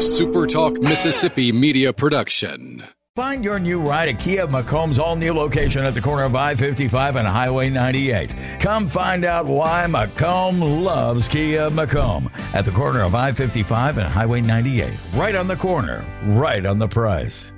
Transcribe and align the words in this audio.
A 0.00 0.02
SuperTalk 0.02 0.82
Mississippi 0.82 1.52
media 1.52 1.92
production. 1.92 2.82
Find 3.14 3.44
your 3.44 3.58
new 3.58 3.78
ride 3.78 4.08
at 4.08 4.18
Kia 4.18 4.46
McComb's 4.46 4.98
all 4.98 5.14
new 5.14 5.34
location 5.34 5.84
at 5.84 5.92
the 5.92 6.00
corner 6.00 6.22
of 6.22 6.34
I 6.34 6.54
55 6.54 7.16
and 7.16 7.28
Highway 7.28 7.68
98. 7.68 8.34
Come 8.60 8.88
find 8.88 9.26
out 9.26 9.44
why 9.44 9.84
McComb 9.86 10.82
loves 10.82 11.28
Kia 11.28 11.68
McComb 11.68 12.32
at 12.54 12.64
the 12.64 12.70
corner 12.70 13.02
of 13.02 13.14
I 13.14 13.32
55 13.32 13.98
and 13.98 14.08
Highway 14.08 14.40
98. 14.40 14.90
Right 15.12 15.34
on 15.34 15.46
the 15.46 15.56
corner, 15.56 16.02
right 16.24 16.64
on 16.64 16.78
the 16.78 16.88
price. 16.88 17.52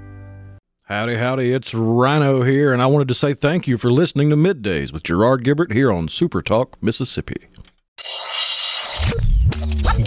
Howdy, 0.86 1.18
howdy, 1.18 1.52
it's 1.52 1.72
Rhino 1.72 2.42
here, 2.42 2.72
and 2.72 2.82
I 2.82 2.86
wanted 2.86 3.06
to 3.06 3.14
say 3.14 3.34
thank 3.34 3.68
you 3.68 3.78
for 3.78 3.92
listening 3.92 4.30
to 4.30 4.36
Middays 4.36 4.92
with 4.92 5.04
Gerard 5.04 5.44
Gibert 5.44 5.72
here 5.72 5.92
on 5.92 6.08
Super 6.08 6.42
Talk, 6.42 6.76
Mississippi. 6.82 7.46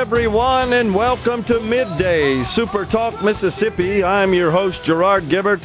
Everyone, 0.00 0.72
and 0.72 0.94
welcome 0.94 1.44
to 1.44 1.60
Midday 1.60 2.42
Super 2.42 2.86
Talk 2.86 3.22
Mississippi. 3.22 4.02
I'm 4.02 4.32
your 4.32 4.50
host, 4.50 4.82
Gerard 4.82 5.28
Gibert, 5.28 5.62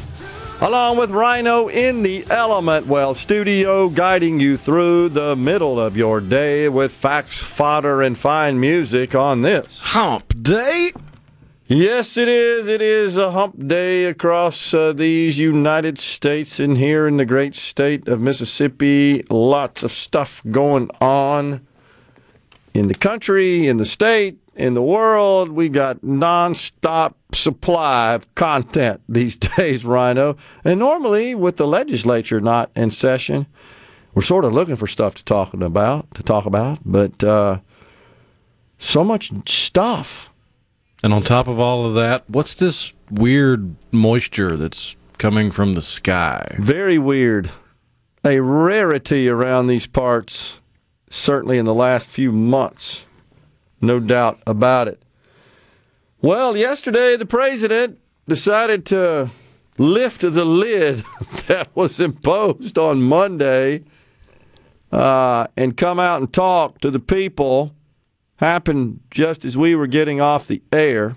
along 0.60 0.98
with 0.98 1.10
Rhino 1.10 1.70
in 1.70 2.04
the 2.04 2.26
Element 2.30 2.86
Wealth 2.86 3.18
studio, 3.18 3.88
guiding 3.88 4.42
you 4.42 4.58
through 4.58 5.08
the 5.08 5.38
middle 5.38 5.80
of 5.80 5.96
your 5.96 6.20
day 6.20 6.68
with 6.68 6.92
facts, 6.92 7.40
fodder, 7.40 8.02
and 8.02 8.18
fine 8.18 8.60
music 8.60 9.16
on 9.16 9.42
this. 9.42 9.80
Hump 9.80 10.44
Day? 10.44 10.92
Yes, 11.68 12.18
it 12.18 12.28
is. 12.28 12.68
It 12.68 12.82
is 12.82 13.18
a 13.18 13.32
hump 13.32 13.70
day 13.70 14.04
across 14.04 14.74
uh, 14.74 14.92
these 14.92 15.40
United 15.40 15.98
States 15.98 16.60
and 16.60 16.78
here 16.78 17.08
in 17.08 17.16
the 17.16 17.26
great 17.26 17.56
state 17.56 18.10
of 18.10 18.20
Mississippi. 18.20 19.24
Lots 19.30 19.82
of 19.82 19.94
stuff 19.94 20.42
going 20.52 20.90
on 21.00 21.66
in 22.76 22.88
the 22.88 22.96
country, 22.96 23.68
in 23.68 23.78
the 23.78 23.86
state, 23.86 24.38
in 24.56 24.74
the 24.74 24.82
world. 24.82 25.50
We 25.50 25.70
got 25.70 26.02
nonstop 26.02 27.14
supply 27.34 28.14
of 28.14 28.36
content 28.36 29.02
these 29.10 29.36
days, 29.36 29.86
Rhino. 29.86 30.38
And 30.64 30.80
normally, 30.80 31.36
with 31.36 31.58
the 31.58 31.68
legislature 31.68 32.40
not 32.40 32.72
in 32.76 32.92
session, 32.92 33.48
we're 34.14 34.22
sort 34.22 34.46
of 34.46 34.54
looking 34.54 34.76
for 34.76 34.88
stuff 34.88 35.16
to 35.16 35.26
talk 35.26 35.54
about. 35.54 36.14
To 36.16 36.24
talk 36.24 36.46
about, 36.46 36.80
but 36.86 37.24
uh, 37.24 37.60
so 38.78 39.04
much 39.04 39.32
stuff. 39.48 40.30
And 41.04 41.14
on 41.14 41.22
top 41.22 41.48
of 41.48 41.60
all 41.60 41.86
of 41.86 41.94
that, 41.96 42.24
what's 42.30 42.56
this 42.56 42.94
weird 43.12 43.76
moisture 43.92 44.58
that's 44.58 44.96
coming 45.18 45.52
from 45.52 45.76
the 45.76 45.82
sky? 45.82 46.56
Very 46.60 46.98
weird. 46.98 47.52
A 48.24 48.40
rarity 48.40 49.30
around 49.30 49.68
these 49.68 49.86
parts, 49.86 50.60
certainly 51.10 51.58
in 51.58 51.66
the 51.66 51.74
last 51.74 52.10
few 52.10 52.32
months. 52.32 53.06
No 53.82 54.00
doubt 54.00 54.42
about 54.48 54.88
it. 54.88 55.04
Well, 56.22 56.58
yesterday 56.58 57.18
the 57.18 57.26
president 57.26 58.00
decided 58.28 58.86
to 58.88 59.30
lift 59.78 60.22
the 60.22 60.46
lid 60.46 61.04
that 61.48 61.70
was 61.76 62.00
imposed 62.00 62.78
on 62.78 63.02
Monday 63.02 63.84
uh, 64.92 65.48
and 65.58 65.78
come 65.78 66.00
out 66.00 66.22
and 66.22 66.32
talk 66.32 66.80
to 66.82 66.92
the 66.92 67.00
people. 67.00 67.74
Happened 68.38 69.00
just 69.12 69.46
as 69.46 69.56
we 69.58 69.76
were 69.76 69.88
getting 69.88 70.20
off 70.20 70.48
the 70.48 70.62
air. 70.72 71.16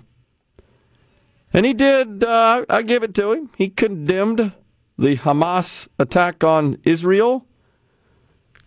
And 1.51 1.65
he 1.65 1.73
did, 1.73 2.23
uh, 2.23 2.65
I 2.69 2.81
give 2.83 3.03
it 3.03 3.13
to 3.15 3.33
him. 3.33 3.49
He 3.57 3.69
condemned 3.69 4.53
the 4.97 5.17
Hamas 5.17 5.87
attack 5.97 6.43
on 6.43 6.77
Israel, 6.83 7.45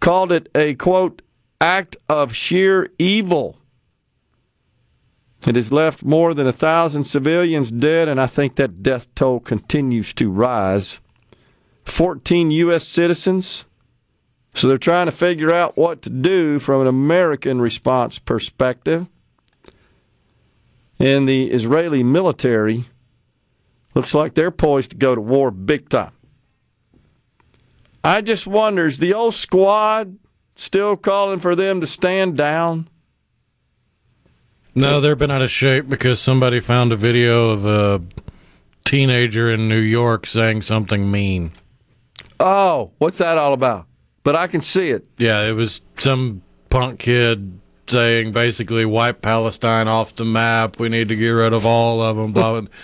called 0.02 0.32
it 0.32 0.48
a 0.52 0.74
quote, 0.74 1.22
act 1.60 1.96
of 2.08 2.34
sheer 2.34 2.90
evil. 2.98 3.56
It 5.46 5.54
has 5.54 5.72
left 5.72 6.04
more 6.04 6.34
than 6.34 6.46
a 6.46 6.52
thousand 6.52 7.04
civilians 7.04 7.70
dead, 7.70 8.08
and 8.08 8.20
I 8.20 8.26
think 8.26 8.56
that 8.56 8.82
death 8.82 9.12
toll 9.14 9.38
continues 9.38 10.12
to 10.14 10.28
rise. 10.28 10.98
14 11.84 12.50
U.S. 12.50 12.86
citizens. 12.86 13.64
So 14.54 14.68
they're 14.68 14.76
trying 14.76 15.06
to 15.06 15.12
figure 15.12 15.54
out 15.54 15.76
what 15.76 16.02
to 16.02 16.10
do 16.10 16.58
from 16.58 16.82
an 16.82 16.88
American 16.88 17.60
response 17.60 18.18
perspective. 18.18 19.06
And 20.98 21.28
the 21.28 21.50
Israeli 21.50 22.02
military 22.02 22.88
looks 23.94 24.14
like 24.14 24.34
they're 24.34 24.50
poised 24.50 24.90
to 24.90 24.96
go 24.96 25.14
to 25.14 25.20
war 25.20 25.52
big 25.52 25.88
time. 25.88 26.12
I 28.04 28.20
just 28.20 28.46
wonder 28.46 28.86
is 28.86 28.98
the 28.98 29.14
old 29.14 29.34
squad 29.34 30.18
still 30.56 30.96
calling 30.96 31.40
for 31.40 31.54
them 31.54 31.80
to 31.80 31.86
stand 31.86 32.36
down? 32.36 32.88
No, 34.74 35.00
they're 35.00 35.16
been 35.16 35.30
out 35.30 35.42
of 35.42 35.50
shape 35.50 35.88
because 35.88 36.20
somebody 36.20 36.60
found 36.60 36.92
a 36.92 36.96
video 36.96 37.50
of 37.50 37.66
a 37.66 38.02
teenager 38.84 39.52
in 39.52 39.68
New 39.68 39.80
York 39.80 40.26
saying 40.26 40.62
something 40.62 41.10
mean. 41.10 41.52
Oh, 42.40 42.90
what's 42.98 43.18
that 43.18 43.38
all 43.38 43.52
about? 43.52 43.86
But 44.24 44.36
I 44.36 44.46
can 44.46 44.60
see 44.60 44.90
it. 44.90 45.04
Yeah, 45.18 45.42
it 45.42 45.52
was 45.52 45.82
some 45.98 46.42
punk 46.70 47.00
kid 47.00 47.58
saying 47.86 48.32
basically 48.32 48.84
wipe 48.84 49.20
Palestine 49.20 49.88
off 49.88 50.14
the 50.14 50.24
map. 50.24 50.78
We 50.78 50.88
need 50.88 51.08
to 51.08 51.16
get 51.16 51.28
rid 51.28 51.52
of 51.52 51.66
all 51.66 52.00
of 52.00 52.16
them. 52.16 52.32
Blah, 52.32 52.60
blah. 52.60 52.70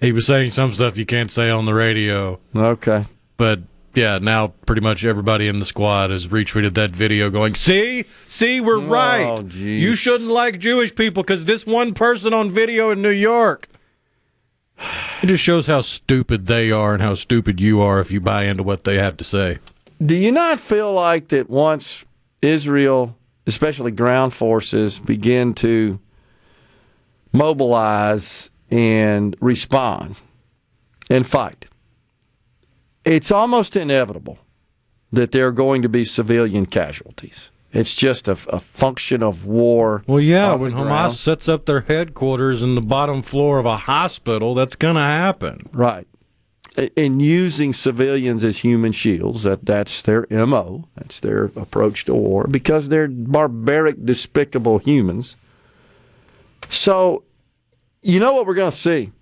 He 0.00 0.12
was 0.12 0.24
saying 0.24 0.52
some 0.52 0.72
stuff 0.72 0.96
you 0.96 1.04
can't 1.04 1.30
say 1.30 1.50
on 1.50 1.66
the 1.66 1.74
radio. 1.74 2.40
Okay. 2.56 3.04
But 3.36 3.60
yeah, 3.94 4.18
now 4.18 4.48
pretty 4.66 4.80
much 4.80 5.04
everybody 5.04 5.48
in 5.48 5.58
the 5.58 5.66
squad 5.66 6.10
has 6.10 6.28
retweeted 6.28 6.74
that 6.74 6.90
video 6.90 7.30
going, 7.30 7.54
see, 7.54 8.04
see, 8.28 8.60
we're 8.60 8.78
oh, 8.78 8.86
right. 8.86 9.48
geez. 9.48 9.82
You 9.82 9.96
shouldn't 9.96 10.30
like 10.30 10.58
Jewish 10.58 10.94
people 10.94 11.22
because 11.22 11.44
this 11.44 11.66
one 11.66 11.94
person 11.94 12.32
on 12.32 12.50
video 12.50 12.90
in 12.90 13.02
New 13.02 13.10
York. 13.10 13.68
It 15.22 15.26
just 15.26 15.42
shows 15.42 15.66
how 15.66 15.82
stupid 15.82 16.46
they 16.46 16.70
are 16.70 16.94
and 16.94 17.02
how 17.02 17.14
stupid 17.14 17.60
you 17.60 17.80
are 17.80 18.00
if 18.00 18.10
you 18.10 18.20
buy 18.20 18.44
into 18.44 18.62
what 18.62 18.84
they 18.84 18.96
have 18.96 19.16
to 19.18 19.24
say. 19.24 19.58
Do 20.04 20.14
you 20.14 20.32
not 20.32 20.58
feel 20.58 20.92
like 20.92 21.28
that 21.28 21.50
once 21.50 22.06
Israel, 22.40 23.16
especially 23.46 23.90
ground 23.90 24.32
forces, 24.32 24.98
begin 24.98 25.52
to 25.54 26.00
mobilize 27.32 28.50
and 28.70 29.36
respond 29.40 30.16
and 31.10 31.26
fight, 31.26 31.66
it's 33.04 33.30
almost 33.30 33.76
inevitable 33.76 34.38
that 35.12 35.32
there 35.32 35.46
are 35.48 35.52
going 35.52 35.82
to 35.82 35.88
be 35.88 36.04
civilian 36.04 36.66
casualties. 36.66 37.50
It's 37.72 37.94
just 37.94 38.26
a, 38.26 38.32
a 38.48 38.58
function 38.58 39.22
of 39.22 39.44
war. 39.44 40.02
Well, 40.06 40.20
yeah, 40.20 40.54
when 40.54 40.72
Hamas 40.72 40.82
ground. 40.82 41.14
sets 41.14 41.48
up 41.48 41.66
their 41.66 41.82
headquarters 41.82 42.62
in 42.62 42.74
the 42.74 42.80
bottom 42.80 43.22
floor 43.22 43.58
of 43.58 43.66
a 43.66 43.76
hospital, 43.76 44.54
that's 44.54 44.74
going 44.74 44.96
to 44.96 45.00
happen. 45.00 45.68
Right. 45.72 46.06
And 46.96 47.20
using 47.20 47.72
civilians 47.72 48.42
as 48.42 48.58
human 48.58 48.92
shields, 48.92 49.42
that, 49.44 49.66
that's 49.66 50.02
their 50.02 50.26
MO. 50.30 50.88
That's 50.96 51.20
their 51.20 51.46
approach 51.56 52.04
to 52.06 52.14
war 52.14 52.46
because 52.48 52.88
they're 52.88 53.08
barbaric, 53.08 54.04
despicable 54.04 54.78
humans. 54.78 55.36
So, 56.68 57.24
you 58.02 58.18
know 58.18 58.32
what 58.32 58.46
we're 58.46 58.54
going 58.54 58.70
to 58.70 58.76
see 58.76 59.12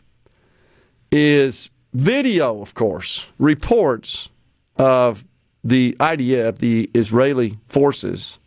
is 1.10 1.70
video, 1.92 2.60
of 2.60 2.74
course, 2.74 3.28
reports 3.38 4.28
of 4.76 5.24
the 5.64 5.96
IDF, 5.98 6.58
the 6.58 6.90
Israeli 6.94 7.58
forces, 7.68 8.38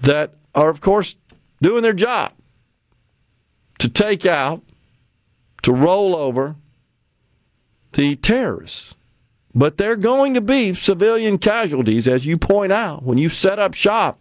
that 0.00 0.34
are, 0.54 0.68
of 0.68 0.80
course, 0.80 1.16
doing 1.60 1.82
their 1.82 1.92
job 1.92 2.32
to 3.78 3.88
take 3.88 4.26
out, 4.26 4.62
to 5.62 5.72
roll 5.72 6.16
over 6.16 6.56
the 7.92 8.16
terrorists. 8.16 8.94
But 9.54 9.76
there 9.76 9.92
are 9.92 9.96
going 9.96 10.34
to 10.34 10.40
be 10.40 10.74
civilian 10.74 11.38
casualties, 11.38 12.08
as 12.08 12.24
you 12.24 12.38
point 12.38 12.72
out, 12.72 13.02
when 13.02 13.18
you 13.18 13.28
set 13.28 13.58
up 13.58 13.74
shop, 13.74 14.18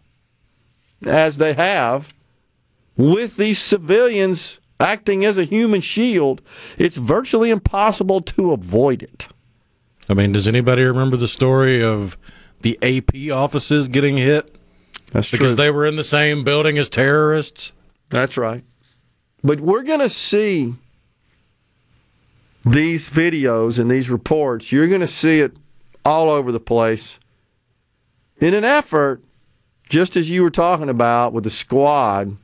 as 1.06 1.38
they 1.38 1.54
have, 1.54 2.14
with 2.98 3.38
these 3.38 3.58
civilians 3.58 4.60
acting 4.82 5.24
as 5.26 5.38
a 5.38 5.44
human 5.44 5.82
shield, 5.82 6.42
it's 6.78 6.98
virtually 6.98 7.50
impossible 7.50 8.22
to 8.22 8.52
avoid 8.52 9.04
it. 9.04 9.28
I 10.10 10.14
mean, 10.14 10.32
does 10.34 10.48
anybody 10.48 10.84
remember 10.84 11.16
the 11.16 11.28
story 11.28 11.84
of 11.84 12.18
the 12.62 12.78
AP 12.82 13.32
offices 13.36 13.88
getting 13.88 14.18
hit 14.18 14.56
That's 15.12 15.32
because 15.32 15.56
they 15.56 15.72
were 15.72 15.86
in 15.86 15.96
the 15.96 16.04
same 16.04 16.44
building 16.44 16.78
as 16.78 16.90
terrorists? 16.90 17.72
That's 18.10 18.38
right. 18.38 18.64
But 19.44 19.60
we're 19.60 19.84
going 19.84 20.02
to 20.02 20.10
see 20.10 20.76
these 22.66 23.10
videos 23.10 23.80
and 23.80 23.90
these 23.90 24.10
reports. 24.10 24.72
You're 24.72 24.88
going 24.88 25.02
to 25.02 25.08
see 25.08 25.40
it 25.40 25.56
all 26.06 26.30
over 26.30 26.52
the 26.52 26.60
place 26.60 27.20
in 28.40 28.54
an 28.54 28.64
effort, 28.64 29.24
just 29.88 30.16
as 30.18 30.30
you 30.30 30.44
were 30.44 30.52
talking 30.52 30.90
about 30.90 31.34
with 31.34 31.44
the 31.44 31.50
squad 31.50 32.38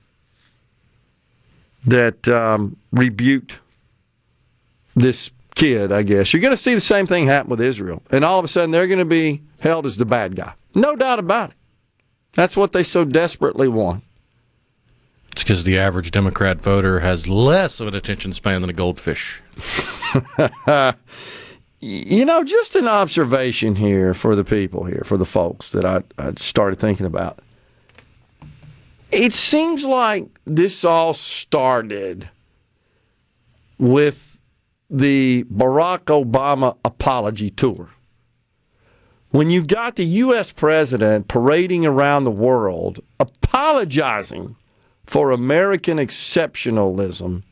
that 1.88 2.28
um, 2.28 2.78
rebuked 2.92 3.56
this 4.95 5.31
kid, 5.56 5.92
I 5.92 6.04
guess. 6.04 6.31
You're 6.31 6.42
going 6.42 6.56
to 6.56 6.62
see 6.62 6.75
the 6.75 6.81
same 6.81 7.07
thing 7.07 7.28
happen 7.28 7.50
with 7.50 7.62
Israel. 7.62 8.04
And 8.12 8.24
all 8.24 8.38
of 8.39 8.45
a 8.45 8.48
sudden, 8.48 8.72
they're 8.72 8.88
going 8.88 9.00
to 9.00 9.06
be 9.06 9.42
held 9.60 9.86
as 9.86 9.98
the 9.98 10.06
bad 10.06 10.36
guy. 10.36 10.54
No 10.75 10.95
doubt 10.95 11.19
about 11.19 11.51
it. 11.51 11.56
That's 12.34 12.56
what 12.56 12.72
they 12.72 12.84
so 12.84 13.04
desperately 13.04 13.68
want. 13.68 14.04
It's 15.31 15.44
because 15.44 15.63
the 15.63 15.78
average 15.78 16.12
Democrat 16.12 16.62
voter 16.62 17.00
has 17.00 17.28
less 17.28 17.80
of 17.80 17.88
an 17.88 17.95
attention 17.95 18.34
span 18.34 18.62
than 18.62 18.69
a 18.69 18.74
goldfish. 18.74 19.42
you 21.80 22.25
know, 22.25 22.44
just 22.44 22.75
an 22.75 22.88
observation 22.88 23.75
here 23.75 24.13
for 24.13 24.36
the 24.36 24.44
people 24.44 24.84
here, 24.84 25.04
for 25.06 25.18
the 25.18 25.25
folks 25.25 25.72
that 25.72 25.86
I, 25.86 26.04
I 26.18 26.34
started 26.38 26.80
thinking 26.80 27.06
about. 27.06 27.39
It 29.12 29.31
seems 29.31 29.86
like 29.86 30.27
this 30.45 30.83
all 30.83 31.13
started 31.13 32.30
with 33.77 34.42
the 34.89 35.45
Barack 35.45 36.06
Obama 36.06 36.77
apology 36.83 37.50
tour. 37.50 37.89
When 39.31 39.50
you 39.50 39.63
got 39.63 39.95
the 39.95 40.06
U.S. 40.06 40.51
president 40.51 41.27
parading 41.27 41.86
around 41.86 42.24
the 42.24 42.31
world 42.31 43.00
apologizing 43.19 44.56
for 45.06 45.31
American 45.31 45.98
exceptionalism, 45.98 47.44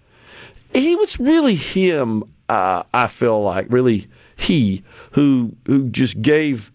he 0.73 0.95
was 0.95 1.19
really 1.19 1.55
him, 1.55 2.23
uh, 2.49 2.83
I 2.93 3.07
feel 3.07 3.41
like, 3.41 3.67
really 3.69 4.07
he 4.35 4.83
who 5.11 5.55
who 5.65 5.89
just 5.89 6.21
gave 6.21 6.71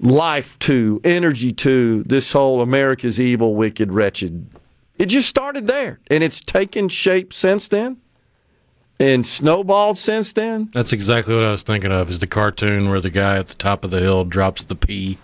life 0.00 0.58
to, 0.60 1.00
energy 1.04 1.52
to 1.52 2.02
this 2.04 2.32
whole 2.32 2.60
America's 2.60 3.20
evil, 3.20 3.54
wicked, 3.54 3.92
wretched. 3.92 4.46
It 4.98 5.06
just 5.06 5.28
started 5.28 5.66
there, 5.66 6.00
and 6.10 6.22
it's 6.22 6.40
taken 6.40 6.88
shape 6.88 7.32
since 7.32 7.68
then, 7.68 7.96
and 9.00 9.26
snowballed 9.26 9.98
since 9.98 10.32
then. 10.32 10.70
That's 10.72 10.92
exactly 10.92 11.34
what 11.34 11.44
I 11.44 11.50
was 11.50 11.62
thinking 11.62 11.90
of. 11.92 12.10
Is 12.10 12.20
the 12.20 12.26
cartoon 12.26 12.90
where 12.90 13.00
the 13.00 13.10
guy 13.10 13.36
at 13.38 13.48
the 13.48 13.54
top 13.54 13.84
of 13.84 13.90
the 13.90 14.00
hill 14.00 14.24
drops 14.24 14.62
the 14.62 14.76
pea, 14.76 15.18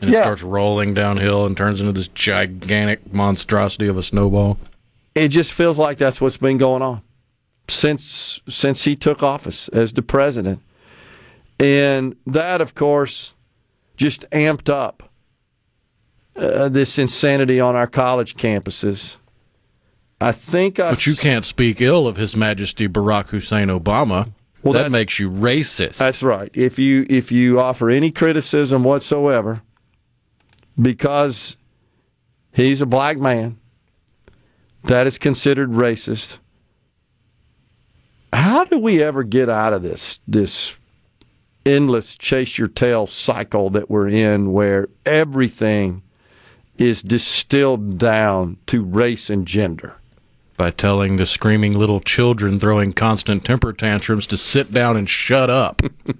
and 0.00 0.10
it 0.10 0.14
Yeah. 0.14 0.22
starts 0.22 0.42
rolling 0.42 0.94
downhill 0.94 1.44
and 1.44 1.56
turns 1.56 1.80
into 1.80 1.92
this 1.92 2.08
gigantic 2.08 3.12
monstrosity 3.12 3.88
of 3.88 3.96
a 3.98 4.02
snowball. 4.02 4.58
It 5.14 5.28
just 5.28 5.52
feels 5.52 5.76
like 5.76 5.98
that's 5.98 6.20
what's 6.20 6.36
been 6.36 6.58
going 6.58 6.82
on 6.82 7.02
since 7.68 8.40
since 8.48 8.84
he 8.84 8.94
took 8.94 9.22
office 9.22 9.68
as 9.68 9.92
the 9.92 10.02
president, 10.02 10.60
and 11.58 12.14
that, 12.26 12.60
of 12.60 12.74
course, 12.76 13.34
just 14.00 14.24
amped 14.30 14.70
up 14.70 15.10
uh, 16.34 16.70
this 16.70 16.98
insanity 16.98 17.60
on 17.60 17.76
our 17.76 17.86
college 17.86 18.34
campuses. 18.34 19.18
I 20.22 20.32
think 20.32 20.80
I 20.80 20.90
But 20.90 21.06
you 21.06 21.14
can't 21.14 21.44
speak 21.44 21.82
ill 21.82 22.06
of 22.08 22.16
His 22.16 22.34
Majesty 22.34 22.88
Barack 22.88 23.28
Hussein 23.28 23.68
Obama. 23.68 24.32
Well, 24.62 24.72
that, 24.72 24.84
that- 24.84 24.90
makes 24.90 25.18
you 25.18 25.30
racist. 25.30 25.98
That's 25.98 26.22
right. 26.22 26.50
If 26.54 26.78
you 26.78 27.04
if 27.10 27.30
you 27.30 27.60
offer 27.60 27.90
any 27.90 28.10
criticism 28.10 28.84
whatsoever, 28.84 29.60
because 30.80 31.58
he's 32.52 32.80
a 32.80 32.86
black 32.86 33.18
man, 33.18 33.58
that 34.84 35.06
is 35.06 35.18
considered 35.18 35.70
racist. 35.72 36.38
How 38.32 38.64
do 38.64 38.78
we 38.78 39.02
ever 39.02 39.24
get 39.24 39.50
out 39.50 39.74
of 39.74 39.82
this 39.82 40.20
this 40.26 40.76
endless 41.66 42.16
chase 42.16 42.58
your 42.58 42.68
tail 42.68 43.06
cycle 43.06 43.70
that 43.70 43.90
we're 43.90 44.08
in 44.08 44.52
where 44.52 44.88
everything 45.04 46.02
is 46.78 47.02
distilled 47.02 47.98
down 47.98 48.56
to 48.66 48.82
race 48.82 49.28
and 49.30 49.46
gender? 49.46 49.96
by 50.60 50.70
telling 50.70 51.16
the 51.16 51.24
screaming 51.24 51.72
little 51.72 52.00
children 52.00 52.60
throwing 52.60 52.92
constant 52.92 53.42
temper 53.42 53.72
tantrums 53.72 54.26
to 54.26 54.36
sit 54.36 54.70
down 54.70 54.94
and 54.94 55.08
shut 55.08 55.48
up. 55.48 55.80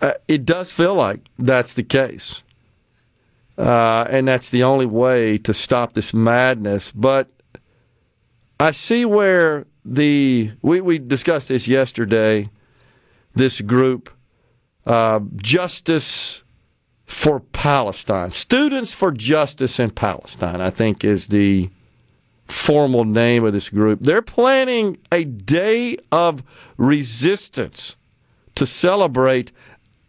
Uh, 0.00 0.14
it 0.26 0.44
does 0.44 0.68
feel 0.72 0.96
like 0.96 1.20
that's 1.38 1.74
the 1.74 1.82
case. 1.84 2.42
Uh, 3.56 4.04
and 4.10 4.26
that's 4.26 4.50
the 4.50 4.64
only 4.64 4.84
way 4.84 5.38
to 5.38 5.54
stop 5.54 5.92
this 5.92 6.12
madness. 6.12 6.90
But 6.90 7.28
I 8.58 8.72
see 8.72 9.04
where 9.04 9.64
the, 9.84 10.50
we, 10.60 10.80
we 10.80 10.98
discussed 10.98 11.50
this 11.50 11.68
yesterday, 11.68 12.50
this 13.36 13.60
group, 13.60 14.10
uh, 14.86 15.20
Justice 15.36 16.42
for 17.06 17.40
Palestine, 17.40 18.32
Students 18.32 18.94
for 18.94 19.12
Justice 19.12 19.78
in 19.78 19.90
Palestine, 19.90 20.60
I 20.60 20.70
think 20.70 21.04
is 21.04 21.28
the 21.28 21.70
formal 22.46 23.04
name 23.04 23.44
of 23.44 23.52
this 23.52 23.68
group. 23.68 24.00
They're 24.02 24.22
planning 24.22 24.98
a 25.10 25.24
day 25.24 25.98
of 26.10 26.42
resistance 26.76 27.96
to 28.54 28.66
celebrate 28.66 29.52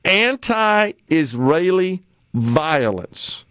anti 0.04 0.94
Israeli 1.10 2.04
violence. 2.34 3.46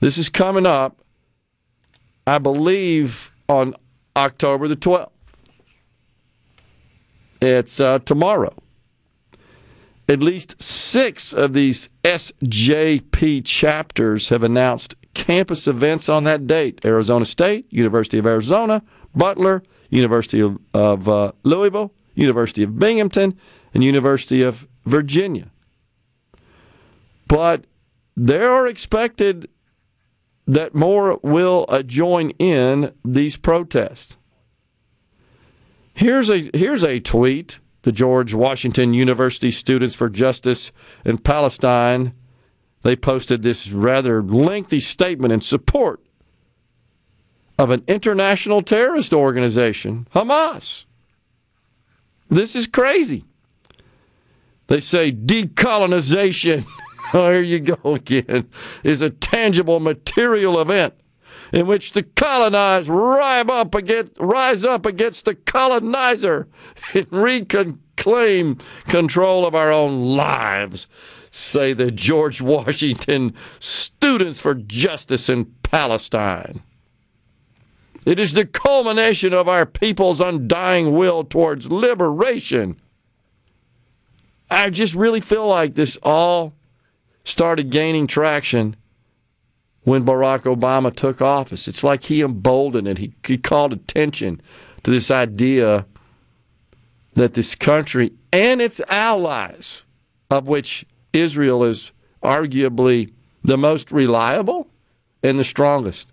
This 0.00 0.18
is 0.18 0.28
coming 0.28 0.66
up, 0.66 0.98
I 2.26 2.38
believe, 2.38 3.32
on 3.48 3.74
October 4.16 4.68
the 4.68 4.76
12th. 4.76 5.10
It's 7.40 7.80
uh, 7.80 7.98
tomorrow. 8.00 8.54
At 10.08 10.22
least 10.22 10.60
six 10.62 11.32
of 11.32 11.54
these 11.54 11.88
SJP 12.02 13.44
chapters 13.44 14.28
have 14.28 14.42
announced 14.42 14.96
campus 15.14 15.66
events 15.66 16.08
on 16.08 16.24
that 16.24 16.46
date 16.46 16.84
Arizona 16.84 17.24
State, 17.24 17.66
University 17.70 18.18
of 18.18 18.26
Arizona, 18.26 18.82
Butler, 19.14 19.62
University 19.88 20.40
of, 20.40 21.08
uh, 21.08 21.32
Louisville, 21.42 21.92
University 22.14 22.62
of 22.62 22.78
Binghamton, 22.78 23.38
and 23.72 23.82
University 23.82 24.42
of 24.42 24.68
Virginia. 24.84 25.50
But 27.26 27.64
there 28.16 28.52
are 28.52 28.66
expected 28.66 29.48
that 30.46 30.74
more 30.74 31.18
will 31.22 31.64
uh, 31.68 31.82
join 31.82 32.30
in 32.30 32.92
these 33.04 33.36
protests. 33.36 34.16
Here's 35.94 36.28
a 36.28 36.50
here's 36.52 36.82
a 36.82 37.00
tweet. 37.00 37.60
The 37.84 37.92
George 37.92 38.32
Washington 38.32 38.94
University 38.94 39.50
Students 39.50 39.94
for 39.94 40.08
Justice 40.08 40.72
in 41.04 41.18
Palestine. 41.18 42.14
They 42.82 42.96
posted 42.96 43.42
this 43.42 43.70
rather 43.70 44.22
lengthy 44.22 44.80
statement 44.80 45.34
in 45.34 45.42
support 45.42 46.00
of 47.58 47.68
an 47.68 47.84
international 47.86 48.62
terrorist 48.62 49.12
organization, 49.12 50.08
Hamas. 50.14 50.86
This 52.30 52.56
is 52.56 52.66
crazy. 52.66 53.26
They 54.68 54.80
say 54.80 55.12
decolonization, 55.12 56.64
oh, 57.12 57.30
here 57.32 57.42
you 57.42 57.60
go 57.60 57.94
again, 57.94 58.48
is 58.82 59.02
a 59.02 59.10
tangible 59.10 59.78
material 59.78 60.58
event 60.58 60.94
in 61.54 61.68
which 61.68 61.92
the 61.92 62.02
colonized 62.02 62.88
rise 62.88 63.46
up 63.48 63.76
against, 63.76 64.12
rise 64.18 64.64
up 64.64 64.84
against 64.84 65.24
the 65.24 65.36
colonizer 65.36 66.48
and 66.94 67.06
reclaim 67.12 68.58
control 68.88 69.46
of 69.46 69.54
our 69.54 69.70
own 69.70 70.02
lives, 70.16 70.88
say 71.30 71.72
the 71.72 71.92
George 71.92 72.40
Washington 72.40 73.32
Students 73.60 74.40
for 74.40 74.54
Justice 74.54 75.28
in 75.28 75.44
Palestine. 75.62 76.60
It 78.04 78.18
is 78.18 78.34
the 78.34 78.46
culmination 78.46 79.32
of 79.32 79.48
our 79.48 79.64
people's 79.64 80.20
undying 80.20 80.92
will 80.92 81.22
towards 81.22 81.70
liberation. 81.70 82.80
I 84.50 84.70
just 84.70 84.94
really 84.94 85.20
feel 85.20 85.46
like 85.46 85.74
this 85.74 85.96
all 86.02 86.52
started 87.24 87.70
gaining 87.70 88.08
traction 88.08 88.74
when 89.84 90.04
Barack 90.04 90.42
Obama 90.42 90.94
took 90.94 91.22
office. 91.22 91.68
It's 91.68 91.84
like 91.84 92.04
he 92.04 92.22
emboldened 92.22 92.88
it. 92.88 92.98
He, 92.98 93.14
he 93.24 93.38
called 93.38 93.72
attention 93.72 94.40
to 94.82 94.90
this 94.90 95.10
idea 95.10 95.86
that 97.14 97.34
this 97.34 97.54
country 97.54 98.12
and 98.32 98.60
its 98.60 98.80
allies, 98.88 99.84
of 100.30 100.48
which 100.48 100.84
Israel 101.12 101.62
is 101.64 101.92
arguably 102.22 103.12
the 103.44 103.58
most 103.58 103.92
reliable 103.92 104.68
and 105.22 105.38
the 105.38 105.44
strongest. 105.44 106.12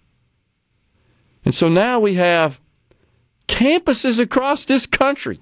And 1.43 1.55
so 1.55 1.69
now 1.69 1.99
we 1.99 2.15
have 2.15 2.59
campuses 3.47 4.19
across 4.19 4.65
this 4.65 4.85
country 4.85 5.41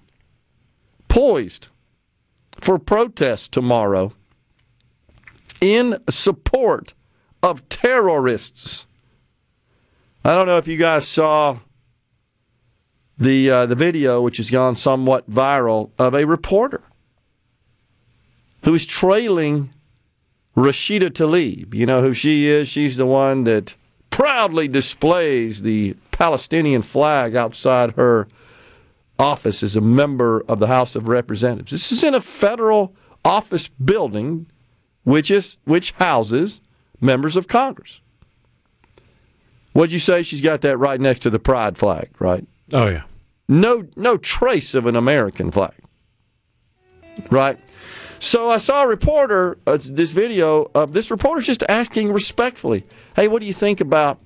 poised 1.07 1.67
for 2.62 2.77
protest 2.77 3.51
tomorrow 3.51 4.13
in 5.59 5.98
support 6.09 6.93
of 7.41 7.67
terrorists. 7.69 8.86
I 10.24 10.36
don't 10.36 10.48
know 10.48 10.58
if 10.58 10.67
you 10.67 10.77
guys 10.77 11.08
saw 11.08 11.60
the 13.17 13.50
uh, 13.50 13.65
the 13.65 13.75
video, 13.75 14.22
which 14.22 14.38
has 14.38 14.50
gone 14.50 14.75
somewhat 14.75 15.29
viral, 15.29 15.91
of 15.98 16.13
a 16.13 16.25
reporter 16.25 16.81
who 18.63 18.74
is 18.74 18.86
trailing 18.86 19.69
Rashida 20.55 21.10
Tlaib. 21.10 21.74
You 21.74 21.86
know 21.86 22.01
who 22.01 22.13
she 22.13 22.48
is? 22.48 22.67
She's 22.67 22.98
the 22.98 23.05
one 23.05 23.43
that 23.46 23.75
proudly 24.10 24.67
displays 24.67 25.62
the 25.62 25.96
Palestinian 26.12 26.81
flag 26.81 27.36
outside 27.36 27.91
her 27.91 28.27
office 29.17 29.63
as 29.63 29.75
a 29.75 29.81
member 29.81 30.43
of 30.48 30.60
the 30.60 30.67
House 30.67 30.96
of 30.96 31.08
Representatives. 31.08 31.72
This 31.72 31.91
is 31.91 32.03
in 32.03 32.15
a 32.15 32.22
federal 32.22 32.93
office 33.24 33.67
building 33.67 34.48
which 35.03 35.29
is 35.29 35.58
which 35.65 35.91
houses 35.91 36.62
members 37.01 37.35
of 37.35 37.47
Congress. 37.47 38.01
What'd 39.73 39.91
you 39.91 39.99
say? 39.99 40.23
She's 40.23 40.41
got 40.41 40.61
that 40.61 40.77
right 40.77 40.99
next 40.99 41.19
to 41.21 41.29
the 41.29 41.39
pride 41.39 41.77
flag, 41.77 42.09
right? 42.19 42.45
Oh 42.73 42.87
yeah. 42.87 43.03
No 43.47 43.87
no 43.95 44.17
trace 44.17 44.73
of 44.73 44.85
an 44.85 44.95
American 44.95 45.51
flag. 45.51 45.75
Right? 47.29 47.59
So 48.19 48.49
I 48.49 48.57
saw 48.57 48.83
a 48.83 48.87
reporter, 48.87 49.57
uh, 49.65 49.77
this 49.81 50.11
video 50.11 50.69
of 50.75 50.91
this 50.91 51.09
reporter 51.09 51.41
just 51.41 51.63
asking 51.69 52.11
respectfully, 52.11 52.85
hey, 53.15 53.29
what 53.29 53.39
do 53.39 53.45
you 53.45 53.53
think 53.53 53.79
about 53.79 54.19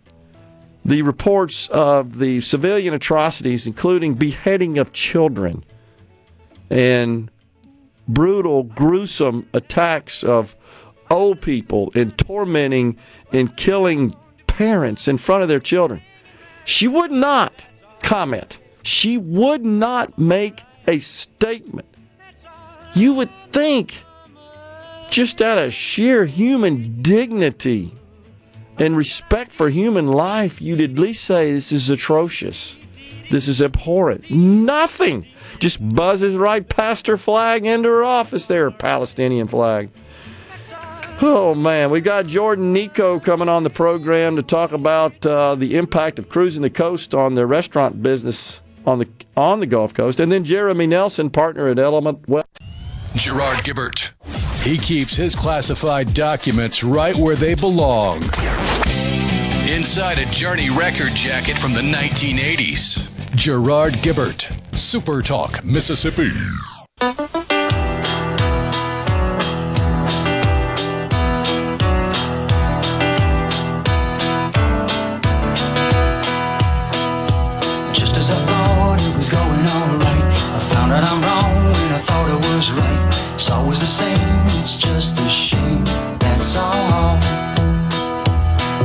the 0.84 1.04
reports 1.04 1.68
of 1.70 2.18
the 2.18 2.42
civilian 2.42 2.94
atrocities, 2.94 3.68
including 3.68 4.16
beheading 4.16 4.80
of 4.80 4.92
children 4.94 5.64
and 6.70 7.30
brutal, 8.08 8.64
gruesome 8.64 9.48
attacks 9.54 10.24
of 10.24 10.56
old 11.14 11.42
people 11.42 11.92
and 11.96 12.18
tormenting 12.18 12.98
and 13.32 13.56
killing 13.56 14.16
parents 14.48 15.08
in 15.08 15.18
front 15.18 15.44
of 15.44 15.50
their 15.50 15.60
children? 15.60 16.02
She 16.66 16.88
would 16.88 17.12
not 17.12 17.66
comment. 18.02 18.58
She 18.84 19.18
would 19.18 19.64
not 19.64 20.18
make 20.18 20.62
a 20.88 21.00
statement 21.00 21.88
you 22.94 23.14
would 23.14 23.30
think, 23.52 24.04
just 25.10 25.42
out 25.42 25.58
of 25.58 25.74
sheer 25.74 26.26
human 26.26 27.02
dignity 27.02 27.94
and 28.78 28.96
respect 28.98 29.52
for 29.52 29.70
human 29.70 30.08
life, 30.08 30.62
you'd 30.62 30.82
at 30.82 30.94
least 30.94 31.24
say 31.24 31.52
this 31.52 31.72
is 31.72 31.90
atrocious. 31.90 32.78
This 33.30 33.48
is 33.48 33.62
abhorrent. 33.62 34.30
Nothing. 34.30 35.28
Just 35.60 35.88
buzzes 35.96 36.36
right 36.36 36.68
past 36.68 37.08
her 37.08 37.18
flag 37.18 37.66
into 37.66 37.90
her 37.90 38.04
office 38.04 38.48
there, 38.48 38.70
Palestinian 38.72 39.48
flag. 39.48 39.90
Oh 41.26 41.56
man, 41.56 41.90
we 41.90 42.02
got 42.02 42.28
Jordan 42.28 42.74
Nico 42.74 43.18
coming 43.18 43.48
on 43.48 43.64
the 43.64 43.70
program 43.70 44.36
to 44.36 44.44
talk 44.44 44.74
about 44.74 45.26
uh, 45.26 45.56
the 45.56 45.78
impact 45.78 46.20
of 46.20 46.28
cruising 46.28 46.64
the 46.64 46.70
coast 46.70 47.16
on 47.16 47.34
the 47.34 47.46
restaurant 47.46 48.04
business 48.04 48.60
on 48.86 49.00
the 49.00 49.08
on 49.38 49.62
the 49.62 49.66
Gulf 49.66 49.94
Coast, 49.94 50.20
and 50.20 50.30
then 50.30 50.44
Jeremy 50.44 50.86
Nelson, 50.86 51.30
partner 51.30 51.70
at 51.70 51.80
Element 51.80 52.28
Wealth. 52.28 52.46
Gerard 53.16 53.60
Gibert, 53.60 54.12
He 54.66 54.78
keeps 54.78 55.16
his 55.16 55.34
classified 55.34 56.14
documents 56.14 56.84
right 56.84 57.16
where 57.16 57.38
they 57.38 57.56
belong. 57.56 58.18
Inside 59.70 60.20
a 60.20 60.26
Journey 60.26 60.70
record 60.70 61.16
jacket 61.16 61.58
from 61.58 61.72
the 61.72 61.80
1980s. 61.82 63.10
Gerard 63.34 63.94
Gibert, 64.04 64.52
Super 64.76 65.22
Talk, 65.22 65.64
Mississippi. 65.64 66.32
Was 82.64 82.72
right. 82.80 83.34
It's 83.36 83.50
always 83.52 83.80
the 83.80 83.86
same, 83.86 84.18
it's 84.62 84.78
just 84.78 85.18
a 85.18 85.30
shame, 85.30 85.84
that's 86.20 86.56
all. 86.56 87.18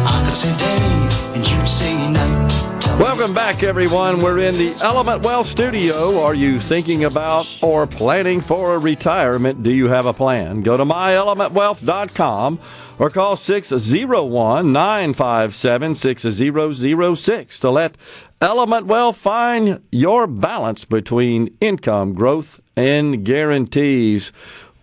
I 0.04 0.22
could 0.24 0.34
say 0.34 0.56
day 0.56 1.34
and 1.34 1.48
you'd 1.48 1.68
say 1.68 1.94
night. 2.10 2.98
Welcome 2.98 3.32
back, 3.32 3.62
everyone. 3.62 4.20
We're 4.20 4.38
in 4.38 4.54
the 4.54 4.76
Element 4.82 5.24
Wealth 5.24 5.46
studio. 5.46 6.20
Are 6.20 6.34
you 6.34 6.58
thinking 6.58 7.04
about 7.04 7.46
or 7.62 7.86
planning 7.86 8.40
for 8.40 8.74
a 8.74 8.78
retirement? 8.78 9.62
Do 9.62 9.72
you 9.72 9.86
have 9.88 10.06
a 10.06 10.12
plan? 10.12 10.62
Go 10.62 10.76
to 10.76 10.84
myelementwealth.com 10.84 12.58
or 12.98 13.10
call 13.10 13.36
601 13.36 14.72
957 14.72 15.94
6006 15.94 17.60
to 17.60 17.70
let 17.70 17.96
Element 18.40 18.86
Wealth 18.86 19.16
find 19.16 19.80
your 19.92 20.26
balance 20.26 20.84
between 20.84 21.56
income, 21.60 22.14
growth, 22.14 22.60
and 22.78 23.24
guarantees. 23.24 24.32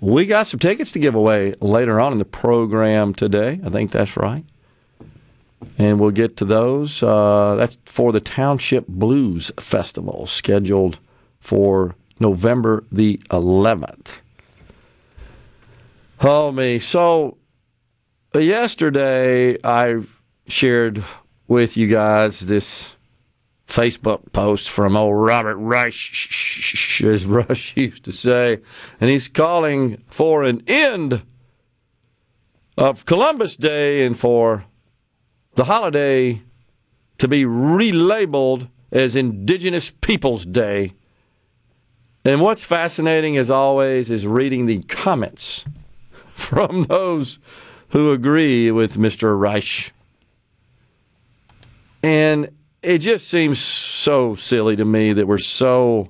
We 0.01 0.25
got 0.25 0.47
some 0.47 0.59
tickets 0.59 0.91
to 0.91 0.99
give 0.99 1.15
away 1.15 1.55
later 1.61 1.99
on 1.99 2.11
in 2.11 2.17
the 2.17 2.25
program 2.25 3.13
today. 3.13 3.59
I 3.63 3.69
think 3.69 3.91
that's 3.91 4.17
right 4.17 4.45
and 5.77 5.99
we'll 5.99 6.11
get 6.11 6.37
to 6.37 6.45
those. 6.45 7.01
Uh, 7.01 7.55
that's 7.55 7.77
for 7.85 8.11
the 8.11 8.19
Township 8.19 8.87
Blues 8.87 9.51
Festival, 9.59 10.27
scheduled 10.27 10.99
for 11.39 11.95
November 12.19 12.83
the 12.91 13.17
11th. 13.31 14.19
Oh, 16.21 16.51
me. 16.51 16.79
So, 16.79 17.37
yesterday 18.33 19.57
I 19.63 20.01
shared 20.47 21.03
with 21.47 21.77
you 21.77 21.87
guys 21.87 22.41
this 22.41 22.95
Facebook 23.67 24.31
post 24.31 24.69
from 24.69 24.95
old 24.95 25.15
Robert 25.15 25.57
Reich, 25.57 27.01
as 27.03 27.25
Rush 27.25 27.75
used 27.77 28.05
to 28.05 28.11
say, 28.11 28.59
and 29.01 29.09
he's 29.09 29.27
calling 29.27 30.03
for 30.07 30.43
an 30.43 30.63
end 30.67 31.23
of 32.77 33.05
Columbus 33.05 33.55
Day 33.55 34.05
and 34.05 34.17
for 34.17 34.65
the 35.55 35.65
holiday 35.65 36.41
to 37.17 37.27
be 37.27 37.43
relabeled 37.43 38.69
as 38.91 39.15
Indigenous 39.15 39.89
Peoples 39.89 40.45
Day. 40.45 40.93
And 42.23 42.41
what's 42.41 42.63
fascinating, 42.63 43.37
as 43.37 43.49
always, 43.49 44.09
is 44.09 44.27
reading 44.27 44.65
the 44.65 44.81
comments 44.83 45.65
from 46.35 46.83
those 46.83 47.39
who 47.89 48.11
agree 48.11 48.71
with 48.71 48.97
Mr. 48.97 49.39
Reich. 49.39 49.93
And 52.03 52.49
it 52.85 52.99
just 52.99 53.27
seems 53.27 53.59
so 53.59 54.35
silly 54.35 54.75
to 54.75 54.85
me 54.85 55.11
that 55.13 55.27
we're 55.27 55.39
so 55.39 56.09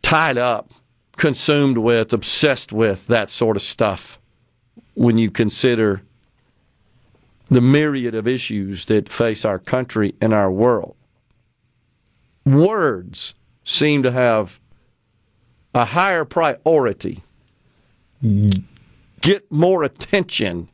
tied 0.00 0.38
up, 0.38 0.70
consumed 1.16 1.78
with, 1.78 2.12
obsessed 2.12 2.72
with 2.72 3.08
that 3.08 3.28
sort 3.28 3.56
of 3.56 3.62
stuff 3.62 4.20
when 4.94 5.18
you 5.18 5.30
consider 5.30 6.02
the 7.50 7.60
myriad 7.60 8.14
of 8.14 8.28
issues 8.28 8.84
that 8.86 9.08
face 9.08 9.44
our 9.44 9.58
country 9.58 10.14
and 10.20 10.32
our 10.32 10.50
world. 10.50 10.94
Words 12.46 13.34
seem 13.64 14.04
to 14.04 14.12
have 14.12 14.60
a 15.74 15.84
higher 15.84 16.24
priority, 16.24 17.22
get 19.20 19.50
more 19.50 19.82
attention 19.82 20.68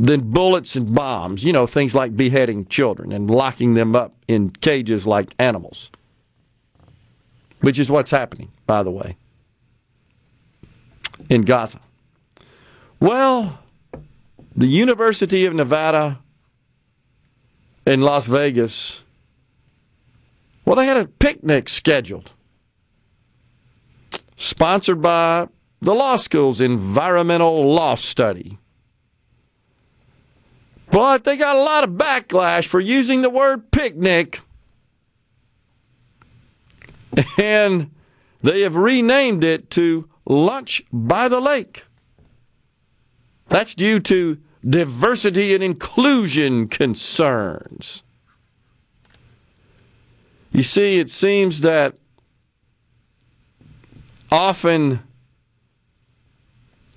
than 0.00 0.30
bullets 0.30 0.76
and 0.76 0.94
bombs, 0.94 1.44
you 1.44 1.52
know, 1.52 1.66
things 1.66 1.94
like 1.94 2.16
beheading 2.16 2.64
children 2.66 3.12
and 3.12 3.30
locking 3.30 3.74
them 3.74 3.94
up 3.94 4.14
in 4.26 4.48
cages 4.48 5.06
like 5.06 5.34
animals, 5.38 5.90
which 7.60 7.78
is 7.78 7.90
what's 7.90 8.10
happening, 8.10 8.50
by 8.66 8.82
the 8.82 8.90
way, 8.90 9.18
in 11.28 11.42
Gaza. 11.42 11.80
Well, 12.98 13.58
the 14.56 14.66
University 14.66 15.44
of 15.44 15.52
Nevada 15.52 16.18
in 17.86 18.00
Las 18.00 18.26
Vegas, 18.26 19.02
well, 20.64 20.76
they 20.76 20.86
had 20.86 20.96
a 20.96 21.08
picnic 21.08 21.68
scheduled, 21.68 22.32
sponsored 24.36 25.02
by 25.02 25.46
the 25.82 25.94
law 25.94 26.16
school's 26.16 26.62
environmental 26.62 27.70
law 27.70 27.96
study. 27.96 28.56
But 30.90 31.24
they 31.24 31.36
got 31.36 31.56
a 31.56 31.62
lot 31.62 31.84
of 31.84 31.90
backlash 31.90 32.66
for 32.66 32.80
using 32.80 33.22
the 33.22 33.30
word 33.30 33.70
picnic. 33.70 34.40
And 37.38 37.90
they 38.42 38.62
have 38.62 38.76
renamed 38.76 39.44
it 39.44 39.70
to 39.70 40.08
Lunch 40.26 40.82
by 40.92 41.28
the 41.28 41.40
Lake. 41.40 41.84
That's 43.48 43.74
due 43.74 44.00
to 44.00 44.38
diversity 44.68 45.54
and 45.54 45.62
inclusion 45.62 46.68
concerns. 46.68 48.02
You 50.52 50.62
see, 50.62 50.98
it 50.98 51.10
seems 51.10 51.60
that 51.60 51.94
often 54.30 55.00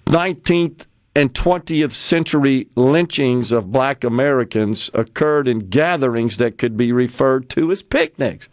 19th 0.06 0.86
and 1.16 1.34
20th 1.34 1.92
century 1.92 2.68
lynchings 2.76 3.52
of 3.52 3.72
black 3.72 4.04
Americans 4.04 4.90
occurred 4.94 5.48
in 5.48 5.70
gatherings 5.70 6.38
that 6.38 6.58
could 6.58 6.76
be 6.76 6.92
referred 6.92 7.50
to 7.52 7.72
as 7.72 7.84
picnics. 7.84 8.50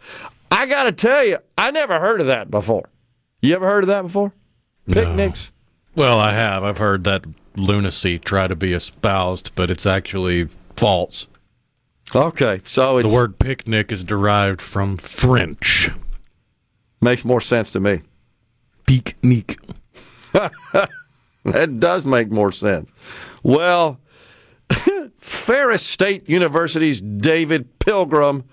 I 0.51 0.65
got 0.67 0.83
to 0.83 0.91
tell 0.91 1.23
you, 1.23 1.37
I 1.57 1.71
never 1.71 1.99
heard 1.99 2.21
of 2.21 2.27
that 2.27 2.51
before. 2.51 2.89
You 3.41 3.55
ever 3.55 3.65
heard 3.65 3.83
of 3.83 3.87
that 3.87 4.03
before? 4.03 4.33
Picnics? 4.89 5.51
Well, 5.95 6.19
I 6.19 6.33
have. 6.33 6.63
I've 6.63 6.77
heard 6.77 7.03
that 7.05 7.25
lunacy 7.55 8.19
try 8.19 8.47
to 8.47 8.55
be 8.55 8.73
espoused, 8.73 9.51
but 9.55 9.71
it's 9.71 9.85
actually 9.85 10.49
false. 10.75 11.27
Okay, 12.13 12.61
so 12.65 12.97
it's, 12.97 13.09
The 13.09 13.15
word 13.15 13.39
picnic 13.39 13.91
is 13.91 14.03
derived 14.03 14.61
from 14.61 14.97
French. 14.97 15.89
makes 16.99 17.23
more 17.25 17.41
sense 17.41 17.71
to 17.71 17.79
me. 17.79 18.01
Picnic. 18.85 19.57
That 21.43 21.79
does 21.79 22.05
make 22.05 22.29
more 22.31 22.51
sense. 22.51 22.91
Well, 23.43 23.99
Ferris 25.17 25.85
State 25.85 26.29
University's 26.29 27.01
David 27.01 27.79
Pilgrim, 27.79 28.43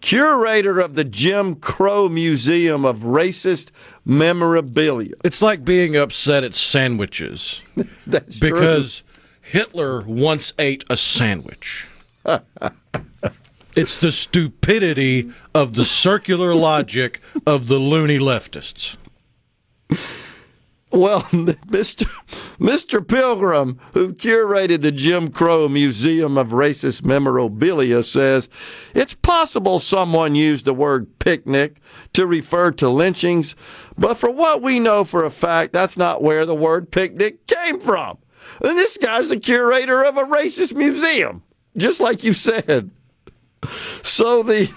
curator 0.00 0.78
of 0.78 0.94
the 0.94 1.04
Jim 1.04 1.56
Crow 1.56 2.08
Museum 2.08 2.84
of 2.84 2.98
Racist 2.98 3.70
Memorabilia. 4.04 5.14
It's 5.24 5.42
like 5.42 5.64
being 5.64 5.96
upset 5.96 6.44
at 6.44 6.54
sandwiches 6.54 7.60
That's 8.06 8.38
true. 8.38 8.50
because 8.52 9.02
Hitler 9.42 10.02
once 10.02 10.52
ate 10.58 10.84
a 10.88 10.96
sandwich. 10.96 11.88
it's 13.76 13.98
the 13.98 14.12
stupidity 14.12 15.30
of 15.54 15.74
the 15.74 15.84
circular 15.84 16.54
logic 16.54 17.20
of 17.46 17.66
the 17.68 17.78
loony 17.78 18.18
leftists. 18.18 18.96
Well, 20.96 21.22
Mr. 21.24 22.06
Mr. 22.58 23.06
Pilgrim, 23.06 23.78
who 23.92 24.14
curated 24.14 24.80
the 24.80 24.90
Jim 24.90 25.30
Crow 25.30 25.68
Museum 25.68 26.38
of 26.38 26.48
Racist 26.48 27.04
Memorabilia, 27.04 28.02
says 28.02 28.48
it's 28.94 29.12
possible 29.12 29.78
someone 29.78 30.34
used 30.34 30.64
the 30.64 30.72
word 30.72 31.18
picnic 31.18 31.80
to 32.14 32.26
refer 32.26 32.70
to 32.72 32.88
lynchings, 32.88 33.54
but 33.98 34.14
for 34.14 34.30
what 34.30 34.62
we 34.62 34.80
know 34.80 35.04
for 35.04 35.22
a 35.22 35.30
fact, 35.30 35.74
that's 35.74 35.98
not 35.98 36.22
where 36.22 36.46
the 36.46 36.54
word 36.54 36.90
picnic 36.90 37.46
came 37.46 37.78
from. 37.78 38.16
And 38.62 38.78
this 38.78 38.96
guy's 38.96 39.28
the 39.28 39.36
curator 39.36 40.02
of 40.02 40.16
a 40.16 40.24
racist 40.24 40.74
museum, 40.74 41.42
just 41.76 42.00
like 42.00 42.24
you 42.24 42.32
said. 42.32 42.90
So 44.02 44.44
the 44.44 44.70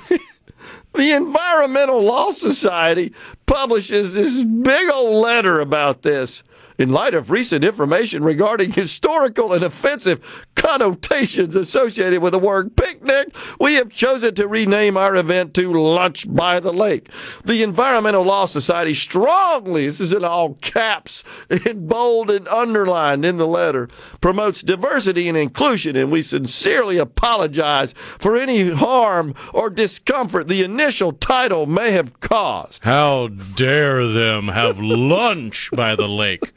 the 0.99 1.13
Environmental 1.13 2.03
Law 2.03 2.31
Society 2.31 3.13
publishes 3.45 4.13
this 4.13 4.43
big 4.43 4.89
old 4.89 5.23
letter 5.23 5.61
about 5.61 6.01
this. 6.01 6.43
In 6.79 6.93
light 6.93 7.13
of 7.13 7.29
recent 7.29 7.65
information 7.65 8.23
regarding 8.23 8.71
historical 8.71 9.51
and 9.51 9.65
offensive 9.65 10.47
connotations 10.55 11.53
associated 11.53 12.21
with 12.21 12.31
the 12.31 12.39
word 12.39 12.77
picnic, 12.77 13.35
we 13.59 13.73
have 13.73 13.89
chosen 13.89 14.33
to 14.35 14.47
rename 14.47 14.95
our 14.95 15.13
event 15.17 15.53
to 15.55 15.73
Lunch 15.73 16.33
by 16.33 16.61
the 16.61 16.71
Lake. 16.71 17.09
The 17.43 17.63
Environmental 17.63 18.23
Law 18.23 18.45
Society 18.45 18.93
strongly, 18.93 19.87
this 19.87 19.99
is 19.99 20.13
in 20.13 20.23
all 20.23 20.53
caps, 20.55 21.25
in 21.49 21.85
bold 21.85 22.31
and 22.31 22.47
underlined 22.47 23.25
in 23.25 23.35
the 23.35 23.47
letter, 23.47 23.89
promotes 24.21 24.61
diversity 24.61 25.27
and 25.27 25.37
inclusion, 25.37 25.97
and 25.97 26.09
we 26.09 26.21
sincerely 26.21 26.97
apologize 26.97 27.93
for 28.19 28.37
any 28.37 28.69
harm 28.69 29.35
or 29.53 29.69
discomfort 29.69 30.47
the 30.47 30.63
initial 30.63 31.11
title 31.11 31.65
may 31.65 31.91
have 31.91 32.21
caused. 32.21 32.85
How 32.85 33.27
dare 33.27 34.07
them 34.07 34.47
have 34.47 34.79
lunch 34.79 35.71
by 35.73 35.97
the 35.97 36.07
lake? 36.07 36.53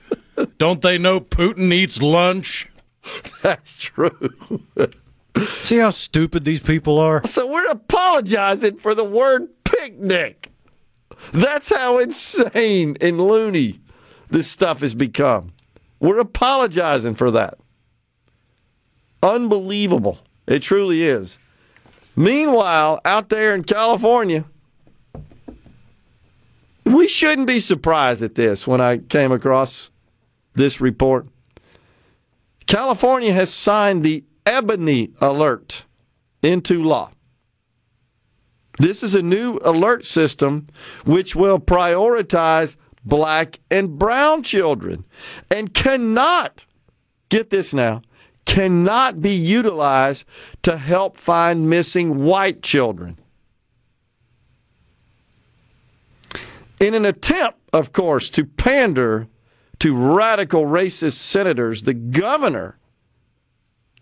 Don't 0.58 0.82
they 0.82 0.98
know 0.98 1.20
Putin 1.20 1.72
eats 1.72 2.00
lunch? 2.00 2.68
That's 3.42 3.78
true. 3.78 4.32
See 5.62 5.78
how 5.78 5.90
stupid 5.90 6.44
these 6.44 6.60
people 6.60 6.98
are? 6.98 7.26
So 7.26 7.46
we're 7.46 7.70
apologizing 7.70 8.76
for 8.76 8.94
the 8.94 9.04
word 9.04 9.48
picnic. 9.64 10.50
That's 11.32 11.68
how 11.68 11.98
insane 11.98 12.96
and 13.00 13.20
loony 13.20 13.80
this 14.30 14.50
stuff 14.50 14.80
has 14.80 14.94
become. 14.94 15.48
We're 16.00 16.18
apologizing 16.18 17.14
for 17.14 17.30
that. 17.30 17.58
Unbelievable. 19.22 20.18
It 20.46 20.60
truly 20.60 21.04
is. 21.04 21.38
Meanwhile, 22.16 23.00
out 23.04 23.28
there 23.28 23.54
in 23.54 23.62
California, 23.62 24.44
we 26.84 27.08
shouldn't 27.08 27.46
be 27.46 27.60
surprised 27.60 28.22
at 28.22 28.34
this 28.34 28.66
when 28.66 28.80
I 28.80 28.98
came 28.98 29.32
across 29.32 29.91
this 30.54 30.80
report. 30.80 31.26
California 32.66 33.32
has 33.32 33.52
signed 33.52 34.04
the 34.04 34.24
Ebony 34.46 35.12
Alert 35.20 35.84
into 36.42 36.82
law. 36.82 37.10
This 38.78 39.02
is 39.02 39.14
a 39.14 39.22
new 39.22 39.58
alert 39.62 40.04
system 40.04 40.66
which 41.04 41.36
will 41.36 41.58
prioritize 41.58 42.76
black 43.04 43.60
and 43.70 43.98
brown 43.98 44.42
children 44.42 45.04
and 45.50 45.74
cannot, 45.74 46.64
get 47.28 47.50
this 47.50 47.74
now, 47.74 48.02
cannot 48.44 49.20
be 49.20 49.34
utilized 49.34 50.24
to 50.62 50.76
help 50.76 51.16
find 51.16 51.68
missing 51.68 52.24
white 52.24 52.62
children. 52.62 53.18
In 56.80 56.94
an 56.94 57.04
attempt, 57.04 57.58
of 57.72 57.92
course, 57.92 58.30
to 58.30 58.44
pander 58.44 59.28
to 59.80 59.96
radical 59.96 60.64
racist 60.64 61.14
senators, 61.14 61.82
the 61.82 61.94
governor, 61.94 62.78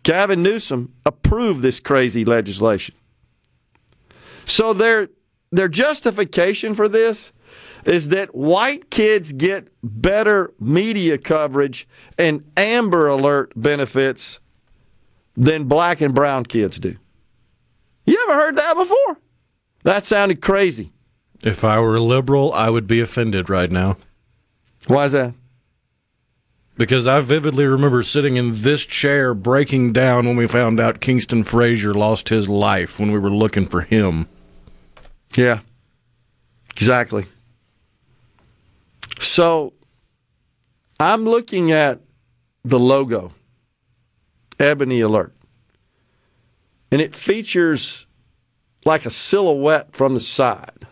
Gavin 0.03 0.43
Newsom, 0.43 0.95
approved 1.07 1.63
this 1.63 1.81
crazy 1.81 2.25
legislation. 2.25 2.95
So 4.45 4.73
their 4.73 5.09
their 5.53 5.69
justification 5.69 6.75
for 6.75 6.89
this 6.89 7.33
is 7.85 8.09
that 8.09 8.35
white 8.35 8.91
kids 8.91 9.33
get 9.33 9.69
better 9.83 10.53
media 10.61 11.19
coverage 11.19 11.89
and 12.19 12.45
Amber 12.57 13.09
Alert 13.09 13.53
benefits 13.57 14.39
than 15.37 15.65
black 15.65 16.01
and 16.01 16.15
brown 16.15 16.45
kids 16.45 16.79
do. 16.79 16.97
You 18.07 18.27
ever 18.29 18.39
heard 18.39 18.57
that 18.57 18.77
before? 18.77 19.19
That 19.83 20.05
sounded 20.05 20.43
crazy. 20.43 20.93
If 21.43 21.65
I 21.65 21.81
were 21.81 21.97
a 21.97 22.01
liberal, 22.01 22.53
I 22.53 22.69
would 22.69 22.87
be 22.87 23.01
offended 23.01 23.49
right 23.49 23.71
now. 23.71 23.97
Why 24.87 25.07
is 25.07 25.13
that? 25.13 25.35
Because 26.81 27.07
I 27.07 27.21
vividly 27.21 27.67
remember 27.67 28.03
sitting 28.03 28.39
in 28.39 28.63
this 28.63 28.87
chair 28.87 29.35
breaking 29.35 29.93
down 29.93 30.27
when 30.27 30.35
we 30.35 30.47
found 30.47 30.81
out 30.81 31.03
Kingston 31.03 31.45
Frazier 31.45 31.93
lost 31.93 32.31
his 32.31 32.49
life 32.49 32.99
when 32.99 33.13
we 33.13 33.19
were 33.19 33.31
looking 33.31 33.67
for 33.67 33.83
him. 33.83 34.27
Yeah. 35.37 35.61
Exactly. 36.71 37.27
So 39.19 39.75
I'm 40.99 41.27
looking 41.27 41.71
at 41.71 42.01
the 42.65 42.79
logo, 42.79 43.35
Ebony 44.59 45.03
Alert, 45.03 45.35
and 46.91 47.03
it 47.03 47.15
features 47.15 48.07
like 48.87 49.05
a 49.05 49.11
silhouette 49.11 49.95
from 49.95 50.15
the 50.15 50.21
side 50.21 50.87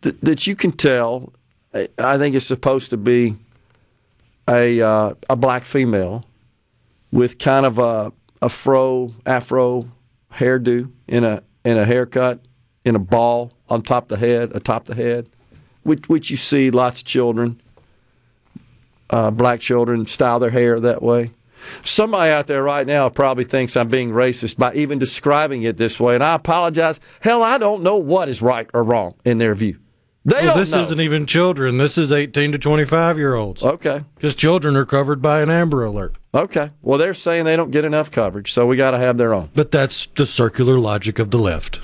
that, 0.00 0.20
that 0.22 0.48
you 0.48 0.56
can 0.56 0.72
tell. 0.72 1.32
I 1.72 1.88
I 1.96 2.18
think 2.18 2.34
it's 2.34 2.44
supposed 2.44 2.90
to 2.90 2.96
be 2.96 3.36
a 4.50 4.80
uh, 4.80 5.14
a 5.30 5.36
black 5.36 5.64
female 5.64 6.24
with 7.12 7.38
kind 7.38 7.64
of 7.64 7.78
a 7.78 8.12
a 8.42 8.48
fro 8.48 9.14
afro 9.24 9.88
hairdo 10.32 10.90
in 11.08 11.24
a 11.24 11.42
in 11.64 11.78
a 11.78 11.84
haircut 11.84 12.40
in 12.84 12.96
a 12.96 12.98
ball 12.98 13.52
on 13.68 13.82
top 13.82 14.08
the 14.08 14.16
head 14.16 14.50
atop 14.54 14.84
the 14.86 14.94
head 14.94 15.28
which 15.82 16.08
which 16.08 16.30
you 16.30 16.36
see 16.36 16.70
lots 16.70 17.00
of 17.00 17.06
children 17.06 17.60
uh, 19.10 19.30
black 19.30 19.60
children 19.60 20.06
style 20.06 20.38
their 20.38 20.50
hair 20.50 20.80
that 20.80 21.02
way. 21.02 21.32
Somebody 21.84 22.30
out 22.30 22.46
there 22.46 22.62
right 22.62 22.86
now 22.86 23.10
probably 23.10 23.44
thinks 23.44 23.76
i'm 23.76 23.88
being 23.88 24.10
racist 24.12 24.56
by 24.56 24.72
even 24.72 24.98
describing 24.98 25.62
it 25.62 25.76
this 25.76 26.00
way 26.00 26.14
and 26.14 26.24
i 26.24 26.34
apologize. 26.34 26.98
Hell 27.20 27.42
i 27.42 27.58
don't 27.58 27.82
know 27.82 27.96
what 27.96 28.28
is 28.28 28.40
right 28.40 28.68
or 28.72 28.82
wrong 28.82 29.14
in 29.24 29.38
their 29.38 29.54
view 29.54 29.78
they 30.24 30.34
Well, 30.36 30.44
don't 30.46 30.58
this 30.58 30.72
know. 30.72 30.80
isn't 30.80 31.00
even 31.00 31.26
children. 31.26 31.78
This 31.78 31.96
is 31.96 32.12
18 32.12 32.52
to 32.52 32.58
25 32.58 33.16
year 33.18 33.34
olds. 33.34 33.62
okay 33.62 34.04
Because 34.16 34.34
children 34.34 34.76
are 34.76 34.84
covered 34.84 35.20
by 35.22 35.40
an 35.40 35.50
Amber 35.50 35.84
Alert. 35.84 36.16
okay 36.34 36.70
well 36.82 36.98
they're 36.98 37.14
saying 37.14 37.44
they 37.44 37.56
don't 37.56 37.70
get 37.70 37.84
enough 37.84 38.10
coverage 38.10 38.52
so 38.52 38.66
we 38.66 38.76
got 38.76 38.90
to 38.92 38.98
have 38.98 39.16
their 39.16 39.32
own 39.34 39.50
But 39.54 39.70
that's 39.70 40.06
the 40.16 40.26
circular 40.26 40.78
logic 40.78 41.18
of 41.18 41.30
the 41.30 41.38
left. 41.38 41.80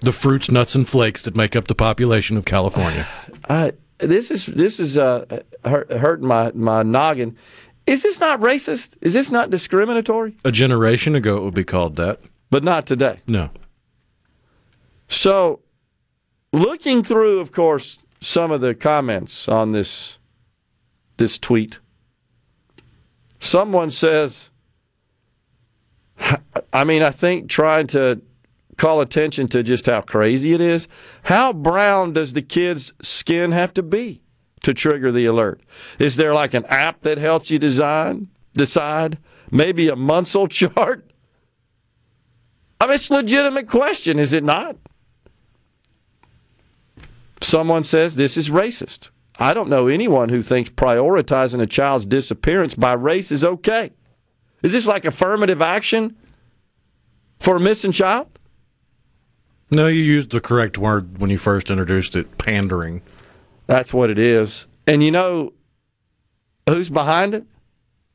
The 0.00 0.12
fruits, 0.12 0.50
nuts, 0.50 0.74
and 0.74 0.86
flakes 0.86 1.22
that 1.22 1.34
make 1.34 1.56
up 1.56 1.66
the 1.66 1.74
population 1.74 2.36
of 2.36 2.44
California. 2.44 3.06
I, 3.48 3.72
this 3.98 4.30
is 4.30 4.44
this 4.46 4.78
is 4.78 4.98
uh, 4.98 5.24
hurting 5.64 6.26
my, 6.26 6.50
my 6.54 6.82
noggin. 6.82 7.36
Is 7.86 8.02
this 8.02 8.20
not 8.20 8.40
racist? 8.40 8.98
Is 9.00 9.14
this 9.14 9.30
not 9.30 9.48
discriminatory? 9.50 10.36
A 10.44 10.52
generation 10.52 11.14
ago, 11.14 11.36
it 11.38 11.42
would 11.44 11.54
be 11.54 11.64
called 11.64 11.96
that. 11.96 12.20
But 12.50 12.64
not 12.64 12.86
today. 12.86 13.20
No. 13.26 13.48
So, 15.08 15.60
looking 16.54 17.02
through, 17.02 17.40
of 17.40 17.52
course, 17.52 17.98
some 18.20 18.50
of 18.50 18.60
the 18.60 18.74
comments 18.74 19.48
on 19.48 19.72
this 19.72 20.18
this 21.16 21.38
tweet. 21.38 21.78
Someone 23.38 23.90
says, 23.90 24.50
I 26.72 26.84
mean, 26.84 27.02
I 27.02 27.10
think 27.10 27.48
trying 27.48 27.86
to 27.88 28.20
call 28.76 29.00
attention 29.00 29.48
to 29.48 29.62
just 29.62 29.86
how 29.86 30.00
crazy 30.00 30.54
it 30.54 30.60
is. 30.60 30.88
How 31.24 31.52
brown 31.52 32.14
does 32.14 32.32
the 32.32 32.42
kid's 32.42 32.92
skin 33.02 33.52
have 33.52 33.74
to 33.74 33.82
be 33.82 34.22
to 34.62 34.74
trigger 34.74 35.12
the 35.12 35.26
alert? 35.26 35.60
Is 35.98 36.16
there 36.16 36.34
like 36.34 36.54
an 36.54 36.64
app 36.66 37.02
that 37.02 37.18
helps 37.18 37.50
you 37.50 37.58
design 37.58 38.28
decide? 38.54 39.18
Maybe 39.50 39.88
a 39.88 39.94
Munsell 39.96 40.50
chart? 40.74 41.10
I 42.80 42.86
mean, 42.86 42.94
it's 42.94 43.10
a 43.10 43.14
legitimate 43.14 43.68
question, 43.68 44.18
is 44.18 44.32
it 44.32 44.42
not? 44.42 44.76
Someone 47.44 47.84
says 47.84 48.16
this 48.16 48.38
is 48.38 48.48
racist. 48.48 49.10
I 49.38 49.52
don't 49.52 49.68
know 49.68 49.86
anyone 49.86 50.30
who 50.30 50.40
thinks 50.40 50.70
prioritizing 50.70 51.60
a 51.60 51.66
child's 51.66 52.06
disappearance 52.06 52.74
by 52.74 52.94
race 52.94 53.30
is 53.30 53.44
okay. 53.44 53.90
Is 54.62 54.72
this 54.72 54.86
like 54.86 55.04
affirmative 55.04 55.60
action 55.60 56.16
for 57.40 57.56
a 57.56 57.60
missing 57.60 57.92
child? 57.92 58.28
No, 59.70 59.88
you 59.88 60.02
used 60.02 60.30
the 60.30 60.40
correct 60.40 60.78
word 60.78 61.18
when 61.18 61.28
you 61.28 61.36
first 61.36 61.68
introduced 61.68 62.16
it 62.16 62.38
pandering. 62.38 63.02
That's 63.66 63.92
what 63.92 64.08
it 64.08 64.18
is. 64.18 64.66
And 64.86 65.04
you 65.04 65.10
know 65.10 65.52
who's 66.66 66.88
behind 66.88 67.34
it? 67.34 67.44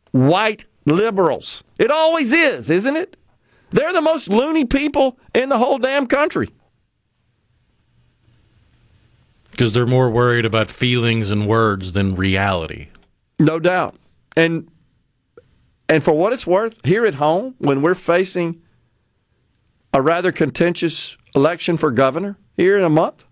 White 0.09 0.65
liberals. 0.85 1.63
It 1.77 1.91
always 1.91 2.33
is, 2.33 2.71
isn't 2.71 2.95
it? 2.95 3.15
They're 3.69 3.93
the 3.93 4.01
most 4.01 4.27
loony 4.27 4.65
people 4.65 5.19
in 5.35 5.49
the 5.49 5.59
whole 5.59 5.77
damn 5.77 6.07
country. 6.07 6.49
Because 9.59 9.73
they're 9.73 9.85
more 9.85 10.09
worried 10.09 10.45
about 10.45 10.71
feelings 10.71 11.29
and 11.31 11.45
words 11.45 11.91
than 11.91 12.15
reality. 12.15 12.87
No 13.39 13.59
doubt. 13.59 13.95
And 14.37 14.71
and 15.89 16.01
for 16.01 16.13
what 16.13 16.31
it's 16.31 16.47
worth, 16.47 16.79
here 16.85 17.05
at 17.05 17.15
home, 17.15 17.55
when 17.57 17.81
we're 17.81 17.93
facing 17.93 18.61
a 19.93 20.01
rather 20.01 20.31
contentious 20.31 21.17
election 21.35 21.75
for 21.75 21.91
governor 21.91 22.37
here 22.55 22.77
in 22.77 22.85
a 22.85 22.89
month, 22.89 23.25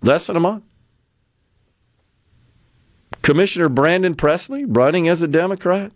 less 0.00 0.28
than 0.28 0.36
a 0.36 0.40
month, 0.40 0.64
Commissioner 3.20 3.68
Brandon 3.68 4.14
Presley 4.14 4.64
running 4.64 5.06
as 5.06 5.20
a 5.20 5.28
Democrat, 5.28 5.92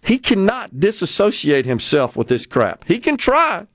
he 0.00 0.16
cannot 0.16 0.78
disassociate 0.78 1.66
himself 1.66 2.14
with 2.14 2.28
this 2.28 2.46
crap. 2.46 2.84
He 2.84 3.00
can 3.00 3.16
try, 3.16 3.66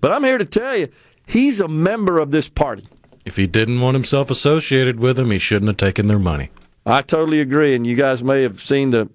but 0.00 0.10
I'm 0.10 0.24
here 0.24 0.38
to 0.38 0.46
tell 0.46 0.74
you, 0.74 0.88
he's 1.26 1.60
a 1.60 1.68
member 1.68 2.18
of 2.18 2.30
this 2.30 2.48
party. 2.48 2.88
If 3.26 3.34
he 3.34 3.48
didn't 3.48 3.80
want 3.80 3.96
himself 3.96 4.30
associated 4.30 5.00
with 5.00 5.16
them, 5.16 5.32
he 5.32 5.40
shouldn't 5.40 5.68
have 5.68 5.76
taken 5.76 6.06
their 6.06 6.18
money. 6.18 6.50
I 6.86 7.02
totally 7.02 7.40
agree, 7.40 7.74
and 7.74 7.84
you 7.84 7.96
guys 7.96 8.22
may 8.22 8.42
have 8.42 8.62
seen 8.62 8.90
the 8.90 9.10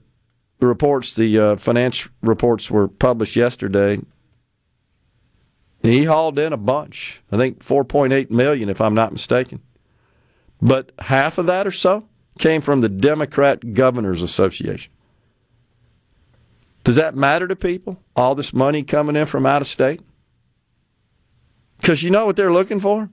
reports. 0.60 1.14
The 1.14 1.40
uh, 1.40 1.56
finance 1.56 2.10
reports 2.22 2.70
were 2.70 2.90
published 2.90 3.38
yesterday. 3.38 4.02
He 5.82 6.04
hauled 6.04 6.38
in 6.38 6.52
a 6.52 6.58
bunch. 6.58 7.22
I 7.32 7.38
think 7.38 7.64
4.8 7.64 8.30
million, 8.30 8.68
if 8.68 8.82
I'm 8.82 8.94
not 8.94 9.14
mistaken. 9.14 9.62
But 10.62 10.92
half 11.00 11.38
of 11.38 11.46
that 11.46 11.66
or 11.66 11.72
so 11.72 12.06
came 12.38 12.60
from 12.60 12.82
the 12.82 12.90
Democrat 12.90 13.74
Governors 13.74 14.22
Association. 14.22 14.92
Does 16.84 16.98
that 16.98 17.16
matter 17.16 17.48
to 17.48 17.56
people? 17.56 17.98
All 18.18 18.36
this 18.36 18.54
money 18.54 18.84
coming 18.84 19.16
in 19.16 19.26
from 19.26 19.46
out 19.46 19.62
of 19.62 19.68
state? 19.68 20.02
Because 21.78 22.04
you 22.04 22.10
know 22.10 22.26
what 22.26 22.36
they're 22.36 22.54
looking 22.54 22.82
for? 22.82 23.10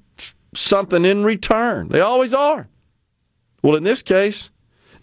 Something 0.55 1.05
in 1.05 1.25
return. 1.25 1.89
They 1.89 2.01
always 2.01 2.33
are. 2.35 2.69
Well, 3.63 3.77
in 3.77 3.83
this 3.83 4.03
case, 4.03 4.51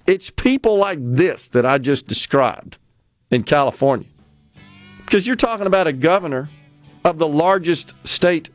it's 0.08 0.30
people 0.30 0.78
like 0.78 1.00
this 1.02 1.50
that 1.50 1.66
I 1.66 1.78
just 1.78 2.08
described 2.08 2.78
in 3.32 3.44
California. 3.44 4.08
Because 5.06 5.28
you're 5.28 5.36
talking 5.36 5.68
about 5.68 5.88
a 5.88 5.94
governor 5.94 6.50
of 7.04 7.18
the 7.18 7.28
largest 7.28 7.94
state 8.04 8.50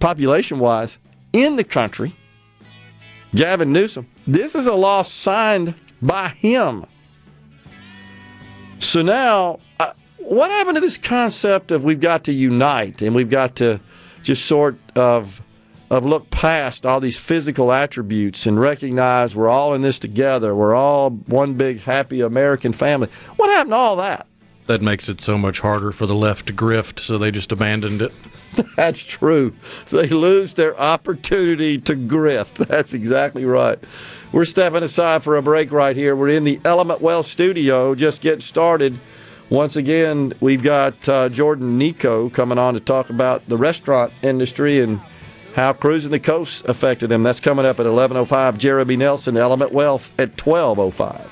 population 0.00 0.58
wise 0.58 0.98
in 1.32 1.56
the 1.56 1.64
country, 1.64 2.14
Gavin 3.34 3.72
Newsom. 3.72 4.08
This 4.26 4.54
is 4.54 4.66
a 4.66 4.74
law 4.74 5.02
signed 5.02 5.80
by 6.00 6.28
him. 6.28 6.86
So 8.80 9.02
now, 9.02 9.58
uh, 9.80 9.92
what 10.18 10.50
happened 10.50 10.76
to 10.76 10.80
this 10.80 10.98
concept 10.98 11.72
of 11.72 11.84
we've 11.84 12.00
got 12.00 12.24
to 12.24 12.32
unite 12.32 13.02
and 13.02 13.14
we've 13.14 13.30
got 13.30 13.56
to 13.56 13.80
just 14.22 14.46
sort 14.46 14.76
of 14.94 15.42
of 15.90 16.04
look 16.04 16.30
past 16.30 16.84
all 16.84 17.00
these 17.00 17.18
physical 17.18 17.72
attributes 17.72 18.46
and 18.46 18.60
recognize 18.60 19.34
we're 19.34 19.48
all 19.48 19.74
in 19.74 19.80
this 19.80 19.98
together. 19.98 20.54
We're 20.54 20.74
all 20.74 21.10
one 21.10 21.54
big 21.54 21.80
happy 21.80 22.20
American 22.20 22.72
family. 22.72 23.08
What 23.36 23.50
happened 23.50 23.72
to 23.72 23.76
all 23.76 23.96
that? 23.96 24.26
That 24.66 24.82
makes 24.82 25.08
it 25.08 25.22
so 25.22 25.38
much 25.38 25.60
harder 25.60 25.92
for 25.92 26.04
the 26.04 26.14
left 26.14 26.46
to 26.48 26.52
grift, 26.52 27.00
so 27.00 27.16
they 27.16 27.30
just 27.30 27.52
abandoned 27.52 28.02
it. 28.02 28.12
That's 28.76 29.00
true. 29.00 29.54
They 29.88 30.08
lose 30.08 30.54
their 30.54 30.78
opportunity 30.78 31.78
to 31.78 31.94
grift. 31.94 32.66
That's 32.68 32.92
exactly 32.92 33.46
right. 33.46 33.78
We're 34.30 34.44
stepping 34.44 34.82
aside 34.82 35.22
for 35.22 35.36
a 35.36 35.42
break 35.42 35.72
right 35.72 35.96
here. 35.96 36.14
We're 36.14 36.28
in 36.28 36.44
the 36.44 36.60
Element 36.66 37.00
Wealth 37.00 37.26
studio, 37.26 37.94
just 37.94 38.20
getting 38.20 38.42
started. 38.42 38.98
Once 39.48 39.76
again, 39.76 40.34
we've 40.40 40.62
got 40.62 41.08
uh, 41.08 41.30
Jordan 41.30 41.78
Nico 41.78 42.28
coming 42.28 42.58
on 42.58 42.74
to 42.74 42.80
talk 42.80 43.08
about 43.08 43.48
the 43.48 43.56
restaurant 43.56 44.12
industry 44.20 44.80
and 44.80 45.00
how 45.54 45.72
cruising 45.72 46.10
the 46.10 46.20
coast 46.20 46.64
affected 46.66 47.08
them. 47.08 47.22
That's 47.22 47.40
coming 47.40 47.66
up 47.66 47.80
at 47.80 47.86
11:05. 47.86 48.58
Jeremy 48.58 48.96
Nelson, 48.96 49.36
Element 49.36 49.72
Wealth 49.72 50.12
at 50.18 50.36
12:05. 50.36 51.30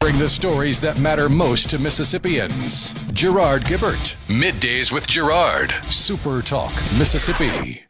Bring 0.00 0.18
the 0.18 0.28
stories 0.28 0.80
that 0.80 0.98
matter 0.98 1.28
most 1.28 1.70
to 1.70 1.78
Mississippians. 1.78 2.94
Gerard 3.12 3.62
Gibert, 3.64 4.16
middays 4.28 4.90
with 4.90 5.06
Gerard, 5.06 5.70
Super 5.90 6.42
Talk, 6.42 6.72
Mississippi. 6.98 7.89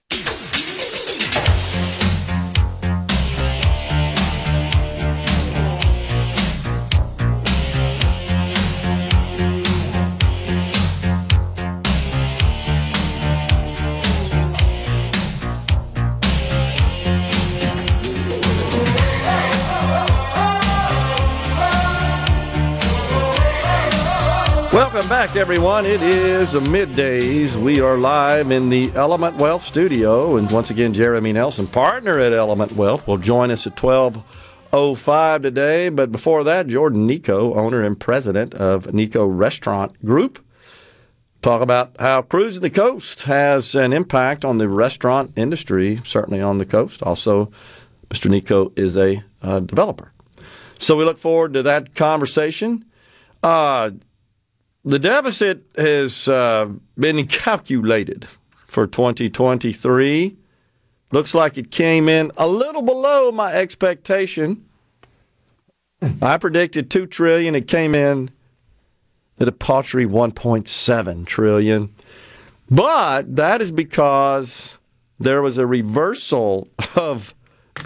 Back, 25.11 25.35
everyone. 25.35 25.85
It 25.87 26.03
is 26.03 26.53
middays. 26.53 27.57
We 27.57 27.81
are 27.81 27.97
live 27.97 28.53
in 28.53 28.69
the 28.69 28.93
Element 28.93 29.39
Wealth 29.39 29.65
studio. 29.65 30.37
And 30.37 30.49
once 30.53 30.71
again, 30.71 30.95
Jeremy 30.95 31.33
Nelson, 31.33 31.67
partner 31.67 32.21
at 32.21 32.33
Element 32.33 32.71
Wealth, 32.75 33.09
will 33.09 33.19
join 33.19 33.51
us 33.51 33.67
at 33.67 33.83
1205 33.83 35.43
today. 35.43 35.89
But 35.89 36.13
before 36.13 36.45
that, 36.45 36.69
Jordan 36.69 37.09
Nico, 37.09 37.55
owner 37.55 37.83
and 37.83 37.99
president 37.99 38.55
of 38.55 38.95
Nico 38.95 39.27
Restaurant 39.27 40.01
Group, 40.05 40.39
talk 41.43 41.61
about 41.61 41.97
how 41.99 42.23
cruising 42.23 42.63
the 42.63 42.71
coast 42.71 43.23
has 43.23 43.75
an 43.75 43.93
impact 43.93 44.45
on 44.45 44.59
the 44.59 44.69
restaurant 44.69 45.33
industry, 45.35 46.01
certainly 46.05 46.41
on 46.41 46.59
the 46.59 46.67
coast. 46.67 47.03
Also, 47.03 47.51
Mr. 48.11 48.31
Nico 48.31 48.73
is 48.77 48.97
a 48.97 49.25
uh, 49.43 49.59
developer. 49.59 50.13
So 50.79 50.95
we 50.95 51.05
look 51.05 51.19
forward 51.19 51.55
to 51.55 51.65
that 51.65 51.97
conversation. 51.97 52.85
Uh, 53.43 53.91
the 54.85 54.99
deficit 54.99 55.65
has 55.77 56.29
uh, 56.29 56.69
been 56.99 57.27
calculated 57.29 58.27
for 58.67 58.87
2023. 58.87 60.37
Looks 61.13 61.35
like 61.35 61.59
it 61.59 61.71
came 61.71 62.09
in 62.09 62.31
a 62.37 62.47
little 62.47 62.83
below 62.83 63.33
my 63.33 63.53
expectation. 63.53 64.65
I 66.23 66.39
predicted 66.39 66.91
2 66.91 67.07
trillion, 67.07 67.55
it 67.55 67.69
came 67.69 67.95
in 67.95 68.31
at 69.39 69.49
a 69.49 69.53
paltry 69.53 70.07
1.7 70.07 71.27
trillion. 71.27 71.95
But 72.71 73.37
that 73.37 73.61
is 73.61 73.73
because 73.73 74.79
there 75.19 75.43
was 75.43 75.59
a 75.59 75.67
reversal 75.67 76.69
of 76.97 77.35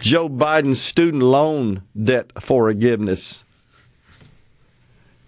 Joe 0.00 0.28
Biden's 0.28 0.80
student 0.80 1.22
loan 1.22 1.82
debt 2.00 2.30
forgiveness. 2.42 3.44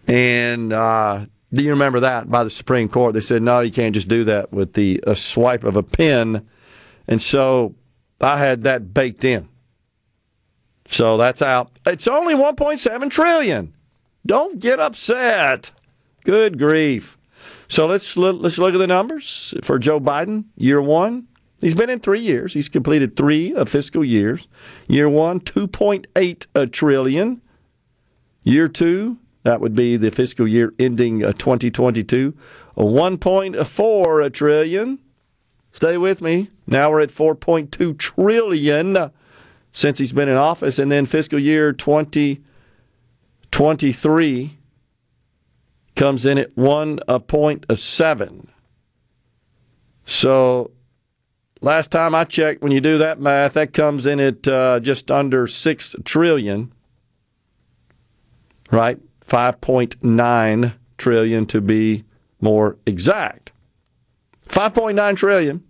And 0.07 0.73
uh, 0.73 1.27
do 1.57 1.63
you 1.63 1.71
remember 1.71 2.01
that 2.01 2.31
by 2.31 2.45
the 2.45 2.51
Supreme 2.51 2.89
Court? 2.89 3.15
They 3.15 3.21
said, 3.21 3.43
no, 3.43 3.61
you 3.61 3.71
can't 3.71 3.95
just 3.95 4.09
do 4.09 4.25
that 4.25 4.53
with 4.53 4.75
the 4.75 5.03
a 5.07 5.17
swipe 5.17 5.65
of 5.65 5.77
a 5.77 5.83
pen. 5.83 6.47
And 7.09 7.21
so 7.21 7.75
I 8.21 8.39
had 8.39 8.65
that 8.65 8.93
baked 8.93 9.25
in. 9.25 9.49
So 10.89 11.17
that's 11.17 11.43
out. 11.43 11.79
It's 11.87 12.07
only 12.07 12.35
1.7 12.35 13.11
trillion. 13.11 13.75
Don't 14.25 14.59
get 14.59 14.81
upset. 14.81 15.71
Good 16.25 16.59
grief. 16.59 17.19
So 17.69 17.87
let's 17.87 18.17
let's 18.17 18.59
look 18.59 18.75
at 18.75 18.79
the 18.79 18.87
numbers 18.87 19.55
for 19.63 19.79
Joe 19.79 19.99
Biden. 19.99 20.45
Year 20.57 20.81
one, 20.81 21.27
He's 21.61 21.75
been 21.75 21.91
in 21.91 22.01
three 22.01 22.21
years. 22.21 22.53
He's 22.53 22.69
completed 22.69 23.17
three 23.17 23.55
of 23.55 23.69
fiscal 23.69 24.05
years. 24.05 24.47
Year 24.89 25.09
one, 25.09 25.41
2.8 25.41 26.47
a 26.55 26.67
trillion. 26.67 27.41
Year 28.43 28.69
two, 28.69 29.19
that 29.47 29.61
would 29.61 29.75
be 29.75 29.97
the 29.97 30.11
fiscal 30.11 30.49
year 30.49 30.73
ending 30.79 31.25
uh, 31.25 31.33
2022, 31.33 32.37
a 32.77 32.83
1.4 32.83 34.25
a 34.25 34.31
trillion. 34.31 34.99
Stay 35.73 35.97
with 35.97 36.21
me. 36.21 36.51
Now 36.67 36.91
we're 36.91 37.03
at 37.03 37.11
4.2 37.11 37.99
trillion 37.99 39.11
since 39.73 39.99
he's 39.99 40.13
been 40.13 40.29
in 40.29 40.37
office, 40.37 40.79
and 40.79 40.91
then 40.91 41.07
fiscal 41.07 41.39
year 41.39 41.73
2023 41.73 44.59
comes 45.95 46.27
in 46.27 46.39
at 46.39 46.57
1.7. 46.57 48.49
So 50.07 50.71
last 51.61 51.91
time 51.91 52.15
I 52.15 52.25
checked, 52.25 52.63
when 52.63 52.73
you 52.73 52.81
do 52.81 52.97
that 52.99 53.21
math, 53.21 53.53
that 53.55 53.73
comes 53.73 54.07
in 54.07 54.19
at 54.19 54.49
uh, 54.49 54.81
just 54.81 55.11
under 55.11 55.47
6 55.47 55.97
trillion, 56.05 56.73
right? 58.71 58.99
5.9 59.27 60.75
trillion 60.99 61.47
to 61.47 61.61
be 61.61 62.05
more 62.41 62.77
exact. 62.87 63.53
5.9 64.49 65.17
trillion. 65.17 65.63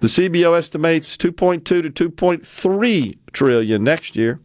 The 0.00 0.08
CBO 0.08 0.56
estimates 0.56 1.16
2.2 1.16 1.64
to 1.64 1.82
2.3 1.90 3.18
trillion 3.32 3.82
next 3.82 4.14
year. 4.14 4.40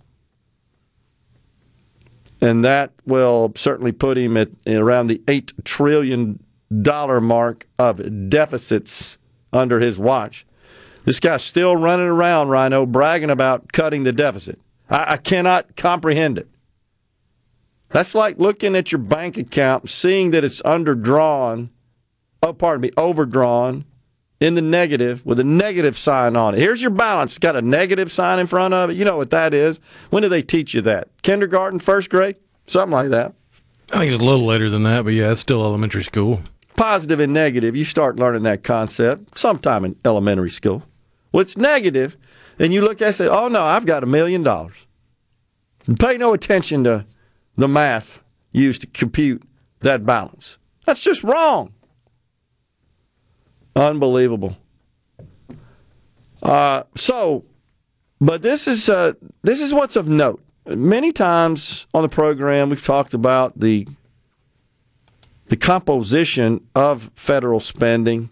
And 2.40 2.66
that 2.66 2.94
will 3.06 3.52
certainly 3.56 3.92
put 3.92 4.18
him 4.18 4.38
at 4.38 4.50
around 4.66 5.08
the 5.08 5.22
8 5.28 5.54
trillion 5.64 6.42
dollar 6.82 7.20
mark 7.20 7.68
of 7.78 8.30
deficits 8.30 9.18
under 9.52 9.80
his 9.80 10.00
watch. 10.00 10.46
This 11.04 11.20
guy's 11.20 11.44
still 11.44 11.76
running 11.76 12.08
around, 12.08 12.50
Rhino, 12.50 12.86
bragging 12.86 13.30
about 13.30 13.72
cutting 13.72 14.04
the 14.04 14.12
deficit. 14.12 14.60
I, 14.90 15.14
I 15.14 15.18
cannot 15.18 15.76
comprehend 15.76 16.38
it. 16.38 16.48
That's 17.92 18.16
like 18.16 18.40
looking 18.40 18.76
at 18.76 18.92
your 18.92 19.00
bank 19.00 19.38
account, 19.38 19.90
seeing 19.90 20.32
that 20.32 20.44
it's 20.44 20.62
underdrawn, 20.62 21.70
oh, 22.42 22.54
pardon 22.54 22.82
me, 22.82 22.92
overdrawn 22.98 23.86
in 24.40 24.56
the 24.56 24.62
negative 24.62 25.26
with 25.26 25.40
a 25.40 25.44
negative 25.44 25.98
sign 25.98 26.36
on 26.36 26.56
it. 26.56 26.60
Here's 26.60 26.82
your 26.82 26.92
balance, 26.92 27.34
It's 27.34 27.40
got 27.40 27.56
a 27.56 27.62
negative 27.62 28.12
sign 28.12 28.40
in 28.40 28.48
front 28.48 28.74
of 28.74 28.90
it. 28.90 28.96
You 28.96 29.06
know 29.06 29.18
what 29.18 29.30
that 29.32 29.54
is. 29.54 29.80
When 30.10 30.24
do 30.24 30.30
they 30.30 30.42
teach 30.42 30.74
you 30.74 30.82
that? 30.82 31.10
Kindergarten, 31.22 31.80
first 31.80 32.10
grade? 32.10 32.38
Something 32.66 32.94
like 32.94 33.10
that. 33.10 33.34
I 33.94 34.00
think 34.00 34.14
it's 34.14 34.24
a 34.24 34.26
little 34.26 34.46
later 34.46 34.70
than 34.70 34.84
that, 34.84 35.04
but 35.04 35.14
yeah, 35.14 35.32
it's 35.32 35.42
still 35.42 35.62
elementary 35.64 36.04
school. 36.04 36.42
Positive 36.78 37.20
and 37.20 37.34
negative, 37.34 37.76
you 37.76 37.84
start 37.84 38.16
learning 38.16 38.44
that 38.44 38.64
concept 38.64 39.38
sometime 39.38 39.84
in 39.84 39.98
elementary 40.06 40.50
school. 40.50 40.84
Well, 41.32 41.42
it's 41.42 41.58
negative, 41.58 42.16
and 42.58 42.74
you 42.74 42.82
look 42.82 43.02
at 43.02 43.02
it 43.02 43.08
and 43.08 43.16
say, 43.16 43.28
oh 43.28 43.50
no, 43.50 43.62
I've 43.64 43.86
got 43.86 44.04
a 44.04 44.08
million 44.08 44.44
dollars. 44.44 44.78
Pay 46.00 46.18
no 46.18 46.34
attention 46.34 46.86
to 46.86 47.06
the 47.62 47.68
math 47.68 48.20
used 48.52 48.82
to 48.82 48.88
compute 48.88 49.44
that 49.82 50.06
balance. 50.06 50.58
That's 50.86 51.02
just 51.02 51.24
wrong. 51.24 51.74
Unbelievable. 53.76 54.58
Uh, 56.42 56.84
so, 56.96 57.46
but 58.20 58.42
this 58.42 58.68
is 58.68 58.90
uh, 58.90 59.14
this 59.44 59.62
is 59.62 59.74
what's 59.74 59.96
of 59.96 60.08
note. 60.08 60.42
Many 60.66 61.12
times 61.12 61.86
on 61.94 62.02
the 62.02 62.10
program, 62.10 62.70
we've 62.70 62.84
talked 62.84 63.14
about 63.14 63.60
the 63.60 63.88
the 65.48 65.58
composition 65.58 66.66
of 66.74 67.12
federal 67.16 67.60
spending 67.60 68.30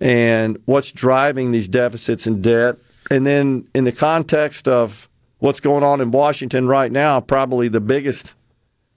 and 0.00 0.58
what's 0.66 0.92
driving 0.92 1.52
these 1.52 1.66
deficits 1.68 2.26
and 2.26 2.42
debt, 2.42 2.76
and 3.10 3.24
then 3.24 3.66
in 3.74 3.84
the 3.84 3.92
context 3.92 4.68
of 4.68 5.08
what's 5.42 5.58
going 5.58 5.82
on 5.82 6.00
in 6.00 6.12
Washington 6.12 6.68
right 6.68 6.92
now, 6.92 7.20
probably 7.20 7.66
the 7.66 7.80
biggest 7.80 8.32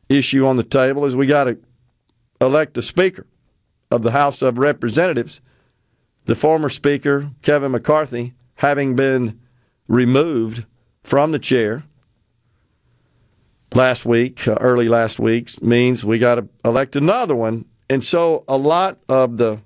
issue 0.09 0.45
on 0.45 0.57
the 0.57 0.63
table 0.63 1.03
is 1.03 1.15
we 1.15 1.25
got 1.25 1.45
to 1.45 1.57
elect 2.39 2.77
a 2.77 2.83
speaker 2.83 3.25
of 3.89 4.03
the 4.03 4.11
House 4.11 4.43
of 4.43 4.59
Representatives. 4.59 5.41
The 6.25 6.35
former 6.35 6.69
speaker, 6.69 7.31
Kevin 7.41 7.71
McCarthy, 7.71 8.35
having 8.53 8.95
been 8.95 9.39
removed 9.87 10.65
from 11.03 11.31
the 11.31 11.39
chair 11.39 11.83
last 13.73 14.05
week, 14.05 14.47
uh, 14.47 14.53
early 14.61 14.87
last 14.87 15.17
week, 15.17 15.59
means 15.63 16.05
we 16.05 16.19
got 16.19 16.35
to 16.35 16.47
elect 16.63 16.95
another 16.95 17.35
one. 17.35 17.65
And 17.89 18.03
so 18.03 18.43
a 18.47 18.55
lot 18.55 18.99
of 19.09 19.37
the 19.37 19.59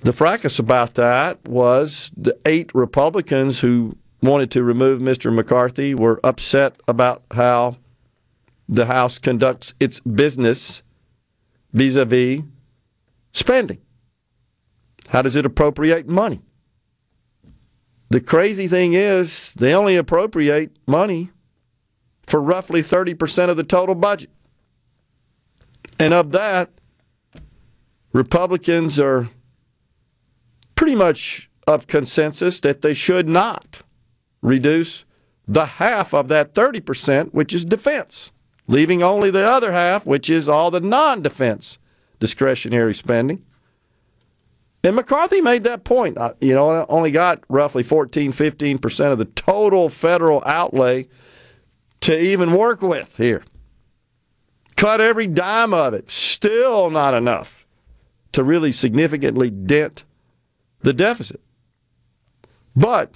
the 0.00 0.12
fracas 0.14 0.58
about 0.58 0.94
that 0.94 1.46
was 1.46 2.10
the 2.16 2.38
eight 2.46 2.74
Republicans 2.74 3.60
who 3.60 3.94
wanted 4.26 4.50
to 4.52 4.62
remove 4.62 5.00
Mr. 5.00 5.32
McCarthy 5.32 5.94
were 5.94 6.20
upset 6.24 6.76
about 6.86 7.22
how 7.30 7.76
the 8.68 8.86
House 8.86 9.18
conducts 9.18 9.74
its 9.78 10.00
business 10.00 10.82
vis 11.72 11.94
a 11.94 12.04
vis 12.04 12.42
spending. 13.32 13.78
How 15.08 15.22
does 15.22 15.36
it 15.36 15.46
appropriate 15.46 16.08
money? 16.08 16.40
The 18.08 18.20
crazy 18.20 18.68
thing 18.68 18.94
is, 18.94 19.54
they 19.54 19.74
only 19.74 19.96
appropriate 19.96 20.76
money 20.86 21.30
for 22.26 22.40
roughly 22.40 22.82
30% 22.82 23.48
of 23.48 23.56
the 23.56 23.64
total 23.64 23.94
budget. 23.94 24.30
And 25.98 26.12
of 26.12 26.32
that, 26.32 26.70
Republicans 28.12 28.98
are 28.98 29.28
pretty 30.74 30.94
much 30.94 31.50
of 31.66 31.86
consensus 31.86 32.60
that 32.60 32.82
they 32.82 32.94
should 32.94 33.28
not 33.28 33.82
reduce 34.46 35.04
the 35.48 35.66
half 35.66 36.14
of 36.14 36.28
that 36.28 36.54
30%, 36.54 37.34
which 37.34 37.52
is 37.52 37.64
defense, 37.64 38.30
leaving 38.68 39.02
only 39.02 39.30
the 39.30 39.44
other 39.44 39.72
half, 39.72 40.06
which 40.06 40.30
is 40.30 40.48
all 40.48 40.70
the 40.70 40.80
non 40.80 41.20
defense 41.20 41.78
discretionary 42.20 42.94
spending. 42.94 43.44
And 44.84 44.94
McCarthy 44.94 45.40
made 45.40 45.64
that 45.64 45.82
point. 45.82 46.16
Uh, 46.16 46.34
you 46.40 46.54
know, 46.54 46.86
only 46.88 47.10
got 47.10 47.42
roughly 47.48 47.82
14, 47.82 48.32
15% 48.32 49.12
of 49.12 49.18
the 49.18 49.24
total 49.24 49.88
federal 49.88 50.44
outlay 50.46 51.08
to 52.02 52.16
even 52.16 52.52
work 52.52 52.82
with 52.82 53.16
here. 53.16 53.42
Cut 54.76 55.00
every 55.00 55.26
dime 55.26 55.74
of 55.74 55.92
it. 55.92 56.08
Still 56.08 56.90
not 56.90 57.14
enough 57.14 57.66
to 58.32 58.44
really 58.44 58.70
significantly 58.70 59.50
dent 59.50 60.04
the 60.82 60.92
deficit. 60.92 61.40
But 62.76 63.12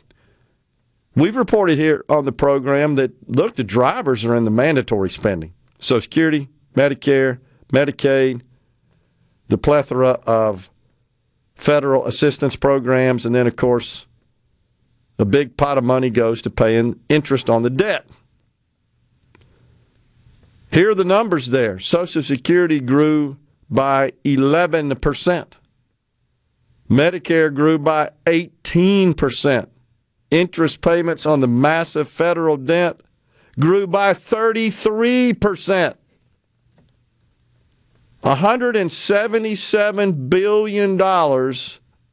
we've 1.21 1.37
reported 1.37 1.79
here 1.79 2.05
on 2.09 2.25
the 2.25 2.33
program 2.33 2.95
that, 2.97 3.13
look, 3.29 3.57
the 3.57 3.65
drivers 3.65 4.25
are 4.25 4.35
in 4.35 4.45
the 4.45 4.51
mandatory 4.51 5.11
spending 5.11 5.53
Social 5.79 6.03
Security, 6.03 6.49
Medicare, 6.75 7.39
Medicaid, 7.73 8.43
the 9.49 9.59
plethora 9.59 10.19
of 10.27 10.71
federal 11.55 12.07
assistance 12.07 12.57
programs, 12.57 13.27
and 13.27 13.35
then, 13.35 13.47
of 13.47 13.57
course, 13.57 14.07
a 15.19 15.25
big 15.25 15.57
pot 15.57 15.77
of 15.77 15.85
money 15.85 16.11
goes 16.11 16.41
to 16.43 16.51
paying 16.51 16.99
interest 17.09 17.51
on 17.51 17.63
the 17.63 17.71
debt. 17.71 18.07
Here 20.73 20.91
are 20.91 20.95
the 20.95 21.05
numbers 21.05 21.49
there. 21.49 21.79
Social 21.79 22.23
Security 22.23 22.81
grew 22.81 23.37
by 23.69 24.13
11%. 24.25 25.47
Medicare 26.89 27.55
grew 27.55 27.79
by 27.79 28.11
18%. 28.27 29.67
Interest 30.31 30.81
payments 30.81 31.27
on 31.27 31.41
the 31.41 31.49
massive 31.49 32.09
federal 32.09 32.57
debt 32.57 33.01
grew 33.59 33.87
by 33.87 34.15
33%. 34.15 35.97
$177 38.23 40.29
billion 40.29 41.01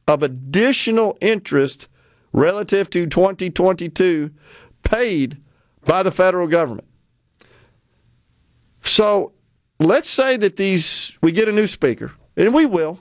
of 0.08 0.22
additional 0.22 1.18
interest 1.20 1.88
relative 2.32 2.88
to 2.90 3.06
2022 3.06 4.30
paid 4.82 5.36
by 5.84 6.02
the 6.02 6.10
federal 6.10 6.48
government. 6.48 6.88
So 8.82 9.32
let's 9.78 10.08
say 10.08 10.36
that 10.38 10.56
these 10.56 11.16
we 11.22 11.32
get 11.32 11.48
a 11.48 11.52
new 11.52 11.66
speaker, 11.66 12.12
and 12.36 12.54
we 12.54 12.66
will. 12.66 13.00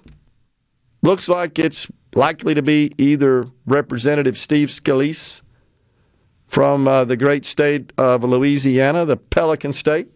Looks 1.01 1.29
like 1.29 1.59
it's 1.59 1.89
likely 2.17 2.55
to 2.55 2.63
be 2.63 2.91
either 2.97 3.45
Representative 3.67 4.39
Steve 4.39 4.69
Scalise 4.69 5.43
from 6.47 6.87
uh, 6.87 7.05
the 7.05 7.15
great 7.15 7.45
state 7.45 7.93
of 7.95 8.23
Louisiana, 8.23 9.05
the 9.05 9.17
Pelican 9.17 9.71
State, 9.71 10.07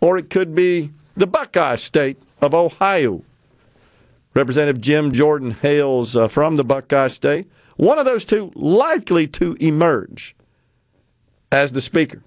or 0.00 0.16
it 0.16 0.30
could 0.30 0.54
be 0.54 0.90
the 1.14 1.26
Buckeye 1.26 1.76
State 1.76 2.16
of 2.40 2.54
Ohio. 2.54 3.22
Representative 4.34 4.80
Jim 4.80 5.12
Jordan 5.12 5.50
hails 5.50 6.16
uh, 6.16 6.26
from 6.26 6.56
the 6.56 6.64
Buckeye 6.64 7.08
State. 7.08 7.50
One 7.76 7.98
of 7.98 8.06
those 8.06 8.24
two 8.24 8.50
likely 8.54 9.26
to 9.28 9.56
emerge 9.60 10.34
as 11.52 11.72
the 11.72 11.82
speaker. 11.82 12.22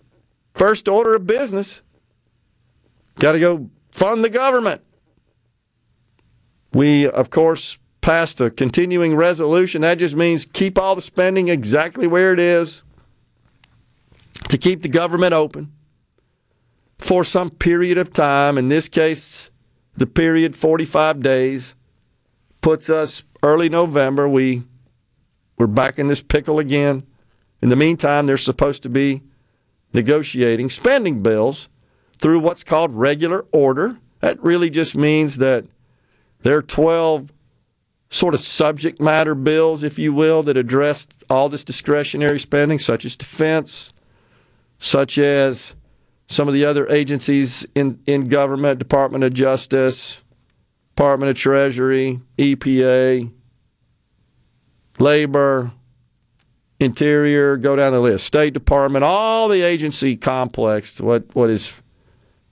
First 0.53 0.87
order 0.87 1.15
of 1.15 1.25
business 1.25 1.81
got 3.15 3.31
to 3.31 3.39
go 3.39 3.71
fund 3.89 4.23
the 4.23 4.29
government. 4.29 4.81
We, 6.73 7.07
of 7.07 7.31
course, 7.31 7.77
passed 8.03 8.41
a 8.41 8.51
continuing 8.51 9.15
resolution. 9.15 9.81
That 9.81 9.97
just 9.97 10.15
means 10.15 10.45
keep 10.45 10.77
all 10.77 10.93
the 10.93 11.01
spending 11.01 11.47
exactly 11.47 12.05
where 12.05 12.33
it 12.33 12.39
is 12.39 12.83
to 14.49 14.57
keep 14.57 14.83
the 14.83 14.89
government 14.89 15.33
open 15.33 15.71
for 16.99 17.23
some 17.23 17.49
period 17.49 17.97
of 17.97 18.13
time. 18.13 18.57
In 18.57 18.67
this 18.67 18.89
case, 18.89 19.49
the 19.95 20.05
period 20.05 20.55
45 20.55 21.21
days 21.21 21.75
puts 22.61 22.89
us 22.89 23.23
early 23.41 23.69
November. 23.69 24.27
We 24.27 24.63
we're 25.57 25.67
back 25.67 25.97
in 25.97 26.07
this 26.07 26.21
pickle 26.21 26.59
again. 26.59 27.07
In 27.61 27.69
the 27.69 27.75
meantime, 27.77 28.25
they're 28.25 28.37
supposed 28.37 28.83
to 28.83 28.89
be 28.89 29.21
negotiating 29.93 30.69
spending 30.69 31.23
bills 31.23 31.69
through 32.17 32.39
what's 32.39 32.63
called 32.63 32.91
regular 32.93 33.45
order. 33.53 33.97
That 34.19 34.43
really 34.43 34.69
just 34.69 34.93
means 34.93 35.37
that 35.37 35.65
there 36.41 36.57
are 36.57 36.61
12 36.61 37.32
sort 38.13 38.35
of 38.35 38.39
subject 38.39 39.01
matter 39.01 39.33
bills, 39.33 39.81
if 39.81 39.97
you 39.97 40.13
will, 40.13 40.43
that 40.43 40.55
address 40.55 41.07
all 41.29 41.49
this 41.49 41.63
discretionary 41.63 42.39
spending, 42.39 42.77
such 42.77 43.05
as 43.05 43.15
defense, 43.15 43.91
such 44.77 45.17
as 45.17 45.73
some 46.27 46.47
of 46.47 46.53
the 46.53 46.63
other 46.63 46.87
agencies 46.89 47.65
in, 47.73 47.99
in 48.05 48.29
government, 48.29 48.77
Department 48.77 49.23
of 49.23 49.33
Justice, 49.33 50.21
Department 50.95 51.31
of 51.31 51.35
Treasury, 51.35 52.21
EPA, 52.37 53.31
Labor, 54.99 55.71
Interior, 56.79 57.57
go 57.57 57.75
down 57.75 57.93
the 57.93 57.99
list, 57.99 58.27
State 58.27 58.53
Department, 58.53 59.03
all 59.03 59.47
the 59.47 59.63
agency 59.63 60.15
complex, 60.15 61.01
what, 61.01 61.23
what 61.33 61.49
is 61.49 61.73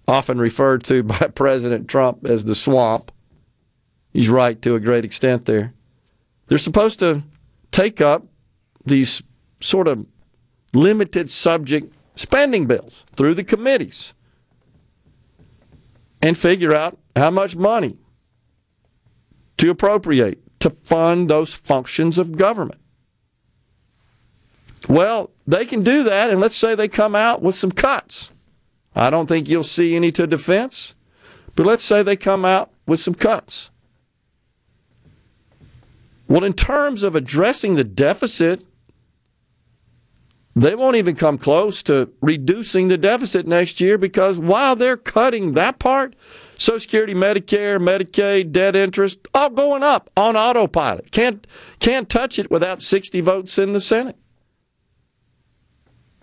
often 0.08 0.40
referred 0.40 0.84
to 0.86 1.04
by 1.04 1.28
President 1.36 1.88
Trump 1.88 2.26
as 2.26 2.46
the 2.46 2.56
swamp. 2.56 3.12
He's 4.14 4.30
right 4.30 4.62
to 4.62 4.76
a 4.76 4.80
great 4.80 5.06
extent 5.06 5.46
there. 5.46 5.74
They're 6.48 6.58
supposed 6.58 7.00
to 7.00 7.24
take 7.72 8.02
up 8.02 8.26
these 8.86 9.24
sort 9.60 9.88
of 9.88 10.06
limited 10.74 11.30
subject 11.30 11.94
spending 12.16 12.68
bills 12.68 13.06
through 13.16 13.36
the 13.36 13.44
committees 13.44 14.14
and 16.22 16.38
figure 16.38 16.76
out 16.76 16.98
how 17.16 17.32
much 17.32 17.56
money 17.56 17.98
to 19.58 19.70
appropriate 19.70 20.40
to 20.60 20.70
fund 20.70 21.30
those 21.30 21.54
functions 21.54 22.18
of 22.18 22.38
government. 22.38 22.80
Well, 24.88 25.32
they 25.48 25.66
can 25.66 25.84
do 25.84 26.04
that, 26.04 26.30
and 26.30 26.40
let's 26.40 26.56
say 26.56 26.76
they 26.76 26.88
come 26.88 27.16
out 27.16 27.42
with 27.42 27.56
some 27.56 27.72
cuts. 27.72 28.32
I 28.96 29.10
don't 29.10 29.28
think 29.28 29.48
you'll 29.48 29.64
see 29.64 29.96
any 29.96 30.12
to 30.14 30.28
defense, 30.28 30.96
but 31.56 31.66
let's 31.66 31.84
say 31.84 32.04
they 32.04 32.16
come 32.16 32.46
out 32.46 32.72
with 32.86 33.00
some 33.00 33.14
cuts. 33.14 33.72
Well, 36.32 36.46
in 36.46 36.54
terms 36.54 37.04
of 37.04 37.14
addressing 37.14 37.76
the 37.76 37.84
deficit, 37.84 38.66
they 40.56 40.76
won't 40.76 40.96
even 40.96 41.18
come 41.18 41.38
close 41.38 41.84
to 41.84 42.10
reducing 42.22 42.88
the 42.88 42.98
deficit 42.98 43.46
next 43.46 43.82
year 43.82 43.98
because 43.98 44.40
while 44.40 44.78
they're 44.78 44.96
cutting 44.96 45.56
that 45.56 45.78
part, 45.80 46.16
Social 46.58 46.80
Security, 46.80 47.14
Medicare, 47.14 47.82
Medicaid, 47.82 48.54
debt 48.54 48.78
interest, 48.78 49.28
all 49.34 49.50
going 49.50 49.84
up 49.84 50.10
on 50.16 50.38
autopilot. 50.38 51.12
Can't 51.12 51.46
can't 51.80 52.08
touch 52.08 52.40
it 52.40 52.50
without 52.50 52.82
60 52.82 53.20
votes 53.20 53.58
in 53.58 53.74
the 53.74 53.82
Senate. 53.82 54.16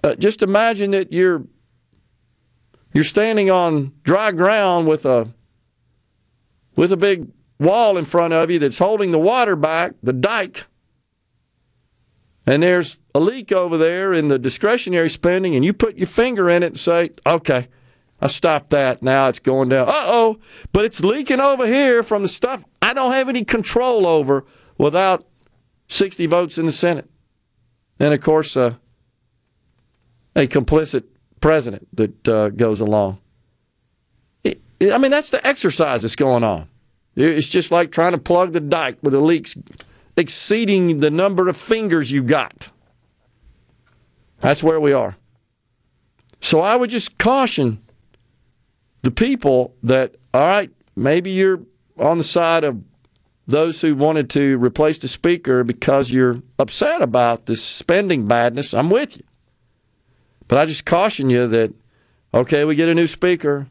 Uh, 0.02 0.14
just 0.14 0.40
imagine 0.40 0.92
that 0.92 1.12
you're 1.12 1.44
you're 2.94 3.04
standing 3.04 3.50
on 3.50 3.92
dry 4.04 4.32
ground 4.32 4.86
with 4.86 5.04
a 5.04 5.30
with 6.76 6.92
a 6.92 6.96
big 6.96 7.28
wall 7.58 7.96
in 7.96 8.04
front 8.04 8.32
of 8.32 8.50
you 8.50 8.58
that's 8.58 8.78
holding 8.78 9.10
the 9.10 9.18
water 9.18 9.56
back, 9.56 9.94
the 10.02 10.12
dike 10.12 10.66
and 12.48 12.62
there's 12.62 12.96
a 13.14 13.20
leak 13.20 13.52
over 13.52 13.76
there 13.76 14.14
in 14.14 14.28
the 14.28 14.38
discretionary 14.38 15.10
spending, 15.10 15.54
and 15.54 15.66
you 15.66 15.74
put 15.74 15.96
your 15.96 16.06
finger 16.06 16.48
in 16.48 16.62
it 16.62 16.68
and 16.68 16.80
say, 16.80 17.10
okay, 17.26 17.68
I 18.22 18.28
stopped 18.28 18.70
that. 18.70 19.02
Now 19.02 19.28
it's 19.28 19.38
going 19.38 19.68
down. 19.68 19.86
Uh 19.86 19.92
oh, 20.06 20.38
but 20.72 20.86
it's 20.86 21.00
leaking 21.00 21.40
over 21.40 21.66
here 21.66 22.02
from 22.02 22.22
the 22.22 22.28
stuff 22.28 22.64
I 22.80 22.94
don't 22.94 23.12
have 23.12 23.28
any 23.28 23.44
control 23.44 24.06
over 24.06 24.46
without 24.78 25.26
60 25.88 26.24
votes 26.24 26.56
in 26.56 26.64
the 26.64 26.72
Senate. 26.72 27.10
And 28.00 28.14
of 28.14 28.22
course, 28.22 28.56
uh, 28.56 28.76
a 30.34 30.46
complicit 30.46 31.04
president 31.42 31.86
that 31.98 32.28
uh, 32.28 32.48
goes 32.48 32.80
along. 32.80 33.18
It, 34.42 34.62
it, 34.80 34.90
I 34.94 34.96
mean, 34.96 35.10
that's 35.10 35.28
the 35.28 35.46
exercise 35.46 36.00
that's 36.00 36.16
going 36.16 36.44
on. 36.44 36.66
It's 37.18 37.48
just 37.48 37.72
like 37.72 37.90
trying 37.90 38.12
to 38.12 38.18
plug 38.18 38.52
the 38.52 38.60
dike 38.60 38.98
with 39.02 39.12
the 39.12 39.20
leaks 39.20 39.56
exceeding 40.16 41.00
the 41.00 41.10
number 41.10 41.48
of 41.48 41.56
fingers 41.56 42.12
you 42.12 42.22
got. 42.22 42.68
That's 44.40 44.62
where 44.62 44.78
we 44.78 44.92
are. 44.92 45.16
So 46.40 46.60
I 46.60 46.76
would 46.76 46.90
just 46.90 47.18
caution 47.18 47.82
the 49.02 49.10
people 49.10 49.74
that, 49.82 50.14
all 50.32 50.46
right, 50.46 50.70
maybe 50.94 51.32
you're 51.32 51.60
on 51.98 52.18
the 52.18 52.24
side 52.24 52.62
of 52.62 52.80
those 53.48 53.80
who 53.80 53.96
wanted 53.96 54.30
to 54.30 54.56
replace 54.58 54.98
the 54.98 55.08
speaker 55.08 55.64
because 55.64 56.12
you're 56.12 56.40
upset 56.60 57.02
about 57.02 57.46
this 57.46 57.64
spending 57.64 58.28
badness. 58.28 58.74
I'm 58.74 58.90
with 58.90 59.16
you. 59.16 59.24
But 60.46 60.58
I 60.58 60.66
just 60.66 60.86
caution 60.86 61.30
you 61.30 61.48
that, 61.48 61.74
okay, 62.32 62.64
we 62.64 62.76
get 62.76 62.88
a 62.88 62.94
new 62.94 63.08
speaker, 63.08 63.66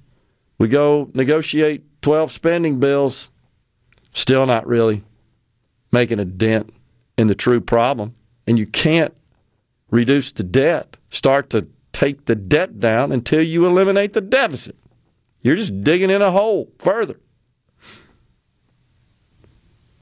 we 0.58 0.68
go 0.68 1.10
negotiate 1.14 2.02
12 2.02 2.32
spending 2.32 2.80
bills, 2.80 3.30
still 4.18 4.48
not 4.48 4.68
really 4.68 5.04
making 5.92 6.20
a 6.20 6.26
dent 6.26 6.74
in 7.18 7.28
the 7.28 7.36
true 7.36 7.62
problem. 7.62 8.16
And 8.48 8.58
you 8.58 8.66
can't 8.66 9.14
reduce 9.92 10.32
the 10.32 10.44
debt, 10.44 10.98
start 11.10 11.52
to 11.52 11.68
take 11.94 12.26
the 12.26 12.36
debt 12.36 12.80
down 12.80 13.12
until 13.12 13.44
you 13.44 13.66
eliminate 13.66 14.14
the 14.14 14.22
deficit. 14.22 14.76
You're 15.42 15.56
just 15.56 15.84
digging 15.84 16.10
in 16.10 16.22
a 16.22 16.32
hole 16.32 16.72
further. 16.80 17.20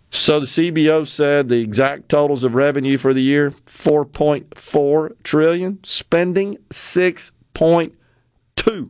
So 0.09 0.39
the 0.39 0.45
CBO 0.45 1.05
said 1.05 1.49
the 1.49 1.59
exact 1.59 2.07
totals 2.07 2.45
of 2.45 2.55
revenue 2.55 2.97
for 2.97 3.13
the 3.13 3.21
year 3.21 3.51
4.4 3.65 5.11
trillion, 5.23 5.79
spending 5.83 6.55
6.2. 6.69 8.89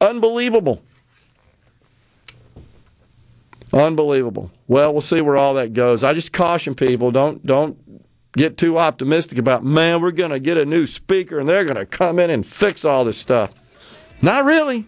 Unbelievable. 0.00 0.82
Unbelievable. 3.74 4.52
Well, 4.68 4.92
we'll 4.92 5.00
see 5.00 5.20
where 5.20 5.36
all 5.36 5.54
that 5.54 5.72
goes. 5.72 6.04
I 6.04 6.12
just 6.12 6.32
caution 6.32 6.76
people 6.76 7.10
don't 7.10 7.44
don't 7.44 7.76
get 8.36 8.56
too 8.56 8.78
optimistic 8.78 9.36
about 9.36 9.64
man, 9.64 10.00
we're 10.00 10.12
going 10.12 10.30
to 10.30 10.38
get 10.38 10.56
a 10.56 10.64
new 10.64 10.86
speaker 10.86 11.40
and 11.40 11.48
they're 11.48 11.64
going 11.64 11.76
to 11.76 11.86
come 11.86 12.20
in 12.20 12.30
and 12.30 12.46
fix 12.46 12.84
all 12.84 13.04
this 13.04 13.18
stuff. 13.18 13.50
Not 14.22 14.44
really. 14.44 14.86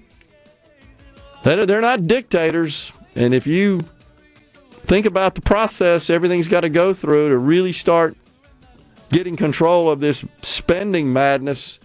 They're 1.43 1.81
not 1.81 2.07
dictators, 2.07 2.93
and 3.15 3.33
if 3.33 3.47
you 3.47 3.81
think 4.71 5.07
about 5.07 5.35
the 5.37 5.41
process 5.41 6.11
everything's 6.11 6.49
got 6.49 6.61
to 6.61 6.69
go 6.69 6.93
through 6.93 7.29
to 7.31 7.39
really 7.39 7.73
start 7.73 8.17
getting 9.11 9.37
control 9.37 9.91
of 9.91 10.01
this 10.01 10.25
spending 10.43 11.13
madness, 11.13 11.81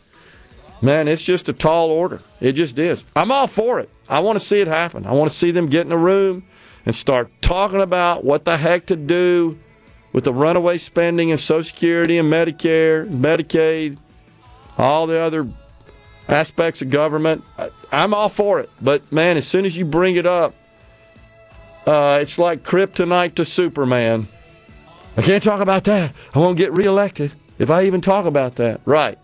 man, 0.81 1.07
it's 1.07 1.21
just 1.21 1.49
a 1.49 1.53
tall 1.53 1.89
order. 1.89 2.21
It 2.39 2.53
just 2.53 2.77
is. 2.77 3.03
I'm 3.15 3.31
all 3.31 3.47
for 3.47 3.79
it. 3.79 3.89
I 4.07 4.19
want 4.19 4.39
to 4.39 4.45
see 4.45 4.59
it 4.59 4.67
happen. 4.67 5.05
I 5.05 5.13
want 5.13 5.31
to 5.31 5.37
see 5.37 5.51
them 5.51 5.67
get 5.67 5.85
in 5.85 5.91
a 5.91 5.97
room 5.97 6.43
and 6.85 6.95
start 6.95 7.31
talking 7.41 7.81
about 7.81 8.23
what 8.23 8.45
the 8.45 8.57
heck 8.57 8.87
to 8.87 8.95
do 8.95 9.57
with 10.13 10.23
the 10.23 10.33
runaway 10.33 10.77
spending 10.77 11.31
and 11.31 11.39
Social 11.39 11.63
Security 11.63 12.17
and 12.17 12.31
Medicare, 12.31 13.09
Medicaid, 13.09 13.97
all 14.77 15.07
the 15.07 15.19
other 15.19 15.47
aspects 16.27 16.81
of 16.81 16.89
government. 16.89 17.43
I'm 17.91 18.13
all 18.13 18.29
for 18.29 18.59
it. 18.59 18.69
But 18.81 19.11
man, 19.11 19.37
as 19.37 19.47
soon 19.47 19.65
as 19.65 19.77
you 19.77 19.85
bring 19.85 20.15
it 20.15 20.25
up, 20.25 20.55
uh, 21.85 22.19
it's 22.21 22.37
like 22.37 22.63
kryptonite 22.63 23.35
to 23.35 23.45
Superman. 23.45 24.27
I 25.17 25.21
can't 25.21 25.43
talk 25.43 25.61
about 25.61 25.83
that. 25.85 26.13
I 26.33 26.39
won't 26.39 26.57
get 26.57 26.71
reelected 26.73 27.33
if 27.59 27.69
I 27.69 27.83
even 27.83 28.01
talk 28.01 28.25
about 28.25 28.55
that. 28.55 28.81
Right. 28.85 29.17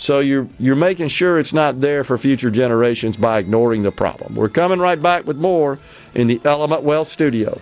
So 0.00 0.20
you're 0.20 0.48
you're 0.58 0.76
making 0.76 1.08
sure 1.08 1.38
it's 1.38 1.52
not 1.52 1.82
there 1.82 2.04
for 2.04 2.16
future 2.16 2.48
generations 2.48 3.18
by 3.18 3.38
ignoring 3.38 3.82
the 3.82 3.92
problem. 3.92 4.34
We're 4.34 4.48
coming 4.48 4.78
right 4.78 5.00
back 5.00 5.26
with 5.26 5.36
more 5.36 5.78
in 6.14 6.26
the 6.26 6.40
Element 6.42 6.82
Wealth 6.82 7.08
studio. 7.08 7.60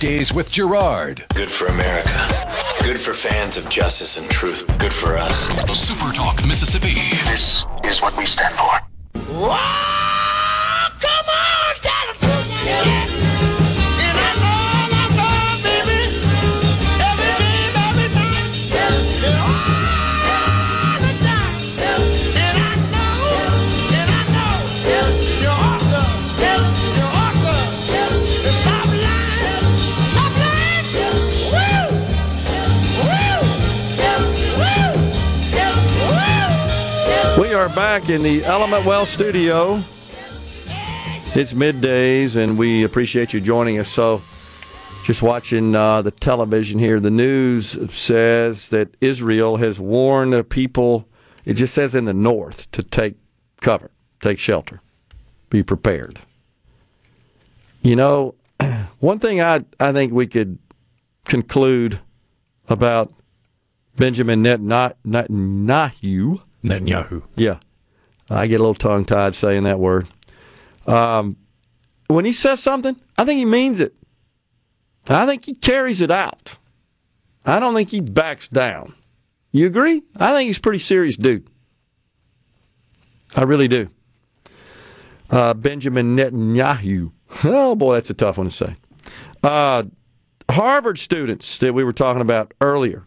Days 0.00 0.32
with 0.32 0.50
Gerard. 0.50 1.26
Good 1.34 1.50
for 1.50 1.66
America. 1.66 2.28
Good 2.82 2.98
for 2.98 3.12
fans 3.12 3.58
of 3.58 3.68
justice 3.68 4.16
and 4.16 4.28
truth. 4.30 4.66
Good 4.78 4.94
for 4.94 5.18
us. 5.18 5.48
Super 5.78 6.12
Talk 6.14 6.44
Mississippi. 6.46 6.94
This 7.30 7.66
is 7.84 8.00
what 8.00 8.16
we 8.16 8.24
stand 8.24 8.54
for. 8.54 10.01
Back 37.74 38.10
in 38.10 38.22
the 38.22 38.44
Element 38.44 38.84
Wealth 38.84 39.08
studio. 39.08 39.76
It's 41.34 41.54
middays, 41.54 42.36
and 42.36 42.58
we 42.58 42.84
appreciate 42.84 43.32
you 43.32 43.40
joining 43.40 43.78
us. 43.78 43.88
So, 43.88 44.20
just 45.04 45.22
watching 45.22 45.74
uh, 45.74 46.02
the 46.02 46.10
television 46.10 46.78
here, 46.78 47.00
the 47.00 47.10
news 47.10 47.78
says 47.90 48.68
that 48.70 48.94
Israel 49.00 49.56
has 49.56 49.80
warned 49.80 50.34
the 50.34 50.44
people, 50.44 51.08
it 51.46 51.54
just 51.54 51.72
says 51.72 51.94
in 51.94 52.04
the 52.04 52.12
north, 52.12 52.70
to 52.72 52.82
take 52.82 53.14
cover, 53.62 53.90
take 54.20 54.38
shelter, 54.38 54.82
be 55.48 55.62
prepared. 55.62 56.20
You 57.80 57.96
know, 57.96 58.34
one 58.98 59.18
thing 59.18 59.40
I, 59.40 59.64
I 59.80 59.92
think 59.92 60.12
we 60.12 60.26
could 60.26 60.58
conclude 61.24 62.00
about 62.68 63.14
Benjamin 63.96 64.42
Netanyahu, 64.42 66.42
Netanyahu. 66.64 67.22
yeah, 67.36 67.58
I 68.30 68.46
get 68.46 68.56
a 68.60 68.62
little 68.62 68.74
tongue 68.74 69.04
tied 69.04 69.34
saying 69.34 69.64
that 69.64 69.78
word. 69.78 70.06
Um, 70.86 71.36
when 72.08 72.24
he 72.24 72.32
says 72.32 72.62
something, 72.62 72.96
I 73.16 73.24
think 73.24 73.38
he 73.38 73.44
means 73.44 73.80
it. 73.80 73.94
I 75.08 75.26
think 75.26 75.44
he 75.44 75.54
carries 75.54 76.00
it 76.00 76.10
out. 76.10 76.56
I 77.44 77.58
don't 77.58 77.74
think 77.74 77.90
he 77.90 78.00
backs 78.00 78.48
down. 78.48 78.94
You 79.50 79.66
agree? 79.66 80.02
I 80.16 80.32
think 80.32 80.46
he's 80.46 80.58
a 80.58 80.60
pretty 80.60 80.78
serious 80.78 81.16
dude. 81.16 81.48
I 83.34 83.42
really 83.42 83.68
do. 83.68 83.88
Uh, 85.30 85.54
Benjamin 85.54 86.16
Netanyahu. 86.16 87.10
Oh 87.44 87.74
boy, 87.74 87.94
that's 87.94 88.10
a 88.10 88.14
tough 88.14 88.38
one 88.38 88.48
to 88.48 88.54
say. 88.54 88.76
Uh, 89.42 89.84
Harvard 90.50 90.98
students 90.98 91.58
that 91.58 91.72
we 91.72 91.82
were 91.82 91.92
talking 91.92 92.20
about 92.20 92.52
earlier. 92.60 93.04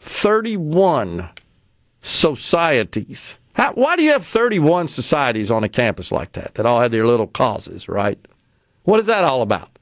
31 0.00 1.30
societies. 2.04 3.38
How, 3.54 3.72
why 3.72 3.96
do 3.96 4.02
you 4.02 4.10
have 4.10 4.26
31 4.26 4.88
societies 4.88 5.50
on 5.50 5.64
a 5.64 5.68
campus 5.68 6.12
like 6.12 6.32
that 6.32 6.54
that 6.54 6.66
all 6.66 6.80
have 6.80 6.90
their 6.90 7.06
little 7.06 7.26
causes, 7.26 7.88
right? 7.88 8.18
What 8.82 9.00
is 9.00 9.06
that 9.06 9.24
all 9.24 9.42
about? 9.42 9.78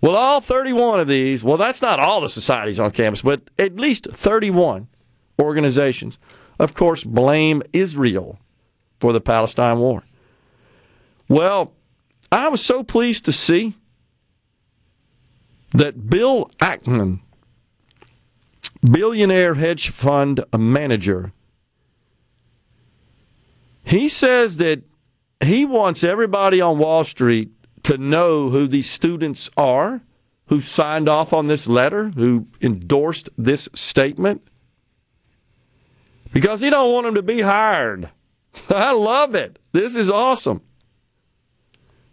Well, 0.00 0.14
all 0.14 0.40
31 0.40 1.00
of 1.00 1.08
these, 1.08 1.42
well, 1.42 1.56
that's 1.56 1.82
not 1.82 1.98
all 1.98 2.20
the 2.20 2.28
societies 2.28 2.78
on 2.78 2.90
campus, 2.90 3.22
but 3.22 3.40
at 3.58 3.76
least 3.76 4.06
31 4.12 4.88
organizations, 5.40 6.18
of 6.58 6.74
course, 6.74 7.02
blame 7.02 7.62
Israel 7.72 8.38
for 9.00 9.12
the 9.12 9.20
Palestine 9.20 9.78
war. 9.78 10.04
Well, 11.28 11.72
I 12.30 12.48
was 12.48 12.64
so 12.64 12.82
pleased 12.82 13.24
to 13.24 13.32
see 13.32 13.74
that 15.72 16.10
Bill 16.10 16.50
Ackman, 16.58 17.20
billionaire 18.82 19.54
hedge 19.54 19.88
fund 19.90 20.44
manager, 20.56 21.32
he 23.88 24.08
says 24.08 24.58
that 24.58 24.82
he 25.42 25.64
wants 25.64 26.04
everybody 26.04 26.60
on 26.60 26.78
Wall 26.78 27.04
Street 27.04 27.50
to 27.84 27.96
know 27.96 28.50
who 28.50 28.66
these 28.66 28.88
students 28.88 29.50
are 29.56 30.02
who 30.48 30.60
signed 30.60 31.08
off 31.08 31.32
on 31.32 31.46
this 31.46 31.66
letter, 31.66 32.08
who 32.10 32.46
endorsed 32.60 33.28
this 33.36 33.68
statement, 33.74 34.42
because 36.32 36.60
he 36.60 36.70
don't 36.70 36.92
want 36.92 37.06
them 37.06 37.14
to 37.14 37.22
be 37.22 37.42
hired. 37.42 38.10
I 38.68 38.92
love 38.92 39.34
it. 39.34 39.58
This 39.72 39.94
is 39.94 40.10
awesome. 40.10 40.62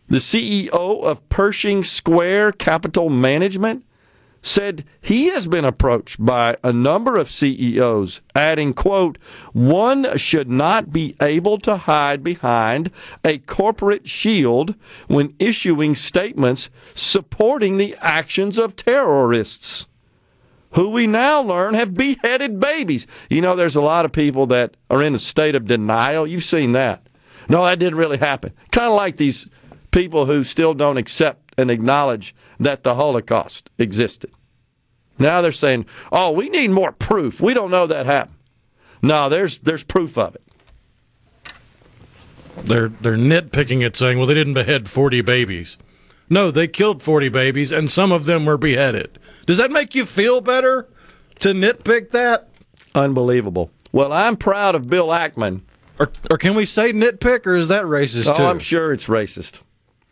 The 0.07 0.17
CEO 0.17 0.69
of 0.69 1.27
Pershing 1.29 1.83
Square 1.83 2.53
Capital 2.53 3.09
Management 3.09 3.85
said 4.45 4.85
he 5.01 5.25
has 5.25 5.47
been 5.47 5.65
approached 5.65 6.23
by 6.23 6.55
a 6.63 6.71
number 6.71 7.17
of 7.17 7.31
CEOs, 7.31 8.21
adding, 8.35 8.75
quote, 8.75 9.17
one 9.53 10.15
should 10.17 10.47
not 10.47 10.93
be 10.93 11.15
able 11.19 11.57
to 11.57 11.77
hide 11.77 12.23
behind 12.23 12.91
a 13.23 13.39
corporate 13.39 14.07
shield 14.07 14.75
when 15.07 15.33
issuing 15.39 15.95
statements 15.95 16.69
supporting 16.93 17.77
the 17.77 17.95
actions 17.99 18.59
of 18.59 18.75
terrorists. 18.75 19.87
Who 20.73 20.91
we 20.91 21.07
now 21.07 21.41
learn 21.41 21.73
have 21.73 21.95
beheaded 21.95 22.59
babies. 22.59 23.07
You 23.31 23.41
know, 23.41 23.55
there's 23.55 23.77
a 23.77 23.81
lot 23.81 24.05
of 24.05 24.11
people 24.11 24.45
that 24.47 24.77
are 24.91 25.01
in 25.01 25.15
a 25.15 25.19
state 25.19 25.55
of 25.55 25.65
denial. 25.65 26.27
You've 26.27 26.43
seen 26.43 26.73
that. 26.73 27.07
No, 27.49 27.65
that 27.65 27.79
didn't 27.79 27.97
really 27.97 28.17
happen. 28.17 28.51
Kind 28.71 28.89
of 28.89 28.95
like 28.95 29.17
these 29.17 29.47
people 29.89 30.27
who 30.27 30.43
still 30.43 30.75
don't 30.75 30.97
accept 30.97 31.53
and 31.57 31.71
acknowledge 31.71 32.35
that 32.59 32.83
the 32.83 32.95
Holocaust 32.95 33.69
existed. 33.77 34.31
Now 35.17 35.41
they're 35.41 35.51
saying, 35.51 35.85
"Oh, 36.11 36.31
we 36.31 36.49
need 36.49 36.71
more 36.71 36.91
proof. 36.91 37.39
We 37.41 37.53
don't 37.53 37.71
know 37.71 37.87
that 37.87 38.05
happened." 38.05 38.37
No, 39.01 39.29
there's 39.29 39.57
there's 39.59 39.83
proof 39.83 40.17
of 40.17 40.35
it. 40.35 40.41
They're 42.63 42.89
they're 42.89 43.17
nitpicking 43.17 43.81
it, 43.83 43.95
saying, 43.95 44.17
"Well, 44.17 44.27
they 44.27 44.33
didn't 44.33 44.53
behead 44.53 44.89
forty 44.89 45.21
babies." 45.21 45.77
No, 46.29 46.49
they 46.51 46.67
killed 46.67 47.03
forty 47.03 47.29
babies, 47.29 47.71
and 47.71 47.91
some 47.91 48.11
of 48.11 48.25
them 48.25 48.45
were 48.45 48.57
beheaded. 48.57 49.19
Does 49.45 49.57
that 49.57 49.71
make 49.71 49.93
you 49.93 50.05
feel 50.05 50.41
better 50.41 50.87
to 51.39 51.49
nitpick 51.53 52.11
that? 52.11 52.49
Unbelievable. 52.95 53.71
Well, 53.91 54.11
I'm 54.11 54.35
proud 54.35 54.75
of 54.75 54.89
Bill 54.89 55.07
Ackman. 55.07 55.61
Or, 55.99 56.11
or 56.29 56.37
can 56.37 56.55
we 56.55 56.65
say 56.65 56.91
nitpick, 56.91 57.45
or 57.45 57.55
is 57.55 57.67
that 57.69 57.85
racist 57.85 58.27
Oh, 58.27 58.35
too? 58.35 58.43
I'm 58.43 58.59
sure 58.59 58.91
it's 58.91 59.05
racist. 59.07 59.59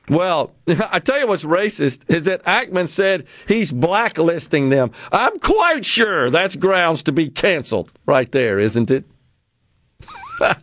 Well, 0.09 0.51
I 0.67 0.99
tell 0.99 1.19
you 1.19 1.27
what's 1.27 1.43
racist 1.43 2.01
is 2.09 2.25
that 2.25 2.43
Ackman 2.43 2.89
said 2.89 3.25
he's 3.47 3.71
blacklisting 3.71 4.69
them. 4.69 4.91
I'm 5.11 5.39
quite 5.39 5.85
sure 5.85 6.29
that's 6.29 6.55
grounds 6.55 7.03
to 7.03 7.11
be 7.11 7.29
canceled 7.29 7.91
right 8.05 8.31
there, 8.31 8.59
isn't 8.59 8.91
it? 8.91 9.05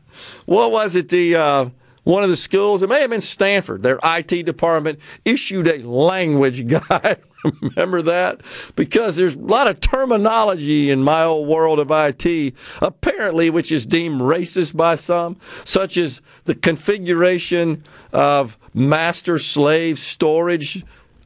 what 0.47 0.73
was 0.73 0.95
it? 0.95 1.09
The 1.09 1.37
uh, 1.37 1.71
one 2.05 2.25
of 2.25 2.31
the 2.31 2.37
schools, 2.37 2.83
it 2.83 2.89
may 2.89 3.01
have 3.01 3.11
been 3.11 3.21
Stanford, 3.21 3.83
their 3.83 3.99
IT 4.03 4.45
department 4.45 4.99
issued 5.25 5.69
a 5.69 5.79
language 5.87 6.67
guide. 6.89 7.21
Remember 7.61 8.03
that? 8.03 8.41
Because 8.77 9.17
there's 9.17 9.35
a 9.35 9.41
lot 9.41 9.67
of 9.67 9.81
terminology 9.81 10.91
in 10.91 11.03
my 11.03 11.25
old 11.25 11.49
world 11.49 11.79
of 11.79 11.91
IT, 11.91 12.55
apparently, 12.81 13.51
which 13.51 13.73
is 13.73 13.87
deemed 13.87 14.21
racist 14.21 14.77
by 14.77 14.97
some, 14.97 15.37
such 15.65 15.97
as 15.97 16.21
the 16.45 16.55
configuration 16.55 17.85
of 18.13 18.59
master 18.75 19.39
slave 19.39 19.99
storage 19.99 20.85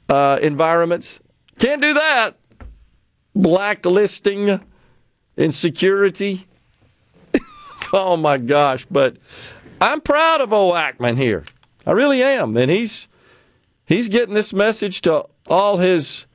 uh, 0.09 0.39
environments. 0.43 1.21
Can't 1.59 1.83
do 1.83 1.95
that. 1.95 2.37
Blacklisting 3.35 4.61
insecurity. 5.37 6.47
oh 7.93 8.17
my 8.17 8.39
gosh. 8.39 8.87
But 8.91 9.17
I'm 9.81 10.01
proud 10.01 10.41
of 10.41 10.53
old 10.53 10.75
Ackman 10.75 11.17
here. 11.17 11.45
I 11.87 11.93
really 11.93 12.23
am. 12.23 12.57
And 12.57 12.71
he's 12.71 13.09
he's 13.87 14.09
getting 14.09 14.35
this 14.35 14.53
message 14.53 15.03
to 15.03 15.27
all 15.49 15.79
his 15.79 16.27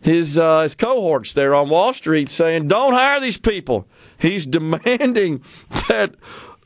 his 0.00 0.36
uh, 0.36 0.62
his 0.62 0.74
cohorts 0.74 1.32
there 1.32 1.54
on 1.54 1.68
Wall 1.68 1.92
Street 1.92 2.30
saying, 2.30 2.68
"Don't 2.68 2.92
hire 2.92 3.20
these 3.20 3.38
people." 3.38 3.86
He's 4.18 4.46
demanding 4.58 5.42
that 5.88 6.14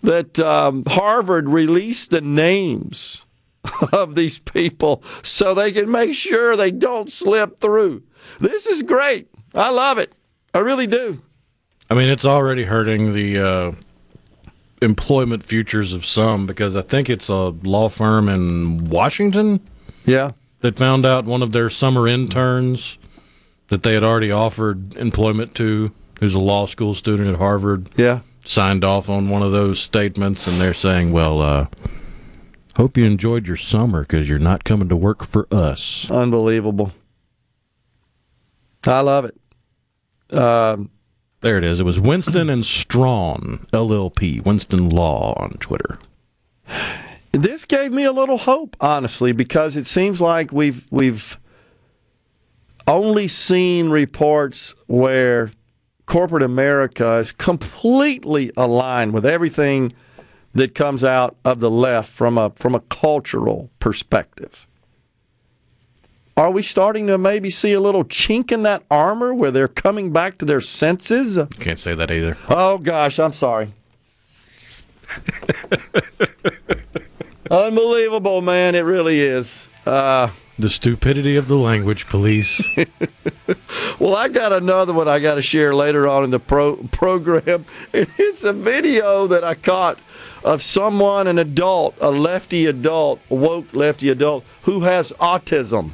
that 0.03 0.39
um, 0.39 0.85
Harvard 0.87 1.49
release 1.49 2.07
the 2.07 2.21
names 2.21 3.27
of 3.93 4.15
these 4.15 4.39
people 4.39 5.03
so 5.23 5.55
they 5.55 5.73
can 5.73 5.91
make 5.91 6.15
sure 6.15 6.57
they 6.57 6.71
don't 6.71 7.11
slip 7.11 7.59
through. 7.61 8.03
This 8.41 8.67
is 8.67 8.83
great. 8.83 9.29
I 9.55 9.71
love 9.71 9.99
it. 9.99 10.13
I 10.55 10.59
really 10.59 10.87
do. 10.87 11.21
I 11.89 11.95
mean, 11.95 12.09
it's 12.09 12.25
already 12.25 12.65
hurting 12.65 13.13
the 13.13 13.39
uh, 13.39 13.73
employment 14.83 15.45
futures 15.45 15.93
of 15.93 16.05
some 16.05 16.47
because 16.47 16.77
I 16.77 16.83
think 16.83 17.09
it's 17.09 17.29
a 17.29 17.49
law 17.63 17.89
firm 17.89 18.29
in 18.29 18.85
Washington 18.87 19.61
Yeah. 20.05 20.33
That 20.67 20.77
found 20.77 21.07
out 21.07 21.25
one 21.25 21.43
of 21.43 21.53
their 21.53 21.71
summer 21.71 22.09
interns 22.09 22.99
that 23.69 23.85
they 23.85 23.95
had 23.95 24.03
already 24.03 24.33
offered 24.33 24.97
employment 24.97 25.55
to, 25.55 25.93
who's 26.19 26.35
a 26.35 26.39
law 26.41 26.67
school 26.67 26.93
student 26.93 27.29
at 27.29 27.37
Harvard, 27.37 27.89
Yeah. 27.97 28.21
signed 28.45 28.83
off 28.83 29.09
on 29.09 29.29
one 29.29 29.43
of 29.43 29.53
those 29.53 29.79
statements, 29.79 30.49
and 30.49 30.61
they're 30.61 30.75
saying, 30.75 31.13
"Well, 31.13 31.41
uh, 31.41 31.67
hope 32.77 32.97
you 32.97 33.05
enjoyed 33.05 33.47
your 33.47 33.57
summer 33.57 34.01
because 34.01 34.29
you're 34.29 34.41
not 34.41 34.65
coming 34.65 34.89
to 34.89 34.97
work 34.97 35.25
for 35.25 35.47
us." 35.53 36.11
Unbelievable. 36.11 36.91
I 38.89 39.01
love 39.01 39.25
it. 39.25 40.37
Um, 40.37 40.91
There 41.43 41.59
it 41.59 41.65
is. 41.65 41.79
It 41.79 41.85
was 41.87 42.01
Winston 42.01 42.51
and 42.51 42.67
Strawn 42.67 43.67
LLP, 43.73 44.41
Winston 44.45 44.89
Law 44.89 45.33
on 45.37 45.51
Twitter. 45.61 46.01
This 47.33 47.65
gave 47.65 47.93
me 47.93 48.05
a 48.05 48.13
little 48.13 48.39
hope, 48.39 48.77
honestly, 48.81 49.33
because 49.33 49.77
it 49.77 49.87
seems 49.87 50.21
like 50.21 50.53
we've 50.53 50.87
we've 50.91 51.39
only 52.87 53.29
seen 53.29 53.91
reports 53.91 54.75
where 54.87 55.51
corporate 56.07 56.43
America 56.43 57.17
is 57.19 57.33
completely 57.33 58.53
aligned 58.57 59.13
with 59.13 59.27
everything 59.27 59.93
that 60.55 60.75
comes 60.75 61.05
out 61.05 61.37
of 61.45 61.61
the 61.61 61.71
left 61.71 62.11
from 62.11 62.39
a 62.39 62.51
from 62.51 62.75
a 62.75 62.81
cultural 62.81 63.71
perspective. 63.79 64.67
Are 66.39 66.51
we 66.51 66.63
starting 66.63 67.07
to 67.07 67.17
maybe 67.17 67.49
see 67.49 67.73
a 67.73 67.81
little 67.81 68.05
chink 68.05 68.53
in 68.53 68.63
that 68.65 68.83
armor 68.91 69.33
where 69.33 69.51
they're 69.51 69.69
coming 69.69 70.13
back 70.13 70.37
to 70.39 70.45
their 70.45 70.61
senses? 70.61 71.39
Can't 71.59 71.79
say 71.79 71.95
that 71.95 72.11
either. 72.11 72.37
Oh 72.49 72.77
gosh, 72.79 73.19
I'm 73.19 73.33
sorry. 73.33 73.73
Unbelievable, 77.51 78.43
man. 78.43 78.75
It 78.75 78.81
really 78.81 79.21
is. 79.21 79.69
Uh, 79.85 80.31
The 80.59 80.71
stupidity 80.71 81.37
of 81.37 81.49
the 81.49 81.57
language 81.57 82.07
police. 82.07 82.61
well, 83.99 84.17
I 84.17 84.29
got 84.29 84.53
another 84.53 84.93
one 84.93 85.07
I 85.07 85.19
got 85.21 85.35
to 85.37 85.43
share 85.43 85.75
later 85.75 86.09
on 86.09 86.25
in 86.25 86.31
the 86.31 86.39
pro- 86.41 86.77
program. 86.91 87.67
It's 87.93 88.43
a 88.45 88.53
video 88.53 89.27
that 89.29 89.45
I 89.45 89.55
caught 89.55 89.99
of 90.45 90.63
someone, 90.63 91.27
an 91.27 91.39
adult, 91.39 91.95
a 92.01 92.11
lefty 92.11 92.67
adult, 92.67 93.21
woke 93.29 93.73
lefty 93.73 94.09
adult, 94.09 94.45
who 94.63 94.81
has 94.83 95.13
autism 95.21 95.91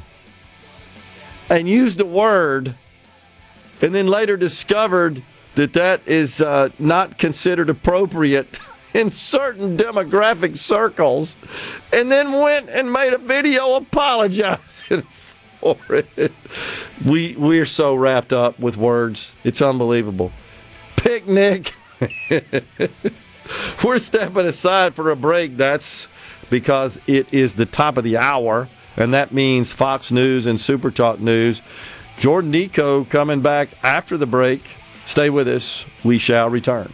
and 1.49 1.67
used 1.67 1.97
the 1.99 2.05
word 2.05 2.75
and 3.81 3.93
then 3.93 4.07
later 4.07 4.37
discovered 4.37 5.21
that 5.55 5.73
that 5.73 6.01
is 6.07 6.41
uh, 6.41 6.69
not 6.79 7.17
considered 7.17 7.69
appropriate 7.69 8.57
in 8.93 9.09
certain 9.09 9.77
demographic 9.77 10.57
circles 10.57 11.35
and 11.91 12.11
then 12.11 12.31
went 12.31 12.69
and 12.69 12.91
made 12.91 13.13
a 13.13 13.17
video 13.17 13.75
apologizing 13.75 15.01
for 15.59 15.77
it. 15.89 16.31
We 17.05 17.35
we're 17.35 17.65
so 17.65 17.95
wrapped 17.95 18.33
up 18.33 18.59
with 18.59 18.77
words. 18.77 19.35
It's 19.43 19.61
unbelievable. 19.61 20.31
Picnic. 20.95 21.73
we're 23.83 23.99
stepping 23.99 24.45
aside 24.45 24.93
for 24.93 25.09
a 25.09 25.15
break. 25.15 25.57
That's 25.57 26.07
because 26.49 26.99
it 27.07 27.33
is 27.33 27.55
the 27.55 27.65
top 27.65 27.97
of 27.97 28.03
the 28.03 28.17
hour, 28.17 28.69
and 28.95 29.13
that 29.13 29.33
means 29.33 29.71
Fox 29.71 30.11
News 30.11 30.45
and 30.45 30.59
Super 30.59 30.91
Talk 30.91 31.19
News. 31.19 31.61
Jordan 32.17 32.51
Nico 32.51 33.05
coming 33.05 33.41
back 33.41 33.69
after 33.83 34.17
the 34.17 34.27
break. 34.27 34.63
Stay 35.05 35.29
with 35.29 35.47
us. 35.47 35.85
We 36.03 36.17
shall 36.17 36.49
return. 36.49 36.93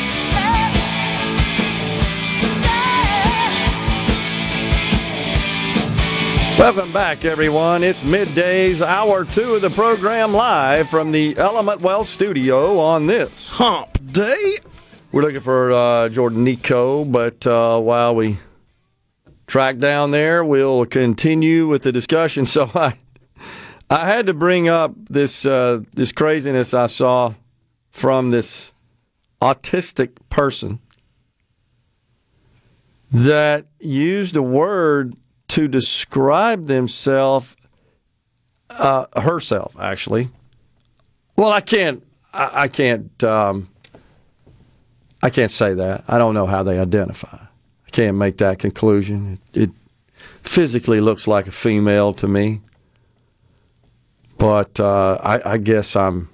Welcome 6.61 6.93
back, 6.93 7.25
everyone. 7.25 7.83
It's 7.83 8.01
middays, 8.01 8.81
hour 8.81 9.25
two 9.25 9.55
of 9.55 9.63
the 9.63 9.71
program, 9.71 10.31
live 10.31 10.91
from 10.91 11.11
the 11.11 11.35
Element 11.35 11.81
Wealth 11.81 12.07
studio 12.07 12.77
on 12.77 13.07
this 13.07 13.49
hump 13.49 13.97
day. 14.13 14.59
We're 15.11 15.23
looking 15.23 15.39
for 15.41 15.71
uh, 15.71 16.09
Jordan 16.09 16.43
Nico, 16.43 17.03
but 17.03 17.47
uh, 17.47 17.79
while 17.79 18.13
we 18.13 18.37
track 19.47 19.79
down 19.79 20.11
there, 20.11 20.45
we'll 20.45 20.85
continue 20.85 21.67
with 21.67 21.81
the 21.81 21.91
discussion. 21.91 22.45
So 22.45 22.69
I, 22.75 22.93
I 23.89 24.05
had 24.05 24.27
to 24.27 24.35
bring 24.35 24.69
up 24.69 24.93
this 25.09 25.47
uh, 25.47 25.81
this 25.93 26.11
craziness 26.11 26.75
I 26.75 26.85
saw 26.85 27.33
from 27.89 28.29
this 28.29 28.71
autistic 29.41 30.11
person 30.29 30.79
that 33.11 33.65
used 33.79 34.35
a 34.35 34.43
word 34.43 35.15
to 35.51 35.67
describe 35.67 36.67
themselves, 36.67 37.57
uh, 38.69 39.05
herself 39.19 39.75
actually. 39.77 40.29
Well, 41.35 41.51
I 41.51 41.59
can't, 41.59 42.07
I, 42.33 42.51
I 42.53 42.67
can't, 42.69 43.21
um, 43.25 43.67
I 45.21 45.29
can't 45.29 45.51
say 45.51 45.73
that. 45.73 46.05
I 46.07 46.17
don't 46.17 46.35
know 46.35 46.45
how 46.45 46.63
they 46.63 46.79
identify. 46.79 47.35
I 47.35 47.89
can't 47.91 48.15
make 48.15 48.37
that 48.37 48.59
conclusion. 48.59 49.39
It, 49.53 49.63
it 49.63 49.69
physically 50.41 51.01
looks 51.01 51.27
like 51.27 51.47
a 51.47 51.51
female 51.51 52.13
to 52.13 52.29
me, 52.29 52.61
but 54.37 54.79
uh, 54.79 55.19
I, 55.21 55.53
I 55.53 55.57
guess 55.57 55.97
I'm, 55.97 56.29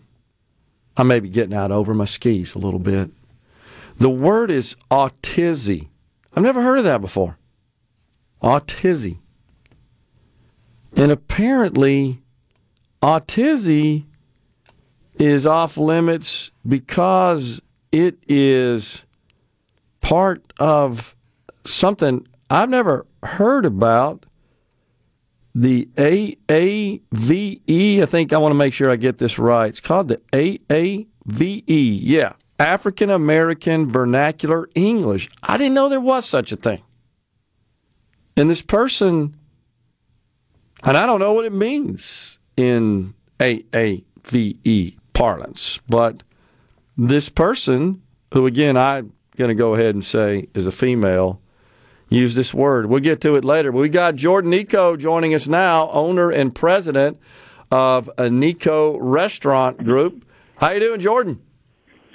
I 0.96 1.02
may 1.02 1.20
be 1.20 1.30
getting 1.30 1.56
out 1.56 1.72
over 1.72 1.96
my 1.96 2.06
skis 2.06 2.54
a 2.54 2.60
little 2.60 2.80
bit. 2.80 3.10
The 3.98 4.12
word 4.12 4.52
is 4.52 4.76
autism. 4.92 5.88
I've 6.36 6.44
never 6.44 6.62
heard 6.62 6.78
of 6.78 6.84
that 6.84 7.02
before 7.02 7.40
autism. 8.42 9.18
And 10.96 11.12
apparently, 11.12 12.22
autism 13.02 14.06
is 15.20 15.46
off 15.46 15.78
limits 15.78 16.52
because 16.68 17.62
it 17.92 18.18
is 18.28 19.04
part 20.02 20.42
of 20.60 21.16
something 21.66 22.28
I've 22.50 22.70
never 22.70 23.06
heard 23.24 23.66
about. 23.66 24.26
The 25.54 25.90
AAVE, 25.98 28.02
I 28.02 28.06
think 28.06 28.32
I 28.32 28.38
want 28.38 28.52
to 28.52 28.58
make 28.58 28.74
sure 28.74 28.92
I 28.92 28.96
get 28.96 29.18
this 29.18 29.40
right. 29.40 29.70
It's 29.70 29.80
called 29.80 30.08
the 30.08 30.22
AAVE. 30.32 31.08
Yeah, 31.68 32.34
African 32.60 33.10
American 33.10 33.90
Vernacular 33.90 34.70
English. 34.76 35.30
I 35.42 35.58
didn't 35.58 35.74
know 35.74 35.90
there 35.90 36.00
was 36.00 36.28
such 36.28 36.52
a 36.52 36.58
thing. 36.58 36.84
And 38.38 38.50
this 38.50 38.62
person, 38.62 39.36
and 40.84 40.96
I 40.96 41.08
don't 41.08 41.20
know 41.20 41.34
what 41.34 41.46
it 41.46 41.52
means 41.52 42.38
in 42.56 43.16
AAVE 43.40 44.96
parlance, 45.14 45.80
but 45.90 46.22
this 46.96 47.30
person, 47.30 48.04
who 48.34 48.46
again 48.46 48.78
I'm 48.78 49.12
going 49.38 49.50
to 49.50 49.56
go 49.56 49.74
ahead 49.74 49.96
and 49.96 50.06
say 50.06 50.48
is 50.54 50.68
a 50.68 50.72
female, 50.72 51.42
used 52.10 52.38
this 52.38 52.54
word. 52.54 52.86
We'll 52.86 53.00
get 53.00 53.22
to 53.22 53.36
it 53.36 53.44
later. 53.44 53.72
We 53.72 53.90
got 53.90 54.16
Jordan 54.16 54.52
Nico 54.52 54.96
joining 54.96 55.34
us 55.34 55.48
now, 55.48 55.90
owner 55.90 56.30
and 56.30 56.54
president 56.54 57.18
of 57.72 58.10
a 58.20 58.30
Nico 58.30 58.98
Restaurant 59.00 59.84
Group. 59.84 60.26
How 60.58 60.72
you 60.72 60.80
doing, 60.80 61.00
Jordan? 61.00 61.42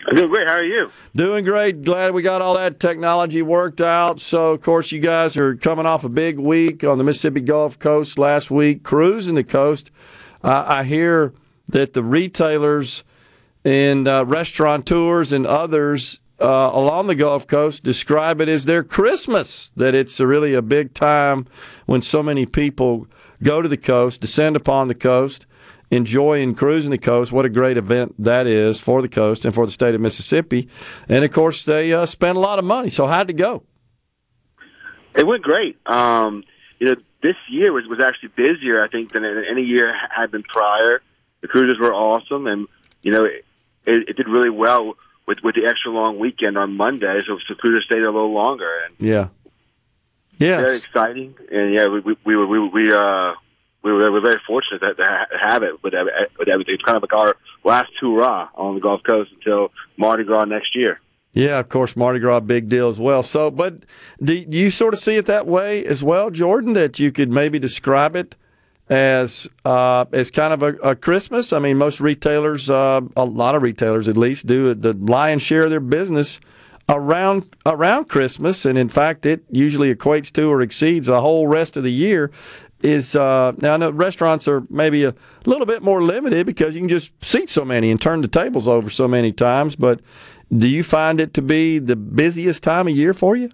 I'm 0.08 0.16
doing 0.16 0.30
great. 0.30 0.46
How 0.46 0.54
are 0.54 0.64
you? 0.64 0.90
Doing 1.14 1.44
great. 1.44 1.84
Glad 1.84 2.12
we 2.12 2.22
got 2.22 2.42
all 2.42 2.54
that 2.54 2.80
technology 2.80 3.40
worked 3.40 3.80
out. 3.80 4.20
So, 4.20 4.50
of 4.52 4.60
course, 4.60 4.90
you 4.90 4.98
guys 4.98 5.36
are 5.36 5.54
coming 5.54 5.86
off 5.86 6.02
a 6.02 6.08
big 6.08 6.38
week 6.38 6.82
on 6.82 6.98
the 6.98 7.04
Mississippi 7.04 7.40
Gulf 7.40 7.78
Coast 7.78 8.18
last 8.18 8.50
week, 8.50 8.82
cruising 8.82 9.36
the 9.36 9.44
coast. 9.44 9.90
Uh, 10.42 10.64
I 10.66 10.84
hear 10.84 11.32
that 11.68 11.92
the 11.92 12.02
retailers 12.02 13.04
and 13.64 14.08
uh, 14.08 14.24
restaurateurs 14.26 15.30
and 15.30 15.46
others 15.46 16.20
uh, 16.40 16.70
along 16.72 17.06
the 17.06 17.14
Gulf 17.14 17.46
Coast 17.46 17.84
describe 17.84 18.40
it 18.40 18.48
as 18.48 18.64
their 18.64 18.82
Christmas, 18.82 19.72
that 19.76 19.94
it's 19.94 20.18
really 20.18 20.54
a 20.54 20.62
big 20.62 20.94
time 20.94 21.46
when 21.86 22.02
so 22.02 22.22
many 22.22 22.44
people 22.44 23.06
go 23.40 23.62
to 23.62 23.68
the 23.68 23.76
coast, 23.76 24.20
descend 24.20 24.56
upon 24.56 24.88
the 24.88 24.94
coast 24.94 25.46
enjoying 25.92 26.54
cruising 26.54 26.90
the 26.90 26.98
coast. 26.98 27.30
What 27.30 27.44
a 27.44 27.50
great 27.50 27.76
event 27.76 28.14
that 28.18 28.46
is 28.46 28.80
for 28.80 29.02
the 29.02 29.08
coast 29.08 29.44
and 29.44 29.54
for 29.54 29.66
the 29.66 29.72
state 29.72 29.94
of 29.94 30.00
Mississippi. 30.00 30.68
And 31.08 31.22
of 31.22 31.30
course, 31.32 31.64
they 31.64 31.92
uh, 31.92 32.06
spent 32.06 32.36
a 32.36 32.40
lot 32.40 32.58
of 32.58 32.64
money. 32.64 32.88
So 32.88 33.06
how'd 33.06 33.28
it 33.28 33.34
go? 33.34 33.62
It 35.14 35.26
went 35.26 35.42
great. 35.42 35.78
Um, 35.86 36.44
you 36.78 36.86
know, 36.86 36.96
this 37.22 37.36
year 37.50 37.72
was 37.72 37.84
was 37.86 38.00
actually 38.00 38.30
busier, 38.30 38.82
I 38.82 38.88
think, 38.88 39.12
than 39.12 39.24
any 39.24 39.62
year 39.62 39.94
had 40.10 40.30
been 40.30 40.42
prior. 40.42 41.02
The 41.42 41.48
cruises 41.48 41.78
were 41.78 41.92
awesome, 41.92 42.46
and 42.46 42.66
you 43.02 43.12
know, 43.12 43.24
it, 43.24 43.44
it, 43.84 44.08
it 44.08 44.16
did 44.16 44.26
really 44.28 44.50
well 44.50 44.94
with 45.26 45.38
with 45.44 45.54
the 45.54 45.66
extra 45.66 45.92
long 45.92 46.18
weekend 46.18 46.56
on 46.56 46.74
Monday. 46.74 47.20
So, 47.26 47.38
so 47.46 47.54
cruisers 47.54 47.84
stayed 47.84 48.02
a 48.02 48.10
little 48.10 48.32
longer, 48.32 48.70
and 48.86 48.94
yeah, 48.98 49.28
yeah, 50.38 50.56
very 50.62 50.78
exciting. 50.78 51.34
And 51.50 51.74
yeah, 51.74 51.86
we 51.88 52.00
we 52.00 52.16
we 52.24 52.36
were 52.36 52.46
we, 52.46 52.68
we 52.68 52.92
uh 52.92 53.34
we 53.82 53.92
were, 53.92 54.04
we 54.04 54.10
were 54.10 54.20
very 54.20 54.40
fortunate 54.46 54.80
to, 54.80 55.26
have 55.40 55.62
it 55.62 55.82
with, 55.82 55.94
with 56.38 56.48
everything. 56.48 56.74
It's 56.74 56.82
kind 56.82 56.96
of 56.96 57.02
like 57.02 57.12
our 57.12 57.36
last 57.64 57.90
hurrah 58.00 58.48
on 58.54 58.74
the 58.74 58.80
Gulf 58.80 59.02
Coast 59.02 59.30
until 59.32 59.72
Mardi 59.96 60.24
Gras 60.24 60.44
next 60.44 60.74
year. 60.74 61.00
Yeah, 61.32 61.58
of 61.58 61.68
course, 61.70 61.96
Mardi 61.96 62.20
Gras, 62.20 62.40
big 62.40 62.68
deal 62.68 62.88
as 62.88 63.00
well. 63.00 63.22
So, 63.22 63.50
but 63.50 63.84
do 64.22 64.34
you 64.34 64.70
sort 64.70 64.92
of 64.92 65.00
see 65.00 65.16
it 65.16 65.26
that 65.26 65.46
way 65.46 65.84
as 65.86 66.02
well, 66.02 66.30
Jordan? 66.30 66.74
That 66.74 66.98
you 66.98 67.10
could 67.10 67.30
maybe 67.30 67.58
describe 67.58 68.16
it 68.16 68.34
as 68.90 69.48
uh, 69.64 70.04
as 70.12 70.30
kind 70.30 70.52
of 70.52 70.62
a, 70.62 70.74
a, 70.90 70.94
Christmas. 70.94 71.54
I 71.54 71.58
mean, 71.58 71.78
most 71.78 72.00
retailers, 72.00 72.68
uh, 72.68 73.00
a 73.16 73.24
lot 73.24 73.54
of 73.54 73.62
retailers 73.62 74.08
at 74.08 74.16
least, 74.18 74.46
do 74.46 74.74
the 74.74 74.92
lion's 74.92 75.40
share 75.40 75.64
of 75.64 75.70
their 75.70 75.80
business 75.80 76.38
around 76.90 77.48
around 77.64 78.10
Christmas, 78.10 78.66
and 78.66 78.76
in 78.76 78.90
fact, 78.90 79.24
it 79.24 79.42
usually 79.50 79.94
equates 79.94 80.30
to 80.32 80.50
or 80.50 80.60
exceeds 80.60 81.06
the 81.06 81.22
whole 81.22 81.46
rest 81.46 81.78
of 81.78 81.82
the 81.82 81.92
year 81.92 82.30
is 82.82 83.14
uh, 83.14 83.52
now 83.58 83.74
I 83.74 83.76
know 83.76 83.90
restaurants 83.90 84.48
are 84.48 84.64
maybe 84.68 85.04
a 85.04 85.14
little 85.44 85.66
bit 85.66 85.82
more 85.82 86.02
limited 86.02 86.46
because 86.46 86.74
you 86.74 86.80
can 86.80 86.88
just 86.88 87.12
seat 87.24 87.50
so 87.50 87.64
many 87.64 87.90
and 87.90 88.00
turn 88.00 88.20
the 88.20 88.28
tables 88.28 88.68
over 88.68 88.90
so 88.90 89.06
many 89.08 89.32
times. 89.32 89.76
But 89.76 90.00
do 90.56 90.68
you 90.68 90.84
find 90.84 91.20
it 91.20 91.34
to 91.34 91.42
be 91.42 91.78
the 91.78 91.96
busiest 91.96 92.62
time 92.62 92.88
of 92.88 92.96
year 92.96 93.14
for 93.14 93.36
you? 93.36 93.50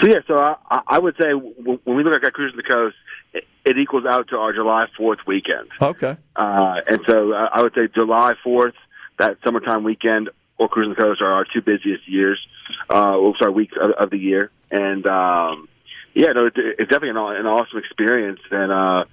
So 0.00 0.06
yeah, 0.06 0.20
so 0.26 0.38
I, 0.38 0.80
I 0.86 0.98
would 0.98 1.16
say 1.20 1.32
when 1.32 1.80
we 1.84 2.04
look 2.04 2.22
at 2.22 2.32
cruising 2.32 2.56
the 2.56 2.62
coast, 2.62 2.96
it, 3.32 3.44
it 3.64 3.78
equals 3.78 4.04
out 4.06 4.28
to 4.28 4.36
our 4.36 4.52
July 4.52 4.86
Fourth 4.96 5.18
weekend. 5.26 5.68
Okay. 5.80 6.16
Uh, 6.36 6.74
and 6.86 7.00
so 7.08 7.34
I 7.34 7.48
I 7.54 7.62
would 7.62 7.74
say 7.74 7.88
July 7.92 8.34
4th, 8.46 8.74
that 9.18 9.38
summertime 9.44 9.82
weekend, 9.82 10.30
or 10.58 10.68
Cruising 10.68 10.94
the 10.94 11.02
Coast 11.02 11.20
are 11.20 11.32
our 11.32 11.44
two 11.44 11.62
busiest 11.62 12.08
years, 12.08 12.38
uh, 12.90 13.16
well, 13.20 13.34
sorry, 13.38 13.52
weeks 13.52 13.74
of, 13.80 13.90
of 13.92 14.10
the 14.10 14.18
year. 14.18 14.50
And, 14.70 15.06
um, 15.06 15.68
yeah, 16.18 16.32
no, 16.32 16.46
it's 16.46 16.90
definitely 16.90 17.10
an, 17.10 17.16
an 17.16 17.46
awesome 17.46 17.78
experience 17.78 18.40
and, 18.50 18.72
uh, 18.72 19.04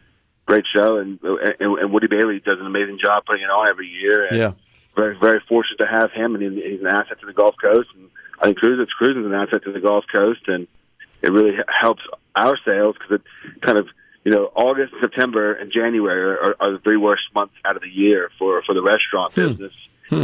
great 0.48 0.66
show. 0.76 0.98
And, 0.98 1.20
and, 1.22 1.78
and 1.80 1.94
Woody 1.94 2.08
Bailey 2.08 2.40
does 2.40 2.60
an 2.60 2.66
amazing 2.66 3.00
job 3.04 3.24
putting 3.26 3.44
it 3.44 3.50
on 3.50 3.70
every 3.70 3.88
year. 3.88 4.26
And 4.26 4.38
Yeah. 4.38 4.52
very, 4.96 5.18
very 5.20 5.42
fortunate 5.48 5.78
to 5.80 5.88
have 5.88 6.12
him. 6.12 6.36
And 6.36 6.58
he's 6.58 6.82
an 6.82 6.88
asset 6.88 7.20
to 7.20 7.26
the 7.26 7.34
Gulf 7.34 7.56
Coast. 7.64 7.90
And 7.96 8.10
I 8.40 8.46
think 8.46 8.58
Cruising, 8.58 8.86
Cruising 8.98 9.22
is 9.22 9.28
an 9.28 9.34
asset 9.34 9.64
to 9.66 9.72
the 9.72 9.80
Gulf 9.80 10.06
Coast. 10.12 10.48
And 10.48 10.68
it 11.22 11.32
really 11.32 11.54
helps 11.68 12.02
our 12.36 12.58
sales 12.66 12.96
because 12.98 13.20
it 13.20 13.62
kind 13.62 13.78
of 13.78 13.88
you 14.24 14.32
know 14.32 14.52
August, 14.56 14.94
September, 15.02 15.54
and 15.54 15.72
January 15.72 16.22
are, 16.36 16.56
are 16.60 16.72
the 16.74 16.80
three 16.80 16.98
worst 16.98 17.24
months 17.34 17.54
out 17.64 17.76
of 17.76 17.82
the 17.82 17.90
year 17.90 18.30
for 18.40 18.62
for 18.64 18.74
the 18.74 18.82
restaurant 18.82 19.34
business 19.36 19.74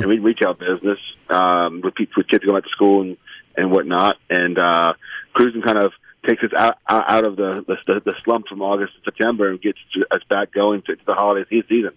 and 0.01 0.23
retail 0.23 0.53
business 0.53 0.99
um, 1.29 1.82
with 1.82 1.95
people 1.95 2.13
with 2.17 2.27
kids 2.27 2.43
going 2.43 2.57
back 2.57 2.63
to 2.63 2.69
school 2.69 3.01
and 3.01 3.17
and 3.57 3.71
whatnot. 3.71 4.17
And 4.29 4.57
uh, 4.59 4.93
cruising 5.34 5.61
kind 5.61 5.77
of 5.79 5.93
takes 6.28 6.43
us 6.43 6.51
out 6.57 6.78
out 6.88 7.26
of 7.26 7.36
the 7.36 7.63
the, 7.67 8.01
the 8.05 8.13
slump 8.24 8.47
from 8.47 8.61
August 8.61 8.93
to 8.95 9.01
September 9.05 9.49
and 9.49 9.61
gets 9.61 9.80
us 10.11 10.22
back 10.30 10.51
going 10.51 10.82
to, 10.84 10.95
to 10.95 11.05
the 11.05 11.13
holiday 11.13 11.49
season. 11.67 11.91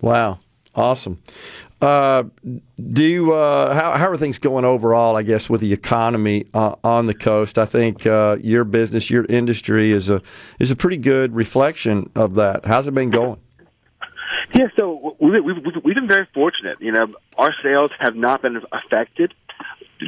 Wow. 0.00 0.38
Awesome. 0.74 1.22
Uh, 1.80 2.24
do 2.92 3.02
you, 3.02 3.32
uh, 3.32 3.72
how, 3.74 3.96
how 3.96 4.10
are 4.10 4.16
things 4.18 4.38
going 4.38 4.66
overall, 4.66 5.16
I 5.16 5.22
guess, 5.22 5.48
with 5.48 5.62
the 5.62 5.72
economy 5.72 6.44
uh, 6.52 6.74
on 6.84 7.06
the 7.06 7.14
coast? 7.14 7.58
I 7.58 7.64
think 7.64 8.06
uh, 8.06 8.36
your 8.42 8.64
business, 8.64 9.08
your 9.08 9.24
industry 9.24 9.90
is 9.90 10.10
a, 10.10 10.20
is 10.58 10.70
a 10.70 10.76
pretty 10.76 10.98
good 10.98 11.34
reflection 11.34 12.10
of 12.14 12.34
that. 12.34 12.66
How's 12.66 12.86
it 12.86 12.94
been 12.94 13.08
going? 13.08 13.40
Yeah, 14.52 14.66
so 14.78 15.16
we've, 15.18 15.42
we've, 15.42 15.56
we've 15.64 15.84
we've 15.84 15.94
been 15.94 16.08
very 16.08 16.28
fortunate. 16.34 16.76
You 16.80 16.92
know, 16.92 17.06
our 17.38 17.54
sales 17.62 17.90
have 17.98 18.14
not 18.14 18.42
been 18.42 18.60
affected 18.70 19.32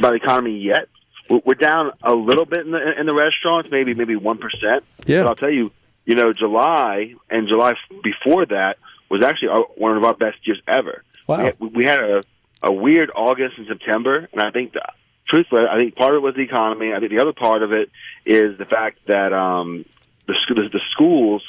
by 0.03 0.11
the 0.11 0.17
economy 0.17 0.59
yet. 0.59 0.89
We're 1.29 1.55
down 1.55 1.93
a 2.03 2.15
little 2.15 2.47
bit 2.47 2.65
in 2.67 2.73
the 2.73 2.99
in 2.99 3.07
the 3.07 3.15
restaurants, 3.15 3.71
maybe 3.71 3.95
maybe 3.95 4.17
one 4.17 4.39
percent. 4.39 4.85
Yeah. 5.07 5.23
But 5.23 5.29
I'll 5.29 5.37
tell 5.37 5.51
you, 5.51 5.71
you 6.05 6.15
know, 6.15 6.33
July 6.33 7.15
and 7.29 7.49
July 7.49 7.75
before 8.03 8.47
that 8.47 8.79
was 9.11 9.23
actually 9.23 9.49
our, 9.49 9.63
one 9.77 9.97
of 9.97 10.05
our 10.05 10.15
best 10.15 10.39
years 10.47 10.61
ever. 10.67 11.05
Wow. 11.27 11.37
We 11.39 11.45
had, 11.45 11.61
we 11.61 11.85
had 11.85 11.99
a 11.99 12.25
a 12.63 12.73
weird 12.73 13.11
August 13.15 13.59
and 13.59 13.67
September, 13.67 14.29
and 14.33 14.43
I 14.43 14.51
think 14.51 14.73
the, 14.73 14.83
truthfully, 15.29 15.63
I 15.71 15.77
think 15.77 15.95
part 15.95 16.15
of 16.15 16.17
it 16.17 16.23
was 16.23 16.35
the 16.35 16.43
economy. 16.43 16.93
I 16.93 16.99
think 16.99 17.11
the 17.13 17.21
other 17.21 17.33
part 17.33 17.63
of 17.63 17.73
it 17.73 17.91
is 18.25 18.59
the 18.59 18.65
fact 18.65 18.99
that 19.07 19.33
um, 19.33 19.85
the 20.27 20.35
the, 20.49 20.69
the 20.73 20.81
schools 20.91 21.43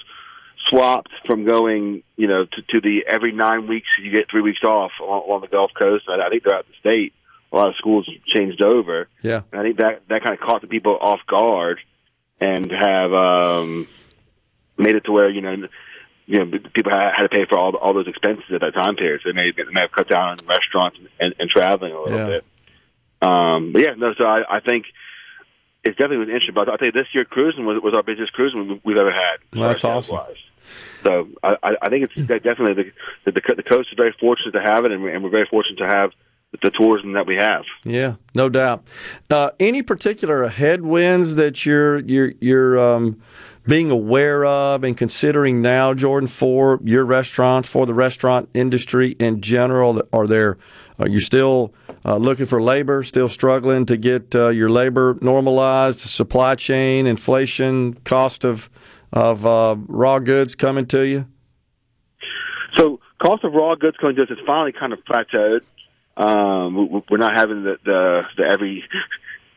swapped 0.67 1.11
from 1.25 1.45
going, 1.45 2.03
you 2.15 2.27
know, 2.27 2.45
to, 2.45 2.61
to 2.61 2.81
the 2.81 3.05
every 3.07 3.31
nine 3.31 3.65
weeks 3.65 3.87
you 4.01 4.11
get 4.11 4.29
three 4.29 4.41
weeks 4.41 4.63
off 4.63 4.91
on, 5.01 5.19
on 5.33 5.41
the 5.41 5.47
Gulf 5.47 5.71
Coast. 5.73 6.05
I, 6.09 6.21
I 6.21 6.29
think 6.29 6.43
throughout 6.43 6.67
the 6.67 6.73
state, 6.79 7.13
a 7.51 7.55
lot 7.55 7.67
of 7.69 7.75
schools 7.75 8.09
changed 8.27 8.61
over. 8.61 9.07
Yeah. 9.21 9.41
And 9.51 9.61
I 9.61 9.63
think 9.63 9.77
that 9.77 10.01
that 10.09 10.23
kind 10.23 10.33
of 10.33 10.39
caught 10.45 10.61
the 10.61 10.67
people 10.67 10.97
off 10.99 11.19
guard 11.27 11.79
and 12.39 12.71
have 12.71 13.11
um, 13.13 13.87
made 14.77 14.95
it 14.95 15.05
to 15.05 15.11
where 15.11 15.29
you 15.29 15.41
know, 15.41 15.55
you 16.25 16.45
know, 16.45 16.59
people 16.73 16.91
had, 16.91 17.23
to 17.23 17.29
pay 17.29 17.45
for 17.49 17.57
all 17.57 17.75
all 17.75 17.93
those 17.93 18.07
expenses 18.07 18.43
at 18.53 18.61
that 18.61 18.73
time 18.75 18.95
period. 18.95 19.21
So 19.23 19.29
they 19.29 19.33
may, 19.35 19.51
they 19.51 19.63
may 19.71 19.81
have 19.81 19.91
cut 19.91 20.07
down 20.07 20.29
on 20.29 20.37
restaurants 20.47 20.97
and, 21.19 21.33
and 21.39 21.49
traveling 21.49 21.93
a 21.93 22.01
little 22.01 22.17
Yeah. 22.19 22.27
bit. 22.27 22.45
Um, 23.21 23.73
but 23.73 23.81
yeah, 23.81 23.95
no. 23.97 24.13
So 24.17 24.23
I, 24.23 24.57
I 24.57 24.59
think 24.61 24.85
it 25.83 25.89
definitely 25.91 26.17
was 26.17 26.29
interesting. 26.29 26.53
But 26.55 26.69
I'll 26.69 26.77
tell 26.77 26.87
you, 26.87 26.91
this 26.93 27.07
year 27.13 27.25
cruising 27.25 27.65
was, 27.65 27.81
was 27.83 27.93
our 27.93 28.03
busiest 28.03 28.31
cruising 28.33 28.79
we've, 28.83 28.97
ever 28.97 29.11
had. 29.11 29.37
Well, 29.53 29.69
that's 29.69 29.83
awesome. 29.83 30.15
wise. 30.15 30.35
So 31.03 31.27
I, 31.43 31.57
I 31.63 31.75
I 31.81 31.89
think 31.89 32.11
it's 32.15 32.27
definitely 32.27 32.91
the, 33.25 33.31
the 33.31 33.41
the 33.41 33.55
the 33.55 33.63
coast 33.63 33.89
is 33.91 33.97
very 33.97 34.15
fortunate 34.19 34.51
to 34.51 34.61
have 34.61 34.85
it, 34.85 34.91
and 34.91 35.03
and 35.03 35.23
we're 35.23 35.31
very 35.31 35.47
fortunate 35.49 35.79
to 35.79 35.87
have 35.87 36.11
the 36.51 36.71
tourism 36.71 37.13
that 37.13 37.27
we 37.27 37.35
have. 37.35 37.63
Yeah, 37.83 38.15
no 38.33 38.49
doubt. 38.49 38.83
Uh, 39.29 39.51
any 39.59 39.81
particular 39.81 40.47
headwinds 40.47 41.35
that 41.35 41.65
you're 41.65 41.99
you're 41.99 42.33
you're 42.39 42.79
um, 42.79 43.21
being 43.67 43.91
aware 43.91 44.45
of 44.45 44.83
and 44.83 44.97
considering 44.97 45.61
now, 45.61 45.93
Jordan, 45.93 46.27
for 46.27 46.79
your 46.83 47.05
restaurants, 47.05 47.69
for 47.69 47.85
the 47.85 47.93
restaurant 47.93 48.49
industry 48.53 49.11
in 49.19 49.41
general? 49.41 50.01
Are 50.11 50.27
there 50.27 50.57
are 50.97 51.07
you 51.07 51.19
still 51.19 51.73
uh, 52.03 52.17
looking 52.17 52.47
for 52.47 52.61
labor? 52.61 53.03
Still 53.03 53.29
struggling 53.29 53.85
to 53.85 53.95
get 53.95 54.35
uh, 54.35 54.49
your 54.49 54.69
labor 54.69 55.17
normalized? 55.21 55.99
Supply 55.99 56.55
chain, 56.55 57.05
inflation, 57.05 57.93
cost 58.05 58.43
of 58.43 58.69
of 59.13 59.45
uh, 59.45 59.75
raw 59.87 60.19
goods 60.19 60.55
coming 60.55 60.87
to 60.87 61.01
you? 61.01 61.25
So 62.73 62.99
cost 63.21 63.43
of 63.43 63.53
raw 63.53 63.75
goods 63.75 63.97
coming 63.97 64.15
to 64.15 64.23
us 64.23 64.29
has 64.29 64.37
finally 64.45 64.71
kind 64.71 64.93
of 64.93 64.99
plateaued. 65.05 65.61
Um, 66.19 66.75
we- 66.75 67.01
we're 67.09 67.17
not 67.17 67.35
having 67.35 67.63
the, 67.63 67.77
the, 67.83 68.25
the 68.37 68.43
every 68.43 68.83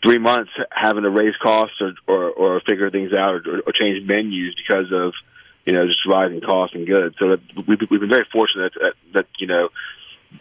three 0.03 0.19
months 0.19 0.51
having 0.71 1.03
to 1.03 1.11
raise 1.11 1.35
costs 1.43 1.77
or, 1.81 1.93
or, 2.07 2.31
or 2.31 2.61
figure 2.61 2.91
things 2.91 3.13
out 3.13 3.47
or, 3.47 3.61
or 3.67 3.73
change 3.73 4.07
menus 4.07 4.55
because 4.57 4.93
of 4.93 5.13
you 5.65 5.73
know 5.73 5.87
just 5.87 6.07
rising 6.07 6.41
costs 6.41 6.75
and 6.75 6.87
goods. 6.87 7.17
So 7.19 7.31
that 7.31 7.41
we've, 7.67 7.79
we've 7.91 8.01
been 8.01 8.09
very 8.11 8.27
fortunate 8.33 8.73
that, 8.81 8.95
that 9.15 9.27
you 9.39 9.47
know 9.49 9.69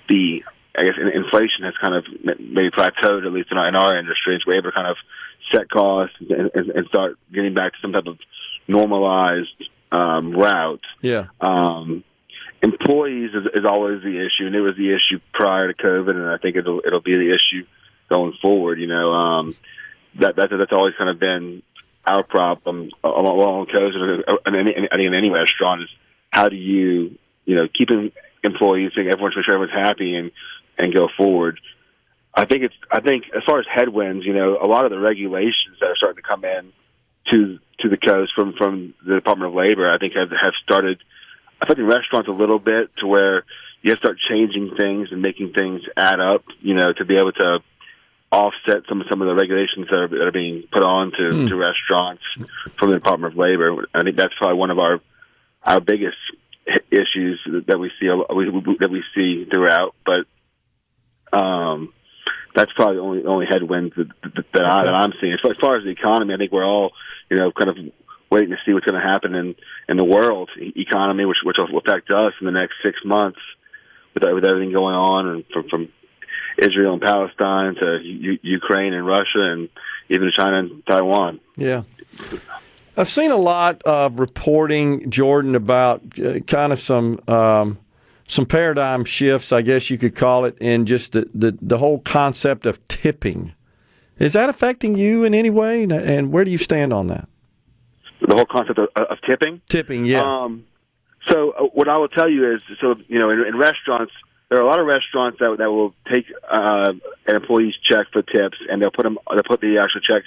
the 0.07 0.43
I 0.77 0.83
guess 0.83 0.93
in- 0.99 1.23
inflation 1.23 1.65
has 1.65 1.73
kind 1.81 1.95
of 1.95 2.05
maybe 2.39 2.69
plateaued 2.69 3.25
at 3.25 3.33
least 3.33 3.51
in 3.51 3.57
our, 3.57 3.67
in 3.67 3.75
our 3.75 3.97
industry. 3.97 4.35
And 4.35 4.43
we're 4.47 4.57
able 4.57 4.71
to 4.71 4.75
kind 4.77 4.87
of 4.87 4.97
set 5.51 5.69
costs 5.69 6.15
and, 6.19 6.49
and, 6.53 6.69
and 6.69 6.87
start 6.87 7.17
getting 7.33 7.53
back 7.53 7.73
to 7.73 7.77
some 7.81 7.91
type 7.93 8.07
of 8.07 8.17
normalized 8.67 9.49
um, 9.91 10.31
route. 10.31 10.83
Yeah. 11.01 11.25
Um, 11.41 12.03
employees 12.61 13.31
is, 13.33 13.45
is 13.53 13.65
always 13.65 14.01
the 14.03 14.19
issue, 14.19 14.45
and 14.45 14.55
it 14.55 14.61
was 14.61 14.75
the 14.77 14.93
issue 14.93 15.19
prior 15.33 15.71
to 15.71 15.73
COVID, 15.73 16.15
and 16.15 16.29
I 16.29 16.37
think 16.37 16.55
it'll 16.55 16.81
it'll 16.85 17.01
be 17.01 17.15
the 17.15 17.29
issue 17.29 17.65
going 18.09 18.33
forward. 18.41 18.79
You 18.79 18.87
know, 18.87 19.11
um, 19.11 19.55
that 20.15 20.35
that 20.35 20.49
that's 20.49 20.71
always 20.71 20.93
kind 20.97 21.09
of 21.09 21.19
been 21.19 21.63
our 22.05 22.23
problem 22.23 22.91
along, 23.03 23.25
along 23.25 23.65
coast, 23.67 23.97
and, 23.99 24.23
and 24.45 24.55
any, 24.55 24.75
I 24.91 24.95
think 24.95 25.07
in 25.07 25.13
any 25.13 25.29
restaurant 25.29 25.83
is 25.83 25.89
how 26.31 26.49
do 26.49 26.55
you 26.55 27.17
you 27.45 27.55
know 27.55 27.67
keeping 27.67 28.11
employees, 28.43 28.91
think 28.95 29.07
everyone's 29.07 29.35
make 29.35 29.45
sure 29.45 29.55
everyone's 29.55 29.87
happy 29.87 30.15
and 30.15 30.31
and 30.77 30.93
go 30.93 31.09
forward. 31.17 31.59
I 32.33 32.45
think 32.45 32.63
it's 32.63 32.75
I 32.91 33.01
think 33.01 33.25
as 33.35 33.43
far 33.45 33.59
as 33.59 33.65
headwinds, 33.71 34.25
you 34.25 34.33
know, 34.33 34.57
a 34.61 34.67
lot 34.67 34.85
of 34.85 34.91
the 34.91 34.99
regulations 34.99 35.77
that 35.79 35.87
are 35.87 35.95
starting 35.95 36.21
to 36.21 36.27
come 36.27 36.45
in 36.45 36.71
to 37.31 37.59
to 37.79 37.89
the 37.89 37.97
coast 37.97 38.31
from 38.35 38.53
from 38.53 38.93
the 39.05 39.15
Department 39.15 39.49
of 39.49 39.55
Labor, 39.55 39.89
I 39.89 39.97
think 39.97 40.13
have 40.13 40.29
have 40.29 40.53
started 40.63 40.99
affecting 41.61 41.85
restaurants 41.85 42.27
a 42.27 42.31
little 42.31 42.59
bit 42.59 42.95
to 42.97 43.07
where 43.07 43.43
you 43.81 43.91
have 43.91 43.99
to 43.99 44.05
start 44.07 44.17
changing 44.29 44.75
things 44.77 45.09
and 45.11 45.21
making 45.21 45.53
things 45.53 45.81
add 45.97 46.19
up, 46.19 46.43
you 46.59 46.73
know, 46.73 46.91
to 46.93 47.05
be 47.05 47.17
able 47.17 47.31
to 47.33 47.59
offset 48.31 48.83
some 48.87 49.01
of 49.01 49.07
some 49.09 49.21
of 49.21 49.27
the 49.27 49.35
regulations 49.35 49.87
that 49.89 49.99
are, 49.99 50.07
that 50.07 50.21
are 50.21 50.31
being 50.31 50.63
put 50.71 50.83
on 50.83 51.11
to, 51.11 51.49
to 51.49 51.55
restaurants 51.55 52.23
from 52.79 52.89
the 52.89 52.95
Department 52.95 53.33
of 53.33 53.37
Labor. 53.37 53.87
I 53.93 54.03
think 54.03 54.15
that's 54.17 54.33
probably 54.37 54.57
one 54.57 54.71
of 54.71 54.79
our 54.79 54.99
our 55.63 55.79
biggest 55.81 56.17
issues 56.89 57.39
that 57.67 57.77
we 57.79 57.91
see 57.99 58.07
a 58.07 58.15
lo- 58.15 58.27
we, 58.35 58.49
we- 58.49 58.77
that 58.79 58.89
we 58.89 59.03
see 59.15 59.45
throughout. 59.51 59.95
But 60.05 60.25
um, 61.37 61.93
that's 62.55 62.71
probably 62.73 62.95
the 62.97 63.01
only 63.01 63.25
only 63.25 63.45
headwinds 63.49 63.95
that, 63.95 64.09
that, 64.23 64.45
that, 64.53 64.65
I, 64.65 64.83
that 64.85 64.93
I'm 64.93 65.13
seeing. 65.19 65.33
As 65.33 65.39
far, 65.41 65.51
as 65.51 65.57
far 65.57 65.77
as 65.77 65.83
the 65.83 65.89
economy, 65.89 66.33
I 66.33 66.37
think 66.37 66.51
we're 66.51 66.65
all 66.65 66.91
you 67.29 67.37
know 67.37 67.51
kind 67.51 67.69
of 67.69 67.77
waiting 68.31 68.49
to 68.49 68.57
see 68.65 68.73
what's 68.73 68.85
going 68.85 68.99
to 68.99 69.07
happen 69.07 69.35
in 69.35 69.55
in 69.89 69.97
the 69.97 70.05
world 70.05 70.49
economy, 70.57 71.25
which 71.25 71.37
which 71.43 71.57
will 71.59 71.77
affect 71.77 72.09
us 72.11 72.33
in 72.39 72.45
the 72.45 72.51
next 72.51 72.75
six 72.83 72.97
months 73.05 73.39
with 74.13 74.23
with 74.33 74.45
everything 74.45 74.71
going 74.71 74.95
on 74.95 75.27
and 75.27 75.45
from 75.53 75.67
from 75.69 75.89
Israel 76.57 76.93
and 76.93 77.01
Palestine 77.01 77.75
to 77.75 77.99
U- 78.01 78.39
Ukraine 78.41 78.93
and 78.93 79.05
Russia 79.05 79.41
and 79.41 79.69
even 80.09 80.31
China 80.35 80.59
and 80.59 80.85
Taiwan. 80.85 81.39
Yeah. 81.55 81.83
I've 82.97 83.09
seen 83.09 83.31
a 83.31 83.37
lot 83.37 83.81
of 83.83 84.19
reporting, 84.19 85.09
Jordan, 85.09 85.55
about 85.55 86.01
uh, 86.19 86.39
kind 86.41 86.73
of 86.73 86.79
some 86.79 87.19
um, 87.27 87.79
some 88.27 88.45
paradigm 88.45 89.05
shifts, 89.05 89.51
I 89.51 89.61
guess 89.61 89.89
you 89.89 89.97
could 89.97 90.15
call 90.15 90.45
it, 90.45 90.57
in 90.59 90.85
just 90.85 91.11
the, 91.11 91.29
the, 91.33 91.57
the 91.61 91.77
whole 91.77 91.99
concept 91.99 92.65
of 92.65 92.85
tipping. 92.87 93.53
Is 94.19 94.33
that 94.33 94.49
affecting 94.49 94.95
you 94.95 95.23
in 95.23 95.33
any 95.33 95.49
way? 95.49 95.83
And 95.83 96.31
where 96.31 96.45
do 96.45 96.51
you 96.51 96.57
stand 96.57 96.93
on 96.93 97.07
that? 97.07 97.27
The 98.21 98.35
whole 98.35 98.45
concept 98.45 98.79
of, 98.79 98.89
of 98.95 99.17
tipping. 99.27 99.61
Tipping, 99.67 100.05
yeah. 100.05 100.21
Um, 100.21 100.65
so 101.27 101.51
uh, 101.51 101.63
what 101.73 101.87
I 101.87 101.97
will 101.97 102.07
tell 102.07 102.29
you 102.29 102.53
is, 102.53 102.61
so 102.79 102.95
you 103.07 103.19
know, 103.19 103.29
in, 103.29 103.45
in 103.45 103.57
restaurants, 103.57 104.13
there 104.49 104.59
are 104.59 104.63
a 104.63 104.67
lot 104.67 104.79
of 104.79 104.85
restaurants 104.85 105.39
that 105.39 105.55
that 105.57 105.71
will 105.71 105.93
take 106.11 106.25
uh, 106.49 106.93
an 107.27 107.35
employee's 107.35 107.75
check 107.83 108.07
for 108.11 108.21
tips, 108.21 108.57
and 108.69 108.81
they'll 108.81 108.91
put 108.91 109.03
them, 109.03 109.17
they'll 109.29 109.43
put 109.43 109.61
the 109.61 109.79
actual 109.79 110.01
check 110.01 110.23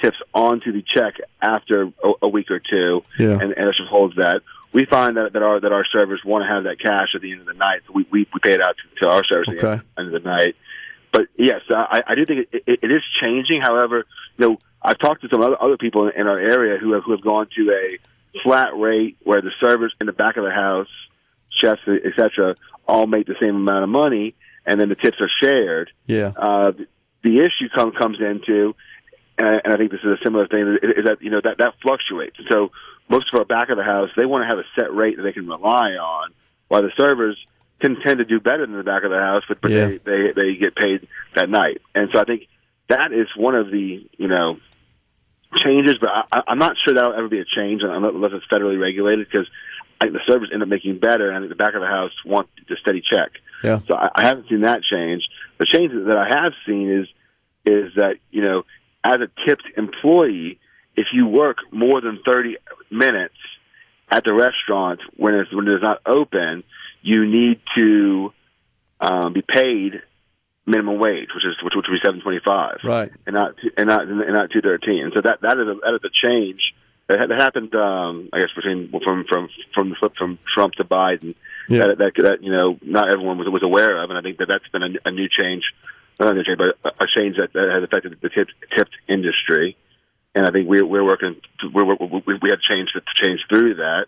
tips 0.00 0.16
onto 0.34 0.72
the 0.72 0.82
check 0.82 1.14
after 1.40 1.84
a, 2.04 2.12
a 2.22 2.28
week 2.28 2.50
or 2.50 2.58
two, 2.60 3.02
Yeah. 3.18 3.32
and, 3.32 3.42
and 3.52 3.68
it 3.68 3.74
just 3.76 3.88
holds 3.88 4.16
that. 4.16 4.42
We 4.72 4.84
find 4.84 5.16
that, 5.16 5.32
that 5.32 5.42
our 5.42 5.60
that 5.60 5.72
our 5.72 5.84
servers 5.86 6.20
want 6.24 6.42
to 6.42 6.48
have 6.48 6.64
that 6.64 6.78
cash 6.80 7.08
at 7.14 7.22
the 7.22 7.32
end 7.32 7.40
of 7.42 7.46
the 7.46 7.54
night, 7.54 7.80
so 7.86 7.92
we 7.94 8.06
we, 8.10 8.26
we 8.34 8.40
pay 8.42 8.52
it 8.54 8.60
out 8.60 8.76
to, 8.76 9.04
to 9.04 9.10
our 9.10 9.24
servers 9.24 9.48
at 9.48 9.60
the 9.60 9.82
end 9.98 10.14
of 10.14 10.22
the 10.22 10.28
night. 10.28 10.56
But 11.16 11.28
yes, 11.38 11.62
I, 11.70 12.02
I 12.06 12.14
do 12.14 12.26
think 12.26 12.48
it, 12.52 12.62
it, 12.66 12.80
it 12.82 12.92
is 12.92 13.00
changing. 13.24 13.62
However, 13.62 14.04
you 14.36 14.46
know, 14.46 14.58
I've 14.82 14.98
talked 14.98 15.22
to 15.22 15.28
some 15.30 15.40
other, 15.40 15.56
other 15.58 15.78
people 15.78 16.10
in 16.14 16.28
our 16.28 16.38
area 16.38 16.78
who 16.78 16.92
have 16.92 17.04
who 17.04 17.12
have 17.12 17.22
gone 17.22 17.48
to 17.56 17.70
a 17.70 17.98
flat 18.42 18.76
rate 18.76 19.16
where 19.24 19.40
the 19.40 19.50
servers 19.58 19.94
in 19.98 20.08
the 20.08 20.12
back 20.12 20.36
of 20.36 20.44
the 20.44 20.50
house, 20.50 20.90
chefs, 21.48 21.80
etc., 21.88 22.54
all 22.86 23.06
make 23.06 23.26
the 23.26 23.34
same 23.40 23.56
amount 23.56 23.84
of 23.84 23.88
money, 23.88 24.34
and 24.66 24.78
then 24.78 24.90
the 24.90 24.94
tips 24.94 25.16
are 25.18 25.30
shared. 25.42 25.90
Yeah. 26.06 26.32
Uh, 26.36 26.72
the 27.22 27.38
issue 27.38 27.70
come, 27.74 27.92
comes 27.92 28.18
into, 28.20 28.74
and, 29.38 29.62
and 29.64 29.72
I 29.72 29.78
think 29.78 29.92
this 29.92 30.00
is 30.00 30.18
a 30.20 30.22
similar 30.22 30.46
thing, 30.48 30.76
is 30.82 31.06
that 31.06 31.22
you 31.22 31.30
know 31.30 31.40
that 31.42 31.56
that 31.60 31.76
fluctuates. 31.80 32.36
So 32.52 32.72
most 33.08 33.32
of 33.32 33.38
our 33.38 33.46
back 33.46 33.70
of 33.70 33.78
the 33.78 33.84
house, 33.84 34.10
they 34.18 34.26
want 34.26 34.42
to 34.42 34.54
have 34.54 34.62
a 34.62 34.68
set 34.78 34.94
rate 34.94 35.16
that 35.16 35.22
they 35.22 35.32
can 35.32 35.48
rely 35.48 35.92
on, 35.92 36.34
while 36.68 36.82
the 36.82 36.92
servers 36.94 37.38
can 37.80 37.96
tend 38.00 38.18
to 38.18 38.24
do 38.24 38.40
better 38.40 38.66
than 38.66 38.76
the 38.76 38.82
back 38.82 39.04
of 39.04 39.10
the 39.10 39.18
house, 39.18 39.42
but, 39.48 39.60
but 39.60 39.70
Yeah. 39.70 39.86
they, 39.86 39.98
they 39.98 40.32
they 40.34 40.54
get 40.56 40.74
paid 40.74 41.06
that 41.34 41.48
night. 41.50 41.80
And 41.94 42.08
so 42.12 42.20
I 42.20 42.24
think 42.24 42.48
that 42.88 43.12
is 43.12 43.28
one 43.36 43.54
of 43.54 43.70
the 43.70 44.06
you 44.16 44.28
know 44.28 44.58
changes, 45.56 45.96
but 46.00 46.10
I, 46.32 46.42
I'm 46.48 46.58
not 46.58 46.76
sure 46.84 46.94
that'll 46.94 47.14
ever 47.14 47.28
be 47.28 47.40
a 47.40 47.44
change 47.44 47.82
unless 47.84 48.32
it's 48.32 48.46
federally 48.46 48.80
regulated 48.80 49.26
because 49.30 49.46
I 50.00 50.04
think 50.06 50.14
the 50.14 50.20
servers 50.30 50.50
end 50.52 50.62
up 50.62 50.68
making 50.68 50.98
better, 50.98 51.28
and 51.28 51.36
I 51.36 51.40
think 51.40 51.50
the 51.50 51.56
back 51.56 51.74
of 51.74 51.80
the 51.80 51.86
house 51.86 52.12
want 52.24 52.48
the 52.68 52.76
steady 52.80 53.02
check. 53.02 53.30
Yeah. 53.62 53.80
So 53.88 53.96
I, 53.96 54.10
I 54.14 54.26
haven't 54.26 54.48
seen 54.48 54.62
that 54.62 54.80
change. 54.82 55.22
The 55.58 55.66
change 55.66 55.92
that 55.92 56.16
I 56.16 56.28
have 56.42 56.52
seen 56.66 56.90
is 56.90 57.06
is 57.64 57.94
that 57.96 58.16
you 58.30 58.42
know, 58.42 58.64
as 59.04 59.16
a 59.20 59.28
tipped 59.46 59.64
employee, 59.76 60.58
if 60.96 61.06
you 61.12 61.26
work 61.26 61.58
more 61.70 62.00
than 62.00 62.20
30 62.26 62.56
minutes 62.90 63.34
at 64.10 64.22
the 64.24 64.34
restaurant 64.34 65.00
when 65.16 65.34
it's 65.34 65.52
when 65.54 65.66
it's 65.68 65.82
not 65.82 66.00
open, 66.06 66.62
you 67.06 67.24
need 67.24 67.60
to 67.78 68.32
um, 69.00 69.32
be 69.32 69.42
paid 69.42 70.02
minimum 70.66 70.98
wage, 70.98 71.28
which 71.34 71.44
is 71.44 71.54
which 71.62 71.74
would 71.76 71.86
be 71.86 72.00
7.25 72.04 72.82
Right. 72.82 73.12
and 73.26 73.34
not 73.34 73.54
and 73.76 73.86
not 73.86 74.08
and 74.08 74.34
not 74.34 74.50
two 74.50 74.60
thirteen. 74.60 75.12
So 75.14 75.20
that 75.22 75.40
that 75.42 75.56
is 75.58 75.68
a 75.68 75.74
that 75.84 75.94
is 75.94 76.04
a 76.04 76.26
change 76.28 76.60
that, 77.08 77.28
that 77.28 77.40
happened. 77.40 77.74
Um, 77.74 78.28
I 78.32 78.40
guess 78.40 78.50
between 78.56 78.90
from 79.04 79.24
from 79.28 79.48
from 79.72 79.90
the 79.90 79.96
flip 80.00 80.14
from 80.18 80.38
Trump 80.52 80.74
to 80.74 80.84
Biden. 80.84 81.36
Yeah. 81.68 81.86
That, 81.86 81.98
that 81.98 82.12
that 82.22 82.42
you 82.42 82.50
know 82.50 82.78
not 82.82 83.12
everyone 83.12 83.38
was 83.38 83.48
was 83.48 83.62
aware 83.62 84.02
of, 84.02 84.10
and 84.10 84.18
I 84.18 84.22
think 84.22 84.38
that 84.38 84.48
that's 84.48 84.68
been 84.68 84.82
a, 84.82 85.08
a 85.08 85.10
new 85.12 85.28
change, 85.28 85.62
not 86.18 86.32
a 86.32 86.34
new 86.34 86.44
change, 86.44 86.58
but 86.58 86.76
a, 86.84 87.06
change 87.14 87.36
that, 87.38 87.52
that 87.52 87.70
has 87.70 87.82
affected 87.82 88.16
the 88.20 88.28
tipped, 88.28 88.52
tipped 88.76 88.94
industry. 89.08 89.76
And 90.34 90.46
I 90.46 90.50
think 90.50 90.68
we're 90.68 90.86
we're 90.86 91.04
working. 91.04 91.36
We're, 91.72 91.84
we 91.84 92.22
we 92.26 92.34
we 92.42 92.50
had 92.50 92.58
to 92.58 92.74
change 92.74 92.90
to 92.92 93.02
change 93.14 93.40
through 93.48 93.76
that, 93.76 94.06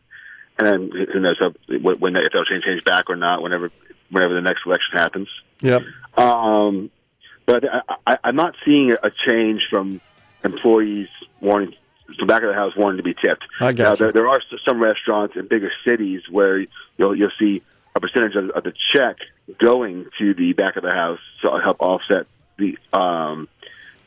and 0.59 0.67
then 0.67 1.07
who 1.13 1.21
knows 1.21 1.37
how, 1.39 1.53
when 1.79 2.17
if 2.17 2.33
they'll 2.33 2.45
change 2.45 2.65
change 2.65 2.85
back 2.85 3.09
or 3.09 3.17
not. 3.17 3.43
Whenever 3.43 3.71
whenever 4.11 4.35
the 4.35 4.41
next 4.41 4.67
election 4.67 4.97
happens. 4.97 5.29
Yep. 5.61 5.83
Um, 6.17 6.91
but 7.47 7.65
I, 7.65 7.81
I, 8.07 8.19
I'm 8.25 8.37
not 8.37 8.55
seeing 8.65 8.93
a 8.93 9.11
change 9.27 9.63
from 9.71 10.01
employees 10.45 11.09
wanting 11.41 11.75
the 12.19 12.27
back 12.27 12.43
of 12.43 12.49
the 12.49 12.55
house 12.55 12.75
wanting 12.77 12.99
to 12.99 13.03
be 13.03 13.15
tipped. 13.15 13.45
I 13.61 13.73
got 13.73 13.85
now, 13.85 13.95
there, 13.95 14.13
there 14.13 14.29
are 14.29 14.41
some 14.67 14.83
restaurants 14.83 15.37
in 15.37 15.47
bigger 15.47 15.71
cities 15.87 16.23
where 16.31 16.67
you'll 16.97 17.15
you'll 17.15 17.31
see 17.39 17.63
a 17.95 18.01
percentage 18.01 18.35
of, 18.35 18.51
of 18.51 18.65
the 18.65 18.73
check 18.93 19.17
going 19.59 20.07
to 20.19 20.35
the 20.35 20.53
back 20.53 20.77
of 20.77 20.83
the 20.83 20.93
house 20.93 21.21
to 21.43 21.59
help 21.59 21.81
offset 21.81 22.27
the 22.57 22.79
um, 22.93 23.49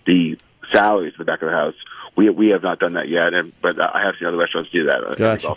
the 0.06 0.38
salaries 0.72 1.14
in 1.14 1.18
the 1.20 1.26
back 1.26 1.42
of 1.42 1.48
the 1.50 1.56
house. 1.56 1.76
We 2.16 2.30
we 2.30 2.50
have 2.50 2.64
not 2.64 2.80
done 2.80 2.94
that 2.94 3.08
yet, 3.08 3.34
and 3.34 3.54
but 3.62 3.80
I 3.80 4.04
have 4.06 4.16
seen 4.20 4.28
other 4.28 4.38
restaurants 4.38 4.70
do 4.72 4.86
that. 4.86 5.04
uh, 5.04 5.16
Gotcha. 5.16 5.56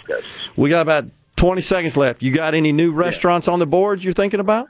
We 0.56 0.70
got 0.70 0.82
about 0.82 1.06
20 1.36 1.60
seconds 1.62 1.96
left. 1.96 2.22
You 2.22 2.32
got 2.32 2.54
any 2.54 2.72
new 2.72 2.92
restaurants 2.92 3.48
on 3.48 3.58
the 3.58 3.66
boards 3.66 4.04
you're 4.04 4.14
thinking 4.14 4.40
about? 4.40 4.68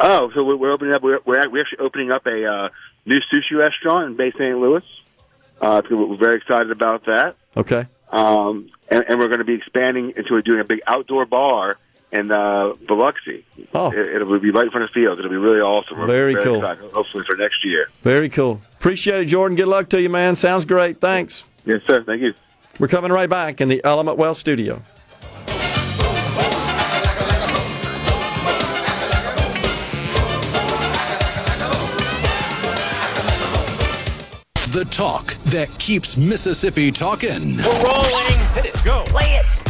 Oh, 0.00 0.30
so 0.34 0.42
we're, 0.44 0.56
we're 0.56 0.72
opening 0.72 0.94
up. 0.94 1.02
We're, 1.02 1.20
we're 1.24 1.48
we're 1.50 1.60
actually 1.60 1.78
opening 1.78 2.10
up 2.10 2.26
a 2.26 2.44
uh, 2.50 2.68
new 3.06 3.20
sushi 3.32 3.56
restaurant 3.56 4.10
in 4.10 4.16
Bay 4.16 4.32
St. 4.32 4.58
Louis. 4.58 4.82
Uh, 5.60 5.82
so 5.88 5.96
we're 5.96 6.16
very 6.16 6.36
excited 6.36 6.70
about 6.70 7.04
that. 7.04 7.36
Okay. 7.56 7.86
Um, 8.10 8.70
and, 8.90 9.04
and 9.08 9.18
we're 9.20 9.28
going 9.28 9.38
to 9.40 9.44
be 9.44 9.54
expanding 9.54 10.14
into 10.16 10.40
doing 10.42 10.60
a 10.60 10.64
big 10.64 10.80
outdoor 10.86 11.26
bar 11.26 11.76
in 12.12 12.30
uh, 12.32 12.72
Biloxi. 12.86 13.44
Oh. 13.74 13.92
It, 13.92 13.98
it'll 14.16 14.38
be 14.38 14.50
right 14.50 14.64
in 14.64 14.70
front 14.70 14.84
of 14.84 14.90
fields. 14.90 15.18
It'll 15.18 15.30
be 15.30 15.36
really 15.36 15.60
awesome. 15.60 15.98
We're 15.98 16.06
Very 16.06 16.34
cool. 16.42 16.56
Excited, 16.56 16.92
hopefully 16.92 17.24
for 17.24 17.36
next 17.36 17.64
year. 17.64 17.88
Very 18.02 18.28
cool. 18.28 18.60
Appreciate 18.78 19.22
it, 19.22 19.26
Jordan. 19.26 19.56
Good 19.56 19.68
luck 19.68 19.88
to 19.90 20.00
you, 20.00 20.08
man. 20.08 20.36
Sounds 20.36 20.64
great. 20.64 21.00
Thanks. 21.00 21.44
Yes, 21.64 21.82
sir. 21.86 22.02
Thank 22.02 22.22
you. 22.22 22.34
We're 22.78 22.88
coming 22.88 23.12
right 23.12 23.28
back 23.28 23.60
in 23.60 23.68
the 23.68 23.80
Element 23.84 24.16
Wealth 24.16 24.38
studio. 24.38 24.82
The 34.72 34.84
talk 34.88 35.34
that 35.46 35.68
keeps 35.80 36.16
Mississippi 36.16 36.92
talking. 36.92 37.56
We're 37.56 37.82
rolling. 37.82 38.38
Hit 38.54 38.66
it. 38.66 38.84
Go. 38.84 39.02
Play 39.08 39.34
it. 39.34 39.69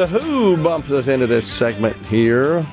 The 0.00 0.06
Who 0.06 0.56
bumps 0.56 0.90
us 0.92 1.08
into 1.08 1.26
this 1.26 1.46
segment 1.46 1.94
here. 2.06 2.66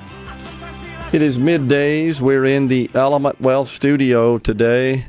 It 1.12 1.22
is 1.22 1.38
middays. 1.38 2.22
We're 2.22 2.46
in 2.46 2.70
the 2.70 2.90
Element 2.94 3.42
Wealth 3.42 3.68
studio 3.68 4.38
today. 4.38 5.08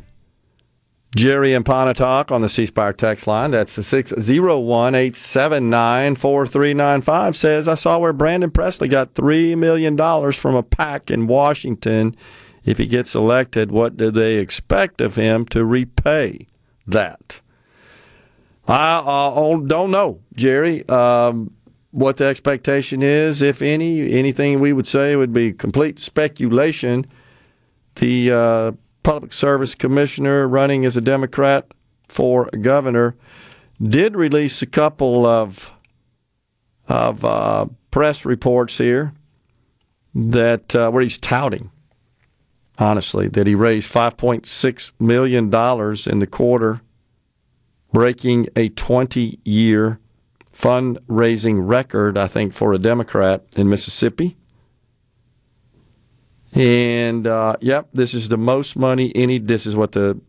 Jerry 1.14 1.54
and 1.54 1.64
Pontotoc 1.64 2.32
on 2.32 2.40
the 2.40 2.48
C 2.48 2.66
Spire 2.66 2.92
text 2.92 3.28
line. 3.28 3.52
That's 3.52 3.76
the 3.76 3.84
601 3.84 4.96
879 4.96 6.16
4395 6.16 7.36
says, 7.36 7.68
I 7.68 7.74
saw 7.74 7.98
where 7.98 8.12
Brandon 8.12 8.50
Presley 8.50 8.88
got 8.88 9.14
$3 9.14 9.56
million 9.56 9.96
from 10.32 10.56
a 10.56 10.64
PAC 10.64 11.12
in 11.12 11.28
Washington. 11.28 12.16
If 12.64 12.78
he 12.78 12.88
gets 12.88 13.14
elected, 13.14 13.70
what 13.70 13.96
do 13.96 14.10
they 14.10 14.38
expect 14.38 15.00
of 15.00 15.14
him 15.14 15.46
to 15.50 15.64
repay 15.64 16.48
that? 16.84 17.42
I 18.68 18.98
uh, 18.98 19.56
don't 19.60 19.90
know, 19.90 20.20
Jerry, 20.34 20.86
um, 20.90 21.54
what 21.90 22.18
the 22.18 22.24
expectation 22.24 23.02
is, 23.02 23.42
if 23.42 23.62
any. 23.62 24.12
Anything 24.12 24.60
we 24.60 24.72
would 24.72 24.86
say 24.86 25.16
would 25.16 25.32
be 25.32 25.52
complete 25.52 25.98
speculation. 25.98 27.06
The 27.96 28.32
uh, 28.32 28.72
Public 29.02 29.32
Service 29.32 29.74
Commissioner 29.74 30.46
running 30.46 30.84
as 30.84 30.96
a 30.96 31.00
Democrat 31.00 31.66
for 32.08 32.46
governor 32.60 33.16
did 33.80 34.16
release 34.16 34.62
a 34.62 34.66
couple 34.66 35.26
of 35.26 35.72
of 36.88 37.24
uh, 37.24 37.66
press 37.90 38.24
reports 38.24 38.78
here 38.78 39.12
that 40.14 40.74
uh, 40.74 40.90
where 40.90 41.02
he's 41.02 41.18
touting, 41.18 41.70
honestly, 42.78 43.28
that 43.28 43.46
he 43.46 43.54
raised 43.54 43.92
5.6 43.92 44.92
million 44.98 45.50
dollars 45.50 46.06
in 46.06 46.18
the 46.18 46.26
quarter 46.26 46.80
breaking 47.92 48.46
a 48.56 48.68
20 48.70 49.38
year 49.44 49.98
fundraising 50.58 51.68
record, 51.68 52.18
I 52.18 52.26
think, 52.26 52.52
for 52.52 52.72
a 52.72 52.78
Democrat 52.78 53.44
in 53.56 53.68
Mississippi. 53.68 54.36
And 56.52 57.26
uh, 57.26 57.56
yep, 57.60 57.88
this 57.92 58.14
is 58.14 58.28
the 58.28 58.38
most 58.38 58.76
money 58.76 59.12
any, 59.14 59.38
this 59.38 59.66
is 59.66 59.76
what 59.76 59.92
the 59.92 60.20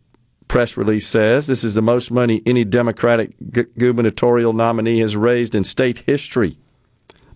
press 0.48 0.78
release 0.78 1.08
says. 1.08 1.48
This 1.48 1.64
is 1.64 1.74
the 1.74 1.82
most 1.82 2.12
money 2.12 2.44
any 2.46 2.64
Democratic 2.64 3.36
gu- 3.52 3.70
gubernatorial 3.78 4.54
nominee 4.54 5.00
has 5.00 5.16
raised 5.16 5.56
in 5.56 5.64
state 5.64 6.00
history, 6.00 6.60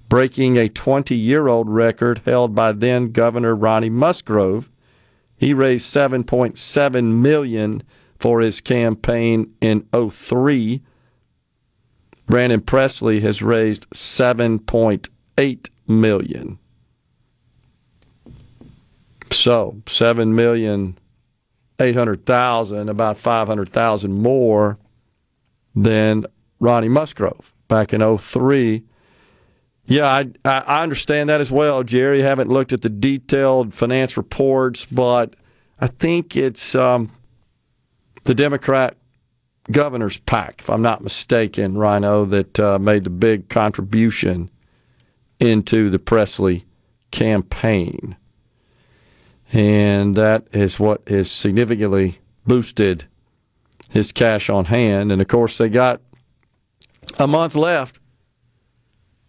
breaking 0.09 0.57
a 0.57 0.69
20 0.69 1.15
year 1.15 1.47
old 1.47 1.69
record 1.69 2.21
held 2.25 2.53
by 2.53 2.71
then 2.73 3.11
Governor 3.11 3.55
Ronnie 3.55 3.89
Musgrove. 3.89 4.69
He 5.35 5.53
raised 5.53 5.93
7.7 5.93 7.05
million 7.15 7.83
for 8.19 8.41
his 8.41 8.61
campaign 8.61 9.53
in 9.61 9.87
03. 9.91 10.83
Brandon 12.25 12.61
Presley 12.61 13.19
has 13.21 13.41
raised 13.41 13.89
7.8 13.91 15.69
million. 15.87 16.59
So, 19.31 19.81
7 19.87 20.35
million 20.35 20.97
800,000, 21.79 22.89
about 22.89 23.17
500,000 23.17 24.13
more 24.13 24.77
than 25.75 26.25
Ronnie 26.59 26.87
Musgrove 26.87 27.51
back 27.67 27.93
in 27.93 28.17
03. 28.17 28.83
Yeah, 29.85 30.07
I, 30.07 30.29
I 30.45 30.83
understand 30.83 31.29
that 31.29 31.41
as 31.41 31.51
well, 31.51 31.83
Jerry. 31.83 32.21
Haven't 32.21 32.49
looked 32.49 32.71
at 32.71 32.81
the 32.81 32.89
detailed 32.89 33.73
finance 33.73 34.15
reports, 34.15 34.85
but 34.85 35.35
I 35.81 35.87
think 35.87 36.37
it's 36.37 36.73
um, 36.73 37.11
the 38.23 38.33
Democrat 38.33 38.95
governor's 39.71 40.17
PAC, 40.17 40.55
if 40.59 40.69
I'm 40.69 40.81
not 40.81 41.03
mistaken, 41.03 41.77
Rhino, 41.77 42.25
that 42.25 42.59
uh, 42.59 42.79
made 42.79 43.03
the 43.03 43.09
big 43.09 43.49
contribution 43.49 44.49
into 45.39 45.89
the 45.89 45.99
Presley 45.99 46.65
campaign. 47.11 48.15
And 49.51 50.15
that 50.15 50.47
is 50.51 50.79
what 50.79 51.07
has 51.07 51.29
significantly 51.29 52.19
boosted 52.45 53.05
his 53.89 54.11
cash 54.11 54.49
on 54.49 54.65
hand. 54.65 55.11
And 55.11 55.21
of 55.21 55.27
course, 55.27 55.57
they 55.57 55.69
got 55.69 56.01
a 57.19 57.27
month 57.27 57.55
left, 57.55 57.99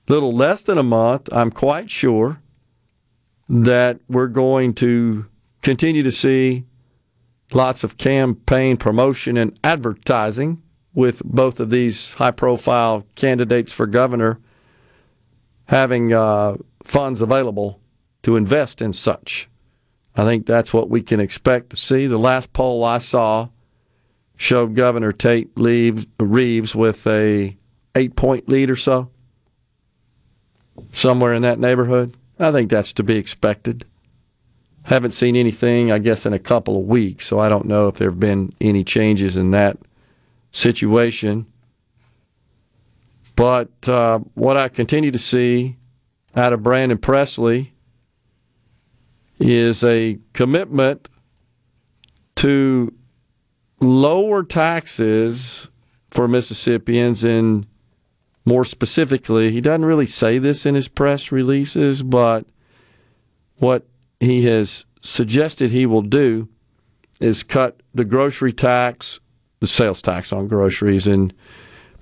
little 0.08 0.34
less 0.34 0.62
than 0.62 0.78
a 0.78 0.82
month. 0.82 1.28
I'm 1.30 1.50
quite 1.50 1.90
sure 1.90 2.40
that 3.48 4.00
we're 4.08 4.28
going 4.28 4.74
to 4.74 5.26
continue 5.60 6.02
to 6.02 6.12
see 6.12 6.64
lots 7.52 7.84
of 7.84 7.96
campaign 7.96 8.76
promotion 8.76 9.36
and 9.36 9.58
advertising 9.62 10.62
with 10.94 11.22
both 11.24 11.60
of 11.60 11.70
these 11.70 12.12
high 12.14 12.30
profile 12.30 13.04
candidates 13.16 13.72
for 13.72 13.86
governor 13.86 14.38
having 15.66 16.12
uh, 16.12 16.56
funds 16.82 17.20
available 17.20 17.80
to 18.22 18.36
invest 18.36 18.82
in 18.82 18.92
such. 18.92 19.48
I 20.16 20.24
think 20.24 20.46
that's 20.46 20.72
what 20.72 20.88
we 20.88 21.02
can 21.02 21.20
expect 21.20 21.70
to 21.70 21.76
see. 21.76 22.06
The 22.06 22.18
last 22.18 22.52
poll 22.52 22.84
I 22.84 22.98
saw 22.98 23.48
showed 24.36 24.74
Governor 24.74 25.12
Tate 25.12 25.50
Reeves 25.56 26.74
with 26.74 27.06
a 27.06 27.56
eight 27.94 28.16
point 28.16 28.48
lead 28.48 28.70
or 28.70 28.76
so, 28.76 29.10
somewhere 30.92 31.32
in 31.32 31.42
that 31.42 31.58
neighborhood. 31.58 32.16
I 32.38 32.52
think 32.52 32.70
that's 32.70 32.92
to 32.94 33.02
be 33.02 33.16
expected. 33.16 33.86
Haven't 34.84 35.12
seen 35.12 35.36
anything, 35.36 35.90
I 35.90 35.98
guess, 35.98 36.26
in 36.26 36.32
a 36.32 36.38
couple 36.38 36.78
of 36.78 36.86
weeks, 36.86 37.26
so 37.26 37.38
I 37.38 37.48
don't 37.48 37.66
know 37.66 37.88
if 37.88 37.96
there 37.96 38.10
have 38.10 38.20
been 38.20 38.52
any 38.60 38.84
changes 38.84 39.36
in 39.36 39.50
that 39.50 39.78
situation. 40.50 41.46
But 43.36 43.88
uh, 43.88 44.20
what 44.34 44.56
I 44.56 44.68
continue 44.68 45.10
to 45.10 45.18
see 45.18 45.76
out 46.36 46.52
of 46.52 46.62
Brandon 46.62 46.98
Presley 46.98 47.72
is 49.38 49.82
a 49.82 50.18
commitment 50.32 51.08
to 52.36 52.92
lower 53.80 54.42
taxes 54.42 55.68
for 56.10 56.28
Mississippians 56.28 57.24
and 57.24 57.66
more 58.44 58.64
specifically, 58.64 59.50
he 59.50 59.60
doesn't 59.60 59.84
really 59.84 60.06
say 60.06 60.38
this 60.38 60.66
in 60.66 60.74
his 60.74 60.88
press 60.88 61.32
releases, 61.32 62.02
but 62.02 62.44
what 63.56 63.86
he 64.20 64.44
has 64.44 64.84
suggested 65.02 65.70
he 65.70 65.86
will 65.86 66.02
do 66.02 66.48
is 67.20 67.42
cut 67.42 67.82
the 67.94 68.04
grocery 68.04 68.52
tax, 68.52 69.20
the 69.60 69.66
sales 69.66 70.02
tax 70.02 70.32
on 70.32 70.48
groceries, 70.48 71.06
and 71.06 71.32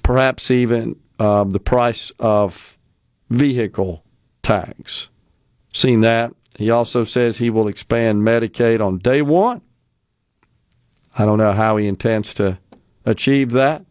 perhaps 0.02 0.50
even 0.50 0.96
um, 1.18 1.50
the 1.50 1.60
price 1.60 2.12
of 2.18 2.76
vehicle 3.30 4.04
tax. 4.42 5.08
Seen 5.72 6.00
that. 6.00 6.32
He 6.58 6.70
also 6.70 7.04
says 7.04 7.38
he 7.38 7.50
will 7.50 7.68
expand 7.68 8.22
Medicaid 8.22 8.80
on 8.80 8.98
day 8.98 9.22
one. 9.22 9.62
I 11.16 11.24
don't 11.24 11.38
know 11.38 11.52
how 11.52 11.76
he 11.76 11.86
intends 11.86 12.34
to 12.34 12.58
achieve 13.04 13.52
that 13.52 13.84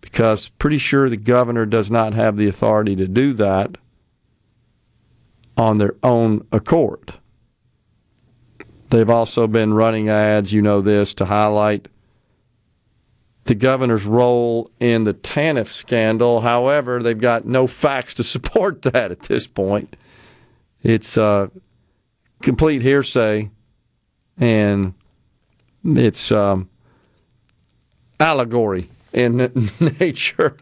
because 0.00 0.48
pretty 0.50 0.78
sure 0.78 1.10
the 1.10 1.16
governor 1.16 1.66
does 1.66 1.90
not 1.90 2.14
have 2.14 2.36
the 2.36 2.48
authority 2.48 2.96
to 2.96 3.08
do 3.08 3.32
that 3.34 3.76
on 5.56 5.78
their 5.78 5.94
own 6.02 6.46
accord. 6.52 7.14
They've 8.90 9.10
also 9.10 9.46
been 9.46 9.74
running 9.74 10.08
ads, 10.08 10.52
you 10.52 10.62
know 10.62 10.80
this, 10.80 11.14
to 11.14 11.24
highlight 11.24 11.88
the 13.44 13.54
governor's 13.54 14.04
role 14.04 14.70
in 14.80 15.04
the 15.04 15.14
TANF 15.14 15.68
scandal. 15.68 16.40
However, 16.40 17.02
they've 17.02 17.18
got 17.18 17.46
no 17.46 17.66
facts 17.66 18.14
to 18.14 18.24
support 18.34 18.82
that 18.82 19.10
at 19.10 19.20
this 19.22 19.46
point. 19.46 19.96
It's 20.82 21.16
uh, 21.16 21.48
complete 22.42 22.82
hearsay, 22.82 23.50
and 24.38 24.94
it's 25.84 26.30
um, 26.30 26.68
allegory 28.20 28.88
in 29.12 29.70
nature. 30.00 30.56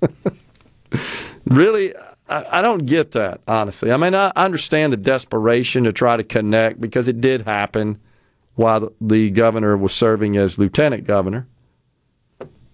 really, 1.44 1.94
I, 2.28 2.58
I, 2.58 2.62
don't 2.62 2.86
get 2.86 3.12
that, 3.12 3.40
honestly. 3.48 3.90
I 3.90 3.96
mean, 3.96 4.14
I 4.14 4.32
understand 4.36 4.92
the 4.92 4.96
desperation 4.96 5.84
to 5.84 5.92
try 5.92 6.16
to 6.16 6.24
connect 6.24 6.80
because 6.80 7.08
it 7.08 7.20
did 7.20 7.42
happen 7.42 8.00
while 8.54 8.92
the 9.00 9.30
governor 9.30 9.76
was 9.76 9.92
serving 9.92 10.36
as 10.36 10.58
lieutenant 10.58 11.04
governor. 11.04 11.46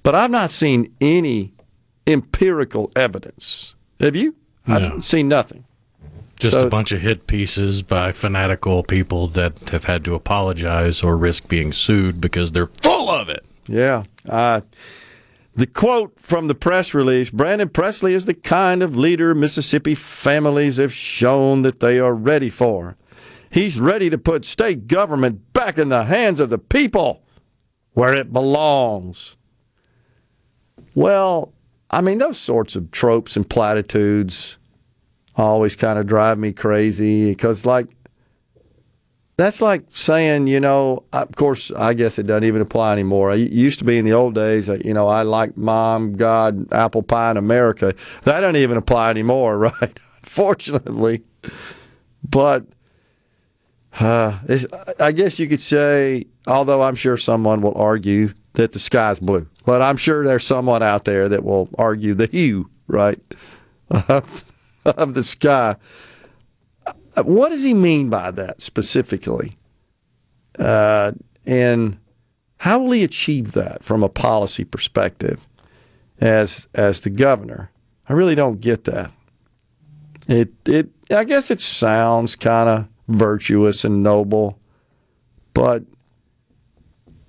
But 0.02 0.14
I've 0.14 0.30
not 0.30 0.50
seen 0.50 0.94
any 1.00 1.52
empirical 2.06 2.90
evidence. 2.96 3.74
Have 4.00 4.16
you? 4.16 4.34
No. 4.66 4.76
I've 4.76 5.04
seen 5.04 5.28
nothing. 5.28 5.64
Just 6.38 6.54
so, 6.54 6.66
a 6.66 6.68
bunch 6.68 6.90
of 6.92 7.00
hit 7.00 7.26
pieces 7.26 7.82
by 7.82 8.12
fanatical 8.12 8.82
people 8.82 9.28
that 9.28 9.70
have 9.70 9.84
had 9.84 10.04
to 10.04 10.14
apologize 10.14 11.02
or 11.02 11.16
risk 11.16 11.48
being 11.48 11.72
sued 11.72 12.20
because 12.20 12.52
they're 12.52 12.66
full 12.66 13.08
of 13.08 13.28
it. 13.28 13.44
Yeah. 13.66 14.04
Uh, 14.28 14.60
the 15.54 15.66
quote 15.66 16.18
from 16.18 16.48
the 16.48 16.54
press 16.54 16.94
release 16.94 17.30
Brandon 17.30 17.68
Presley 17.68 18.14
is 18.14 18.24
the 18.24 18.34
kind 18.34 18.82
of 18.82 18.96
leader 18.96 19.34
Mississippi 19.34 19.94
families 19.94 20.78
have 20.78 20.92
shown 20.92 21.62
that 21.62 21.80
they 21.80 21.98
are 21.98 22.14
ready 22.14 22.50
for. 22.50 22.96
He's 23.50 23.78
ready 23.78 24.10
to 24.10 24.18
put 24.18 24.44
state 24.44 24.88
government 24.88 25.52
back 25.52 25.78
in 25.78 25.88
the 25.88 26.04
hands 26.04 26.40
of 26.40 26.50
the 26.50 26.58
people 26.58 27.22
where 27.92 28.14
it 28.14 28.32
belongs. 28.32 29.36
Well, 30.96 31.52
I 31.90 32.00
mean, 32.00 32.18
those 32.18 32.38
sorts 32.38 32.74
of 32.74 32.90
tropes 32.90 33.36
and 33.36 33.48
platitudes 33.48 34.56
always 35.36 35.76
kind 35.76 35.98
of 35.98 36.06
drive 36.06 36.38
me 36.38 36.52
crazy 36.52 37.30
because, 37.30 37.64
like, 37.64 37.88
that's 39.36 39.60
like 39.60 39.84
saying, 39.92 40.46
you 40.46 40.60
know, 40.60 41.02
of 41.12 41.34
course, 41.34 41.72
I 41.72 41.94
guess 41.94 42.18
it 42.18 42.26
doesn't 42.26 42.44
even 42.44 42.62
apply 42.62 42.92
anymore. 42.92 43.32
It 43.32 43.50
used 43.50 43.80
to 43.80 43.84
be 43.84 43.98
in 43.98 44.04
the 44.04 44.12
old 44.12 44.34
days, 44.34 44.68
you 44.68 44.94
know, 44.94 45.08
I 45.08 45.22
like 45.22 45.56
mom, 45.56 46.16
God, 46.16 46.72
apple 46.72 47.02
pie 47.02 47.32
in 47.32 47.36
America. 47.36 47.94
That 48.22 48.40
doesn't 48.40 48.56
even 48.56 48.76
apply 48.76 49.10
anymore, 49.10 49.58
right? 49.80 49.98
Fortunately. 50.22 51.22
But 52.28 52.64
uh, 53.98 54.38
I 55.00 55.12
guess 55.12 55.38
you 55.38 55.48
could 55.48 55.60
say, 55.60 56.26
although 56.46 56.82
I'm 56.82 56.94
sure 56.94 57.16
someone 57.16 57.60
will 57.60 57.74
argue 57.74 58.32
that 58.54 58.72
the 58.72 58.78
sky's 58.78 59.18
blue, 59.18 59.48
but 59.64 59.82
I'm 59.82 59.96
sure 59.96 60.24
there's 60.24 60.46
someone 60.46 60.82
out 60.82 61.04
there 61.04 61.28
that 61.28 61.44
will 61.44 61.68
argue 61.76 62.14
the 62.14 62.26
hue, 62.26 62.70
right, 62.86 63.20
of, 63.90 64.44
of 64.84 65.14
the 65.14 65.22
sky. 65.24 65.76
Uh, 67.16 67.22
what 67.22 67.50
does 67.50 67.62
he 67.62 67.74
mean 67.74 68.08
by 68.10 68.30
that 68.30 68.60
specifically? 68.60 69.56
Uh, 70.58 71.12
and 71.46 71.98
how 72.58 72.78
will 72.78 72.92
he 72.92 73.04
achieve 73.04 73.52
that 73.52 73.84
from 73.84 74.02
a 74.02 74.08
policy 74.08 74.64
perspective 74.64 75.40
as 76.20 76.66
as 76.74 77.00
the 77.00 77.10
governor? 77.10 77.70
I 78.08 78.12
really 78.14 78.34
don't 78.34 78.60
get 78.60 78.84
that. 78.84 79.10
It 80.26 80.52
it 80.66 80.90
I 81.10 81.24
guess 81.24 81.50
it 81.50 81.60
sounds 81.60 82.36
kind 82.36 82.68
of 82.68 82.88
virtuous 83.08 83.84
and 83.84 84.02
noble, 84.02 84.58
but 85.52 85.82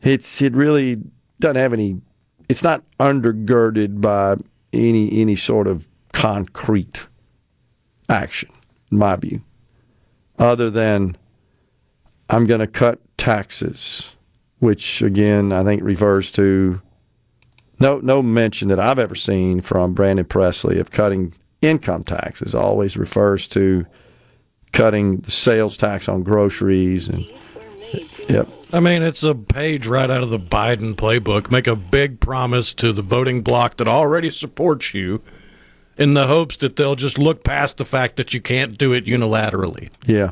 it's 0.01 0.41
it 0.41 0.53
really 0.53 1.01
doesn't 1.39 1.57
have 1.57 1.73
any. 1.73 2.01
It's 2.47 2.63
not 2.63 2.83
undergirded 2.99 4.01
by 4.01 4.38
any 4.71 5.21
any 5.21 5.36
sort 5.36 5.67
of 5.67 5.88
concrete 6.13 7.05
action, 8.07 8.49
in 8.91 8.99
my 8.99 9.15
view 9.15 9.41
other 10.39 10.69
than 10.69 11.17
I'm 12.29 12.45
going 12.45 12.59
to 12.59 12.67
cut 12.67 12.99
taxes, 13.17 14.15
which 14.59 15.01
again 15.01 15.51
I 15.51 15.63
think 15.63 15.83
refers 15.83 16.31
to 16.33 16.81
no 17.79 17.99
no 17.99 18.21
mention 18.21 18.69
that 18.69 18.79
I've 18.79 18.99
ever 18.99 19.15
seen 19.15 19.61
from 19.61 19.93
Brandon 19.93 20.25
Presley 20.25 20.79
of 20.79 20.91
cutting 20.91 21.33
income 21.61 22.03
taxes. 22.03 22.55
Always 22.55 22.97
refers 22.97 23.47
to 23.49 23.86
cutting 24.71 25.17
the 25.17 25.31
sales 25.31 25.77
tax 25.77 26.09
on 26.09 26.23
groceries 26.23 27.07
and 27.07 27.25
yep. 28.29 28.47
I 28.73 28.81
mean, 28.81 29.03
it's 29.03 29.23
a 29.23 29.33
page 29.33 29.88
right 29.88 30.09
out 30.09 30.23
of 30.23 30.31
the 30.31 30.39
Biden 30.39 30.95
playbook. 30.95 31.49
Make 31.49 31.67
a 31.67 31.77
big 31.77 32.19
promise 32.19 32.73
to 32.73 32.91
the 32.91 33.01
voting 33.01 33.41
bloc 33.41 33.77
that 33.77 33.88
already 33.88 34.29
supports 34.29 34.93
you 34.93 35.21
in 35.98 36.14
the 36.14 36.28
hopes 36.28 36.58
that 36.58 36.76
they'll 36.76 36.96
just 36.96 37.18
look 37.18 37.43
past 37.43 37.78
the 37.78 37.86
fact 37.86 38.18
that 38.18 38.34
you 38.34 38.41
can't 38.41 38.78
do 38.78 38.93
it 38.93 39.06
unilaterally. 39.06 39.89
Yeah. 40.06 40.32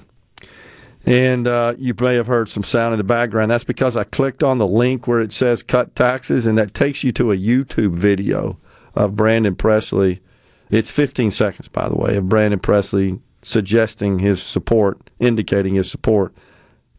And 1.05 1.47
uh, 1.47 1.75
you 1.77 1.93
may 1.99 2.15
have 2.15 2.27
heard 2.27 2.49
some 2.49 2.63
sound 2.63 2.93
in 2.93 2.97
the 2.97 3.03
background. 3.03 3.51
That's 3.51 3.63
because 3.63 3.97
I 3.97 4.05
clicked 4.05 4.43
on 4.43 4.57
the 4.57 4.67
link 4.67 5.05
where 5.05 5.19
it 5.19 5.33
says 5.33 5.61
cut 5.61 5.95
taxes, 5.95 6.45
and 6.45 6.57
that 6.57 6.73
takes 6.73 7.03
you 7.03 7.11
to 7.13 7.31
a 7.31 7.37
YouTube 7.37 7.93
video 7.93 8.57
of 8.95 9.15
Brandon 9.15 9.55
Presley 9.55 10.21
It's 10.69 10.89
15 10.89 11.31
seconds, 11.31 11.67
by 11.67 11.89
the 11.89 11.95
way, 11.95 12.15
of 12.15 12.29
Brandon 12.29 12.59
Presley 12.59 13.19
suggesting 13.41 14.19
his 14.19 14.41
support, 14.41 15.09
indicating 15.19 15.75
his 15.75 15.91
support 15.91 16.33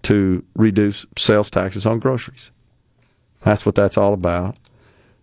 to 0.02 0.44
reduce 0.54 1.06
sales 1.16 1.50
taxes 1.50 1.86
on 1.86 1.98
groceries. 1.98 2.50
That's 3.42 3.64
what 3.64 3.74
that's 3.74 3.96
all 3.96 4.12
about. 4.12 4.56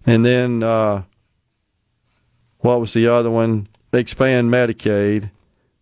And 0.06 0.26
then, 0.26 0.64
uh, 0.64 1.04
what 2.62 2.80
was 2.80 2.94
the 2.94 3.08
other 3.08 3.30
one? 3.30 3.68
Expand 3.94 4.52
Medicaid. 4.52 5.30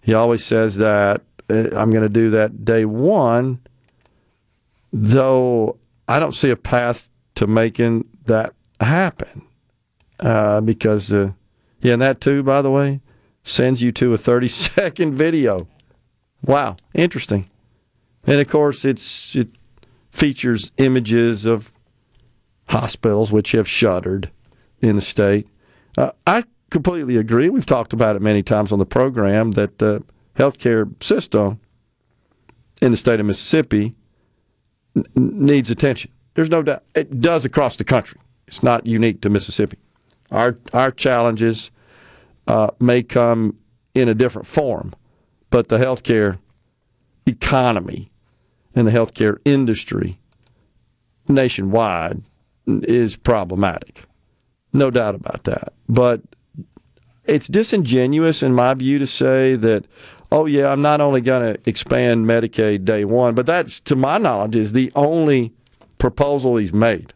He 0.01 0.13
always 0.13 0.43
says 0.43 0.77
that. 0.77 1.21
Uh, 1.49 1.69
I'm 1.75 1.91
going 1.91 2.03
to 2.03 2.09
do 2.09 2.31
that 2.31 2.65
day 2.65 2.85
one, 2.85 3.59
though 4.91 5.77
I 6.07 6.19
don't 6.19 6.35
see 6.35 6.49
a 6.49 6.55
path 6.55 7.07
to 7.35 7.47
making 7.47 8.05
that 8.25 8.53
happen. 8.79 9.43
Uh, 10.19 10.61
because, 10.61 11.13
uh, 11.13 11.31
yeah, 11.81 11.93
and 11.93 12.01
that 12.01 12.19
too, 12.19 12.43
by 12.43 12.61
the 12.61 12.71
way, 12.71 13.01
sends 13.43 13.81
you 13.81 13.91
to 13.93 14.13
a 14.13 14.17
30 14.17 14.47
second 14.47 15.13
video. 15.15 15.67
Wow, 16.43 16.77
interesting. 16.93 17.49
And 18.25 18.39
of 18.39 18.47
course, 18.47 18.85
it's 18.85 19.35
it 19.35 19.49
features 20.11 20.71
images 20.77 21.45
of 21.45 21.71
hospitals 22.67 23.31
which 23.31 23.53
have 23.53 23.67
shuttered 23.67 24.29
in 24.81 24.95
the 24.95 25.01
state. 25.01 25.47
Uh, 25.97 26.11
I 26.27 26.43
completely 26.69 27.17
agree. 27.17 27.49
We've 27.49 27.65
talked 27.65 27.93
about 27.93 28.15
it 28.15 28.21
many 28.21 28.43
times 28.43 28.71
on 28.71 28.79
the 28.79 28.85
program 28.85 29.51
that 29.51 29.77
the 29.79 30.03
healthcare 30.35 30.91
system 31.03 31.59
in 32.81 32.91
the 32.91 32.97
state 32.97 33.19
of 33.19 33.25
Mississippi 33.25 33.95
n- 34.95 35.05
needs 35.15 35.69
attention. 35.69 36.11
There's 36.35 36.49
no 36.49 36.61
doubt. 36.63 36.83
It 36.95 37.19
does 37.21 37.45
across 37.45 37.75
the 37.75 37.83
country. 37.83 38.19
It's 38.47 38.63
not 38.63 38.85
unique 38.85 39.21
to 39.21 39.29
Mississippi. 39.29 39.77
Our 40.31 40.57
our 40.73 40.91
challenges 40.91 41.71
uh, 42.47 42.69
may 42.79 43.03
come 43.03 43.57
in 43.93 44.07
a 44.07 44.13
different 44.13 44.47
form, 44.47 44.93
but 45.49 45.67
the 45.67 45.77
healthcare 45.77 46.39
economy 47.25 48.11
and 48.75 48.87
the 48.87 48.91
healthcare 48.91 49.37
industry 49.45 50.19
nationwide 51.27 52.21
is 52.67 53.15
problematic. 53.15 54.03
No 54.73 54.91
doubt 54.91 55.15
about 55.15 55.43
that. 55.43 55.73
But 55.87 56.21
it's 57.29 57.47
disingenuous, 57.47 58.43
in 58.43 58.53
my 58.53 58.73
view, 58.73 58.99
to 58.99 59.07
say 59.07 59.55
that, 59.55 59.85
oh, 60.31 60.45
yeah, 60.45 60.67
I'm 60.67 60.81
not 60.81 61.01
only 61.01 61.21
going 61.21 61.53
to 61.53 61.69
expand 61.69 62.25
Medicaid 62.25 62.85
day 62.85 63.05
one, 63.05 63.35
but 63.35 63.45
that's, 63.45 63.79
to 63.81 63.95
my 63.95 64.17
knowledge, 64.17 64.55
is 64.55 64.73
the 64.73 64.91
only 64.95 65.53
proposal 65.97 66.57
he's 66.57 66.73
made. 66.73 67.13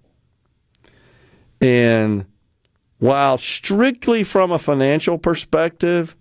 And 1.60 2.26
while 3.00 3.38
strictly 3.38 4.24
from 4.24 4.52
a 4.52 4.60
financial 4.60 5.18
perspective, 5.18 6.16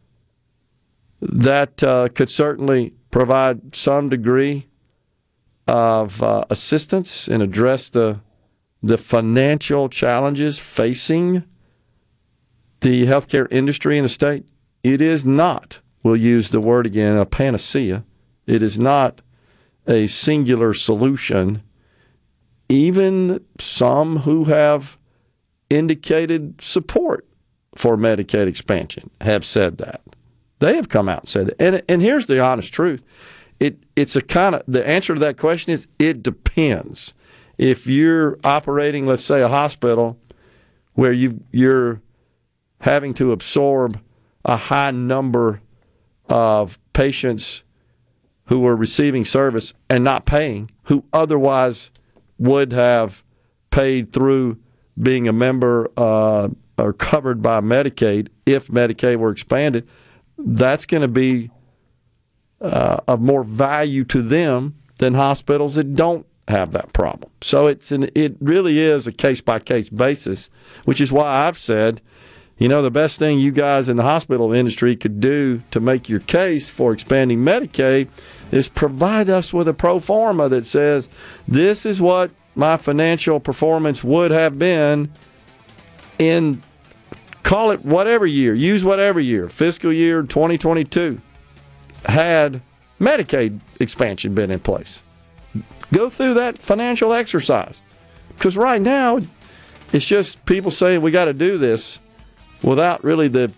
that 1.20 1.82
uh, 1.82 2.08
could 2.08 2.30
certainly 2.30 2.94
provide 3.10 3.76
some 3.76 4.08
degree 4.08 4.66
of 5.68 6.22
uh, 6.22 6.44
assistance 6.50 7.28
and 7.28 7.42
address 7.42 7.88
the 7.90 8.20
the 8.82 8.98
financial 8.98 9.88
challenges 9.88 10.58
facing 10.58 11.44
the 12.82 13.06
healthcare 13.06 13.48
industry 13.50 13.96
in 13.96 14.02
the 14.02 14.08
state. 14.08 14.46
It 14.82 15.00
is 15.00 15.24
not, 15.24 15.80
we'll 16.02 16.16
use 16.16 16.50
the 16.50 16.60
word 16.60 16.86
again, 16.86 17.16
a 17.16 17.24
panacea. 17.24 18.04
It 18.46 18.62
is 18.62 18.78
not 18.78 19.22
a 19.86 20.06
singular 20.08 20.74
solution. 20.74 21.62
Even 22.68 23.44
some 23.58 24.18
who 24.18 24.44
have 24.44 24.96
indicated 25.70 26.60
support 26.60 27.26
for 27.74 27.96
Medicaid 27.96 28.46
expansion 28.46 29.10
have 29.20 29.44
said 29.44 29.78
that. 29.78 30.02
They 30.58 30.76
have 30.76 30.88
come 30.88 31.08
out 31.08 31.20
and 31.20 31.28
said 31.28 31.48
it. 31.48 31.56
And, 31.58 31.82
and 31.88 32.02
here's 32.02 32.26
the 32.26 32.40
honest 32.40 32.72
truth. 32.72 33.02
It, 33.58 33.82
it's 33.96 34.16
a 34.16 34.22
kind 34.22 34.56
of, 34.56 34.62
the 34.66 34.86
answer 34.86 35.14
to 35.14 35.20
that 35.20 35.38
question 35.38 35.72
is 35.72 35.86
it 35.98 36.22
depends. 36.22 37.14
If 37.58 37.86
you're 37.86 38.38
operating, 38.44 39.06
let's 39.06 39.24
say, 39.24 39.40
a 39.40 39.48
hospital 39.48 40.18
where 40.94 41.12
you, 41.12 41.42
you're 41.52 42.00
having 42.82 43.14
to 43.14 43.30
absorb 43.30 44.00
a 44.44 44.56
high 44.56 44.90
number 44.90 45.60
of 46.28 46.78
patients 46.92 47.62
who 48.46 48.66
are 48.66 48.74
receiving 48.74 49.24
service 49.24 49.72
and 49.88 50.02
not 50.02 50.26
paying, 50.26 50.68
who 50.84 51.04
otherwise 51.12 51.90
would 52.38 52.72
have 52.72 53.22
paid 53.70 54.12
through 54.12 54.58
being 55.00 55.28
a 55.28 55.32
member 55.32 55.90
uh, 55.96 56.48
or 56.76 56.92
covered 56.92 57.40
by 57.40 57.60
Medicaid 57.60 58.28
if 58.46 58.66
Medicaid 58.66 59.16
were 59.16 59.30
expanded, 59.30 59.88
that's 60.36 60.84
going 60.84 61.02
to 61.02 61.08
be 61.08 61.50
uh, 62.60 62.98
of 63.06 63.20
more 63.20 63.44
value 63.44 64.02
to 64.04 64.22
them 64.22 64.74
than 64.98 65.14
hospitals 65.14 65.76
that 65.76 65.94
don't 65.94 66.26
have 66.48 66.72
that 66.72 66.92
problem. 66.92 67.30
So 67.42 67.68
it's 67.68 67.92
an, 67.92 68.10
it 68.16 68.36
really 68.40 68.80
is 68.80 69.06
a 69.06 69.12
case 69.12 69.40
by 69.40 69.60
case 69.60 69.88
basis, 69.88 70.50
which 70.84 71.00
is 71.00 71.12
why 71.12 71.46
I've 71.46 71.58
said, 71.58 72.00
you 72.62 72.68
know, 72.68 72.80
the 72.80 72.92
best 72.92 73.18
thing 73.18 73.40
you 73.40 73.50
guys 73.50 73.88
in 73.88 73.96
the 73.96 74.04
hospital 74.04 74.52
industry 74.52 74.94
could 74.94 75.20
do 75.20 75.60
to 75.72 75.80
make 75.80 76.08
your 76.08 76.20
case 76.20 76.68
for 76.68 76.92
expanding 76.92 77.40
Medicaid 77.40 78.06
is 78.52 78.68
provide 78.68 79.28
us 79.28 79.52
with 79.52 79.66
a 79.66 79.74
pro 79.74 79.98
forma 79.98 80.48
that 80.48 80.64
says 80.64 81.08
this 81.48 81.84
is 81.84 82.00
what 82.00 82.30
my 82.54 82.76
financial 82.76 83.40
performance 83.40 84.04
would 84.04 84.30
have 84.30 84.60
been 84.60 85.10
in 86.20 86.62
call 87.42 87.72
it 87.72 87.84
whatever 87.84 88.28
year, 88.28 88.54
use 88.54 88.84
whatever 88.84 89.18
year, 89.18 89.48
fiscal 89.48 89.92
year 89.92 90.22
2022 90.22 91.20
had 92.04 92.62
Medicaid 93.00 93.58
expansion 93.80 94.36
been 94.36 94.52
in 94.52 94.60
place. 94.60 95.02
Go 95.92 96.08
through 96.08 96.34
that 96.34 96.58
financial 96.58 97.12
exercise. 97.12 97.82
Because 98.28 98.56
right 98.56 98.80
now, 98.80 99.18
it's 99.92 100.06
just 100.06 100.44
people 100.46 100.70
saying 100.70 101.02
we 101.02 101.10
got 101.10 101.24
to 101.24 101.34
do 101.34 101.58
this 101.58 101.98
without 102.62 103.02
really 103.04 103.28
the 103.28 103.52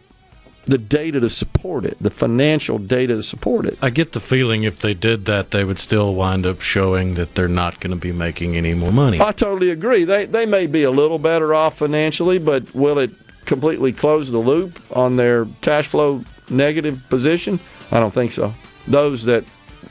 the 0.67 0.79
data 0.79 1.21
to 1.21 1.29
support 1.29 1.85
it, 1.85 1.97
the 2.01 2.11
financial 2.11 2.79
data 2.79 3.17
to 3.17 3.23
support 3.23 3.67
it. 3.67 3.79
I 3.83 3.91
get 3.91 4.13
the 4.13 4.21
feeling 4.21 4.65
if 4.65 4.79
they 4.79 4.95
did 4.95 5.27
that, 5.27 5.51
they 5.51 5.63
would 5.63 5.79
still 5.79 6.15
wind 6.15 6.47
up 6.47 6.63
showing 6.63 7.15
that 7.15 7.35
they're 7.35 7.49
not 7.49 7.81
going 7.81 7.91
to 7.91 8.01
be 8.01 8.13
making 8.13 8.57
any 8.57 8.73
more 8.73 8.93
money. 8.93 9.21
I 9.21 9.33
totally 9.33 9.71
agree. 9.71 10.05
They 10.05 10.27
they 10.27 10.47
may 10.47 10.67
be 10.67 10.83
a 10.85 10.91
little 10.91 11.19
better 11.19 11.55
off 11.55 11.79
financially, 11.79 12.39
but 12.39 12.75
will 12.75 12.99
it 12.99 13.11
completely 13.45 13.93
close 13.93 14.31
the 14.31 14.39
loop 14.39 14.81
on 14.97 15.17
their 15.17 15.47
cash 15.61 15.87
flow 15.87 16.25
negative 16.49 17.03
position? 17.11 17.61
I 17.91 18.01
don't 18.01 18.15
think 18.15 18.33
so. 18.33 18.55
Those 18.87 19.25
that 19.25 19.45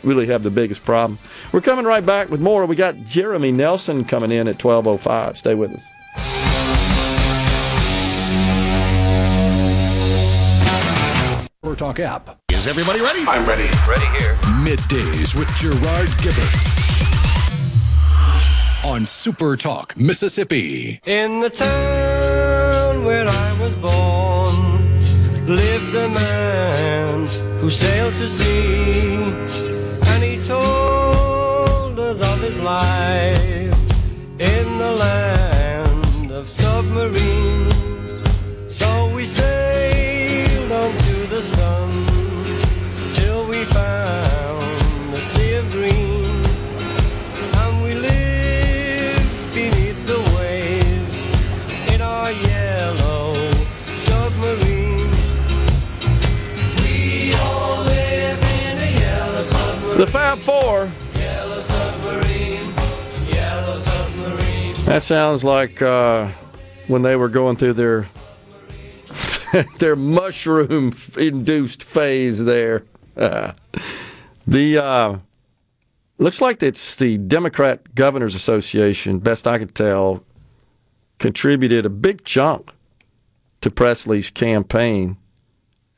really 0.03 0.27
have 0.27 0.43
the 0.43 0.49
biggest 0.49 0.83
problem. 0.83 1.19
We're 1.51 1.61
coming 1.61 1.85
right 1.85 2.05
back 2.05 2.29
with 2.29 2.41
more. 2.41 2.65
We 2.65 2.75
got 2.75 2.97
Jeremy 3.05 3.51
Nelson 3.51 4.05
coming 4.05 4.31
in 4.31 4.47
at 4.47 4.57
12:05. 4.57 5.37
Stay 5.37 5.53
with 5.55 5.71
us. 5.71 5.81
Talk 11.63 11.99
app. 12.01 12.37
Is 12.51 12.67
everybody 12.67 12.99
ready? 12.99 13.23
I'm 13.25 13.47
ready. 13.47 13.63
Ready 13.87 14.05
here. 14.17 14.35
Middays 14.61 15.33
with 15.33 15.47
Gerard 15.55 16.07
Gibert 16.21 16.63
on 18.85 19.07
Super 19.07 19.55
Talk, 19.55 19.97
Mississippi. 19.97 20.99
In 21.05 21.39
the 21.39 21.49
town 21.49 23.05
where 23.05 23.27
I 23.27 23.59
was 23.59 23.75
born 23.77 24.99
lived 25.47 25.95
a 25.95 26.09
man 26.09 27.27
who 27.59 27.71
sailed 27.71 28.13
to 28.15 28.29
sea, 28.29 29.15
and 30.11 30.23
he 30.23 30.43
told 30.43 31.97
us 31.99 32.21
of 32.21 32.39
his 32.41 32.57
life 32.59 33.42
The 60.03 60.11
Fab 60.11 60.39
Four. 60.39 60.89
Submarine. 61.61 62.73
Submarine. 63.79 64.73
That 64.83 65.01
sounds 65.01 65.45
like 65.45 65.81
uh, 65.81 66.29
when 66.87 67.03
they 67.03 67.15
were 67.15 67.29
going 67.29 67.55
through 67.55 67.75
their 67.75 68.07
their 69.79 69.95
mushroom 69.95 70.93
induced 71.17 71.83
phase 71.83 72.43
there. 72.43 72.83
The 74.45 74.77
uh, 74.77 75.17
looks 76.17 76.41
like 76.41 76.61
it's 76.61 76.97
the 76.97 77.17
Democrat 77.17 77.95
Governors 77.95 78.35
Association, 78.35 79.19
best 79.19 79.47
I 79.47 79.57
could 79.57 79.73
tell, 79.73 80.25
contributed 81.17 81.85
a 81.85 81.89
big 81.89 82.25
chunk 82.25 82.73
to 83.61 83.71
Presley's 83.71 84.29
campaign 84.29 85.15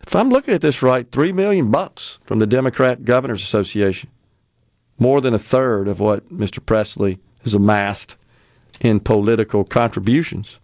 if 0.05 0.15
I'm 0.15 0.29
looking 0.29 0.53
at 0.53 0.61
this 0.61 0.81
right, 0.81 1.09
three 1.11 1.31
million 1.31 1.71
bucks 1.71 2.19
from 2.23 2.39
the 2.39 2.47
Democrat 2.47 3.05
Governors 3.05 3.41
Association, 3.41 4.09
more 4.97 5.21
than 5.21 5.33
a 5.33 5.39
third 5.39 5.87
of 5.87 5.99
what 5.99 6.31
Mr. 6.31 6.65
Presley 6.65 7.19
has 7.43 7.53
amassed 7.53 8.15
in 8.79 8.99
political 8.99 9.63
contributions. 9.63 10.59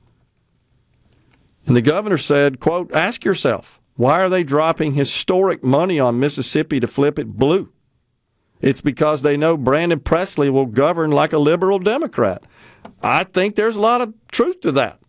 And 1.66 1.76
the 1.76 1.82
governor 1.82 2.18
said, 2.18 2.60
quote, 2.60 2.92
ask 2.94 3.24
yourself, 3.24 3.80
why 3.96 4.22
are 4.22 4.30
they 4.30 4.44
dropping 4.44 4.94
historic 4.94 5.64
money 5.64 6.00
on 6.00 6.20
Mississippi 6.20 6.80
to 6.80 6.88
flip 6.88 7.20
it 7.20 7.28
blue? 7.28 7.72
It's 8.62 8.82
because 8.82 9.22
they 9.22 9.38
know 9.38 9.58
Brandon 9.58 10.00
Presley 10.00 10.50
will 10.50 10.66
govern 10.66 11.12
like 11.12 11.34
a 11.34 11.40
liberal 11.40 11.80
Democrat. 11.80 12.44
I 13.02 13.24
think 13.24 13.56
there's 13.56 13.76
a 13.76 13.82
lot 13.82 14.02
of 14.02 14.14
truth 14.32 14.62
to 14.62 14.72
that. 14.74 15.01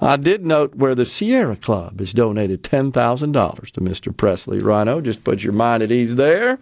I 0.00 0.16
did 0.16 0.44
note 0.44 0.74
where 0.74 0.94
the 0.94 1.06
Sierra 1.06 1.56
Club 1.56 2.00
has 2.00 2.12
donated 2.12 2.62
$10,000 2.62 3.70
to 3.70 3.80
Mr. 3.80 4.14
Presley. 4.14 4.58
Rhino, 4.58 5.00
just 5.00 5.24
put 5.24 5.42
your 5.42 5.54
mind 5.54 5.82
at 5.82 5.90
ease 5.90 6.16
there. 6.16 6.58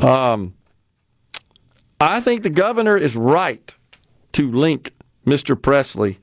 Um, 0.00 0.54
I 2.00 2.20
think 2.20 2.42
the 2.42 2.50
governor 2.50 2.96
is 2.96 3.16
right 3.16 3.74
to 4.32 4.50
link 4.50 4.92
Mr. 5.26 5.60
Presley 5.60 6.18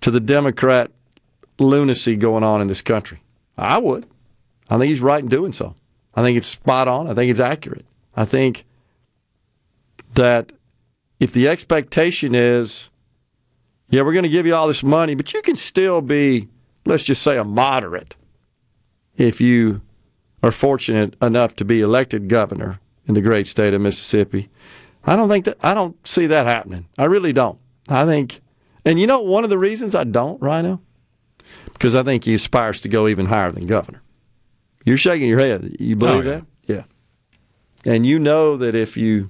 to 0.00 0.10
the 0.10 0.20
Democrat 0.20 0.90
lunacy 1.58 2.16
going 2.16 2.44
on 2.44 2.60
in 2.60 2.68
this 2.68 2.80
country. 2.80 3.22
I 3.58 3.78
would. 3.78 4.06
I 4.70 4.78
think 4.78 4.88
he's 4.88 5.00
right 5.00 5.22
in 5.22 5.28
doing 5.28 5.52
so. 5.52 5.74
I 6.14 6.22
think 6.22 6.38
it's 6.38 6.48
spot 6.48 6.88
on. 6.88 7.08
I 7.08 7.14
think 7.14 7.30
it's 7.30 7.40
accurate. 7.40 7.84
I 8.16 8.24
think 8.24 8.64
that 10.14 10.52
if 11.20 11.32
the 11.32 11.48
expectation 11.48 12.34
is, 12.34 12.90
yeah, 13.94 14.02
we're 14.02 14.12
going 14.12 14.24
to 14.24 14.28
give 14.28 14.44
you 14.46 14.54
all 14.54 14.66
this 14.66 14.82
money, 14.82 15.14
but 15.14 15.32
you 15.32 15.40
can 15.42 15.54
still 15.56 16.00
be, 16.00 16.48
let's 16.84 17.04
just 17.04 17.22
say, 17.22 17.36
a 17.38 17.44
moderate 17.44 18.16
if 19.16 19.40
you 19.40 19.80
are 20.42 20.50
fortunate 20.52 21.14
enough 21.22 21.54
to 21.56 21.64
be 21.64 21.80
elected 21.80 22.28
governor 22.28 22.80
in 23.06 23.14
the 23.14 23.20
great 23.20 23.46
state 23.46 23.72
of 23.72 23.80
Mississippi. 23.80 24.48
I 25.04 25.14
don't 25.16 25.28
think 25.28 25.44
that 25.44 25.58
I 25.62 25.74
don't 25.74 25.96
see 26.06 26.26
that 26.26 26.46
happening. 26.46 26.86
I 26.98 27.04
really 27.04 27.32
don't. 27.32 27.58
I 27.88 28.04
think, 28.04 28.40
and 28.84 28.98
you 28.98 29.06
know, 29.06 29.20
one 29.20 29.44
of 29.44 29.50
the 29.50 29.58
reasons 29.58 29.94
I 29.94 30.04
don't, 30.04 30.40
Rhino, 30.42 30.80
because 31.72 31.94
I 31.94 32.02
think 32.02 32.24
he 32.24 32.34
aspires 32.34 32.80
to 32.80 32.88
go 32.88 33.06
even 33.06 33.26
higher 33.26 33.52
than 33.52 33.66
governor. 33.66 34.02
You're 34.84 34.96
shaking 34.96 35.28
your 35.28 35.38
head. 35.38 35.76
You 35.78 35.94
believe 35.96 36.26
Oh, 36.26 36.30
yeah. 36.30 36.34
that? 36.36 36.44
Yeah. 37.86 37.92
And 37.92 38.04
you 38.04 38.18
know 38.18 38.56
that 38.56 38.74
if 38.74 38.96
you 38.96 39.28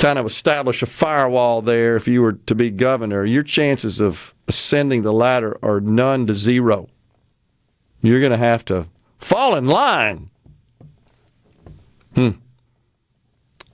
kind 0.00 0.18
of 0.18 0.24
establish 0.24 0.82
a 0.82 0.86
firewall 0.86 1.60
there, 1.60 1.94
if 1.94 2.08
you 2.08 2.22
were 2.22 2.32
to 2.32 2.54
be 2.54 2.70
governor, 2.70 3.22
your 3.22 3.42
chances 3.42 4.00
of 4.00 4.34
ascending 4.48 5.02
the 5.02 5.12
ladder 5.12 5.58
are 5.62 5.78
none 5.78 6.26
to 6.26 6.34
zero. 6.34 6.88
You're 8.00 8.20
going 8.20 8.32
to 8.32 8.38
have 8.38 8.64
to 8.64 8.86
fall 9.18 9.54
in 9.56 9.66
line. 9.66 10.30
Hmm. 12.14 12.30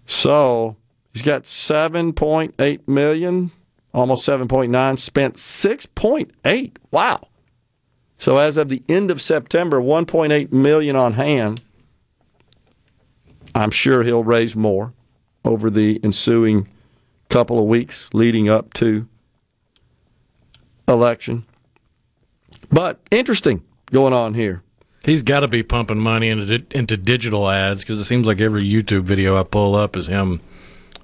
So 0.05 0.77
he's 1.12 1.22
got 1.22 1.45
7.8 1.45 2.89
million, 2.89 3.53
almost 3.95 4.27
7.9, 4.27 4.99
spent 4.99 5.35
6.8. 5.35 6.77
Wow. 6.91 7.29
So 8.18 8.39
as 8.39 8.57
of 8.57 8.68
the 8.68 8.83
end 8.89 9.12
of 9.12 9.22
September, 9.22 9.81
1.8 9.81 10.51
million 10.51 10.97
on 10.97 11.12
hand. 11.12 11.62
I'm 13.55 13.70
sure 13.70 14.03
he'll 14.03 14.24
raise 14.24 14.57
more 14.57 14.93
over 15.47 15.70
the 15.70 16.01
ensuing 16.03 16.68
couple 17.28 17.59
of 17.59 17.64
weeks 17.64 18.11
leading 18.12 18.49
up 18.49 18.74
to 18.74 19.07
election. 20.88 21.44
But 22.70 23.01
interesting 23.11 23.62
going 23.90 24.12
on 24.12 24.34
here. 24.34 24.62
He's 25.05 25.22
got 25.22 25.40
to 25.40 25.49
be 25.49 25.62
pumping 25.62 25.99
money 25.99 26.28
into 26.28 26.64
into 26.72 26.97
digital 26.97 27.49
ads 27.49 27.84
because 27.84 28.01
it 28.01 28.05
seems 28.05 28.26
like 28.26 28.40
every 28.40 28.62
YouTube 28.62 29.03
video 29.03 29.38
I 29.38 29.44
pull 29.44 29.76
up 29.76 29.97
is 29.97 30.09
him 30.09 30.40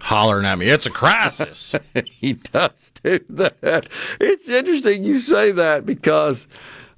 hollering 0.01 0.45
at 0.45 0.59
me. 0.59 0.66
It's 0.66 0.86
a 0.86 0.90
crisis. 0.90 1.74
he 2.05 2.32
does 2.32 2.93
do 3.03 3.20
that. 3.30 3.88
It's 4.20 4.49
interesting 4.49 5.05
you 5.05 5.20
say 5.20 5.53
that 5.53 5.86
because 5.86 6.49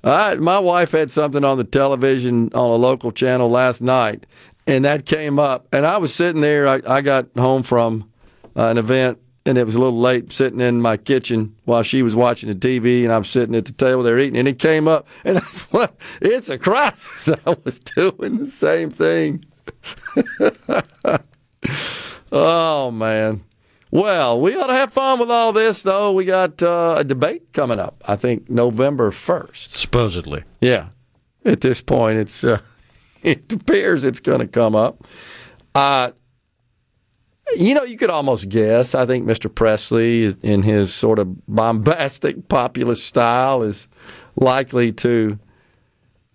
I, 0.02 0.36
my 0.36 0.58
wife 0.58 0.92
had 0.92 1.10
something 1.10 1.44
on 1.44 1.58
the 1.58 1.64
television 1.64 2.50
on 2.54 2.70
a 2.70 2.76
local 2.76 3.12
channel 3.12 3.50
last 3.50 3.82
night, 3.82 4.24
and 4.66 4.84
that 4.84 5.06
came 5.06 5.38
up. 5.38 5.66
And 5.72 5.86
I 5.86 5.98
was 5.98 6.14
sitting 6.14 6.40
there. 6.40 6.66
I, 6.68 6.80
I 6.86 7.00
got 7.00 7.26
home 7.36 7.62
from 7.62 8.10
uh, 8.56 8.66
an 8.68 8.78
event, 8.78 9.18
and 9.46 9.58
it 9.58 9.64
was 9.64 9.74
a 9.74 9.78
little 9.78 10.00
late, 10.00 10.32
sitting 10.32 10.60
in 10.60 10.80
my 10.80 10.96
kitchen 10.96 11.54
while 11.64 11.82
she 11.82 12.02
was 12.02 12.14
watching 12.14 12.48
the 12.48 12.54
TV, 12.54 13.04
and 13.04 13.12
I'm 13.12 13.24
sitting 13.24 13.54
at 13.54 13.64
the 13.66 13.72
table 13.72 14.02
there 14.02 14.18
eating. 14.18 14.38
And 14.38 14.48
it 14.48 14.58
came 14.58 14.88
up, 14.88 15.06
and 15.24 15.36
that's 15.36 15.60
what 15.72 15.96
it's 16.20 16.48
a 16.48 16.58
crisis. 16.58 17.28
I 17.46 17.56
was 17.64 17.78
doing 17.80 18.38
the 18.38 18.50
same 18.50 18.90
thing. 18.90 19.44
Oh 22.34 22.90
man. 22.90 23.44
Well, 23.92 24.40
we 24.40 24.56
ought 24.56 24.66
to 24.66 24.72
have 24.72 24.92
fun 24.92 25.20
with 25.20 25.30
all 25.30 25.52
this, 25.52 25.84
though. 25.84 26.10
We 26.10 26.24
got 26.24 26.60
uh, 26.60 26.96
a 26.98 27.04
debate 27.04 27.52
coming 27.52 27.78
up. 27.78 28.02
I 28.08 28.16
think 28.16 28.50
November 28.50 29.12
first. 29.12 29.78
Supposedly. 29.78 30.42
Yeah. 30.60 30.88
At 31.44 31.60
this 31.60 31.80
point, 31.80 32.18
it's 32.18 32.42
uh, 32.42 32.58
it 33.24 33.52
appears 33.52 34.04
it's 34.04 34.20
going 34.20 34.40
to 34.40 34.46
come 34.46 34.76
up. 34.76 35.04
Uh, 35.74 36.12
you 37.56 37.74
know, 37.74 37.82
you 37.82 37.96
could 37.96 38.10
almost 38.10 38.48
guess. 38.48 38.94
I 38.94 39.06
think 39.06 39.26
Mr. 39.26 39.52
Presley, 39.52 40.34
in 40.42 40.62
his 40.62 40.94
sort 40.94 41.18
of 41.18 41.46
bombastic 41.46 42.48
populist 42.48 43.06
style, 43.06 43.62
is 43.62 43.88
likely 44.36 44.92
to 44.92 45.38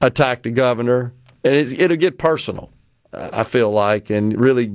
attack 0.02 0.44
the 0.44 0.52
governor, 0.52 1.14
and 1.44 1.56
it'll 1.56 1.98
get 1.98 2.18
personal. 2.18 2.72
I 3.12 3.44
feel 3.44 3.72
like, 3.72 4.10
and 4.10 4.40
really, 4.40 4.72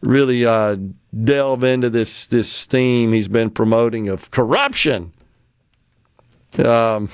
really 0.00 0.46
uh, 0.46 0.76
delve 1.24 1.62
into 1.64 1.90
this 1.90 2.26
this 2.26 2.64
theme 2.66 3.12
he's 3.12 3.28
been 3.28 3.50
promoting 3.50 4.08
of 4.08 4.30
corruption. 4.30 5.12
Um, 6.58 7.10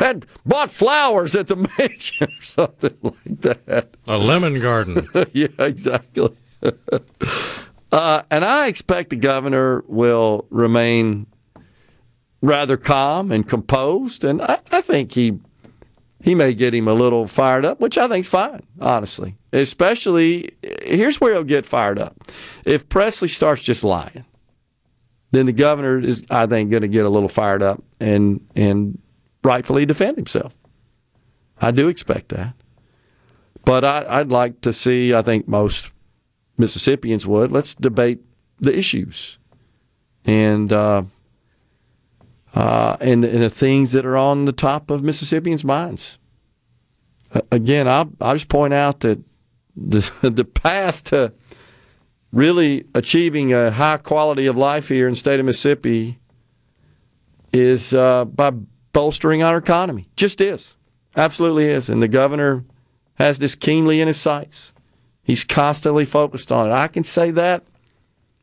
had 0.00 0.26
bought 0.44 0.70
flowers 0.70 1.34
at 1.34 1.46
the 1.46 1.56
mansion 1.78 2.28
or 2.28 2.42
something 2.42 2.96
like 3.02 3.40
that. 3.42 3.96
A 4.08 4.18
lemon 4.18 4.60
garden. 4.60 5.06
yeah, 5.32 5.48
exactly. 5.58 6.34
uh, 7.92 8.22
and 8.30 8.44
I 8.44 8.66
expect 8.66 9.10
the 9.10 9.16
governor 9.16 9.84
will 9.86 10.46
remain 10.50 11.26
rather 12.42 12.76
calm 12.76 13.30
and 13.30 13.46
composed, 13.46 14.24
and 14.24 14.42
I, 14.42 14.58
I 14.72 14.80
think 14.80 15.12
he 15.12 15.38
he 16.22 16.34
may 16.34 16.52
get 16.52 16.74
him 16.74 16.86
a 16.86 16.92
little 16.92 17.26
fired 17.26 17.64
up, 17.64 17.80
which 17.80 17.96
I 17.96 18.06
think's 18.08 18.28
fine, 18.28 18.60
honestly. 18.80 19.36
Especially, 19.54 20.50
here's 20.82 21.18
where 21.20 21.32
he'll 21.32 21.44
get 21.44 21.64
fired 21.64 21.98
up. 21.98 22.14
If 22.66 22.88
Presley 22.90 23.28
starts 23.28 23.62
just 23.62 23.82
lying, 23.82 24.26
then 25.30 25.46
the 25.46 25.52
governor 25.52 25.98
is, 25.98 26.22
I 26.30 26.46
think, 26.46 26.70
going 26.70 26.82
to 26.82 26.88
get 26.88 27.06
a 27.06 27.08
little 27.08 27.28
fired 27.28 27.62
up 27.62 27.82
and 28.00 28.40
and 28.54 28.98
rightfully 29.42 29.86
defend 29.86 30.16
himself. 30.16 30.54
I 31.60 31.70
do 31.70 31.88
expect 31.88 32.30
that. 32.30 32.54
But 33.64 33.84
I, 33.84 34.04
I'd 34.08 34.30
like 34.30 34.60
to 34.62 34.72
see, 34.72 35.14
I 35.14 35.22
think 35.22 35.46
most 35.46 35.90
Mississippians 36.56 37.26
would, 37.26 37.52
let's 37.52 37.74
debate 37.74 38.20
the 38.58 38.76
issues 38.76 39.38
and 40.24 40.72
uh, 40.72 41.02
uh, 42.54 42.96
and, 43.00 43.24
and 43.24 43.42
the 43.42 43.50
things 43.50 43.92
that 43.92 44.04
are 44.04 44.16
on 44.16 44.44
the 44.44 44.52
top 44.52 44.90
of 44.90 45.02
Mississippians' 45.02 45.64
minds. 45.64 46.18
Again, 47.52 47.86
I'll, 47.86 48.10
I'll 48.20 48.34
just 48.34 48.48
point 48.48 48.74
out 48.74 49.00
that 49.00 49.22
the, 49.76 50.10
the 50.28 50.44
path 50.44 51.04
to 51.04 51.32
really 52.32 52.84
achieving 52.94 53.52
a 53.52 53.70
high 53.70 53.98
quality 53.98 54.46
of 54.46 54.56
life 54.56 54.88
here 54.88 55.06
in 55.06 55.14
the 55.14 55.18
state 55.18 55.40
of 55.40 55.46
Mississippi 55.46 56.18
is 57.52 57.94
uh, 57.94 58.24
by 58.24 58.52
bolstering 58.92 59.42
our 59.42 59.56
economy. 59.56 60.08
Just 60.16 60.40
is. 60.40 60.76
Absolutely 61.16 61.66
is. 61.66 61.88
And 61.88 62.02
the 62.02 62.08
governor 62.08 62.64
has 63.14 63.38
this 63.38 63.54
keenly 63.54 64.00
in 64.00 64.08
his 64.08 64.20
sights. 64.20 64.72
He's 65.22 65.44
constantly 65.44 66.04
focused 66.04 66.50
on 66.50 66.68
it. 66.68 66.72
I 66.72 66.88
can 66.88 67.04
say 67.04 67.30
that 67.30 67.64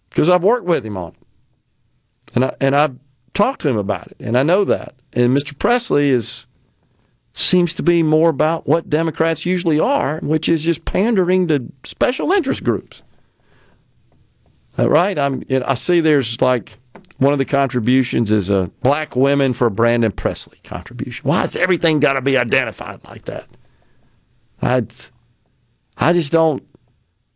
because 0.09 0.29
I've 0.29 0.43
worked 0.43 0.65
with 0.65 0.85
him 0.85 0.97
on 0.97 1.13
it. 1.13 2.35
And, 2.35 2.45
I, 2.45 2.55
and 2.59 2.75
I've 2.75 2.97
talked 3.33 3.61
to 3.61 3.69
him 3.69 3.77
about 3.77 4.07
it, 4.07 4.17
and 4.19 4.37
I 4.37 4.43
know 4.43 4.63
that. 4.65 4.95
And 5.13 5.35
Mr. 5.35 5.57
Presley 5.57 6.09
is 6.09 6.47
seems 7.33 7.75
to 7.75 7.83
be 7.83 8.01
more 8.01 8.29
about 8.29 8.67
what 8.67 8.89
Democrats 8.89 9.45
usually 9.45 9.79
are, 9.79 10.19
which 10.23 10.49
is 10.49 10.63
just 10.63 10.85
pandering 10.85 11.47
to 11.47 11.71
special 11.83 12.31
interest 12.31 12.63
groups. 12.63 13.03
Uh, 14.77 14.89
right? 14.89 15.17
I'm. 15.17 15.43
I 15.49 15.75
see 15.75 15.99
there's 15.99 16.41
like 16.41 16.77
one 17.17 17.33
of 17.33 17.39
the 17.39 17.45
contributions 17.45 18.31
is 18.31 18.49
a 18.49 18.71
black 18.81 19.15
women 19.15 19.53
for 19.53 19.69
Brandon 19.69 20.11
Presley 20.11 20.59
contribution. 20.63 21.27
Why 21.27 21.41
has 21.41 21.55
everything 21.55 21.99
got 21.99 22.13
to 22.13 22.21
be 22.21 22.37
identified 22.37 23.03
like 23.05 23.25
that? 23.25 23.45
I, 24.61 24.85
I 25.97 26.13
just 26.13 26.31
don't. 26.31 26.63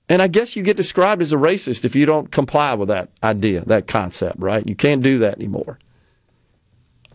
And 0.08 0.22
I 0.22 0.28
guess 0.28 0.56
you 0.56 0.64
get 0.64 0.78
described 0.78 1.22
as 1.22 1.32
a 1.32 1.38
racist 1.38 1.86
if 1.86 1.96
you 1.96 2.06
don't 2.06 2.32
comply 2.32 2.74
with 2.74 2.90
that 2.90 3.10
idea, 3.24 3.64
that 3.66 3.88
concept, 3.88 4.40
right? 4.40 4.68
You 4.68 4.76
can't 4.76 5.02
do 5.02 5.20
that 5.20 5.36
anymore. 5.36 5.80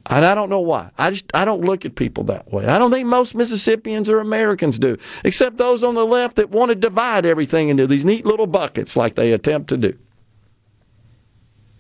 And 0.08 0.24
I 0.24 0.34
don't 0.34 0.48
know 0.48 0.60
why. 0.60 0.90
I 0.96 1.10
just 1.10 1.26
I 1.34 1.44
don't 1.44 1.64
look 1.64 1.84
at 1.84 1.94
people 1.94 2.24
that 2.24 2.52
way. 2.52 2.66
I 2.66 2.78
don't 2.78 2.90
think 2.90 3.06
most 3.06 3.34
Mississippians 3.34 4.08
or 4.08 4.20
Americans 4.20 4.78
do, 4.78 4.96
except 5.24 5.56
those 5.56 5.82
on 5.82 5.94
the 5.94 6.06
left 6.06 6.36
that 6.36 6.50
want 6.50 6.70
to 6.70 6.74
divide 6.74 7.26
everything 7.26 7.68
into 7.68 7.86
these 7.86 8.04
neat 8.04 8.24
little 8.24 8.46
buckets 8.46 8.96
like 8.96 9.14
they 9.14 9.32
attempt 9.32 9.68
to 9.70 9.76
do. 9.76 9.98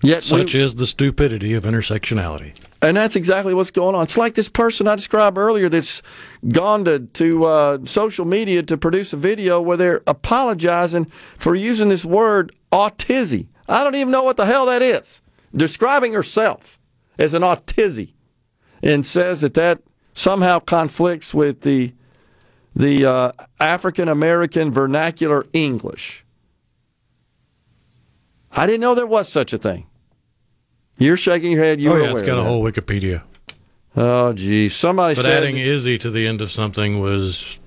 Yet 0.06 0.22
Such 0.22 0.54
we, 0.54 0.60
is 0.60 0.76
the 0.76 0.86
stupidity 0.86 1.54
of 1.54 1.64
intersectionality. 1.64 2.56
and 2.80 2.96
that's 2.96 3.16
exactly 3.16 3.54
what's 3.54 3.72
going 3.72 3.96
on. 3.96 4.04
It's 4.04 4.16
like 4.16 4.34
this 4.34 4.48
person 4.48 4.86
I 4.86 4.94
described 4.94 5.36
earlier 5.36 5.68
that's 5.68 6.00
gone 6.46 6.84
to, 6.84 7.00
to 7.00 7.44
uh, 7.44 7.78
social 7.86 8.24
media 8.24 8.62
to 8.62 8.76
produce 8.76 9.12
a 9.12 9.16
video 9.16 9.60
where 9.60 9.76
they're 9.76 10.02
apologizing 10.06 11.10
for 11.38 11.56
using 11.56 11.88
this 11.88 12.04
word 12.04 12.54
autism. 12.70 13.48
I 13.68 13.82
don't 13.82 13.96
even 13.96 14.12
know 14.12 14.22
what 14.22 14.36
the 14.36 14.46
hell 14.46 14.66
that 14.66 14.80
is. 14.80 15.20
Describing 15.52 16.12
herself 16.12 16.78
as 17.18 17.34
an 17.34 17.42
autism 17.42 18.12
and 18.84 19.04
says 19.04 19.40
that 19.40 19.54
that 19.54 19.82
somehow 20.14 20.60
conflicts 20.60 21.34
with 21.34 21.62
the 21.62 21.92
the 22.76 23.04
uh, 23.04 23.32
African 23.58 24.08
American 24.08 24.70
vernacular 24.70 25.46
English. 25.52 26.24
I 28.52 28.66
didn't 28.66 28.82
know 28.82 28.94
there 28.94 29.04
was 29.04 29.28
such 29.28 29.52
a 29.52 29.58
thing. 29.58 29.88
You're 30.98 31.16
shaking 31.16 31.52
your 31.52 31.64
head. 31.64 31.80
You 31.80 31.92
oh 31.92 31.96
yeah, 31.96 32.12
it's 32.12 32.22
got 32.22 32.38
of 32.38 32.44
a 32.44 32.48
whole 32.48 32.62
Wikipedia. 32.64 33.22
Oh, 33.96 34.32
gee. 34.32 34.68
Somebody 34.68 35.14
But 35.14 35.24
said. 35.24 35.42
adding 35.42 35.56
Izzy 35.58 35.98
to 35.98 36.10
the 36.10 36.26
end 36.26 36.42
of 36.42 36.50
something 36.52 37.00
was, 37.00 37.58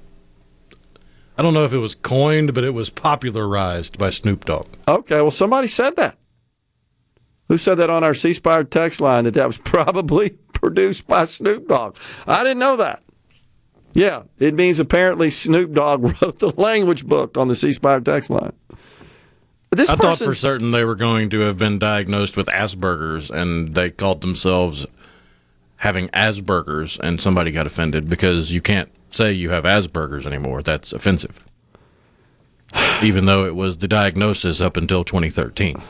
I 1.37 1.41
don't 1.41 1.53
know 1.53 1.65
if 1.65 1.73
it 1.73 1.77
was 1.79 1.95
coined, 1.95 2.53
but 2.53 2.63
it 2.63 2.71
was 2.73 2.89
popularized 2.89 3.97
by 3.97 4.09
Snoop 4.11 4.45
Dogg. 4.45 4.67
okay, 4.87 5.21
well, 5.21 5.31
somebody 5.31 5.67
said 5.67 5.95
that. 5.95 6.17
Who 7.47 7.57
said 7.57 7.75
that 7.75 7.89
on 7.89 8.03
our 8.03 8.13
C 8.13 8.33
Spire 8.33 8.63
text 8.63 9.01
line 9.01 9.23
that 9.23 9.33
that 9.33 9.47
was 9.47 9.57
probably 9.63 10.29
produced 10.53 11.07
by 11.07 11.25
Snoop 11.25 11.67
Dogg? 11.67 11.95
I 12.27 12.43
didn't 12.43 12.59
know 12.59 12.77
that. 12.77 13.01
Yeah, 13.93 14.23
it 14.37 14.53
means 14.53 14.77
apparently 14.77 15.31
Snoop 15.31 15.73
Dogg 15.73 16.03
wrote 16.21 16.37
the 16.37 16.51
language 16.57 17.05
book 17.07 17.37
on 17.39 17.47
the 17.47 17.55
C 17.55 17.73
Spire 17.73 18.01
text 18.01 18.29
line. 18.29 18.53
This 19.71 19.89
I 19.89 19.95
thought 19.95 20.17
for 20.17 20.33
certain 20.33 20.71
they 20.71 20.83
were 20.83 20.95
going 20.95 21.29
to 21.29 21.41
have 21.41 21.57
been 21.57 21.77
diagnosed 21.77 22.35
with 22.35 22.47
Asperger's, 22.47 23.29
and 23.29 23.75
they 23.75 23.91
called 23.91 24.21
themselves 24.21 24.85
having 25.77 26.07
Asperger's, 26.09 26.97
and 27.01 27.21
somebody 27.21 27.51
got 27.51 27.67
offended 27.67 28.09
because 28.09 28.51
you 28.51 28.61
can't 28.61 28.89
say 29.11 29.31
you 29.31 29.51
have 29.51 29.65
Asperger's 29.65 30.25
anymore. 30.25 30.61
That's 30.63 30.91
offensive. 30.91 31.39
Even 33.03 33.25
though 33.27 33.45
it 33.45 33.55
was 33.55 33.77
the 33.77 33.87
diagnosis 33.87 34.59
up 34.59 34.75
until 34.75 35.03
2013. 35.03 35.81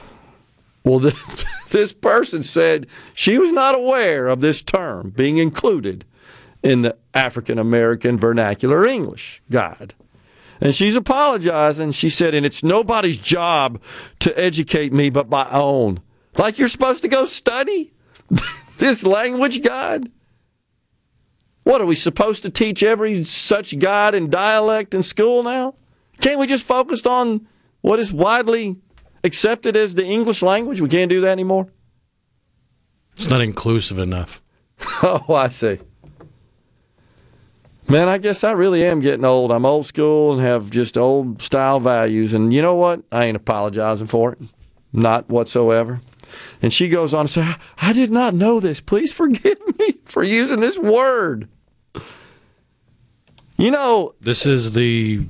well, 0.84 1.00
the, 1.00 1.46
this 1.70 1.94
person 1.94 2.44
said 2.44 2.86
she 3.14 3.38
was 3.38 3.52
not 3.52 3.76
aware 3.76 4.28
of 4.28 4.42
this 4.42 4.62
term 4.62 5.12
being 5.12 5.38
included 5.38 6.04
in 6.62 6.82
the 6.82 6.98
African 7.14 7.58
American 7.58 8.18
Vernacular 8.18 8.86
English 8.86 9.42
Guide. 9.50 9.94
And 10.62 10.76
she's 10.76 10.96
apologizing. 10.96 11.92
She 11.94 12.10
said, 12.10 12.34
and 12.34 12.46
it's 12.46 12.64
nobody's 12.64 13.18
job 13.18 13.82
to 14.20 14.38
educate 14.38 14.92
me 14.92 15.10
but 15.10 15.30
my 15.30 15.50
own. 15.52 16.02
Like 16.38 16.58
you're 16.58 16.68
supposed 16.68 17.02
to 17.04 17.08
go 17.08 17.26
study 17.26 17.94
this 18.78 19.04
language 19.04 19.62
guide? 19.62 20.12
What 21.64 21.82
are 21.82 21.86
we 21.86 21.96
supposed 21.96 22.44
to 22.44 22.50
teach 22.50 22.82
every 22.82 23.24
such 23.24 23.78
guide 23.78 24.16
and 24.16 24.32
dialect 24.32 24.94
in 24.94 25.04
school 25.04 25.44
now? 25.44 25.76
Can't 26.20 26.40
we 26.40 26.48
just 26.48 26.64
focus 26.64 27.06
on 27.06 27.48
what 27.82 28.00
is 28.00 28.12
widely 28.12 28.78
accepted 29.24 29.76
as 29.76 29.96
the 29.96 30.04
English 30.06 30.42
language? 30.42 30.82
We 30.82 30.90
can't 30.90 31.12
do 31.12 31.22
that 31.22 31.32
anymore. 31.32 31.68
It's 33.16 33.30
not 33.30 33.42
inclusive 33.42 34.00
enough. 34.00 34.42
Oh, 35.02 35.34
I 35.34 35.50
see. 35.50 35.80
Man, 37.90 38.08
I 38.08 38.20
guess 38.20 38.44
I 38.44 38.52
really 38.52 38.86
am 38.86 39.00
getting 39.00 39.26
old. 39.26 39.52
I'm 39.52 39.66
old 39.66 39.88
school 39.88 40.34
and 40.34 40.42
have 40.42 40.70
just 40.70 40.96
old 40.96 41.42
style 41.42 41.80
values. 41.80 42.34
And 42.34 42.54
you 42.54 42.62
know 42.62 42.76
what? 42.76 43.02
I 43.12 43.26
ain't 43.26 43.36
apologizing 43.36 44.06
for 44.06 44.34
it. 44.34 44.40
Not 44.94 45.28
whatsoever. 45.28 46.00
And 46.62 46.72
she 46.72 46.88
goes 46.88 47.16
on 47.16 47.26
to 47.26 47.32
say, 47.32 47.56
I 47.80 47.94
did 47.94 48.12
not 48.12 48.36
know 48.36 48.60
this. 48.60 48.80
Please 48.80 49.12
forgive 49.12 49.58
me 49.80 49.98
for 50.06 50.22
using 50.22 50.60
this 50.60 50.78
word. 50.78 51.48
You 53.58 53.72
know, 53.72 54.14
This 54.22 54.46
is 54.46 54.74
the 54.74 55.26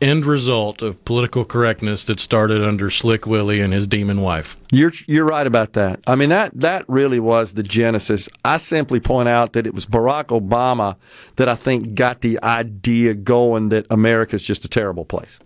end 0.00 0.24
result 0.24 0.82
of 0.82 1.04
political 1.04 1.44
correctness 1.44 2.04
that 2.04 2.20
started 2.20 2.62
under 2.62 2.90
Slick 2.90 3.26
Willie 3.26 3.60
and 3.60 3.72
his 3.72 3.86
demon 3.86 4.20
wife. 4.20 4.56
You're 4.72 4.92
you're 5.06 5.24
right 5.24 5.46
about 5.46 5.74
that. 5.74 6.00
I 6.06 6.14
mean 6.14 6.30
that 6.30 6.52
that 6.60 6.84
really 6.88 7.20
was 7.20 7.54
the 7.54 7.62
genesis. 7.62 8.28
I 8.44 8.56
simply 8.56 9.00
point 9.00 9.28
out 9.28 9.52
that 9.52 9.66
it 9.66 9.74
was 9.74 9.86
Barack 9.86 10.26
Obama 10.26 10.96
that 11.36 11.48
I 11.48 11.54
think 11.54 11.94
got 11.94 12.20
the 12.20 12.42
idea 12.42 13.14
going 13.14 13.68
that 13.70 13.86
America's 13.90 14.42
just 14.42 14.64
a 14.64 14.68
terrible 14.68 15.04
place. 15.04 15.38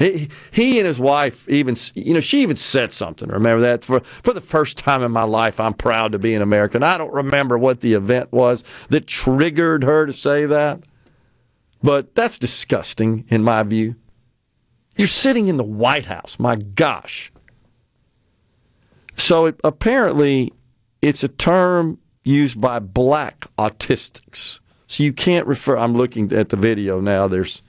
He 0.00 0.30
he 0.50 0.78
and 0.78 0.86
his 0.86 0.98
wife 0.98 1.46
even 1.46 1.76
you 1.94 2.14
know 2.14 2.20
she 2.20 2.40
even 2.40 2.56
said 2.56 2.90
something. 2.90 3.28
Remember 3.28 3.60
that 3.60 3.84
for 3.84 4.00
for 4.00 4.32
the 4.32 4.40
first 4.40 4.78
time 4.78 5.02
in 5.02 5.12
my 5.12 5.24
life 5.24 5.60
I'm 5.60 5.74
proud 5.74 6.12
to 6.12 6.18
be 6.18 6.34
an 6.34 6.40
American. 6.40 6.82
I 6.82 6.96
don't 6.96 7.12
remember 7.12 7.58
what 7.58 7.82
the 7.82 7.92
event 7.92 8.32
was 8.32 8.64
that 8.88 9.06
triggered 9.06 9.84
her 9.84 10.06
to 10.06 10.12
say 10.14 10.46
that. 10.46 10.80
But 11.82 12.14
that's 12.14 12.38
disgusting 12.38 13.24
in 13.28 13.42
my 13.42 13.62
view. 13.62 13.96
You're 14.96 15.08
sitting 15.08 15.48
in 15.48 15.56
the 15.56 15.64
White 15.64 16.06
House. 16.06 16.38
My 16.38 16.56
gosh. 16.56 17.32
So 19.16 19.46
it, 19.46 19.60
apparently, 19.64 20.52
it's 21.00 21.22
a 21.22 21.28
term 21.28 21.98
used 22.22 22.60
by 22.60 22.78
black 22.78 23.46
autistics. 23.58 24.60
So 24.86 25.02
you 25.02 25.12
can't 25.12 25.46
refer. 25.46 25.76
I'm 25.76 25.94
looking 25.94 26.32
at 26.32 26.48
the 26.48 26.56
video 26.56 27.00
now. 27.00 27.28
There's 27.28 27.62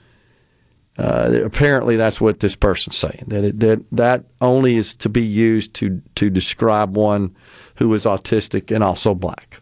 uh, 0.98 1.42
apparently 1.44 1.96
that's 1.96 2.20
what 2.20 2.42
this 2.42 2.56
person's 2.56 2.98
saying 2.98 3.24
that 3.28 3.44
it, 3.44 3.60
that 3.60 3.82
that 3.92 4.26
only 4.42 4.78
is 4.78 4.94
to 4.96 5.10
be 5.10 5.24
used 5.24 5.74
to 5.76 6.02
to 6.16 6.30
describe 6.30 6.98
one 6.98 7.36
who 7.76 7.94
is 7.94 8.06
autistic 8.06 8.74
and 8.74 8.84
also 8.84 9.16
black. 9.16 9.62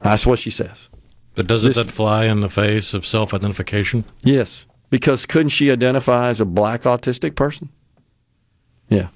That's 0.00 0.26
what 0.26 0.38
she 0.38 0.50
says. 0.50 0.90
But 1.34 1.46
doesn't 1.46 1.70
This- 1.70 1.76
that 1.76 1.90
fly 1.92 2.26
in 2.26 2.40
the 2.40 2.48
face 2.48 2.94
of 2.94 3.06
self 3.06 3.34
identification? 3.34 4.04
Yes, 4.22 4.66
because 4.90 5.26
couldn't 5.26 5.48
she 5.50 5.70
identify 5.70 6.28
as 6.28 6.40
a 6.40 6.44
black 6.44 6.82
autistic 6.82 7.34
person? 7.34 7.68
Yeah. 8.88 9.08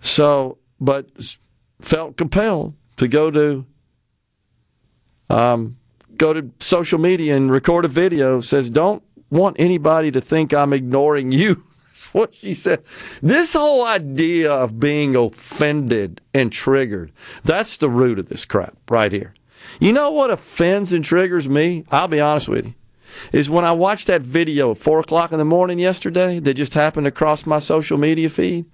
So, 0.00 0.58
but 0.80 1.06
felt 1.80 2.16
compelled 2.16 2.74
to 2.96 3.08
go 3.08 3.30
to 3.30 3.64
um, 5.30 5.76
go 6.16 6.32
to 6.32 6.50
social 6.60 6.98
media 6.98 7.36
and 7.36 7.50
record 7.50 7.84
a 7.84 7.88
video. 7.88 8.40
Says, 8.40 8.68
"Don't 8.68 9.02
want 9.30 9.56
anybody 9.58 10.10
to 10.10 10.20
think 10.20 10.52
I'm 10.52 10.72
ignoring 10.72 11.32
you." 11.32 11.64
That's 11.88 12.12
what 12.12 12.34
she 12.34 12.52
said. 12.52 12.82
This 13.22 13.52
whole 13.52 13.86
idea 13.86 14.52
of 14.52 14.80
being 14.80 15.14
offended 15.14 16.20
and 16.34 16.50
triggered, 16.50 17.12
that's 17.44 17.76
the 17.76 17.88
root 17.88 18.18
of 18.18 18.28
this 18.28 18.44
crap 18.44 18.76
right 18.90 19.12
here. 19.12 19.34
You 19.82 19.92
know 19.92 20.12
what 20.12 20.30
offends 20.30 20.92
and 20.92 21.04
triggers 21.04 21.48
me? 21.48 21.84
I'll 21.90 22.06
be 22.06 22.20
honest 22.20 22.46
with 22.46 22.66
you. 22.66 22.74
Is 23.32 23.50
when 23.50 23.64
I 23.64 23.72
watched 23.72 24.06
that 24.06 24.22
video 24.22 24.70
at 24.70 24.78
four 24.78 25.00
o'clock 25.00 25.32
in 25.32 25.38
the 25.38 25.44
morning 25.44 25.80
yesterday 25.80 26.38
that 26.38 26.54
just 26.54 26.74
happened 26.74 27.08
across 27.08 27.46
my 27.46 27.58
social 27.58 27.98
media 27.98 28.28
feed, 28.28 28.64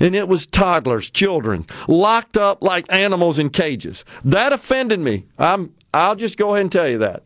and 0.00 0.16
it 0.16 0.26
was 0.26 0.44
toddlers, 0.44 1.08
children, 1.08 1.66
locked 1.86 2.36
up 2.36 2.64
like 2.64 2.84
animals 2.88 3.38
in 3.38 3.50
cages. 3.50 4.04
That 4.24 4.52
offended 4.52 4.98
me. 4.98 5.26
I'm. 5.38 5.72
I'll 5.94 6.16
just 6.16 6.36
go 6.36 6.54
ahead 6.54 6.62
and 6.62 6.72
tell 6.72 6.88
you 6.88 6.98
that. 6.98 7.22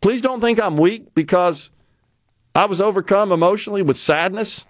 Please 0.00 0.22
don't 0.22 0.40
think 0.40 0.60
I'm 0.60 0.76
weak 0.76 1.12
because 1.16 1.70
I 2.54 2.66
was 2.66 2.80
overcome 2.80 3.32
emotionally 3.32 3.82
with 3.82 3.96
sadness. 3.96 4.66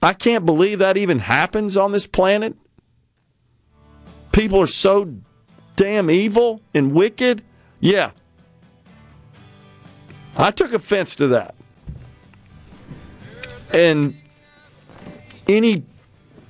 I 0.00 0.14
can't 0.14 0.46
believe 0.46 0.78
that 0.78 0.96
even 0.96 1.18
happens 1.18 1.76
on 1.76 1.92
this 1.92 2.06
planet. 2.06 2.56
People 4.34 4.60
are 4.60 4.66
so 4.66 5.14
damn 5.76 6.10
evil 6.10 6.60
and 6.74 6.92
wicked. 6.92 7.40
Yeah. 7.78 8.10
I 10.36 10.50
took 10.50 10.72
offense 10.72 11.14
to 11.16 11.28
that. 11.28 11.54
And 13.72 14.16
any 15.48 15.84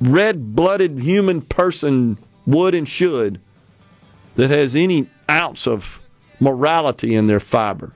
red 0.00 0.56
blooded 0.56 0.98
human 0.98 1.42
person 1.42 2.16
would 2.46 2.74
and 2.74 2.88
should 2.88 3.38
that 4.36 4.48
has 4.48 4.74
any 4.74 5.10
ounce 5.30 5.66
of 5.66 6.00
morality 6.40 7.14
in 7.14 7.26
their 7.26 7.38
fiber. 7.38 7.92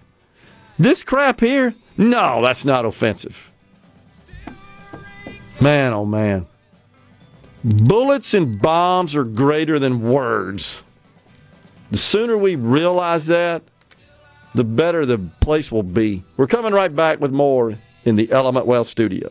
This 0.79 1.03
crap 1.03 1.41
here, 1.41 1.75
no, 1.97 2.43
that's 2.43 2.67
not 2.67 2.85
offensive. 2.85 3.51
Man, 5.63 5.95
oh 5.95 6.05
man. 6.05 6.47
Bullets 7.65 8.35
and 8.35 8.61
bombs 8.61 9.17
are 9.17 9.25
greater 9.25 9.79
than 9.79 10.09
words. 10.09 10.83
The 11.91 11.97
sooner 11.97 12.37
we 12.37 12.55
realize 12.55 13.27
that, 13.27 13.63
the 14.55 14.65
better 14.65 15.05
the 15.05 15.19
place 15.41 15.73
will 15.73 15.83
be. 15.83 16.23
We're 16.37 16.47
coming 16.47 16.73
right 16.73 16.95
back 16.95 17.21
with 17.21 17.33
more 17.33 17.79
in 18.05 18.17
the 18.17 18.31
Element 18.31 18.67
Wealth 18.67 18.89
studio. 18.89 19.31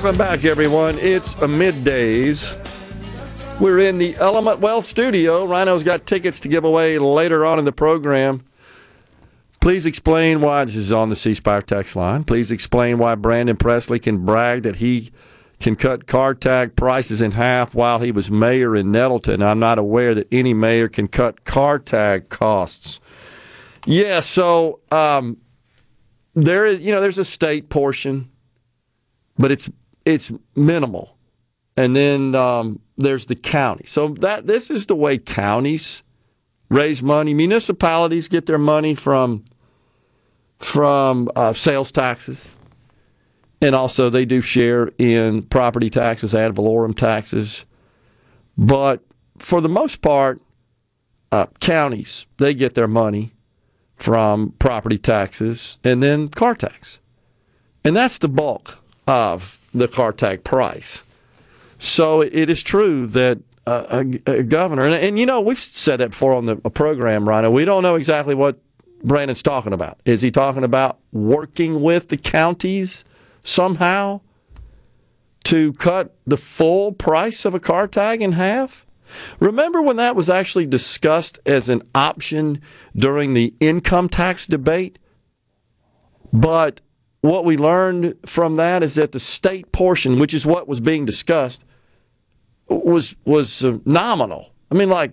Welcome 0.00 0.16
back, 0.16 0.44
everyone. 0.44 0.96
It's 1.00 1.34
a 1.34 1.48
middays. 1.48 2.54
We're 3.58 3.80
in 3.80 3.98
the 3.98 4.14
Element 4.18 4.60
Wealth 4.60 4.86
studio. 4.86 5.44
Rhino's 5.44 5.82
got 5.82 6.06
tickets 6.06 6.38
to 6.38 6.48
give 6.48 6.62
away 6.62 7.00
later 7.00 7.44
on 7.44 7.58
in 7.58 7.64
the 7.64 7.72
program. 7.72 8.44
Please 9.60 9.86
explain 9.86 10.40
why 10.40 10.64
this 10.64 10.76
is 10.76 10.92
on 10.92 11.08
the 11.08 11.16
C 11.16 11.34
Spire 11.34 11.62
text 11.62 11.96
line. 11.96 12.22
Please 12.22 12.52
explain 12.52 12.98
why 12.98 13.16
Brandon 13.16 13.56
Presley 13.56 13.98
can 13.98 14.24
brag 14.24 14.62
that 14.62 14.76
he 14.76 15.10
can 15.58 15.74
cut 15.74 16.06
car 16.06 16.32
tag 16.32 16.76
prices 16.76 17.20
in 17.20 17.32
half 17.32 17.74
while 17.74 17.98
he 17.98 18.12
was 18.12 18.30
mayor 18.30 18.76
in 18.76 18.92
Nettleton. 18.92 19.42
I'm 19.42 19.58
not 19.58 19.80
aware 19.80 20.14
that 20.14 20.28
any 20.30 20.54
mayor 20.54 20.88
can 20.88 21.08
cut 21.08 21.44
car 21.44 21.80
tag 21.80 22.28
costs. 22.28 23.00
Yeah, 23.84 24.20
so 24.20 24.78
um, 24.92 25.38
there 26.34 26.66
is, 26.66 26.78
you 26.78 26.92
know, 26.92 27.00
there's 27.00 27.18
a 27.18 27.24
state 27.24 27.68
portion 27.68 28.30
but 29.38 29.52
it's 29.52 29.70
it's 30.08 30.32
minimal. 30.56 31.16
And 31.76 31.94
then 31.94 32.34
um, 32.34 32.80
there's 32.96 33.26
the 33.26 33.36
county. 33.36 33.84
So 33.86 34.08
that 34.20 34.46
this 34.46 34.70
is 34.70 34.86
the 34.86 34.96
way 34.96 35.18
counties 35.18 36.02
raise 36.70 37.02
money. 37.02 37.34
Municipalities 37.34 38.26
get 38.26 38.46
their 38.46 38.58
money 38.58 38.94
from 38.94 39.44
from 40.58 41.30
uh, 41.36 41.52
sales 41.52 41.92
taxes, 41.92 42.56
and 43.60 43.76
also 43.76 44.10
they 44.10 44.24
do 44.24 44.40
share 44.40 44.88
in 44.98 45.42
property 45.42 45.88
taxes, 45.88 46.34
ad 46.34 46.52
valorem 46.56 46.94
taxes. 46.94 47.64
But 48.56 49.04
for 49.38 49.60
the 49.60 49.68
most 49.68 50.00
part, 50.00 50.40
uh, 51.30 51.46
counties 51.60 52.26
they 52.38 52.54
get 52.54 52.74
their 52.74 52.88
money 52.88 53.34
from 53.94 54.52
property 54.58 54.98
taxes 54.98 55.78
and 55.84 56.02
then 56.02 56.28
car 56.28 56.56
tax, 56.56 56.98
and 57.84 57.94
that's 57.96 58.18
the 58.18 58.28
bulk 58.28 58.78
of 59.06 59.57
the 59.72 59.88
car 59.88 60.12
tag 60.12 60.44
price. 60.44 61.04
So 61.78 62.20
it 62.20 62.50
is 62.50 62.62
true 62.62 63.06
that 63.08 63.38
uh, 63.66 64.04
a, 64.26 64.32
a 64.38 64.42
governor, 64.42 64.84
and, 64.84 64.94
and 64.94 65.18
you 65.18 65.26
know, 65.26 65.40
we've 65.40 65.58
said 65.58 66.00
that 66.00 66.10
before 66.10 66.32
on 66.32 66.46
the 66.46 66.56
program, 66.56 67.28
Rhino. 67.28 67.50
We 67.50 67.64
don't 67.64 67.82
know 67.82 67.96
exactly 67.96 68.34
what 68.34 68.58
Brandon's 69.04 69.42
talking 69.42 69.72
about. 69.72 70.00
Is 70.04 70.22
he 70.22 70.30
talking 70.30 70.64
about 70.64 70.98
working 71.12 71.82
with 71.82 72.08
the 72.08 72.16
counties 72.16 73.04
somehow 73.44 74.20
to 75.44 75.72
cut 75.74 76.16
the 76.26 76.36
full 76.36 76.92
price 76.92 77.44
of 77.44 77.54
a 77.54 77.60
car 77.60 77.86
tag 77.86 78.22
in 78.22 78.32
half? 78.32 78.86
Remember 79.40 79.80
when 79.80 79.96
that 79.96 80.16
was 80.16 80.28
actually 80.28 80.66
discussed 80.66 81.38
as 81.46 81.68
an 81.68 81.82
option 81.94 82.60
during 82.96 83.34
the 83.34 83.54
income 83.60 84.08
tax 84.08 84.46
debate? 84.46 84.98
But 86.32 86.80
what 87.20 87.44
we 87.44 87.56
learned 87.56 88.14
from 88.26 88.56
that 88.56 88.82
is 88.82 88.94
that 88.94 89.12
the 89.12 89.20
state 89.20 89.72
portion, 89.72 90.18
which 90.18 90.34
is 90.34 90.46
what 90.46 90.68
was 90.68 90.80
being 90.80 91.04
discussed, 91.04 91.64
was 92.68 93.16
was 93.24 93.64
uh, 93.64 93.78
nominal. 93.84 94.50
I 94.70 94.74
mean, 94.74 94.90
like 94.90 95.12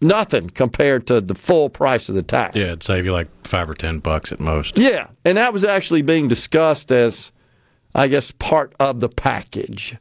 nothing 0.00 0.50
compared 0.50 1.06
to 1.08 1.20
the 1.20 1.34
full 1.34 1.68
price 1.68 2.08
of 2.08 2.14
the 2.14 2.22
tax. 2.22 2.56
Yeah, 2.56 2.66
it'd 2.66 2.82
save 2.82 3.04
you 3.04 3.12
like 3.12 3.28
five 3.46 3.68
or 3.68 3.74
ten 3.74 3.98
bucks 3.98 4.32
at 4.32 4.40
most. 4.40 4.78
Yeah, 4.78 5.08
and 5.24 5.36
that 5.36 5.52
was 5.52 5.64
actually 5.64 6.02
being 6.02 6.28
discussed 6.28 6.90
as, 6.90 7.32
I 7.94 8.08
guess, 8.08 8.30
part 8.30 8.74
of 8.80 9.00
the 9.00 9.08
package, 9.08 9.96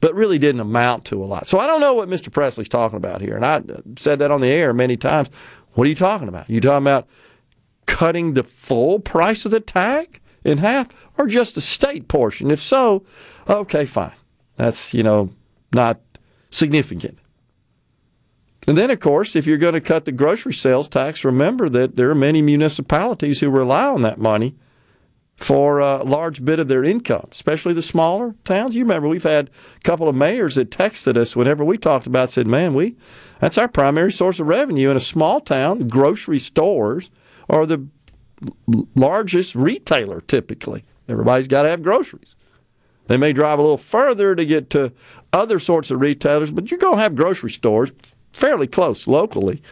but 0.00 0.14
really 0.14 0.38
didn't 0.38 0.60
amount 0.60 1.04
to 1.06 1.22
a 1.22 1.26
lot. 1.26 1.46
So 1.46 1.58
I 1.58 1.66
don't 1.66 1.80
know 1.80 1.94
what 1.94 2.08
Mr. 2.08 2.32
Presley's 2.32 2.68
talking 2.68 2.96
about 2.96 3.20
here, 3.20 3.36
and 3.36 3.44
I 3.44 3.62
said 3.98 4.18
that 4.20 4.30
on 4.30 4.40
the 4.40 4.48
air 4.48 4.72
many 4.72 4.96
times. 4.96 5.28
What 5.74 5.86
are 5.86 5.90
you 5.90 5.96
talking 5.96 6.28
about? 6.28 6.48
You 6.48 6.60
talking 6.60 6.84
about 6.84 7.06
cutting 7.84 8.32
the 8.32 8.42
full 8.42 8.98
price 8.98 9.44
of 9.44 9.50
the 9.50 9.60
tag 9.60 10.20
in 10.46 10.58
half, 10.58 10.88
or 11.18 11.26
just 11.26 11.54
the 11.54 11.60
state 11.60 12.08
portion? 12.08 12.50
If 12.50 12.62
so, 12.62 13.04
okay, 13.48 13.84
fine. 13.84 14.12
That's 14.56 14.94
you 14.94 15.02
know 15.02 15.30
not 15.72 16.00
significant. 16.50 17.18
And 18.66 18.76
then, 18.76 18.90
of 18.90 18.98
course, 18.98 19.36
if 19.36 19.46
you're 19.46 19.58
going 19.58 19.74
to 19.74 19.80
cut 19.80 20.06
the 20.06 20.12
grocery 20.12 20.52
sales 20.52 20.88
tax, 20.88 21.24
remember 21.24 21.68
that 21.68 21.96
there 21.96 22.10
are 22.10 22.16
many 22.16 22.42
municipalities 22.42 23.40
who 23.40 23.48
rely 23.48 23.84
on 23.84 24.02
that 24.02 24.18
money 24.18 24.56
for 25.36 25.80
a 25.80 26.02
large 26.02 26.44
bit 26.44 26.58
of 26.58 26.66
their 26.66 26.82
income, 26.82 27.28
especially 27.30 27.74
the 27.74 27.82
smaller 27.82 28.34
towns. 28.44 28.74
You 28.74 28.82
remember 28.82 29.06
we've 29.06 29.22
had 29.22 29.50
a 29.76 29.80
couple 29.80 30.08
of 30.08 30.16
mayors 30.16 30.54
that 30.54 30.70
texted 30.70 31.16
us 31.16 31.36
whenever 31.36 31.64
we 31.64 31.76
talked 31.76 32.06
about, 32.06 32.30
said, 32.30 32.46
"Man, 32.46 32.74
we 32.74 32.96
that's 33.38 33.58
our 33.58 33.68
primary 33.68 34.10
source 34.10 34.40
of 34.40 34.46
revenue 34.46 34.90
in 34.90 34.96
a 34.96 35.00
small 35.00 35.40
town. 35.40 35.88
Grocery 35.88 36.38
stores 36.38 37.10
are 37.50 37.66
the 37.66 37.86
largest 38.94 39.54
retailer 39.54 40.20
typically. 40.22 40.84
Everybody's 41.08 41.48
got 41.48 41.62
to 41.62 41.68
have 41.68 41.82
groceries." 41.82 42.34
They 43.06 43.16
may 43.16 43.32
drive 43.32 43.58
a 43.58 43.62
little 43.62 43.78
further 43.78 44.34
to 44.34 44.44
get 44.44 44.70
to 44.70 44.92
other 45.32 45.58
sorts 45.58 45.90
of 45.90 46.00
retailers, 46.00 46.50
but 46.50 46.70
you're 46.70 46.78
going 46.78 46.96
to 46.96 47.02
have 47.02 47.14
grocery 47.14 47.50
stores 47.50 47.92
fairly 48.32 48.66
close 48.66 49.06
locally, 49.06 49.62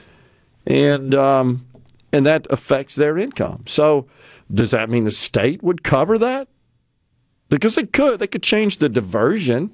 and 0.66 1.14
um, 1.14 1.66
and 2.12 2.24
that 2.26 2.46
affects 2.50 2.94
their 2.94 3.18
income. 3.18 3.64
So, 3.66 4.06
does 4.52 4.70
that 4.70 4.88
mean 4.88 5.04
the 5.04 5.10
state 5.10 5.62
would 5.62 5.82
cover 5.82 6.18
that? 6.18 6.48
Because 7.48 7.76
it 7.76 7.92
could. 7.92 8.20
They 8.20 8.26
could 8.26 8.42
change 8.42 8.78
the 8.78 8.88
diversion 8.88 9.70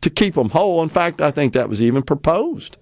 to 0.00 0.10
keep 0.10 0.34
them 0.34 0.50
whole. 0.50 0.82
In 0.82 0.88
fact, 0.88 1.20
I 1.20 1.30
think 1.30 1.52
that 1.52 1.68
was 1.68 1.82
even 1.82 2.02
proposed 2.02 2.76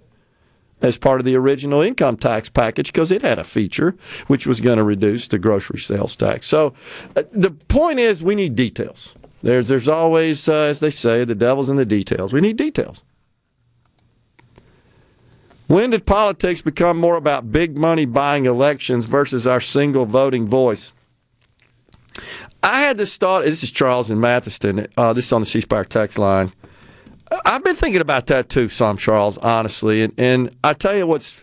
as 0.82 0.98
part 0.98 1.20
of 1.20 1.24
the 1.24 1.36
original 1.36 1.80
income 1.80 2.16
tax 2.16 2.48
package 2.48 2.92
because 2.92 3.10
it 3.10 3.22
had 3.22 3.38
a 3.38 3.44
feature 3.44 3.94
which 4.26 4.46
was 4.46 4.60
going 4.60 4.78
to 4.78 4.84
reduce 4.84 5.28
the 5.28 5.38
grocery 5.38 5.78
sales 5.78 6.16
tax. 6.16 6.46
So, 6.46 6.74
uh, 7.16 7.22
the 7.32 7.50
point 7.50 7.98
is, 7.98 8.22
we 8.22 8.34
need 8.34 8.54
details. 8.56 9.14
There's 9.42 9.68
there's 9.68 9.88
always, 9.88 10.48
uh, 10.48 10.54
as 10.54 10.80
they 10.80 10.90
say, 10.90 11.24
the 11.24 11.34
devil's 11.34 11.68
in 11.68 11.76
the 11.76 11.84
details. 11.84 12.32
We 12.32 12.40
need 12.40 12.56
details. 12.56 13.02
When 15.66 15.90
did 15.90 16.04
politics 16.04 16.60
become 16.60 16.98
more 16.98 17.16
about 17.16 17.50
big 17.50 17.76
money 17.76 18.04
buying 18.04 18.44
elections 18.44 19.06
versus 19.06 19.46
our 19.46 19.60
single 19.60 20.04
voting 20.04 20.46
voice? 20.46 20.92
I 22.62 22.82
had 22.82 22.98
this 22.98 23.16
thought. 23.16 23.44
This 23.44 23.62
is 23.62 23.70
Charles 23.70 24.10
in 24.10 24.18
Mathiston. 24.18 24.86
Uh, 24.96 25.12
this 25.12 25.26
is 25.26 25.32
on 25.32 25.40
the 25.40 25.46
C 25.46 25.60
Spire 25.60 25.84
text 25.84 26.18
line. 26.18 26.52
I've 27.44 27.64
been 27.64 27.76
thinking 27.76 28.00
about 28.00 28.26
that 28.26 28.48
too, 28.48 28.68
some 28.68 28.96
Charles, 28.96 29.38
honestly. 29.38 30.02
And, 30.02 30.14
and 30.18 30.56
I 30.62 30.72
tell 30.74 30.96
you 30.96 31.06
what's 31.06 31.42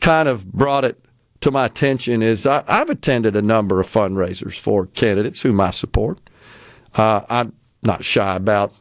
kind 0.00 0.28
of 0.28 0.52
brought 0.52 0.84
it 0.84 1.04
to 1.40 1.50
my 1.50 1.66
attention 1.66 2.22
is 2.22 2.46
I, 2.46 2.64
I've 2.66 2.90
attended 2.90 3.36
a 3.36 3.42
number 3.42 3.80
of 3.80 3.86
fundraisers 3.86 4.58
for 4.58 4.86
candidates 4.86 5.42
whom 5.42 5.60
I 5.60 5.70
support. 5.70 6.18
Uh, 6.94 7.22
I'm 7.28 7.52
not 7.82 8.04
shy 8.04 8.36
about 8.36 8.72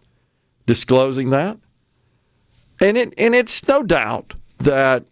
disclosing 0.66 1.32
that, 1.32 1.58
and 2.80 2.98
it 2.98 3.14
and 3.18 3.36
it's 3.36 3.68
no 3.68 3.84
doubt 3.84 4.36
that 4.60 5.04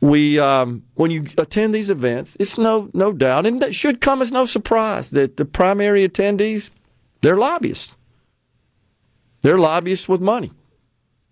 we 0.00 0.38
um, 0.38 0.82
when 0.94 1.10
you 1.10 1.26
attend 1.38 1.74
these 1.74 1.90
events, 1.90 2.36
it's 2.40 2.58
no 2.58 2.90
no 2.94 3.12
doubt, 3.12 3.46
and 3.46 3.60
that 3.62 3.74
should 3.74 4.00
come 4.00 4.22
as 4.22 4.32
no 4.32 4.44
surprise 4.44 5.10
that 5.10 5.36
the 5.36 5.44
primary 5.44 6.08
attendees 6.08 6.70
they're 7.20 7.36
lobbyists. 7.36 7.96
They're 9.42 9.58
lobbyists 9.58 10.08
with 10.08 10.20
money 10.20 10.52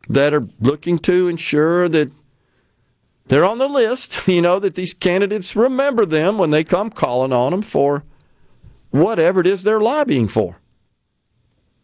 that 0.08 0.32
are 0.32 0.46
looking 0.60 0.98
to 1.00 1.28
ensure 1.28 1.88
that 1.88 2.10
they're 3.26 3.44
on 3.44 3.58
the 3.58 3.68
list. 3.68 4.20
You 4.28 4.42
know 4.42 4.58
that 4.58 4.74
these 4.74 4.94
candidates 4.94 5.56
remember 5.56 6.06
them 6.06 6.38
when 6.38 6.50
they 6.50 6.64
come 6.64 6.90
calling 6.90 7.32
on 7.32 7.52
them 7.52 7.62
for 7.62 8.04
whatever 8.90 9.40
it 9.40 9.46
is 9.46 9.62
they're 9.62 9.80
lobbying 9.80 10.28
for. 10.28 10.58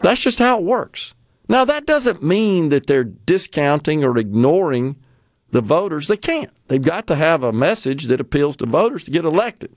That's 0.01 0.21
just 0.21 0.39
how 0.39 0.59
it 0.59 0.65
works. 0.65 1.15
Now, 1.49 1.65
that 1.65 1.87
doesn't 1.87 2.23
mean 2.23 2.71
that 2.71 2.87
they're 2.87 3.05
discounting 3.05 4.03
or 4.03 4.17
ignoring 4.17 4.97
the 5.51 5.61
voters. 5.61 6.09
They 6.09 6.17
can't. 6.17 6.51
They've 6.69 6.83
got 6.83 7.07
to 7.09 7.15
have 7.15 7.43
a 7.43 7.53
message 7.53 8.05
that 8.05 8.21
appeals 8.21 8.57
to 8.57 8.67
voters 8.67 9.05
to 9.05 9.11
get 9.11 9.25
elected. 9.25 9.77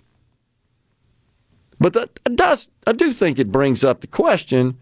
But 1.80 1.94
that 1.94 2.36
does, 2.36 2.70
I 2.86 2.94
do 2.94 3.14
think 3.14 3.38
it 3.38 3.52
brings 3.52 3.84
up 3.84 4.02
the 4.02 4.08
question 4.08 4.78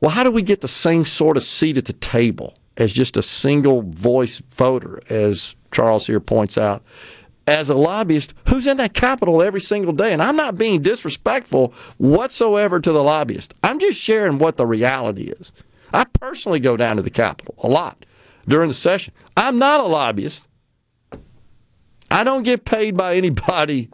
well, 0.00 0.10
how 0.10 0.24
do 0.24 0.30
we 0.30 0.42
get 0.42 0.60
the 0.60 0.68
same 0.68 1.04
sort 1.04 1.36
of 1.36 1.42
seat 1.42 1.76
at 1.76 1.86
the 1.86 1.92
table 1.94 2.54
as 2.76 2.92
just 2.92 3.16
a 3.16 3.22
single 3.22 3.82
voice 3.82 4.38
voter, 4.50 5.00
as 5.08 5.56
Charles 5.70 6.06
here 6.06 6.20
points 6.20 6.58
out? 6.58 6.82
as 7.46 7.68
a 7.68 7.74
lobbyist 7.74 8.32
who's 8.48 8.66
in 8.66 8.78
that 8.78 8.94
Capitol 8.94 9.42
every 9.42 9.60
single 9.60 9.92
day. 9.92 10.12
And 10.12 10.22
I'm 10.22 10.36
not 10.36 10.56
being 10.56 10.82
disrespectful 10.82 11.74
whatsoever 11.98 12.80
to 12.80 12.92
the 12.92 13.02
lobbyist. 13.02 13.54
I'm 13.62 13.78
just 13.78 13.98
sharing 14.00 14.38
what 14.38 14.56
the 14.56 14.66
reality 14.66 15.24
is. 15.24 15.52
I 15.92 16.04
personally 16.04 16.58
go 16.58 16.76
down 16.76 16.96
to 16.96 17.02
the 17.02 17.10
Capitol 17.10 17.54
a 17.58 17.68
lot 17.68 18.06
during 18.48 18.68
the 18.68 18.74
session. 18.74 19.14
I'm 19.36 19.58
not 19.58 19.80
a 19.80 19.84
lobbyist. 19.84 20.46
I 22.10 22.24
don't 22.24 22.42
get 22.42 22.64
paid 22.64 22.96
by 22.96 23.16
anybody 23.16 23.90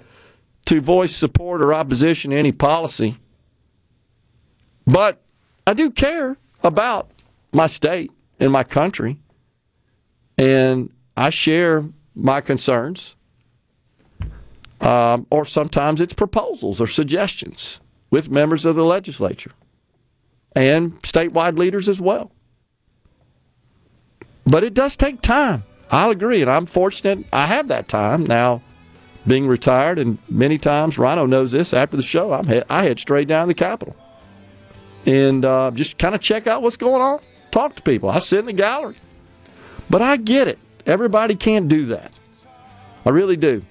to 0.66 0.81
voice 0.81 1.14
support 1.14 1.62
or 1.62 1.74
opposition 1.74 2.31
to 2.31 2.36
any 2.36 2.52
policy. 2.52 3.16
But 4.86 5.22
I 5.66 5.74
do 5.74 5.91
care 5.91 6.37
about 6.62 7.11
my 7.53 7.66
state 7.66 8.11
and 8.39 8.53
my 8.53 8.65
country. 8.65 9.19
And 10.39 10.91
I 11.16 11.31
share 11.31 11.85
my 12.15 12.41
concerns. 12.41 13.16
Um, 14.81 15.27
or 15.31 15.45
sometimes 15.45 16.01
it's 16.01 16.15
proposals 16.15 16.81
or 16.81 16.87
suggestions 16.87 17.81
with 18.11 18.31
members 18.31 18.65
of 18.65 18.77
the 18.77 18.85
legislature 18.85 19.53
and 20.57 21.01
statewide 21.03 21.59
leaders 21.59 21.87
as 21.87 22.01
well. 22.01 22.32
But 24.47 24.65
it 24.65 24.73
does 24.73 24.97
take 24.97 25.20
time. 25.20 25.65
I'll 25.91 26.11
agree, 26.11 26.41
and 26.41 26.51
I'm 26.51 26.65
fortunate 26.65 27.27
I 27.31 27.47
have 27.47 27.69
that 27.69 27.89
time 27.89 28.24
now. 28.24 28.62
Being 29.27 29.47
retired, 29.47 29.99
and 29.99 30.16
many 30.31 30.57
times 30.57 30.97
Rhino 30.97 31.27
knows 31.27 31.53
this. 31.53 31.74
After 31.74 31.99
the 31.99 32.03
show, 32.03 32.32
I'm 32.32 32.47
head, 32.47 32.65
I 32.70 32.85
head 32.85 32.99
straight 32.99 33.28
down 33.28 33.49
to 33.49 33.51
the 33.51 33.55
Capitol 33.55 33.95
and 35.06 35.44
uh, 35.44 35.70
just 35.72 35.98
kind 35.98 36.14
of 36.14 36.20
check 36.20 36.47
out 36.47 36.62
what's 36.62 36.77
going 36.77 37.01
on. 37.01 37.20
Talk 37.51 37.77
to 37.77 37.82
people. 37.82 38.10
I 38.10 38.18
sit 38.18 38.40
in 38.40 38.47
the 38.47 38.52
gallery, 38.52 38.97
but 39.89 40.02
I 40.02 40.16
get 40.16 40.48
it. 40.48 40.59
Everybody 40.86 41.35
can't 41.35 41.68
do 41.68 41.86
that. 41.86 42.12
I 43.05 43.10
really 43.10 43.36
do. 43.36 43.62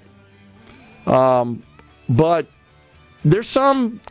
Um, 1.06 1.64
but 2.08 2.48
there's 3.24 3.48
some 3.48 4.02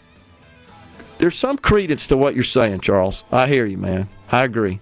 there's 1.18 1.36
some 1.36 1.58
credence 1.58 2.06
to 2.08 2.16
what 2.16 2.34
you're 2.34 2.44
saying, 2.44 2.80
Charles. 2.80 3.24
I 3.30 3.48
hear 3.48 3.66
you, 3.66 3.78
man. 3.78 4.08
I 4.30 4.44
agree. 4.44 4.80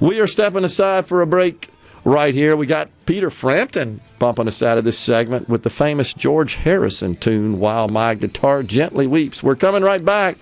We 0.00 0.20
are 0.20 0.26
stepping 0.26 0.64
aside 0.64 1.06
for 1.06 1.22
a 1.22 1.26
break 1.26 1.70
right 2.04 2.34
here. 2.34 2.56
We 2.56 2.66
got 2.66 2.90
Peter 3.06 3.30
Frampton 3.30 4.00
bumping 4.18 4.48
us 4.48 4.62
out 4.62 4.78
of 4.78 4.84
this 4.84 4.98
segment 4.98 5.48
with 5.48 5.62
the 5.62 5.70
famous 5.70 6.14
George 6.14 6.54
Harrison 6.54 7.16
tune, 7.16 7.58
While 7.58 7.88
My 7.88 8.14
Guitar 8.14 8.62
Gently 8.62 9.06
Weeps. 9.06 9.42
We're 9.42 9.56
coming 9.56 9.82
right 9.82 10.04
back 10.04 10.36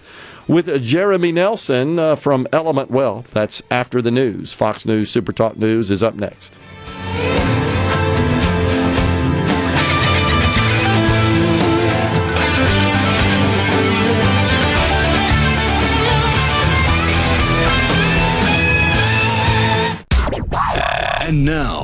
with 0.47 0.83
Jeremy 0.83 1.33
Nelson 1.33 1.99
uh, 1.99 2.16
from 2.16 2.47
Element 2.53 2.91
Wealth. 2.91 3.31
That's 3.31 3.62
after 3.71 4.03
the 4.03 4.11
news. 4.11 4.53
Fox 4.53 4.85
News 4.85 5.11
Super 5.11 5.33
Talk 5.33 5.57
News 5.57 5.91
is 5.91 6.03
up 6.03 6.15
next. 6.15 6.55
And 21.27 21.45
now, 21.45 21.45
and 21.45 21.45
now, 21.45 21.84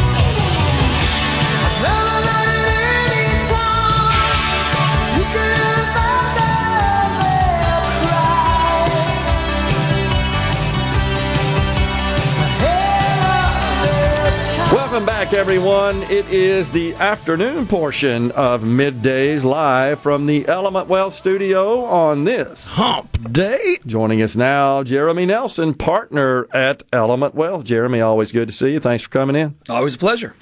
Welcome 14.91 15.07
back, 15.07 15.31
everyone. 15.31 16.03
It 16.03 16.27
is 16.33 16.69
the 16.73 16.93
afternoon 16.95 17.65
portion 17.65 18.29
of 18.31 18.63
Middays 18.63 19.45
live 19.45 20.01
from 20.01 20.25
the 20.25 20.45
Element 20.49 20.89
Wealth 20.89 21.13
studio 21.13 21.85
on 21.85 22.25
this 22.25 22.67
Hump 22.67 23.31
Day. 23.31 23.77
Joining 23.85 24.21
us 24.21 24.35
now, 24.35 24.83
Jeremy 24.83 25.25
Nelson, 25.25 25.75
partner 25.75 26.45
at 26.53 26.83
Element 26.91 27.35
Wealth. 27.35 27.63
Jeremy, 27.63 28.01
always 28.01 28.33
good 28.33 28.49
to 28.49 28.53
see 28.53 28.73
you. 28.73 28.81
Thanks 28.81 29.01
for 29.01 29.09
coming 29.09 29.37
in. 29.37 29.55
Always 29.69 29.95
a 29.95 29.97
pleasure. 29.97 30.35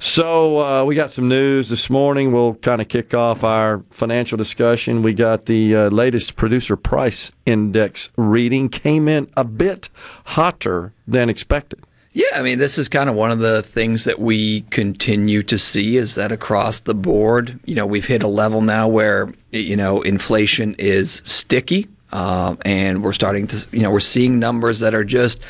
So, 0.00 0.58
uh, 0.58 0.84
we 0.84 0.96
got 0.96 1.12
some 1.12 1.28
news 1.28 1.68
this 1.68 1.88
morning. 1.88 2.32
We'll 2.32 2.54
kind 2.54 2.80
of 2.80 2.88
kick 2.88 3.14
off 3.14 3.44
our 3.44 3.84
financial 3.92 4.36
discussion. 4.36 5.04
We 5.04 5.14
got 5.14 5.46
the 5.46 5.76
uh, 5.76 5.88
latest 5.90 6.34
producer 6.34 6.76
price 6.76 7.30
index 7.46 8.10
reading, 8.16 8.68
came 8.68 9.06
in 9.06 9.30
a 9.36 9.44
bit 9.44 9.90
hotter 10.24 10.92
than 11.06 11.28
expected. 11.28 11.85
Yeah, 12.16 12.30
I 12.32 12.40
mean, 12.40 12.58
this 12.58 12.78
is 12.78 12.88
kind 12.88 13.10
of 13.10 13.14
one 13.14 13.30
of 13.30 13.40
the 13.40 13.62
things 13.62 14.04
that 14.04 14.18
we 14.18 14.62
continue 14.70 15.42
to 15.42 15.58
see 15.58 15.98
is 15.98 16.14
that 16.14 16.32
across 16.32 16.80
the 16.80 16.94
board, 16.94 17.60
you 17.66 17.74
know, 17.74 17.84
we've 17.84 18.06
hit 18.06 18.22
a 18.22 18.26
level 18.26 18.62
now 18.62 18.88
where, 18.88 19.28
you 19.52 19.76
know, 19.76 20.00
inflation 20.00 20.74
is 20.78 21.20
sticky. 21.24 21.88
Uh, 22.10 22.56
and 22.64 23.04
we're 23.04 23.12
starting 23.12 23.46
to, 23.48 23.66
you 23.70 23.80
know, 23.80 23.90
we're 23.90 24.00
seeing 24.00 24.38
numbers 24.38 24.80
that 24.80 24.94
are 24.94 25.04
just 25.04 25.40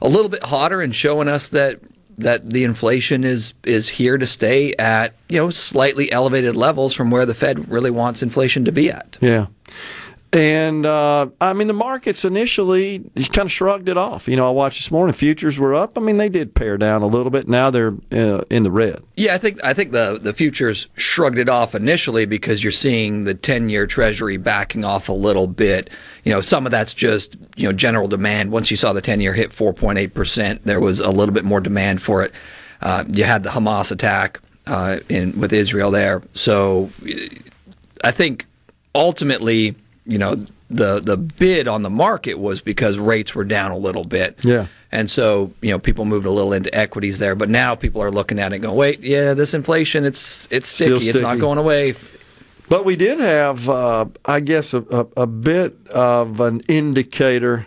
a 0.00 0.06
little 0.06 0.28
bit 0.28 0.44
hotter 0.44 0.80
and 0.80 0.94
showing 0.94 1.26
us 1.26 1.48
that 1.48 1.80
that 2.18 2.48
the 2.50 2.62
inflation 2.62 3.24
is 3.24 3.52
is 3.64 3.88
here 3.88 4.16
to 4.16 4.26
stay 4.26 4.74
at 4.78 5.12
you 5.28 5.38
know 5.38 5.50
slightly 5.50 6.10
elevated 6.12 6.56
levels 6.56 6.94
from 6.94 7.10
where 7.10 7.26
the 7.26 7.34
Fed 7.34 7.68
really 7.68 7.90
wants 7.90 8.22
inflation 8.22 8.64
to 8.64 8.72
be 8.72 8.92
at. 8.92 9.18
Yeah. 9.20 9.46
And 10.32 10.84
uh, 10.84 11.28
I 11.40 11.52
mean, 11.52 11.68
the 11.68 11.72
markets 11.72 12.24
initially 12.24 12.98
kind 13.32 13.46
of 13.46 13.52
shrugged 13.52 13.88
it 13.88 13.96
off. 13.96 14.26
You 14.26 14.36
know, 14.36 14.46
I 14.46 14.50
watched 14.50 14.78
this 14.78 14.90
morning; 14.90 15.14
futures 15.14 15.58
were 15.58 15.74
up. 15.74 15.96
I 15.96 16.00
mean, 16.00 16.16
they 16.16 16.28
did 16.28 16.54
pare 16.54 16.76
down 16.76 17.02
a 17.02 17.06
little 17.06 17.30
bit. 17.30 17.46
Now 17.46 17.70
they're 17.70 17.94
uh, 18.10 18.42
in 18.50 18.64
the 18.64 18.70
red. 18.70 19.02
Yeah, 19.14 19.34
I 19.34 19.38
think 19.38 19.62
I 19.64 19.72
think 19.72 19.92
the 19.92 20.18
the 20.20 20.32
futures 20.32 20.88
shrugged 20.96 21.38
it 21.38 21.48
off 21.48 21.74
initially 21.74 22.26
because 22.26 22.62
you're 22.62 22.72
seeing 22.72 23.24
the 23.24 23.34
ten 23.34 23.68
year 23.68 23.86
Treasury 23.86 24.36
backing 24.36 24.84
off 24.84 25.08
a 25.08 25.12
little 25.12 25.46
bit. 25.46 25.90
You 26.24 26.32
know, 26.32 26.40
some 26.40 26.66
of 26.66 26.72
that's 26.72 26.92
just 26.92 27.36
you 27.56 27.68
know 27.68 27.72
general 27.72 28.08
demand. 28.08 28.50
Once 28.50 28.70
you 28.70 28.76
saw 28.76 28.92
the 28.92 29.00
ten 29.00 29.20
year 29.20 29.32
hit 29.32 29.52
4.8 29.52 30.12
percent, 30.12 30.64
there 30.64 30.80
was 30.80 31.00
a 31.00 31.10
little 31.10 31.34
bit 31.34 31.44
more 31.44 31.60
demand 31.60 32.02
for 32.02 32.22
it. 32.22 32.32
Uh, 32.82 33.04
you 33.10 33.24
had 33.24 33.44
the 33.44 33.50
Hamas 33.50 33.92
attack 33.92 34.40
uh, 34.66 34.98
in 35.08 35.38
with 35.38 35.52
Israel 35.52 35.92
there, 35.92 36.20
so 36.34 36.90
I 38.02 38.10
think 38.10 38.46
ultimately 38.94 39.76
you 40.06 40.18
know 40.18 40.46
the 40.70 41.00
the 41.00 41.16
bid 41.16 41.68
on 41.68 41.82
the 41.82 41.90
market 41.90 42.38
was 42.38 42.60
because 42.60 42.98
rates 42.98 43.34
were 43.34 43.44
down 43.44 43.70
a 43.70 43.76
little 43.76 44.04
bit. 44.04 44.44
Yeah. 44.44 44.66
And 44.92 45.10
so, 45.10 45.52
you 45.60 45.70
know, 45.70 45.78
people 45.78 46.04
moved 46.04 46.26
a 46.26 46.30
little 46.30 46.52
into 46.52 46.74
equities 46.74 47.18
there, 47.18 47.34
but 47.34 47.50
now 47.50 47.74
people 47.74 48.02
are 48.02 48.10
looking 48.10 48.38
at 48.38 48.52
it 48.52 48.56
and 48.56 48.64
going, 48.64 48.76
"Wait, 48.76 49.02
yeah, 49.02 49.34
this 49.34 49.54
inflation 49.54 50.04
it's 50.04 50.48
it's 50.50 50.68
sticky. 50.68 51.00
Still 51.00 51.16
It's 51.16 51.20
not 51.20 51.38
going 51.38 51.58
away." 51.58 51.94
But 52.68 52.84
we 52.84 52.96
did 52.96 53.20
have, 53.20 53.68
uh, 53.68 54.06
I 54.24 54.40
guess, 54.40 54.74
a, 54.74 54.78
a, 54.90 55.22
a 55.22 55.26
bit 55.26 55.86
of 55.88 56.40
an 56.40 56.60
indicator. 56.68 57.66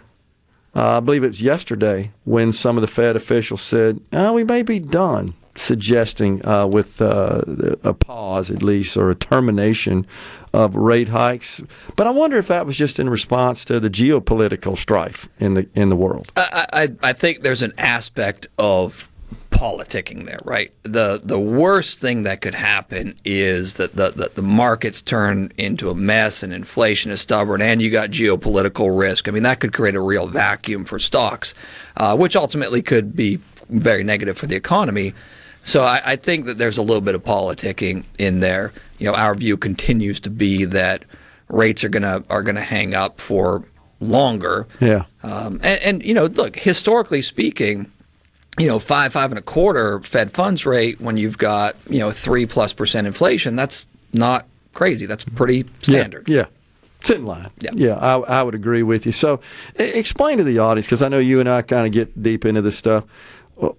Uh, 0.75 0.97
I 0.97 0.99
believe 0.99 1.23
it 1.23 1.27
was 1.27 1.41
yesterday 1.41 2.11
when 2.25 2.51
some 2.51 2.77
of 2.77 2.81
the 2.81 2.87
Fed 2.87 3.15
officials 3.15 3.61
said, 3.61 4.01
oh, 4.11 4.33
"We 4.33 4.43
may 4.43 4.61
be 4.61 4.79
done," 4.79 5.35
suggesting 5.55 6.45
uh, 6.45 6.67
with 6.67 7.01
uh, 7.01 7.41
a 7.83 7.93
pause 7.93 8.49
at 8.51 8.63
least 8.63 8.97
or 8.97 9.09
a 9.09 9.15
termination 9.15 10.05
of 10.53 10.75
rate 10.75 11.09
hikes. 11.09 11.61
But 11.95 12.07
I 12.07 12.11
wonder 12.11 12.37
if 12.37 12.47
that 12.47 12.65
was 12.65 12.77
just 12.77 12.99
in 12.99 13.09
response 13.09 13.65
to 13.65 13.79
the 13.79 13.89
geopolitical 13.89 14.77
strife 14.77 15.29
in 15.39 15.53
the 15.53 15.67
in 15.75 15.89
the 15.89 15.95
world. 15.95 16.31
I, 16.35 16.67
I 16.73 17.09
I 17.09 17.13
think 17.13 17.43
there's 17.43 17.61
an 17.61 17.73
aspect 17.77 18.47
of 18.57 19.07
politicking 19.51 20.25
there, 20.25 20.39
right? 20.45 20.71
The 20.83 21.19
the 21.23 21.39
worst 21.39 21.99
thing 21.99 22.23
that 22.23 22.41
could 22.41 22.55
happen 22.55 23.15
is 23.25 23.75
that 23.75 23.95
the, 23.95 24.11
the, 24.11 24.31
the 24.35 24.41
markets 24.41 25.01
turn 25.01 25.51
into 25.57 25.89
a 25.89 25.95
mess 25.95 26.43
and 26.43 26.53
inflation 26.53 27.11
is 27.11 27.21
stubborn 27.21 27.61
and 27.61 27.81
you 27.81 27.89
got 27.89 28.09
geopolitical 28.09 28.97
risk. 28.97 29.27
I 29.27 29.31
mean, 29.31 29.43
that 29.43 29.59
could 29.59 29.73
create 29.73 29.95
a 29.95 30.01
real 30.01 30.27
vacuum 30.27 30.85
for 30.85 30.97
stocks, 30.97 31.53
uh, 31.97 32.15
which 32.15 32.35
ultimately 32.35 32.81
could 32.81 33.15
be 33.15 33.39
very 33.69 34.03
negative 34.03 34.37
for 34.37 34.47
the 34.47 34.55
economy. 34.55 35.13
So 35.69 35.83
I, 35.83 36.01
I 36.03 36.15
think 36.15 36.47
that 36.47 36.57
there's 36.57 36.79
a 36.79 36.81
little 36.81 37.01
bit 37.01 37.13
of 37.13 37.23
politicking 37.23 38.03
in 38.17 38.39
there. 38.39 38.73
You 38.97 39.05
know, 39.05 39.13
our 39.13 39.35
view 39.35 39.55
continues 39.55 40.19
to 40.21 40.31
be 40.31 40.65
that 40.65 41.05
rates 41.47 41.83
are 41.83 41.89
gonna 41.89 42.23
are 42.27 42.41
gonna 42.41 42.63
hang 42.63 42.95
up 42.95 43.21
for 43.21 43.63
longer. 43.99 44.67
Yeah. 44.81 45.05
Um, 45.21 45.59
and, 45.61 45.81
and 45.81 46.03
you 46.03 46.15
know, 46.15 46.25
look, 46.25 46.55
historically 46.55 47.21
speaking, 47.21 47.91
you 48.57 48.65
know, 48.65 48.79
five, 48.79 49.13
five 49.13 49.31
and 49.31 49.37
a 49.37 49.43
quarter 49.43 49.99
Fed 49.99 50.31
funds 50.31 50.65
rate 50.65 50.99
when 50.99 51.17
you've 51.17 51.37
got 51.37 51.75
you 51.87 51.99
know 51.99 52.11
three 52.11 52.47
plus 52.47 52.73
percent 52.73 53.05
inflation, 53.05 53.55
that's 53.55 53.85
not 54.11 54.47
crazy. 54.73 55.05
That's 55.05 55.23
pretty 55.23 55.65
standard. 55.83 56.27
Yeah. 56.27 56.37
yeah. 56.37 56.45
It's 56.99 57.11
in 57.11 57.25
line. 57.25 57.49
Yeah, 57.59 57.71
yeah 57.75 57.93
I, 57.93 58.17
I 58.17 58.43
would 58.43 58.55
agree 58.55 58.83
with 58.83 59.05
you. 59.05 59.11
So, 59.11 59.39
explain 59.75 60.37
to 60.39 60.43
the 60.43 60.59
audience 60.59 60.85
because 60.85 61.01
I 61.01 61.07
know 61.07 61.19
you 61.19 61.39
and 61.39 61.47
I 61.47 61.61
kind 61.61 61.87
of 61.87 61.93
get 61.93 62.21
deep 62.21 62.43
into 62.43 62.61
this 62.61 62.77
stuff. 62.77 63.05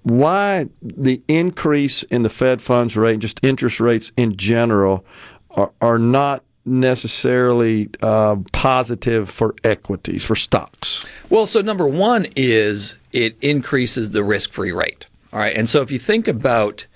Why 0.02 0.68
the 0.82 1.22
increase 1.28 2.02
in 2.04 2.22
the 2.22 2.28
Fed 2.28 2.60
funds 2.60 2.96
rate, 2.96 3.20
just 3.20 3.40
interest 3.42 3.80
rates 3.80 4.12
in 4.16 4.36
general, 4.36 5.04
are, 5.50 5.72
are 5.80 5.98
not 5.98 6.42
necessarily 6.64 7.88
uh, 8.02 8.36
positive 8.52 9.30
for 9.30 9.54
equities, 9.64 10.24
for 10.24 10.36
stocks? 10.36 11.04
Well, 11.30 11.46
so 11.46 11.60
number 11.62 11.86
one 11.86 12.26
is 12.36 12.96
it 13.12 13.36
increases 13.40 14.10
the 14.10 14.22
risk 14.22 14.52
free 14.52 14.72
rate. 14.72 15.06
All 15.32 15.40
right. 15.40 15.56
And 15.56 15.68
so 15.68 15.80
if 15.80 15.90
you 15.90 15.98
think 15.98 16.28
about 16.28 16.86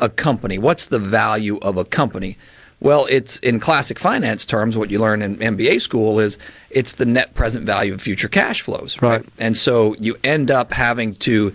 a 0.00 0.08
company, 0.08 0.58
what's 0.58 0.86
the 0.86 0.98
value 0.98 1.58
of 1.58 1.76
a 1.76 1.84
company? 1.84 2.36
Well, 2.82 3.06
it's 3.08 3.38
in 3.38 3.60
classic 3.60 3.98
finance 4.00 4.44
terms, 4.44 4.76
what 4.76 4.90
you 4.90 4.98
learn 4.98 5.22
in 5.22 5.36
MBA 5.36 5.80
school 5.80 6.18
is 6.18 6.36
it's 6.70 6.96
the 6.96 7.06
net 7.06 7.32
present 7.34 7.64
value 7.64 7.94
of 7.94 8.02
future 8.02 8.28
cash 8.28 8.60
flows. 8.60 9.00
Right. 9.00 9.24
And 9.38 9.56
so 9.56 9.94
you 10.00 10.16
end 10.24 10.50
up 10.50 10.72
having 10.72 11.14
to 11.16 11.54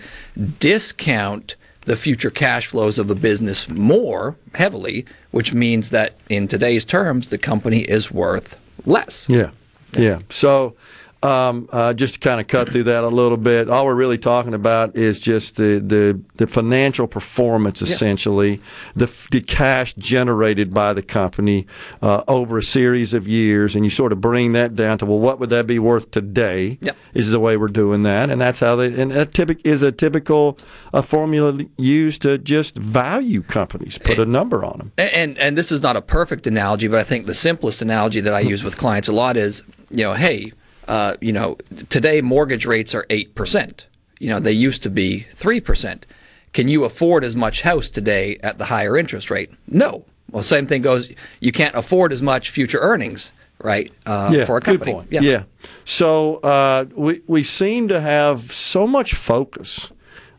discount 0.60 1.56
the 1.82 1.98
future 1.98 2.30
cash 2.30 2.68
flows 2.68 2.98
of 2.98 3.10
a 3.10 3.16
business 3.16 3.68
more 3.68 4.38
heavily, 4.56 5.06
which 5.32 5.54
means 5.54 5.90
that 5.90 6.16
in 6.30 6.48
today's 6.48 6.86
terms, 6.86 7.28
the 7.28 7.38
company 7.38 7.82
is 7.82 8.10
worth 8.10 8.58
less. 8.86 9.28
Yeah. 9.30 9.52
Yeah. 9.98 10.20
So 10.30 10.76
um, 11.24 11.68
uh, 11.72 11.94
just 11.94 12.16
to 12.16 12.20
kind 12.20 12.40
of 12.40 12.48
cut 12.48 12.70
through 12.70 12.84
that 12.84 13.04
a 13.04 13.08
little 13.08 13.38
bit, 13.38 13.70
all 13.70 13.86
we're 13.86 13.96
really 13.96 14.18
talking 14.18 14.54
about 14.54 14.96
is 14.96 15.20
just 15.20 15.56
the, 15.56 15.80
the, 15.80 16.20
the 16.36 16.48
financial 16.48 17.08
performance, 17.08 17.82
essentially, 17.82 18.62
the, 18.96 19.12
the 19.32 19.42
cash 19.42 19.94
generated 19.96 20.74
by 20.74 20.94
the 20.94 21.02
company 21.02 21.66
uh, 22.02 22.24
over 22.28 22.60
a 22.60 22.64
series 22.64 23.14
of 23.14 23.28
years, 23.28 23.76
and 23.76 23.84
you 23.84 23.90
sort 23.90 24.12
of 24.12 24.22
bring 24.22 24.54
that 24.54 24.76
down 24.76 24.98
to 24.98 25.06
well, 25.06 25.20
what 25.20 25.40
would 25.40 25.50
that 25.50 25.68
be 25.68 25.80
worth 25.80 26.12
today? 26.12 26.78
Yeah. 26.82 26.92
Is 27.14 27.32
the 27.32 27.40
way 27.40 27.58
we're 27.58 27.68
doing 27.68 28.04
that, 28.04 28.30
and 28.30 28.40
that's 28.40 28.60
how 28.60 28.76
they 28.76 28.94
and 29.00 29.12
that 29.12 29.34
typic 29.34 29.60
is 29.64 29.82
a 29.82 29.92
typical 29.92 30.58
uh, 30.94 31.02
formula 31.02 31.60
used 31.78 32.22
to 32.22 32.38
just 32.38 32.78
value 32.78 33.42
companies, 33.42 33.98
put 33.98 34.20
a 34.20 34.26
number 34.26 34.64
on 34.64 34.78
them. 34.78 34.92
And, 34.98 35.12
and 35.12 35.38
and 35.38 35.58
this 35.58 35.72
is 35.72 35.82
not 35.82 35.96
a 35.96 36.02
perfect 36.02 36.46
analogy, 36.46 36.88
but 36.88 37.00
I 37.00 37.04
think 37.04 37.26
the 37.26 37.34
simplest 37.34 37.82
analogy 37.82 38.20
that 38.20 38.34
I 38.34 38.42
use 38.42 38.64
with 38.64 38.78
clients 38.78 39.08
a 39.08 39.12
lot 39.12 39.36
is, 39.36 39.64
you 39.90 40.04
know, 40.04 40.14
hey, 40.14 40.52
uh, 40.88 41.18
you 41.22 41.34
know, 41.34 41.58
today 41.90 42.22
mortgage 42.22 42.66
rates 42.66 42.96
are 42.96 43.06
eight 43.10 43.36
percent. 43.36 43.88
You 44.20 44.30
know, 44.30 44.40
they 44.40 44.52
used 44.52 44.84
to 44.84 44.90
be 44.90 45.22
three 45.32 45.60
percent. 45.60 46.06
Can 46.54 46.68
you 46.68 46.86
afford 46.86 47.24
as 47.24 47.36
much 47.36 47.62
house 47.62 47.90
today 47.90 48.38
at 48.42 48.58
the 48.58 48.66
higher 48.66 48.98
interest 48.98 49.30
rate? 49.30 49.52
No. 49.68 50.06
Well, 50.32 50.44
same 50.44 50.66
thing 50.68 50.82
goes. 50.82 51.12
You 51.40 51.52
can't 51.52 51.76
afford 51.76 52.12
as 52.12 52.22
much 52.22 52.50
future 52.50 52.80
earnings, 52.80 53.32
right? 53.62 53.92
Uh, 54.06 54.32
yeah, 54.34 54.46
for 54.46 54.58
a 54.58 54.60
good 54.60 54.80
company. 54.80 54.94
point. 54.94 55.08
Yeah. 55.12 55.44
So 55.86 56.38
uh, 56.38 56.86
we 56.96 57.22
we 57.28 57.44
seem 57.44 57.88
to 57.90 58.02
have 58.02 58.52
so 58.52 58.88
much 58.88 59.14
focus 59.14 59.92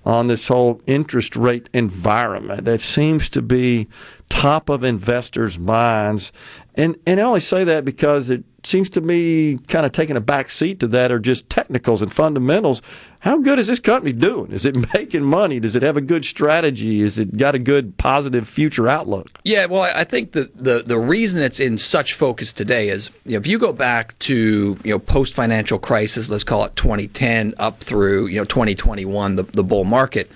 on 0.04 0.26
this 0.26 0.48
whole 0.48 0.80
interest 0.86 1.36
rate 1.36 1.68
environment 1.72 2.64
that 2.64 2.80
seems 2.80 3.28
to 3.28 3.42
be 3.42 3.86
top 4.28 4.68
of 4.68 4.82
investors' 4.82 5.58
minds, 5.58 6.32
and 6.78 6.96
and 7.06 7.20
I 7.20 7.24
only 7.24 7.40
say 7.40 7.64
that 7.64 7.84
because 7.84 8.30
it 8.30 8.44
seems 8.64 8.88
to 8.90 9.00
me 9.00 9.58
kind 9.66 9.84
of 9.84 9.92
taking 9.92 10.16
a 10.16 10.20
back 10.20 10.48
seat 10.48 10.80
to 10.80 10.86
that 10.88 11.10
are 11.10 11.18
just 11.18 11.50
technicals 11.50 12.02
and 12.02 12.12
fundamentals. 12.12 12.82
How 13.20 13.38
good 13.38 13.58
is 13.58 13.66
this 13.66 13.80
company 13.80 14.12
doing? 14.12 14.52
Is 14.52 14.64
it 14.64 14.76
making 14.94 15.24
money? 15.24 15.58
Does 15.58 15.74
it 15.74 15.82
have 15.82 15.96
a 15.96 16.00
good 16.00 16.24
strategy? 16.24 17.00
Is 17.00 17.18
it 17.18 17.36
got 17.36 17.56
a 17.56 17.58
good 17.58 17.98
positive 17.98 18.48
future 18.48 18.88
outlook? 18.88 19.40
Yeah, 19.42 19.66
well, 19.66 19.82
I 19.82 20.04
think 20.04 20.32
the, 20.32 20.50
the, 20.54 20.84
the 20.86 20.98
reason 20.98 21.42
it's 21.42 21.58
in 21.58 21.78
such 21.78 22.14
focus 22.14 22.52
today 22.52 22.88
is 22.90 23.10
you 23.24 23.32
know, 23.32 23.38
if 23.38 23.46
you 23.46 23.58
go 23.58 23.72
back 23.72 24.16
to 24.20 24.78
you 24.84 24.92
know 24.92 25.00
post 25.00 25.34
financial 25.34 25.78
crisis, 25.80 26.30
let's 26.30 26.44
call 26.44 26.64
it 26.64 26.76
2010 26.76 27.54
up 27.58 27.80
through 27.80 28.26
you 28.26 28.36
know 28.36 28.44
2021, 28.44 29.36
the, 29.36 29.42
the 29.42 29.64
bull 29.64 29.84
market, 29.84 30.30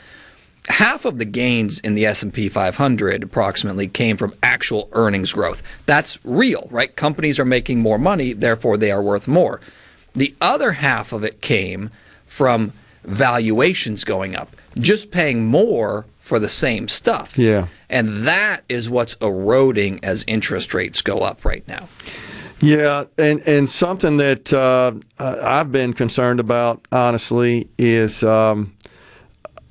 half 0.68 1.04
of 1.04 1.18
the 1.18 1.24
gains 1.24 1.78
in 1.80 1.94
the 1.94 2.06
S&P 2.06 2.48
500 2.48 3.22
approximately 3.22 3.88
came 3.88 4.16
from 4.16 4.34
actual 4.42 4.88
earnings 4.92 5.32
growth. 5.32 5.62
That's 5.86 6.18
real, 6.24 6.68
right? 6.70 6.94
Companies 6.94 7.38
are 7.38 7.44
making 7.44 7.80
more 7.80 7.98
money, 7.98 8.32
therefore 8.32 8.76
they 8.76 8.90
are 8.90 9.02
worth 9.02 9.26
more. 9.26 9.60
The 10.14 10.34
other 10.40 10.72
half 10.72 11.12
of 11.12 11.24
it 11.24 11.40
came 11.40 11.90
from 12.26 12.72
valuations 13.04 14.04
going 14.04 14.36
up, 14.36 14.54
just 14.78 15.10
paying 15.10 15.46
more 15.46 16.06
for 16.20 16.38
the 16.38 16.48
same 16.48 16.88
stuff. 16.88 17.36
Yeah. 17.36 17.66
And 17.90 18.26
that 18.26 18.62
is 18.68 18.88
what's 18.88 19.14
eroding 19.20 20.02
as 20.04 20.24
interest 20.26 20.72
rates 20.72 21.02
go 21.02 21.20
up 21.20 21.44
right 21.44 21.66
now. 21.66 21.88
Yeah, 22.60 23.06
and 23.18 23.40
and 23.40 23.68
something 23.68 24.18
that 24.18 24.52
uh, 24.52 24.92
I've 25.18 25.72
been 25.72 25.92
concerned 25.92 26.38
about, 26.38 26.86
honestly, 26.92 27.68
is 27.76 28.22
um, 28.22 28.72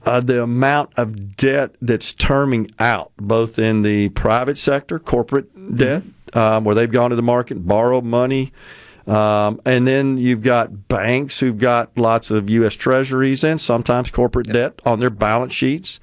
uh, 0.06 0.20
the 0.20 0.44
amount 0.44 0.92
of 0.98 1.36
debt 1.38 1.76
that's 1.82 2.14
terming 2.14 2.68
out, 2.80 3.12
both 3.18 3.60
in 3.60 3.82
the 3.84 4.10
private 4.10 4.58
sector, 4.58 5.00
corporate 5.00 5.76
debt, 5.76 6.04
um, 6.34 6.64
where 6.64 6.76
they've 6.76 6.92
gone 6.92 7.12
to 7.12 7.16
the 7.16 7.22
market 7.22 7.58
and 7.58 7.68
borrowed 7.68 8.04
money. 8.04 8.52
Um, 9.08 9.60
and 9.66 9.88
then 9.88 10.18
you've 10.18 10.44
got 10.44 10.88
banks 10.88 11.40
who've 11.40 11.58
got 11.58 11.98
lots 11.98 12.32
of 12.32 12.50
U.S. 12.50 12.76
treasuries 12.76 13.44
and 13.44 13.60
sometimes 13.60 14.12
corporate 14.12 14.48
debt 14.48 14.80
on 14.86 15.00
their 15.00 15.10
balance 15.10 15.54
sheets. 15.54 16.00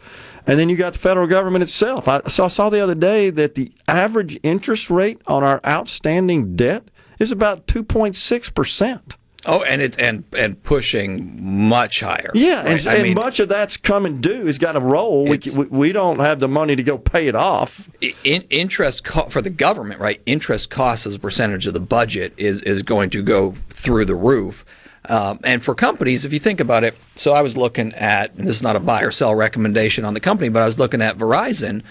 And 0.46 0.58
then 0.58 0.68
you've 0.68 0.78
got 0.78 0.94
the 0.94 0.98
federal 0.98 1.26
government 1.26 1.62
itself. 1.62 2.08
I 2.08 2.22
saw, 2.28 2.48
saw 2.48 2.70
the 2.70 2.82
other 2.82 2.94
day 2.94 3.30
that 3.30 3.54
the 3.54 3.72
average 3.86 4.38
interest 4.42 4.90
rate 4.90 5.20
on 5.26 5.44
our 5.44 5.60
outstanding 5.64 6.56
debt 6.56 6.90
is 7.18 7.30
about 7.30 7.66
2.6%. 7.66 9.16
Oh, 9.48 9.62
and 9.62 9.80
it 9.80 9.98
and 9.98 10.24
and 10.36 10.62
pushing 10.62 11.42
much 11.68 12.00
higher. 12.00 12.30
Yeah, 12.34 12.64
right? 12.64 12.86
and, 12.86 13.06
and 13.06 13.14
much 13.14 13.40
of 13.40 13.48
that's 13.48 13.78
coming 13.78 14.20
due. 14.20 14.44
Has 14.44 14.58
got 14.58 14.72
to 14.72 14.80
roll. 14.80 15.24
We, 15.24 15.40
we, 15.56 15.64
we 15.66 15.92
don't 15.92 16.18
have 16.18 16.38
the 16.38 16.48
money 16.48 16.76
to 16.76 16.82
go 16.82 16.98
pay 16.98 17.28
it 17.28 17.34
off. 17.34 17.88
in, 18.02 18.42
interest 18.50 19.04
co- 19.04 19.30
for 19.30 19.40
the 19.40 19.50
government, 19.50 20.00
right? 20.00 20.20
Interest 20.26 20.68
costs 20.68 21.06
as 21.06 21.14
a 21.14 21.18
percentage 21.18 21.66
of 21.66 21.72
the 21.72 21.80
budget 21.80 22.34
is 22.36 22.60
is 22.62 22.82
going 22.82 23.08
to 23.10 23.22
go 23.22 23.54
through 23.70 24.04
the 24.04 24.14
roof. 24.14 24.66
Um, 25.08 25.40
and 25.42 25.64
for 25.64 25.74
companies, 25.74 26.26
if 26.26 26.34
you 26.34 26.38
think 26.38 26.60
about 26.60 26.84
it, 26.84 26.94
so 27.14 27.32
I 27.32 27.40
was 27.40 27.56
looking 27.56 27.94
at, 27.94 28.34
and 28.34 28.46
this 28.46 28.56
is 28.56 28.62
not 28.62 28.76
a 28.76 28.80
buy 28.80 29.02
or 29.02 29.10
sell 29.10 29.34
recommendation 29.34 30.04
on 30.04 30.12
the 30.12 30.20
company, 30.20 30.50
but 30.50 30.60
I 30.60 30.66
was 30.66 30.78
looking 30.78 31.00
at 31.00 31.16
Verizon, 31.16 31.82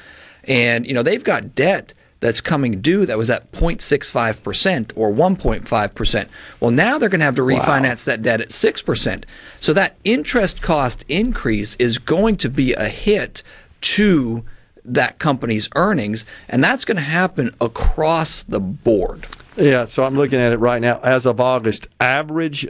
and 0.43 0.85
you 0.85 0.93
know 0.93 1.01
they've 1.01 1.23
got 1.23 1.55
debt 1.55 1.93
that's 2.19 2.41
coming 2.41 2.81
due 2.81 3.05
that 3.05 3.17
was 3.17 3.29
at 3.29 3.51
0.65% 3.51 4.91
or 4.95 5.11
1.5%. 5.11 6.29
Well, 6.59 6.71
now 6.71 6.97
they're 6.97 7.09
going 7.09 7.19
to 7.19 7.25
have 7.25 7.35
to 7.35 7.41
refinance 7.41 8.03
that 8.05 8.21
debt 8.21 8.41
at 8.41 8.49
6%. 8.49 9.23
So 9.59 9.73
that 9.73 9.97
interest 10.03 10.61
cost 10.61 11.05
increase 11.07 11.75
is 11.75 11.97
going 11.97 12.37
to 12.37 12.49
be 12.49 12.73
a 12.73 12.89
hit 12.89 13.43
to 13.81 14.43
that 14.83 15.19
company's 15.19 15.69
earnings, 15.75 16.25
and 16.47 16.63
that's 16.63 16.85
going 16.85 16.95
to 16.95 17.01
happen 17.03 17.51
across 17.59 18.43
the 18.43 18.59
board. 18.59 19.27
Yeah, 19.57 19.85
so 19.85 20.03
I'm 20.03 20.15
looking 20.15 20.39
at 20.39 20.53
it 20.53 20.57
right 20.57 20.81
now. 20.81 20.99
As 21.01 21.25
of 21.25 21.39
August, 21.39 21.87
average 21.99 22.67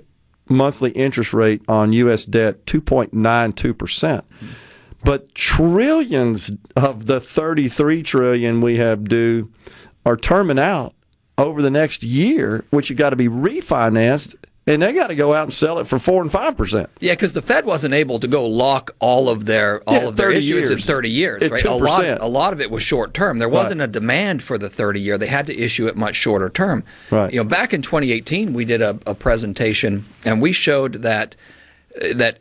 monthly 0.50 0.92
interest 0.92 1.34
rate 1.34 1.62
on 1.68 1.94
U.S. 1.94 2.26
debt 2.26 2.66
2.92 2.66 3.78
percent. 3.78 4.26
Mm-hmm. 4.30 4.48
But 5.04 5.34
trillions 5.36 6.52
of 6.76 7.06
the 7.06 7.20
33 7.22 8.04
trillion 8.04 8.62
we 8.62 8.78
have 8.78 9.06
due 9.08 9.52
are 10.06 10.18
terming 10.18 10.60
out 10.60 10.94
over 11.38 11.62
the 11.62 11.70
next 11.70 12.04
year, 12.04 12.66
which 12.72 12.90
you 12.90 12.96
got 12.96 13.12
to 13.12 13.16
be 13.16 13.28
refinanced, 13.28 14.36
and 14.66 14.82
they 14.82 14.92
got 14.92 15.08
to 15.08 15.16
go 15.16 15.34
out 15.34 15.44
and 15.44 15.54
sell 15.54 15.80
it 15.80 15.88
for 15.88 15.98
four 16.00 16.22
and 16.22 16.32
five 16.32 16.58
percent. 16.58 16.90
Yeah, 17.00 17.14
because 17.14 17.32
the 17.34 17.42
Fed 17.42 17.64
wasn't 17.66 17.94
able 17.94 18.20
to 18.20 18.28
go 18.28 18.46
lock 18.46 18.96
all 19.00 19.30
of 19.30 19.46
their 19.46 19.82
all 19.88 19.94
Yeah, 19.96 20.08
of 20.08 20.16
their 20.18 20.28
30 20.28 20.38
issuance 20.40 20.68
in 20.70 20.78
years. 20.78 20.86
30 20.86 21.10
years, 21.10 21.44
At 21.44 21.52
right? 21.52 21.64
A 21.64 21.74
lot, 21.76 22.02
2%. 22.04 22.18
a 22.22 22.28
lot 22.28 22.52
of 22.54 22.60
it 22.60 22.70
was 22.72 22.84
short 22.84 23.14
term. 23.14 23.38
There 23.40 23.48
wasn't 23.48 23.80
a 23.82 23.88
demand 23.88 24.44
for 24.44 24.58
the 24.58 24.70
30 24.70 25.00
year. 25.00 25.18
They 25.18 25.28
had 25.28 25.48
to 25.48 25.58
issue 25.58 25.88
it 25.88 25.96
much 25.96 26.16
shorter 26.16 26.50
term. 26.50 26.84
Right. 27.12 27.32
You 27.32 27.40
know, 27.40 27.44
back 27.50 27.74
in 27.74 27.82
2018, 27.82 28.54
we 28.54 28.66
did 28.66 28.82
a, 28.82 29.00
a 29.06 29.16
presentation 29.16 30.06
and 30.26 30.42
we 30.42 30.52
showed 30.52 30.94
that 31.04 31.36
that 32.14 32.40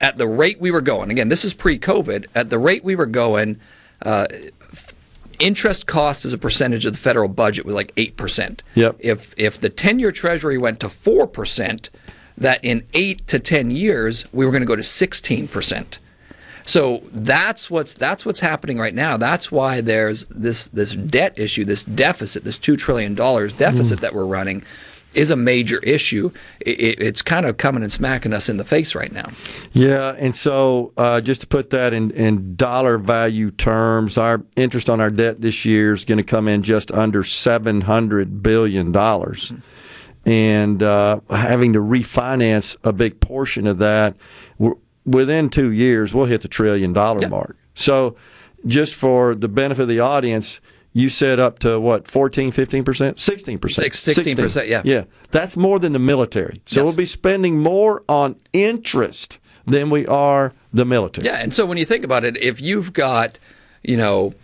at 0.00 0.18
the 0.18 0.26
rate 0.26 0.60
we 0.60 0.70
were 0.70 0.80
going, 0.80 1.10
again, 1.10 1.28
this 1.28 1.44
is 1.44 1.54
pre-COVID. 1.54 2.26
At 2.34 2.50
the 2.50 2.58
rate 2.58 2.84
we 2.84 2.94
were 2.96 3.06
going, 3.06 3.58
uh, 4.02 4.26
interest 5.38 5.86
cost 5.86 6.24
as 6.24 6.32
a 6.32 6.38
percentage 6.38 6.84
of 6.84 6.92
the 6.92 6.98
federal 6.98 7.28
budget 7.28 7.64
was 7.64 7.74
like 7.74 7.92
eight 7.96 8.16
percent. 8.16 8.62
Yep. 8.74 8.96
If 8.98 9.34
if 9.36 9.60
the 9.60 9.68
ten-year 9.68 10.12
Treasury 10.12 10.58
went 10.58 10.80
to 10.80 10.88
four 10.88 11.26
percent, 11.26 11.90
that 12.36 12.60
in 12.64 12.84
eight 12.94 13.26
to 13.28 13.38
ten 13.38 13.70
years 13.70 14.24
we 14.32 14.44
were 14.44 14.52
going 14.52 14.62
to 14.62 14.66
go 14.66 14.76
to 14.76 14.82
sixteen 14.82 15.48
percent. 15.48 16.00
So 16.64 17.02
that's 17.12 17.70
what's 17.70 17.94
that's 17.94 18.26
what's 18.26 18.40
happening 18.40 18.78
right 18.78 18.94
now. 18.94 19.16
That's 19.16 19.50
why 19.50 19.80
there's 19.80 20.26
this 20.26 20.68
this 20.68 20.94
debt 20.94 21.38
issue, 21.38 21.64
this 21.64 21.82
deficit, 21.84 22.44
this 22.44 22.58
two 22.58 22.76
trillion 22.76 23.14
dollars 23.14 23.52
deficit 23.52 23.98
Mm. 23.98 24.02
that 24.02 24.14
we're 24.14 24.26
running, 24.26 24.62
is 25.14 25.30
a 25.30 25.36
major 25.36 25.78
issue. 25.80 26.30
It, 26.60 26.80
it, 26.80 27.02
it's 27.02 27.22
kind 27.22 27.46
of 27.46 27.56
coming 27.56 27.82
and 27.82 27.92
smacking 27.92 28.32
us 28.32 28.48
in 28.48 28.56
the 28.56 28.64
face 28.64 28.94
right 28.94 29.12
now. 29.12 29.30
Yeah, 29.72 30.14
and 30.18 30.34
so 30.34 30.92
uh, 30.96 31.20
just 31.20 31.40
to 31.42 31.46
put 31.46 31.70
that 31.70 31.92
in, 31.92 32.10
in 32.12 32.56
dollar 32.56 32.98
value 32.98 33.50
terms, 33.50 34.18
our 34.18 34.42
interest 34.56 34.90
on 34.90 35.00
our 35.00 35.10
debt 35.10 35.40
this 35.40 35.64
year 35.64 35.92
is 35.92 36.04
going 36.04 36.18
to 36.18 36.24
come 36.24 36.48
in 36.48 36.62
just 36.62 36.92
under 36.92 37.24
seven 37.24 37.80
hundred 37.80 38.42
billion 38.42 38.92
dollars, 38.92 39.52
and 40.24 40.82
uh, 40.82 41.20
having 41.30 41.72
to 41.72 41.80
refinance 41.80 42.76
a 42.84 42.92
big 42.92 43.20
portion 43.20 43.66
of 43.66 43.78
that. 43.78 44.14
Within 45.04 45.48
two 45.48 45.72
years, 45.72 46.12
we'll 46.12 46.26
hit 46.26 46.42
the 46.42 46.48
trillion 46.48 46.92
dollar 46.92 47.26
mark. 47.28 47.56
So, 47.72 48.16
just 48.66 48.94
for 48.94 49.34
the 49.34 49.48
benefit 49.48 49.82
of 49.82 49.88
the 49.88 50.00
audience, 50.00 50.60
you 50.92 51.08
said 51.08 51.38
up 51.38 51.58
to 51.60 51.78
what, 51.78 52.08
14, 52.08 52.50
15%? 52.52 52.84
16%. 53.14 53.70
Six- 53.70 54.04
16%, 54.04 54.68
yeah. 54.68 54.82
Yeah. 54.84 55.04
That's 55.30 55.56
more 55.56 55.78
than 55.78 55.92
the 55.92 55.98
military. 55.98 56.62
So, 56.66 56.80
Yes. 56.80 56.84
we'll 56.84 56.96
be 56.96 57.06
spending 57.06 57.58
more 57.60 58.02
on 58.08 58.36
interest 58.52 59.38
than 59.66 59.90
we 59.90 60.06
are 60.06 60.52
the 60.72 60.84
military. 60.84 61.26
Yeah, 61.26 61.36
and 61.42 61.52
so 61.52 61.66
when 61.66 61.78
you 61.78 61.84
think 61.84 62.04
about 62.04 62.24
it, 62.24 62.36
if 62.38 62.60
you've 62.60 62.92
got, 62.92 63.38
you 63.82 63.96
know, 63.96 64.34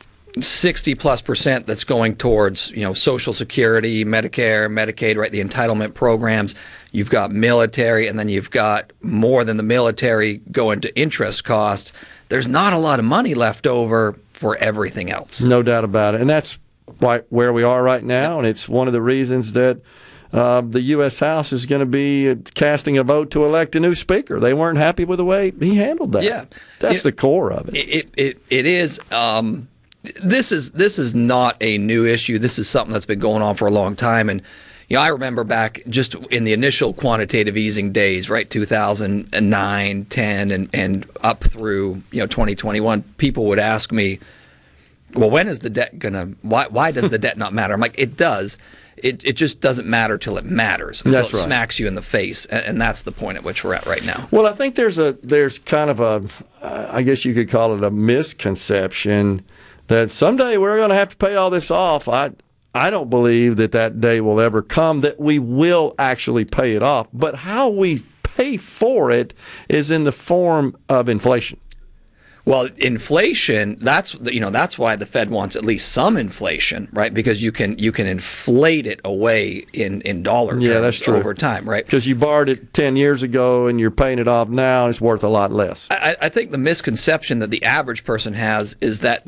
60 0.41 0.95
plus 0.97 1.21
percent 1.21 1.67
that's 1.67 1.85
going 1.85 2.17
towards, 2.17 2.71
you 2.73 2.81
know, 2.83 2.93
Social 2.95 3.33
Security, 3.33 4.05
Medicare, 4.05 4.67
Medicaid, 4.69 5.17
right, 5.17 5.31
the 5.31 5.43
entitlement 5.43 5.95
programs, 5.95 6.55
you've 6.93 7.11
got 7.11 7.31
military, 7.31 8.09
and 8.09 8.19
then 8.19 8.29
you've 8.29 8.51
got 8.51 8.93
more 9.03 9.45
than 9.45 9.57
the 9.57 9.63
military 9.63 10.39
going 10.51 10.81
to 10.81 10.97
interest 10.99 11.45
costs, 11.45 11.93
there's 12.31 12.49
not 12.49 12.73
a 12.73 12.79
lot 12.79 12.99
of 12.99 13.05
money 13.05 13.35
left 13.35 13.67
over 13.67 14.17
for 14.33 14.57
everything 14.57 15.11
else. 15.11 15.41
No 15.41 15.63
doubt 15.63 15.85
about 15.85 16.15
it. 16.17 16.21
And 16.21 16.29
that's 16.29 16.59
why, 16.99 17.21
where 17.29 17.53
we 17.53 17.63
are 17.63 17.83
right 17.83 18.03
now. 18.03 18.39
And 18.39 18.47
it's 18.47 18.69
one 18.69 18.89
of 18.89 18.93
the 18.93 19.03
reasons 19.03 19.53
that 19.53 19.81
uh, 20.33 20.63
the 20.63 20.81
U.S. 20.81 21.21
House 21.21 21.53
is 21.53 21.65
going 21.65 21.79
to 21.81 21.87
be 21.87 22.35
casting 22.55 22.99
a 22.99 23.05
vote 23.05 23.31
to 23.33 23.45
elect 23.45 23.77
a 23.77 23.81
new 23.81 23.95
speaker. 23.95 24.41
They 24.41 24.53
weren't 24.53 24.79
happy 24.79 25.05
with 25.05 25.19
the 25.19 25.25
way 25.25 25.53
he 25.61 25.77
handled 25.77 26.11
that. 26.13 26.25
Yeah. 26.25 26.47
That's 26.81 26.97
Yeah. 26.97 27.03
the 27.03 27.13
core 27.13 27.53
of 27.53 27.69
it. 27.69 27.77
It 27.77 28.09
it 28.17 28.43
it 28.51 28.67
is. 28.67 28.99
Um, 29.13 29.69
this 30.23 30.53
is 30.53 30.73
this 30.73 30.99
is 30.99 31.15
not 31.15 31.57
a 31.61 31.79
new 31.79 32.05
issue. 32.05 32.39
This 32.39 32.59
is 32.59 32.69
something 32.69 32.93
that's 32.93 33.07
been 33.07 33.19
going 33.19 33.43
on 33.43 33.55
for 33.55 33.67
a 33.67 33.71
long 33.71 33.97
time, 33.97 34.29
and 34.29 34.43
you 34.89 34.97
know 34.97 35.03
I 35.03 35.09
remember 35.09 35.45
back 35.45 35.83
just 35.89 36.15
in 36.15 36.45
the 36.45 36.53
initial 36.53 36.93
quantitative 36.93 37.57
easing 37.57 37.93
days, 37.93 38.29
right, 38.29 38.49
2009, 38.49 40.05
10, 40.05 40.51
and 40.51 40.69
and 40.73 41.07
up 41.23 41.45
through 41.45 42.03
you 42.11 42.21
know 42.21 42.27
2021. 42.27 43.03
People 43.17 43.47
would 43.47 43.59
ask 43.59 43.93
me, 43.93 44.19
"Well, 45.15 45.31
when 45.31 45.49
is 45.49 45.61
the 45.61 45.71
debt 45.71 45.99
gonna? 45.99 46.33
Why 46.43 46.67
why 46.69 46.91
does 46.91 47.09
the 47.09 47.19
debt 47.19 47.39
not 47.39 47.55
matter?" 47.55 47.73
I'm 47.75 47.81
like, 47.81 47.99
"It 47.99 48.17
does." 48.17 48.59
It, 48.97 49.25
it 49.25 49.33
just 49.33 49.61
doesn't 49.61 49.89
matter 49.89 50.17
till 50.17 50.39
it 50.39 50.45
matters. 50.45 51.01
Until 51.01 51.21
That's 51.21 51.31
it 51.31 51.37
right. 51.39 51.43
smacks 51.43 51.81
you 51.81 51.89
in 51.89 51.97
the 51.97 52.01
face, 52.01 52.47
and, 52.47 52.65
and 52.65 52.81
that's 52.81 53.03
the 53.03 53.11
point 53.11 53.37
at 53.37 53.43
which 53.43 53.65
we're 53.65 53.75
at 53.75 53.87
right 53.87 54.07
now. 54.07 54.29
Well, 54.31 54.47
I 54.47 54.53
think 54.53 54.77
there's 54.77 54.99
a 54.99 55.19
there's 55.21 55.59
kind 55.59 55.91
of 55.91 55.99
a 55.99 56.23
uh, 56.63 57.03
guess 57.03 57.25
you 57.25 57.35
could 57.35 57.51
call 57.51 57.75
it 57.77 57.83
a 57.83 57.91
misconception 57.91 59.45
that 59.89 60.11
someday 60.11 60.57
we're 60.57 60.77
going 60.77 60.89
to 60.91 60.95
have 60.95 61.11
to 61.11 61.17
pay 61.17 61.35
all 61.37 61.51
this 61.51 61.71
off. 61.71 62.09
I 62.09 62.33
I 62.75 62.91
don't 62.91 63.09
believe 63.11 63.57
that 63.57 63.73
that 63.73 64.01
day 64.01 64.21
will 64.21 64.41
ever 64.41 64.61
come 64.63 65.01
that 65.03 65.21
we 65.21 65.39
will 65.39 65.95
actually 65.99 66.45
pay 66.45 66.75
it 66.75 66.83
off. 66.83 67.09
But 67.13 67.37
how 67.37 67.69
we 67.69 68.03
pay 68.23 68.57
for 68.57 69.11
it 69.13 69.33
is 69.69 69.91
in 69.91 70.05
the 70.05 70.13
form 70.13 70.77
of 70.89 71.09
inflation. 71.09 71.61
Well, 72.47 72.69
inflation, 72.77 73.79
that's 73.81 74.15
you 74.25 74.39
know, 74.41 74.51
that's 74.51 74.79
why 74.79 74.97
the 74.97 75.07
Fed 75.07 75.31
wants 75.31 75.57
at 75.57 75.65
least 75.65 75.93
some 75.93 76.19
inflation, 76.19 76.89
right? 76.93 77.15
Because 77.15 77.43
you 77.43 77.51
can 77.53 77.79
you 77.79 77.91
can 77.91 78.07
inflate 78.07 78.87
it 78.87 79.01
away 79.03 79.65
in 79.73 80.03
in 80.03 80.23
dollar 80.23 80.59
Yeah, 80.59 80.81
that's 80.81 80.99
true. 80.99 81.17
over 81.17 81.33
time, 81.33 81.67
right? 81.67 81.87
Because 81.87 82.07
you 82.07 82.15
borrowed 82.15 82.51
it 82.51 82.75
10 82.75 82.97
years 82.97 83.23
ago 83.23 83.67
and 83.67 83.81
you're 83.81 83.91
paying 83.91 84.19
it 84.19 84.29
off 84.29 84.49
now, 84.51 84.85
and 84.85 84.91
it's 84.91 85.01
worth 85.01 85.25
a 85.25 85.29
lot 85.29 85.53
less. 85.53 85.87
I, 85.91 86.17
I 86.21 86.29
think 86.29 86.51
the 86.51 86.59
misconception 86.59 87.39
that 87.39 87.51
the 87.51 87.63
average 87.65 88.05
person 88.05 88.35
has 88.35 88.77
is 88.83 88.99
that 88.99 89.27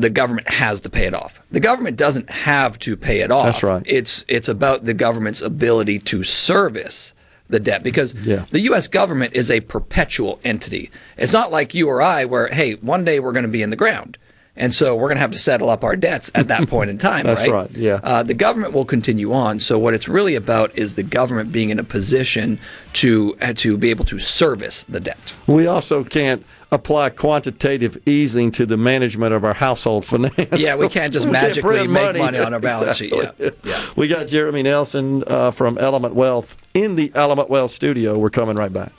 the 0.00 0.10
government 0.10 0.48
has 0.48 0.80
to 0.80 0.90
pay 0.90 1.06
it 1.06 1.14
off. 1.14 1.40
The 1.50 1.60
government 1.60 1.96
doesn't 1.96 2.28
have 2.30 2.78
to 2.80 2.96
pay 2.96 3.20
it 3.20 3.30
off. 3.30 3.44
That's 3.44 3.62
right. 3.62 3.82
It's 3.86 4.24
it's 4.28 4.48
about 4.48 4.84
the 4.84 4.94
government's 4.94 5.40
ability 5.40 5.98
to 6.00 6.22
service 6.24 7.12
the 7.48 7.60
debt 7.60 7.82
because 7.82 8.12
Yeah. 8.14 8.44
the 8.50 8.60
U.S. 8.60 8.88
government 8.88 9.34
is 9.34 9.50
a 9.50 9.60
perpetual 9.60 10.40
entity. 10.44 10.90
It's 11.16 11.32
not 11.32 11.52
like 11.52 11.74
you 11.74 11.88
or 11.88 12.02
I, 12.02 12.24
where 12.24 12.48
hey, 12.48 12.74
one 12.74 13.04
day 13.04 13.20
we're 13.20 13.32
going 13.32 13.44
to 13.44 13.48
be 13.48 13.62
in 13.62 13.70
the 13.70 13.76
ground. 13.76 14.18
And 14.56 14.74
so 14.74 14.94
we're 14.94 15.08
going 15.08 15.16
to 15.16 15.20
have 15.20 15.32
to 15.32 15.38
settle 15.38 15.68
up 15.68 15.84
our 15.84 15.96
debts 15.96 16.30
at 16.34 16.48
that 16.48 16.68
point 16.68 16.88
in 16.88 16.96
time, 16.98 17.26
That's 17.26 17.42
right? 17.42 17.50
right, 17.50 17.70
yeah. 17.76 18.00
Uh, 18.02 18.22
the 18.22 18.34
government 18.34 18.72
will 18.72 18.86
continue 18.86 19.32
on. 19.32 19.60
So 19.60 19.78
what 19.78 19.92
it's 19.92 20.08
really 20.08 20.34
about 20.34 20.76
is 20.78 20.94
the 20.94 21.02
government 21.02 21.52
being 21.52 21.70
in 21.70 21.78
a 21.78 21.84
position 21.84 22.58
to 22.94 23.36
uh, 23.42 23.52
to 23.54 23.76
be 23.76 23.90
able 23.90 24.06
to 24.06 24.18
service 24.18 24.82
the 24.84 25.00
debt. 25.00 25.34
We 25.46 25.66
also 25.66 26.04
can't 26.04 26.44
apply 26.72 27.10
quantitative 27.10 27.96
easing 28.06 28.50
to 28.52 28.66
the 28.66 28.76
management 28.76 29.34
of 29.34 29.44
our 29.44 29.54
household 29.54 30.04
finance. 30.06 30.34
Yeah, 30.52 30.76
we 30.76 30.88
can't 30.88 31.12
just 31.12 31.26
We 31.26 31.32
magically 31.32 31.62
print 31.62 31.90
make 31.90 32.16
money 32.16 32.38
on 32.38 32.54
our 32.54 32.60
balance 32.60 32.96
sheet. 32.96 33.12
Yeah, 33.14 33.50
yeah. 33.62 33.86
We 33.94 34.08
got 34.08 34.26
Jeremy 34.28 34.62
Nelson 34.62 35.22
uh, 35.26 35.50
from 35.50 35.78
Element 35.78 36.14
Wealth 36.14 36.56
in 36.74 36.96
the 36.96 37.12
Element 37.14 37.50
Wealth 37.50 37.72
studio. 37.72 38.18
We're 38.18 38.30
coming 38.30 38.56
right 38.56 38.72
back. 38.72 38.92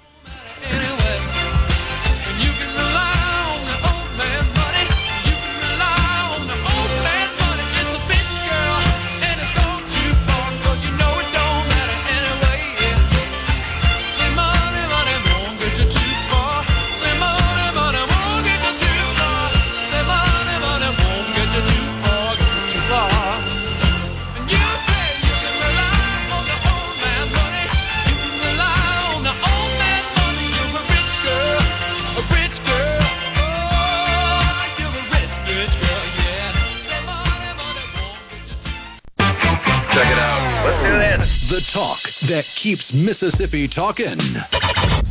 That 42.27 42.43
keeps 42.57 42.93
Mississippi 42.93 43.69
talking. 43.69 44.17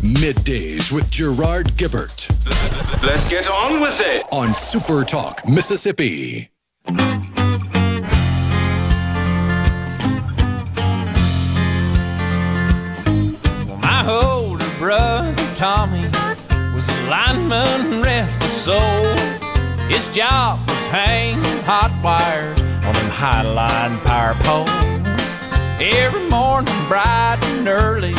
Middays 0.05 0.93
with 0.93 1.11
Gerard 1.11 1.69
Gibert. 1.79 2.29
Let's 3.03 3.25
get 3.25 3.49
on 3.49 3.81
with 3.81 4.03
it. 4.05 4.27
On 4.33 4.53
Super 4.53 5.03
Talk, 5.03 5.49
Mississippi. 5.49 6.51
Well, 6.85 6.99
my 13.79 14.07
older 14.07 14.69
brother 14.79 15.35
Tommy 15.55 16.11
was 16.75 16.87
a 16.87 17.09
lineman, 17.09 18.03
rest 18.03 18.43
his 18.43 18.53
soul. 18.53 19.05
His 19.89 20.07
job 20.09 20.59
was 20.69 20.87
hanging 20.89 21.63
hot 21.65 21.99
wires 22.05 22.61
on 22.61 22.93
them 22.93 23.09
high 23.09 23.41
line 23.41 23.99
power 24.01 24.35
poles. 24.41 24.96
Every 25.79 26.27
morning, 26.31 26.73
bright 26.89 27.39
and 27.43 27.69
early, 27.69 28.15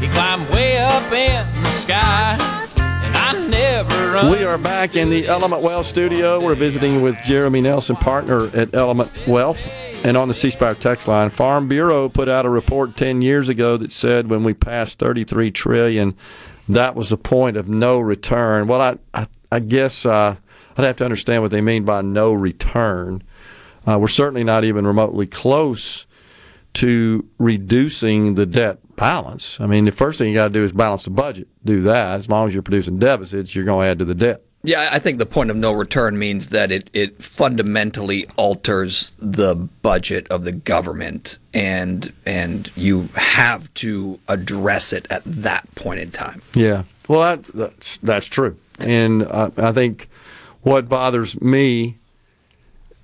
he 0.00 0.12
climbed 0.12 0.46
way 0.50 0.76
up 0.76 1.10
in 1.10 1.62
the 1.62 1.70
sky. 1.70 2.36
And 2.76 3.16
I 3.16 3.48
never 3.48 4.30
We 4.30 4.44
are 4.44 4.58
back 4.58 4.96
in 4.96 5.08
the 5.08 5.26
Element 5.26 5.62
Wealth 5.62 5.86
studio. 5.86 6.38
We're 6.44 6.54
visiting 6.54 7.00
with 7.00 7.16
Jeremy 7.24 7.62
Nelson, 7.62 7.96
partner 7.96 8.54
at 8.54 8.74
Element 8.74 9.18
Wealth. 9.26 9.66
And 10.04 10.14
on 10.14 10.28
the 10.28 10.34
C 10.34 10.50
Spire 10.50 10.74
text 10.74 11.08
line, 11.08 11.30
Farm 11.30 11.68
Bureau 11.68 12.10
put 12.10 12.28
out 12.28 12.44
a 12.44 12.50
report 12.50 12.98
10 12.98 13.22
years 13.22 13.48
ago 13.48 13.78
that 13.78 13.92
said 13.92 14.28
when 14.28 14.44
we 14.44 14.52
passed 14.52 14.98
33 14.98 15.50
trillion, 15.52 16.14
that 16.68 16.94
was 16.94 17.10
a 17.10 17.16
point 17.16 17.56
of 17.56 17.66
no 17.66 17.98
return. 17.98 18.68
Well, 18.68 18.82
I, 18.82 18.98
I, 19.14 19.26
I 19.50 19.60
guess 19.60 20.04
uh, 20.04 20.36
I'd 20.76 20.84
have 20.84 20.98
to 20.98 21.04
understand 21.06 21.40
what 21.40 21.50
they 21.50 21.62
mean 21.62 21.86
by 21.86 22.02
no 22.02 22.34
return. 22.34 23.22
Uh, 23.88 23.98
we're 23.98 24.08
certainly 24.08 24.44
not 24.44 24.64
even 24.64 24.86
remotely 24.86 25.26
close 25.26 26.04
to 26.74 27.26
reducing 27.38 28.34
the 28.34 28.46
debt 28.46 28.78
balance. 28.96 29.60
I 29.60 29.66
mean, 29.66 29.84
the 29.84 29.92
first 29.92 30.18
thing 30.18 30.28
you 30.28 30.34
got 30.34 30.48
to 30.48 30.52
do 30.52 30.64
is 30.64 30.72
balance 30.72 31.04
the 31.04 31.10
budget. 31.10 31.48
Do 31.64 31.82
that. 31.82 32.18
As 32.18 32.28
long 32.28 32.46
as 32.46 32.54
you're 32.54 32.62
producing 32.62 32.98
deficits, 32.98 33.54
you're 33.54 33.64
going 33.64 33.86
to 33.86 33.90
add 33.90 33.98
to 33.98 34.04
the 34.04 34.14
debt. 34.14 34.42
Yeah, 34.62 34.90
I 34.92 34.98
think 34.98 35.18
the 35.18 35.26
point 35.26 35.48
of 35.50 35.56
no 35.56 35.72
return 35.72 36.18
means 36.18 36.50
that 36.50 36.70
it, 36.70 36.90
it 36.92 37.22
fundamentally 37.22 38.26
alters 38.36 39.16
the 39.18 39.54
budget 39.54 40.28
of 40.28 40.44
the 40.44 40.52
government, 40.52 41.38
and 41.54 42.12
and 42.26 42.70
you 42.76 43.08
have 43.14 43.72
to 43.74 44.20
address 44.28 44.92
it 44.92 45.06
at 45.08 45.22
that 45.24 45.74
point 45.76 46.00
in 46.00 46.10
time. 46.10 46.42
Yeah. 46.52 46.82
Well, 47.08 47.22
that, 47.22 47.44
that's 47.54 47.96
that's 47.98 48.26
true, 48.26 48.58
and 48.78 49.22
uh, 49.22 49.50
I 49.56 49.72
think 49.72 50.10
what 50.60 50.90
bothers 50.90 51.40
me, 51.40 51.96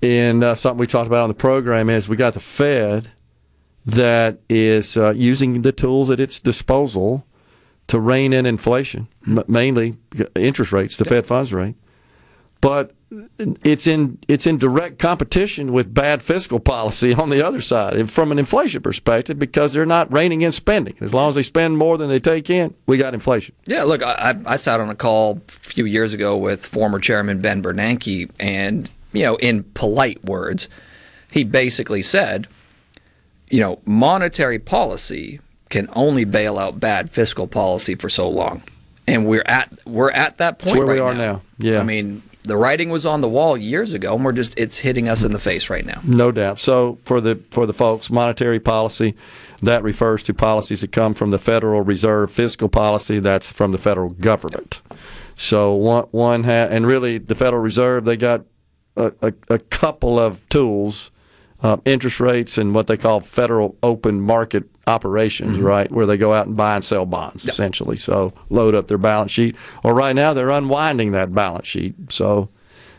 and 0.03 0.43
uh, 0.43 0.53
something 0.53 0.77
we 0.77 0.85
talked 0.85 1.07
about 1.07 1.23
on 1.23 1.29
the 1.29 1.33
program, 1.33 1.89
is 1.89 2.07
we 2.07 2.17
got 2.17 2.35
the 2.35 2.39
Fed 2.39 3.09
that 3.87 4.39
is 4.49 4.97
uh, 4.97 5.11
using 5.11 5.61
the 5.63 5.71
tools 5.71 6.09
at 6.09 6.19
its 6.19 6.39
disposal 6.39 7.25
to 7.87 7.99
rein 7.99 8.33
in 8.33 8.45
inflation, 8.45 9.07
m- 9.25 9.43
mainly 9.47 9.95
interest 10.35 10.71
rates, 10.73 10.97
the 10.97 11.05
Fed 11.05 11.25
funds 11.25 11.53
rate. 11.53 11.75
But 12.59 12.93
it's 13.63 13.87
in 13.87 14.17
it's 14.27 14.45
in 14.45 14.57
direct 14.57 14.99
competition 14.99 15.71
with 15.71 15.93
bad 15.93 16.21
fiscal 16.21 16.59
policy 16.59 17.13
on 17.13 17.29
the 17.29 17.45
other 17.45 17.61
side 17.61 18.11
from 18.11 18.33
an 18.33 18.39
inflation 18.39 18.81
perspective 18.81 19.39
because 19.39 19.71
they're 19.71 19.85
not 19.85 20.11
reining 20.11 20.41
in 20.41 20.51
spending. 20.51 20.97
As 20.99 21.13
long 21.13 21.29
as 21.29 21.35
they 21.35 21.43
spend 21.43 21.77
more 21.77 21.97
than 21.97 22.09
they 22.09 22.19
take 22.19 22.49
in, 22.49 22.73
we 22.87 22.97
got 22.97 23.13
inflation. 23.13 23.55
Yeah, 23.67 23.83
look, 23.83 24.03
I, 24.03 24.37
I 24.45 24.57
sat 24.57 24.81
on 24.81 24.89
a 24.89 24.95
call 24.95 25.39
a 25.47 25.51
few 25.51 25.85
years 25.85 26.11
ago 26.11 26.35
with 26.35 26.65
former 26.65 26.99
Chairman 26.99 27.39
Ben 27.39 27.63
Bernanke, 27.63 28.29
and 28.39 28.89
you 29.13 29.23
know, 29.23 29.37
in 29.37 29.63
polite 29.63 30.25
words, 30.25 30.67
he 31.31 31.45
basically 31.45 32.03
said, 32.03 32.47
you 33.49 33.59
know, 33.59 33.79
monetary 33.85 34.59
policy 34.59 35.39
can 35.69 35.89
only 35.93 36.23
bail 36.23 36.57
out 36.57 36.79
bad 36.79 37.09
fiscal 37.11 37.47
policy 37.47 37.95
for 37.95 38.09
so 38.09 38.29
long, 38.29 38.63
and 39.07 39.27
we're 39.27 39.43
at 39.45 39.71
we're 39.85 40.11
at 40.11 40.37
that 40.37 40.59
point 40.59 40.79
right 40.79 40.87
we 40.95 40.99
are 40.99 41.13
now. 41.13 41.41
Yeah. 41.57 41.79
I 41.79 41.83
mean, 41.83 42.21
the 42.43 42.57
writing 42.57 42.89
was 42.89 43.05
on 43.05 43.21
the 43.21 43.29
wall 43.29 43.57
years 43.57 43.93
ago, 43.93 44.15
and 44.15 44.23
we're 44.23 44.31
just 44.31 44.57
it's 44.57 44.77
hitting 44.77 45.09
us 45.09 45.23
in 45.23 45.33
the 45.33 45.39
face 45.39 45.69
right 45.69 45.85
now. 45.85 46.01
No 46.03 46.31
doubt. 46.31 46.59
So 46.59 46.97
for 47.03 47.21
the 47.21 47.39
for 47.51 47.65
the 47.65 47.73
folks, 47.73 48.09
monetary 48.09 48.59
policy 48.59 49.15
that 49.61 49.83
refers 49.83 50.23
to 50.23 50.33
policies 50.33 50.81
that 50.81 50.91
come 50.91 51.13
from 51.13 51.31
the 51.31 51.39
Federal 51.39 51.81
Reserve. 51.81 52.31
Fiscal 52.31 52.69
policy 52.69 53.19
that's 53.19 53.51
from 53.51 53.71
the 53.71 53.77
federal 53.77 54.09
government. 54.09 54.81
So 55.35 55.73
one 55.73 56.05
one 56.11 56.43
ha- 56.43 56.67
and 56.69 56.87
really 56.87 57.17
the 57.17 57.35
Federal 57.35 57.61
Reserve 57.61 58.05
they 58.05 58.17
got 58.17 58.43
a, 58.95 59.11
a, 59.21 59.33
a 59.49 59.59
couple 59.59 60.19
of 60.19 60.47
tools, 60.49 61.11
uh, 61.63 61.77
interest 61.85 62.19
rates 62.19 62.57
and 62.57 62.73
what 62.75 62.87
they 62.87 62.97
call 62.97 63.19
federal 63.19 63.75
open 63.83 64.21
market 64.21 64.63
operations, 64.85 65.57
right, 65.59 65.91
where 65.91 66.05
they 66.05 66.17
go 66.17 66.33
out 66.33 66.47
and 66.47 66.55
buy 66.55 66.75
and 66.75 66.83
sell 66.83 67.05
bonds 67.05 67.45
essentially. 67.45 67.97
So 67.97 68.33
load 68.49 68.75
up 68.75 68.87
their 68.87 68.97
balance 68.97 69.31
sheet. 69.31 69.55
Or 69.83 69.93
right 69.93 70.15
now 70.15 70.33
they're 70.33 70.49
unwinding 70.51 71.11
that 71.11 71.33
balance 71.33 71.67
sheet. 71.67 71.95
So 72.09 72.49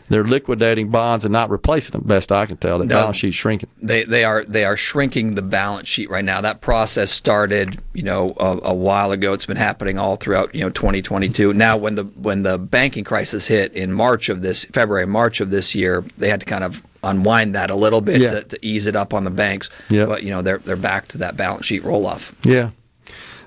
they're 0.09 0.23
liquidating 0.23 0.89
bonds 0.89 1.23
and 1.23 1.31
not 1.31 1.49
replacing 1.51 1.91
them. 1.93 2.01
Best 2.05 2.31
I 2.31 2.47
can 2.47 2.57
tell, 2.57 2.79
the 2.79 2.85
No. 2.85 2.95
balance 2.95 3.17
sheet's 3.17 3.35
shrinking. 3.37 3.69
They 3.81 4.03
they 4.03 4.23
are 4.23 4.43
they 4.43 4.65
are 4.65 4.75
shrinking 4.75 5.35
the 5.35 5.41
balance 5.43 5.87
sheet 5.87 6.09
right 6.09 6.25
now. 6.25 6.41
That 6.41 6.61
process 6.61 7.11
started, 7.11 7.79
you 7.93 8.03
know, 8.03 8.33
a, 8.39 8.59
a 8.63 8.73
while 8.73 9.11
ago. 9.11 9.33
It's 9.33 9.45
been 9.45 9.57
happening 9.57 9.97
all 9.99 10.15
throughout, 10.15 10.53
you 10.53 10.61
know, 10.61 10.69
2022. 10.71 11.53
Now, 11.53 11.77
when 11.77 11.93
the 11.95 12.03
when 12.05 12.41
the 12.43 12.57
banking 12.57 13.03
crisis 13.03 13.47
hit 13.47 13.71
in 13.73 13.93
March 13.93 14.29
of 14.29 14.41
this 14.41 14.65
February 14.65 15.05
March 15.07 15.41
of 15.41 15.51
this 15.51 15.75
year, 15.75 16.03
they 16.17 16.29
had 16.29 16.39
to 16.39 16.45
kind 16.45 16.63
of 16.63 16.81
unwind 17.03 17.55
that 17.55 17.69
a 17.71 17.75
little 17.75 18.01
bit 18.01 18.21
Yeah. 18.21 18.31
to, 18.31 18.43
to 18.43 18.65
ease 18.65 18.85
it 18.85 18.95
up 18.95 19.13
on 19.13 19.23
the 19.23 19.29
banks. 19.31 19.69
Yep. 19.89 20.07
But 20.07 20.23
you 20.23 20.31
know, 20.31 20.41
they're 20.41 20.59
they're 20.59 20.75
back 20.75 21.07
to 21.09 21.17
that 21.19 21.37
balance 21.37 21.65
sheet 21.65 21.83
roll 21.83 22.05
off. 22.05 22.33
Yeah. 22.43 22.71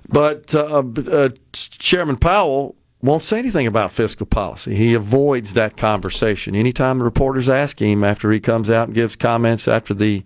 But 0.09 0.55
uh, 0.55 0.83
uh, 1.11 1.29
Chairman 1.53 2.17
Powell 2.17 2.75
won't 3.01 3.25
say 3.25 3.39
anything 3.39 3.67
about 3.67 3.91
fiscal 3.93 4.27
policy. 4.27 4.75
He 4.75 4.95
avoids 4.95 5.55
that 5.55 5.77
conversation. 5.77 6.55
Anytime 6.55 6.99
the 6.99 7.05
reporters 7.05 7.49
ask 7.49 7.81
him 7.81 8.05
after 8.05 8.31
he 8.31 8.41
comes 8.41 8.69
out 8.71 8.89
and 8.89 8.95
gives 8.95 9.17
comments 9.17 9.67
after 9.69 9.95
the 9.95 10.25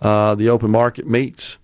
uh, 0.00 0.34
the 0.34 0.48
open 0.48 0.70
market 0.70 1.06
meets, 1.06 1.58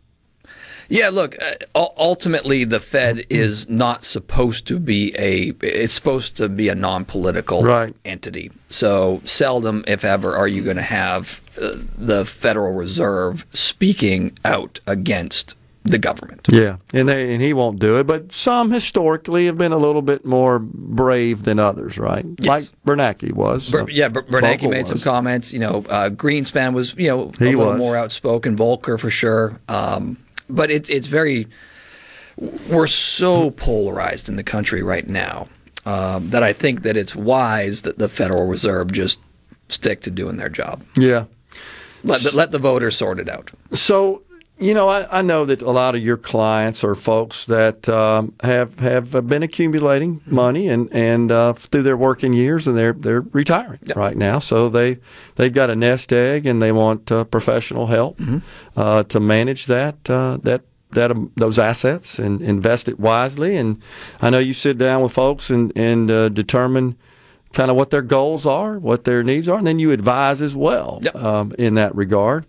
Yeah, 0.88 1.08
look, 1.10 1.36
uh, 1.42 1.86
ultimately 1.96 2.64
the 2.64 2.80
Fed 2.80 3.24
is 3.30 3.68
not 3.68 4.04
supposed 4.04 4.66
to 4.68 4.78
be 4.78 5.14
a 5.18 5.52
it's 5.62 5.92
supposed 5.94 6.36
to 6.36 6.48
be 6.48 6.68
a 6.68 6.74
non-political 6.74 7.62
Right. 7.62 7.94
entity. 8.04 8.50
So 8.68 9.20
seldom 9.24 9.84
if 9.86 10.04
ever 10.04 10.36
are 10.36 10.48
you 10.48 10.62
going 10.62 10.76
to 10.76 10.82
have 10.82 11.40
uh, 11.60 11.72
the 11.98 12.24
Federal 12.24 12.72
Reserve 12.72 13.44
speaking 13.52 14.38
out 14.44 14.80
against 14.86 15.54
the 15.84 15.98
government. 15.98 16.46
yeah, 16.48 16.76
and 16.94 17.08
they 17.08 17.34
and 17.34 17.42
he 17.42 17.52
won't 17.52 17.80
do 17.80 17.98
it. 17.98 18.06
But 18.06 18.32
some 18.32 18.70
historically 18.70 19.46
have 19.46 19.58
been 19.58 19.72
a 19.72 19.76
little 19.78 20.00
bit 20.00 20.24
more 20.24 20.60
brave 20.60 21.42
than 21.42 21.58
others, 21.58 21.98
right? 21.98 22.24
Like 22.46 22.62
Bernanke 22.86 23.32
was. 23.32 23.68
Ber- 23.68 23.90
yeah, 23.90 24.06
Ber- 24.06 24.22
Bernanke 24.22 24.60
Volcker 24.60 24.70
made 24.70 24.86
some 24.86 24.94
was. 24.94 25.02
comments. 25.04 25.52
You 25.52 25.58
know, 25.58 25.84
uh, 25.90 26.08
Greenspan 26.10 26.72
was 26.72 26.94
you 26.96 27.08
know 27.08 27.32
a 27.40 27.44
He 27.44 27.56
little 27.56 27.72
was. 27.72 27.78
more 27.80 27.96
outspoken. 27.96 28.56
Volcker 28.56 28.98
for 28.98 29.10
sure. 29.10 29.58
Um, 29.68 30.18
but 30.48 30.70
it's 30.70 30.88
it's 30.88 31.06
very 31.06 31.48
we're 32.36 32.86
so 32.86 33.50
polarized 33.50 34.28
in 34.28 34.36
the 34.36 34.42
country 34.42 34.82
right 34.82 35.06
now 35.06 35.48
um, 35.84 36.30
that 36.30 36.42
I 36.42 36.52
think 36.52 36.82
that 36.82 36.96
it's 36.96 37.14
wise 37.14 37.82
that 37.82 37.98
the 37.98 38.08
Federal 38.08 38.46
Reserve 38.46 38.92
just 38.92 39.18
stick 39.68 40.00
to 40.02 40.10
doing 40.10 40.36
their 40.36 40.48
job. 40.48 40.84
Yeah. 40.96 41.24
Let 42.04 42.22
the, 42.22 42.36
let 42.36 42.50
the 42.50 42.58
voters 42.58 42.96
sort 42.96 43.20
it 43.20 43.28
out. 43.28 43.50
So, 43.74 44.22
you 44.62 44.74
know, 44.74 44.88
I, 44.88 45.18
I 45.18 45.22
know 45.22 45.44
that 45.44 45.60
a 45.60 45.70
lot 45.70 45.94
of 45.94 46.02
your 46.02 46.16
clients 46.16 46.84
are 46.84 46.94
folks 46.94 47.46
that 47.46 47.88
um, 47.88 48.34
have 48.42 48.78
have 48.78 49.26
been 49.26 49.42
accumulating 49.42 50.20
money 50.26 50.68
and 50.68 50.88
and 50.92 51.32
uh, 51.32 51.52
through 51.54 51.82
their 51.82 51.96
working 51.96 52.32
years, 52.32 52.68
and 52.68 52.78
they're 52.78 52.92
they're 52.92 53.22
retiring 53.32 53.80
right 53.96 54.16
now. 54.16 54.38
So 54.38 54.68
they 54.68 54.98
they've 55.34 55.52
got 55.52 55.70
a 55.70 55.74
nest 55.74 56.12
egg, 56.12 56.46
and 56.46 56.62
they 56.62 56.70
want 56.70 57.10
uh, 57.10 57.24
professional 57.24 57.88
help 57.88 58.20
uh, 58.76 59.02
to 59.04 59.20
manage 59.20 59.66
that 59.66 60.08
uh, 60.08 60.38
that. 60.42 60.62
That 60.90 61.10
um, 61.10 61.32
those 61.36 61.58
assets 61.58 62.18
and 62.18 62.42
invest 62.42 62.86
it 62.86 63.00
wisely, 63.00 63.56
and 63.56 63.80
I 64.20 64.28
know 64.28 64.38
you 64.38 64.52
sit 64.52 64.76
down 64.76 65.02
with 65.02 65.12
folks 65.12 65.48
and 65.48 65.72
and 65.74 66.10
uh, 66.10 66.28
determine 66.28 66.98
kind 67.54 67.70
of 67.70 67.78
what 67.78 67.88
their 67.88 68.02
goals 68.02 68.44
are, 68.44 68.78
what 68.78 69.04
their 69.04 69.22
needs 69.22 69.48
are, 69.48 69.56
and 69.56 69.66
then 69.66 69.78
you 69.78 69.90
advise 69.90 70.42
as 70.42 70.54
well 70.54 71.00
um, 71.14 71.54
in 71.58 71.76
that 71.76 71.94
regard. 71.94 72.44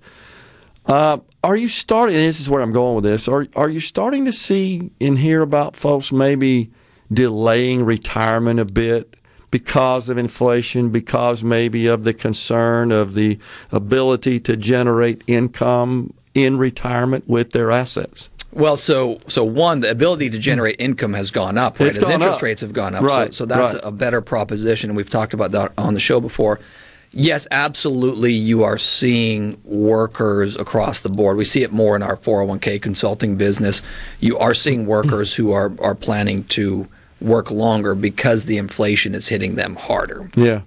Uh, 0.85 1.17
are 1.43 1.55
you 1.55 1.67
starting? 1.67 2.15
This 2.15 2.39
is 2.39 2.49
where 2.49 2.61
I'm 2.61 2.73
going 2.73 2.95
with 2.95 3.03
this. 3.05 3.27
Are 3.27 3.47
are 3.55 3.69
you 3.69 3.79
starting 3.79 4.25
to 4.25 4.31
see 4.31 4.91
and 4.99 5.17
hear 5.17 5.41
about 5.41 5.75
folks 5.75 6.11
maybe 6.11 6.71
delaying 7.11 7.83
retirement 7.85 8.59
a 8.59 8.65
bit 8.65 9.15
because 9.51 10.09
of 10.09 10.17
inflation, 10.17 10.89
because 10.89 11.43
maybe 11.43 11.87
of 11.87 12.03
the 12.03 12.13
concern 12.13 12.91
of 12.91 13.13
the 13.13 13.37
ability 13.71 14.39
to 14.41 14.57
generate 14.57 15.23
income 15.27 16.13
in 16.33 16.57
retirement 16.57 17.27
with 17.27 17.51
their 17.51 17.71
assets? 17.71 18.29
Well, 18.51 18.77
so 18.77 19.19
so 19.27 19.43
one, 19.43 19.79
the 19.81 19.89
ability 19.91 20.29
to 20.31 20.37
generate 20.39 20.75
income 20.79 21.13
has 21.13 21.31
gone 21.31 21.57
up, 21.57 21.79
right? 21.79 21.89
It's 21.89 21.97
As 21.97 22.09
interest 22.09 22.37
up. 22.37 22.41
rates 22.41 22.61
have 22.61 22.73
gone 22.73 22.93
up, 22.93 23.03
Right, 23.03 23.33
so, 23.33 23.43
so 23.43 23.45
that's 23.45 23.73
right. 23.75 23.83
a 23.83 23.91
better 23.91 24.21
proposition, 24.21 24.89
and 24.89 24.97
we've 24.97 25.09
talked 25.09 25.33
about 25.33 25.51
that 25.51 25.71
on 25.77 25.93
the 25.93 25.99
show 25.99 26.19
before. 26.19 26.59
Yes, 27.15 27.47
absolutely. 27.51 28.33
You 28.33 28.63
are 28.63 28.79
seeing 28.79 29.61
workers 29.63 30.55
across 30.55 31.01
the 31.01 31.09
board. 31.09 31.37
We 31.37 31.45
see 31.45 31.61
it 31.61 31.71
more 31.71 31.95
in 31.95 32.01
our 32.01 32.17
401k 32.17 32.81
consulting 32.81 33.35
business. 33.35 33.83
You 34.19 34.39
are 34.39 34.55
seeing 34.55 34.87
workers 34.87 35.35
who 35.35 35.51
are 35.51 35.71
are 35.79 35.93
planning 35.93 36.43
to 36.45 36.87
work 37.21 37.51
longer 37.51 37.93
because 37.93 38.45
the 38.45 38.57
inflation 38.57 39.13
is 39.13 39.27
hitting 39.27 39.55
them 39.55 39.75
harder. 39.75 40.29
Yeah. 40.35 40.61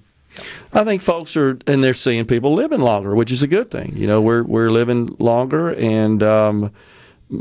I 0.72 0.84
think 0.84 1.02
folks 1.02 1.36
are, 1.36 1.58
and 1.66 1.82
they're 1.82 1.94
seeing 1.94 2.26
people 2.26 2.54
living 2.54 2.80
longer, 2.80 3.14
which 3.14 3.32
is 3.32 3.42
a 3.42 3.48
good 3.48 3.70
thing. 3.70 3.94
You 3.96 4.06
know, 4.06 4.20
we're 4.20 4.42
we're 4.42 4.70
living 4.70 5.16
longer, 5.18 5.70
and 5.70 6.22
um, 6.22 6.70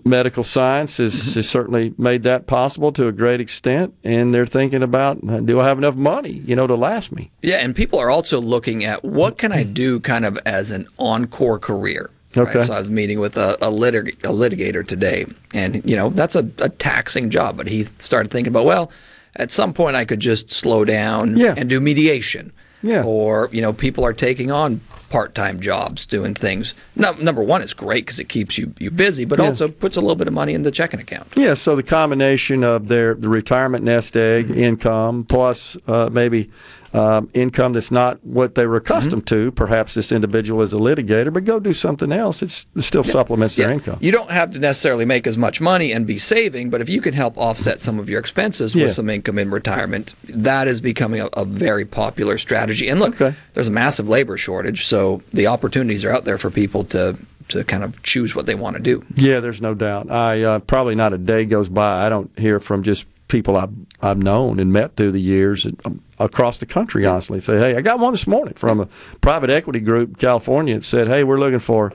medical 0.04 0.44
science 0.44 0.98
has, 0.98 1.14
mm-hmm. 1.14 1.40
has 1.40 1.50
certainly 1.50 1.94
made 1.98 2.24
that 2.24 2.48
possible 2.48 2.92
to 2.94 3.08
a 3.08 3.12
great 3.12 3.40
extent. 3.40 3.94
And 4.04 4.34
they're 4.34 4.46
thinking 4.46 4.84
about, 4.84 5.18
uh, 5.28 5.40
do 5.40 5.60
I 5.60 5.68
have 5.68 5.78
enough 5.78 5.96
money, 5.96 6.42
you 6.46 6.56
know, 6.56 6.68
to 6.68 6.76
last 6.76 7.12
me? 7.12 7.32
Yeah, 7.42 7.58
and 7.58 7.76
people 7.76 8.00
are 8.00 8.10
also 8.10 8.42
looking 8.42 8.84
at 8.84 9.04
what 9.04 9.38
can 9.38 9.52
I 9.52 9.64
mm-hmm. 9.64 9.74
do 9.74 10.00
kind 10.00 10.26
of 10.26 10.40
as 10.46 10.72
an 10.72 10.88
encore 10.98 11.60
career. 11.60 12.10
right? 12.36 12.48
Okay. 12.48 12.66
So 12.66 12.74
I 12.74 12.80
was 12.80 12.90
meeting 12.90 13.20
with 13.20 13.38
a, 13.38 13.56
a, 13.56 13.72
litig- 13.72 14.24
a 14.24 14.34
litigator 14.34 14.86
today, 14.86 15.26
and 15.54 15.84
you 15.86 15.96
know 15.96 16.10
that's 16.10 16.36
a, 16.36 16.50
a 16.60 16.70
taxing 16.70 17.30
job. 17.30 17.58
But 17.58 17.68
he 17.68 17.86
started 18.00 18.32
thinking 18.32 18.52
about, 18.52 18.66
well, 18.66 18.92
at 19.36 19.52
some 19.52 19.74
point 19.74 19.96
I 19.96 20.06
could 20.06 20.20
just 20.20 20.52
slow 20.52 20.86
down 20.86 21.38
Yeah. 21.38 21.54
and 21.56 21.70
do 21.70 21.80
mediation. 21.80 22.52
Yeah. 22.86 23.04
Or 23.04 23.50
you 23.52 23.62
know, 23.62 23.74
people 23.74 24.04
are 24.06 24.14
taking 24.14 24.52
on 24.52 24.82
part-time 25.10 25.60
jobs, 25.60 26.06
doing 26.06 26.34
things. 26.34 26.74
No, 26.96 27.12
number 27.14 27.42
one, 27.42 27.62
it's 27.62 27.74
great 27.74 28.06
because 28.06 28.20
it 28.20 28.30
keeps 28.30 28.58
you 28.58 28.74
you 28.80 28.92
busy, 28.92 29.26
but 29.26 29.40
Yeah. 29.40 29.46
also 29.46 29.68
puts 29.68 29.96
a 29.98 30.02
little 30.02 30.16
bit 30.16 30.28
of 30.28 30.34
money 30.34 30.54
in 30.54 30.62
the 30.62 30.72
checking 30.72 31.00
account. 31.00 31.28
Yeah, 31.36 31.56
so 31.56 31.76
the 31.76 31.84
combination 31.84 32.64
of 32.64 32.88
their 32.88 33.16
the 33.16 33.30
retirement 33.30 33.84
nest 33.84 34.16
egg 34.16 34.52
income 34.52 35.26
plus 35.28 35.78
uh, 35.88 36.10
maybe 36.12 36.50
um, 36.96 37.30
income 37.34 37.74
that's 37.74 37.92
not 37.92 38.24
what 38.26 38.56
they 38.56 38.66
were 38.66 38.78
accustomed 38.78 39.28
to. 39.28 39.52
Perhaps 39.52 39.94
this 39.96 40.12
individual 40.12 40.62
is 40.62 40.74
a 40.74 40.78
litigator, 40.78 41.32
but 41.34 41.44
go 41.46 41.60
do 41.60 41.74
something 41.74 42.12
else. 42.12 42.42
It's, 42.42 42.68
it 42.76 42.82
still 42.84 43.04
supplements 43.04 43.56
their 43.56 43.72
income. 43.72 43.98
You 44.02 44.12
don't 44.12 44.32
have 44.32 44.52
to 44.52 44.60
necessarily 44.60 45.06
make 45.06 45.28
as 45.28 45.38
much 45.38 45.60
money 45.62 45.92
and 45.92 46.08
be 46.08 46.18
saving, 46.18 46.70
but 46.70 46.82
if 46.82 46.90
you 46.90 47.02
can 47.02 47.14
help 47.14 47.38
offset 47.38 47.82
some 47.82 48.00
of 48.00 48.10
your 48.10 48.20
expenses 48.20 48.74
Yeah. 48.76 48.84
with 48.86 48.94
some 48.94 49.10
income 49.10 49.38
in 49.40 49.52
retirement, 49.52 50.14
that 50.30 50.68
is 50.68 50.82
becoming 50.82 51.22
a, 51.22 51.28
a 51.34 51.46
very 51.46 51.86
popular 51.86 52.38
strategy. 52.38 52.88
And 52.88 53.00
look, 53.00 53.18
there's 53.54 53.68
a 53.68 53.72
massive 53.72 54.08
labor 54.08 54.38
shortage, 54.38 54.86
so 54.86 55.22
the 55.34 55.48
opportunities 55.48 56.06
are 56.06 56.12
out 56.12 56.26
there 56.26 56.38
for 56.38 56.50
people 56.50 56.84
to 56.86 57.18
to 57.48 57.64
kind 57.64 57.84
of 57.84 58.02
choose 58.02 58.34
what 58.36 58.48
they 58.48 58.56
want 58.56 58.76
to 58.76 58.82
do. 58.82 59.06
Yeah, 59.14 59.40
there's 59.40 59.62
no 59.62 59.76
doubt. 59.76 60.10
I 60.10 60.42
uh, 60.42 60.60
probably 60.60 60.96
not 60.96 61.14
a 61.14 61.18
day 61.20 61.46
goes 61.46 61.70
by 61.70 62.04
I 62.04 62.10
don't 62.10 62.32
hear 62.40 62.60
from 62.60 62.82
just 62.82 63.06
people 63.28 63.56
I've 63.56 63.70
I've 64.02 64.18
known 64.18 64.60
and 64.60 64.74
met 64.74 64.96
through 64.96 65.12
the 65.12 65.22
years 65.22 65.64
and, 65.66 65.80
um, 65.86 66.02
across 66.20 66.60
the 66.60 66.66
country. 66.66 67.06
Honestly, 67.06 67.40
say, 67.40 67.58
hey, 67.58 67.76
I 67.76 67.82
got 67.82 68.00
one 68.00 68.14
this 68.14 68.28
morning 68.28 68.54
from 68.54 68.80
a 68.80 68.88
private 69.22 69.50
equity 69.50 69.80
group 69.80 70.10
in 70.10 70.16
California 70.16 70.76
that 70.76 70.84
said, 70.84 71.08
hey, 71.08 71.24
we're 71.24 71.40
looking 71.40 71.60
for 71.60 71.92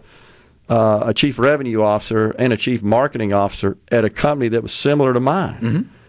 uh, 0.68 1.02
a 1.06 1.14
chief 1.14 1.38
revenue 1.38 1.82
officer 1.82 2.30
and 2.38 2.52
a 2.52 2.56
chief 2.56 2.82
marketing 2.82 3.32
officer 3.32 3.76
at 3.90 4.05
a 4.05 4.10
company 4.10 4.48
that 4.48 4.62
was 4.62 4.72
similar 4.72 5.12
to 5.12 5.20
mine. 5.20 5.59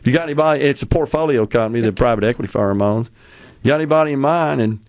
You 0.04 0.12
got 0.14 0.24
anybody? 0.24 0.64
It's 0.64 0.82
a 0.82 0.88
portfolio 0.88 1.46
company 1.46 1.82
that 1.84 1.96
private 1.96 2.24
equity 2.24 2.48
firm 2.48 2.82
owns. 2.82 3.10
You 3.64 3.70
got 3.70 3.76
anybody 3.76 4.14
in 4.14 4.20
mind? 4.20 4.62
And 4.62 4.80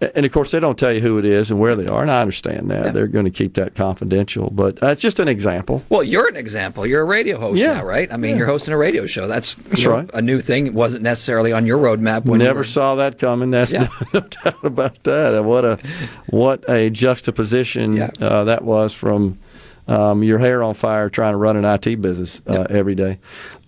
And 0.00 0.26
of 0.26 0.32
course, 0.32 0.50
they 0.50 0.58
don't 0.60 0.76
tell 0.78 0.92
you 0.92 1.00
who 1.00 1.18
it 1.18 1.24
is 1.24 1.50
and 1.52 1.58
where 1.60 1.76
they 1.76 1.86
are, 1.86 2.02
and 2.02 2.10
I 2.10 2.20
understand 2.20 2.68
that. 2.70 2.92
They're 2.94 3.06
going 3.06 3.26
to 3.26 3.30
keep 3.30 3.54
that 3.54 3.74
confidential, 3.76 4.50
but 4.50 4.76
that's 4.76 5.00
just 5.00 5.20
an 5.20 5.28
example. 5.28 5.82
Well, 5.88 6.02
you're 6.02 6.28
an 6.28 6.36
example. 6.36 6.84
You're 6.84 7.02
a 7.02 7.06
radio 7.06 7.38
host 7.38 7.60
Yeah. 7.60 7.74
now, 7.74 7.84
right? 7.84 8.12
I 8.12 8.16
mean, 8.16 8.32
Yeah. 8.32 8.38
you're 8.38 8.46
hosting 8.48 8.74
a 8.74 8.76
radio 8.76 9.06
show. 9.06 9.28
That's, 9.28 9.54
That's 9.54 9.82
you 9.82 9.88
know, 9.88 9.94
right. 9.94 10.10
a 10.12 10.20
new 10.20 10.40
thing. 10.40 10.66
It 10.66 10.74
wasn't 10.74 11.04
necessarily 11.04 11.52
on 11.52 11.64
your 11.64 11.78
roadmap 11.78 12.24
when 12.24 12.40
you 12.40 12.46
Never 12.46 12.60
were- 12.60 12.64
saw 12.64 12.96
that 12.96 13.18
coming. 13.20 13.52
That's 13.52 13.72
Yeah. 13.72 13.86
no, 14.12 14.20
doubt 14.20 14.64
about 14.64 15.02
that. 15.04 15.44
What 15.44 15.64
a 15.64 15.78
what 16.26 16.68
a 16.68 16.90
juxtaposition 16.90 18.02
uh, 18.20 18.44
that 18.44 18.62
was 18.64 18.92
from 18.92 19.38
um, 19.86 20.22
your 20.24 20.38
hair 20.38 20.62
on 20.62 20.74
fire 20.74 21.08
trying 21.08 21.32
to 21.34 21.38
run 21.38 21.56
an 21.56 21.64
IT 21.64 22.00
business 22.02 22.42
uh, 22.48 22.66
every 22.68 22.94
day. 22.96 23.18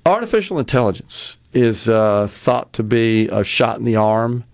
Artificial 0.04 0.58
intelligence 0.58 1.36
is 1.54 1.88
uh, 1.88 2.26
thought 2.28 2.72
to 2.74 2.82
be 2.82 3.28
a 3.28 3.44
shot 3.44 3.78
in 3.78 3.84
the 3.84 3.96
arm. 3.96 4.44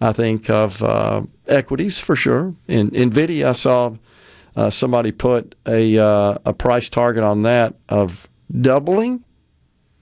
I 0.00 0.12
think 0.12 0.48
of 0.48 0.82
uh, 0.82 1.22
equities 1.46 1.98
for 1.98 2.16
sure. 2.16 2.54
In 2.66 2.90
Nvidia, 2.90 3.48
I 3.48 3.52
saw 3.52 3.96
uh, 4.56 4.70
somebody 4.70 5.12
put 5.12 5.54
a 5.66 5.98
uh, 5.98 6.38
a 6.44 6.52
price 6.52 6.88
target 6.88 7.22
on 7.22 7.42
that 7.42 7.74
of 7.88 8.28
doubling. 8.60 9.24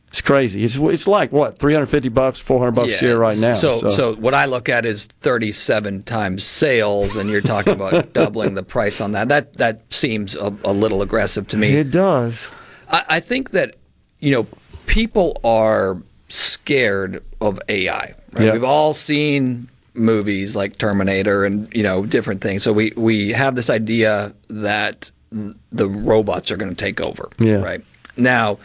It's 0.08 0.22
crazy. 0.22 0.64
It's 0.64 0.76
it's 0.76 1.06
like 1.06 1.32
what 1.32 1.58
three 1.58 1.74
hundred 1.74 1.86
fifty 1.86 2.08
bucks, 2.08 2.38
four 2.38 2.60
hundred 2.60 2.72
bucks 2.72 2.94
a 2.94 2.96
share 2.96 3.18
right 3.18 3.36
now. 3.38 3.52
So, 3.52 3.90
so, 3.90 4.14
what 4.14 4.34
I 4.34 4.46
look 4.46 4.70
at 4.70 4.86
is 4.86 5.04
37 5.04 6.04
times 6.04 6.44
sales, 6.44 7.14
and 7.14 7.28
you're 7.28 7.42
talking 7.42 7.74
about 7.74 8.12
doubling 8.14 8.54
the 8.54 8.62
price 8.62 9.02
on 9.02 9.12
that. 9.12 9.28
That 9.28 9.54
that 9.54 9.82
seems 9.92 10.34
a, 10.34 10.54
a 10.64 10.72
little 10.72 11.02
aggressive 11.02 11.46
to 11.48 11.58
me. 11.58 11.74
It 11.74 11.90
does. 11.90 12.48
I, 12.90 13.04
I 13.08 13.20
think 13.20 13.50
that 13.50 13.74
you 14.20 14.30
know 14.30 14.46
people 14.86 15.38
are 15.44 16.00
scared 16.28 17.22
of 17.40 17.60
AI. 17.68 18.14
Right? 18.32 18.46
Yeah. 18.46 18.52
We've 18.52 18.64
all 18.64 18.94
seen 18.94 19.68
movies 19.98 20.56
like 20.56 20.78
Terminator 20.78 21.44
and 21.44 21.72
you 21.74 21.82
know 21.82 22.06
different 22.06 22.40
things. 22.40 22.62
So 22.62 22.72
we 22.72 22.92
we 22.96 23.32
have 23.32 23.54
this 23.54 23.70
idea 23.70 24.32
that 24.48 25.10
the 25.30 25.88
robots 25.88 26.50
are 26.50 26.56
going 26.56 26.70
to 26.70 26.76
take 26.76 27.00
over. 27.00 27.28
Yeah. 27.38 27.56
Right 27.56 27.84
now, 28.16 28.58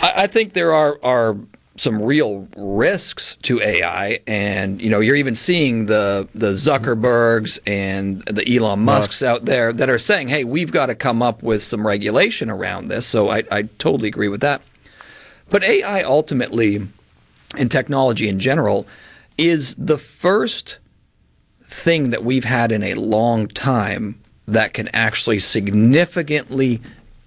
I, 0.00 0.24
I 0.24 0.26
think 0.26 0.52
there 0.52 0.72
are 0.72 0.98
are 1.02 1.36
some 1.76 2.02
real 2.02 2.48
risks 2.56 3.36
to 3.42 3.60
AI, 3.60 4.20
and 4.26 4.80
you 4.80 4.90
know 4.90 5.00
you're 5.00 5.16
even 5.16 5.34
seeing 5.34 5.86
the 5.86 6.28
the 6.34 6.52
Zuckerbergs 6.52 7.58
and 7.66 8.20
the 8.22 8.56
Elon 8.56 8.80
Musk's 8.80 9.22
out 9.22 9.44
there 9.44 9.72
that 9.72 9.88
are 9.88 9.98
saying, 9.98 10.28
"Hey, 10.28 10.44
we've 10.44 10.72
got 10.72 10.86
to 10.86 10.94
come 10.94 11.22
up 11.22 11.42
with 11.42 11.62
some 11.62 11.86
regulation 11.86 12.50
around 12.50 12.88
this." 12.88 13.06
So 13.06 13.30
I, 13.30 13.44
I 13.50 13.62
totally 13.62 14.08
agree 14.08 14.28
with 14.28 14.40
that. 14.42 14.62
But 15.50 15.64
AI 15.64 16.02
ultimately, 16.02 16.86
and 17.56 17.70
technology 17.70 18.28
in 18.28 18.38
general, 18.38 18.86
is 19.38 19.74
the 19.76 19.98
first 19.98 20.78
thing 21.64 22.10
that 22.10 22.24
we've 22.24 22.44
had 22.44 22.70
in 22.70 22.82
a 22.82 22.94
long 22.94 23.48
time 23.48 24.20
that 24.46 24.74
can 24.74 24.88
actually 24.88 25.40
significantly 25.40 26.80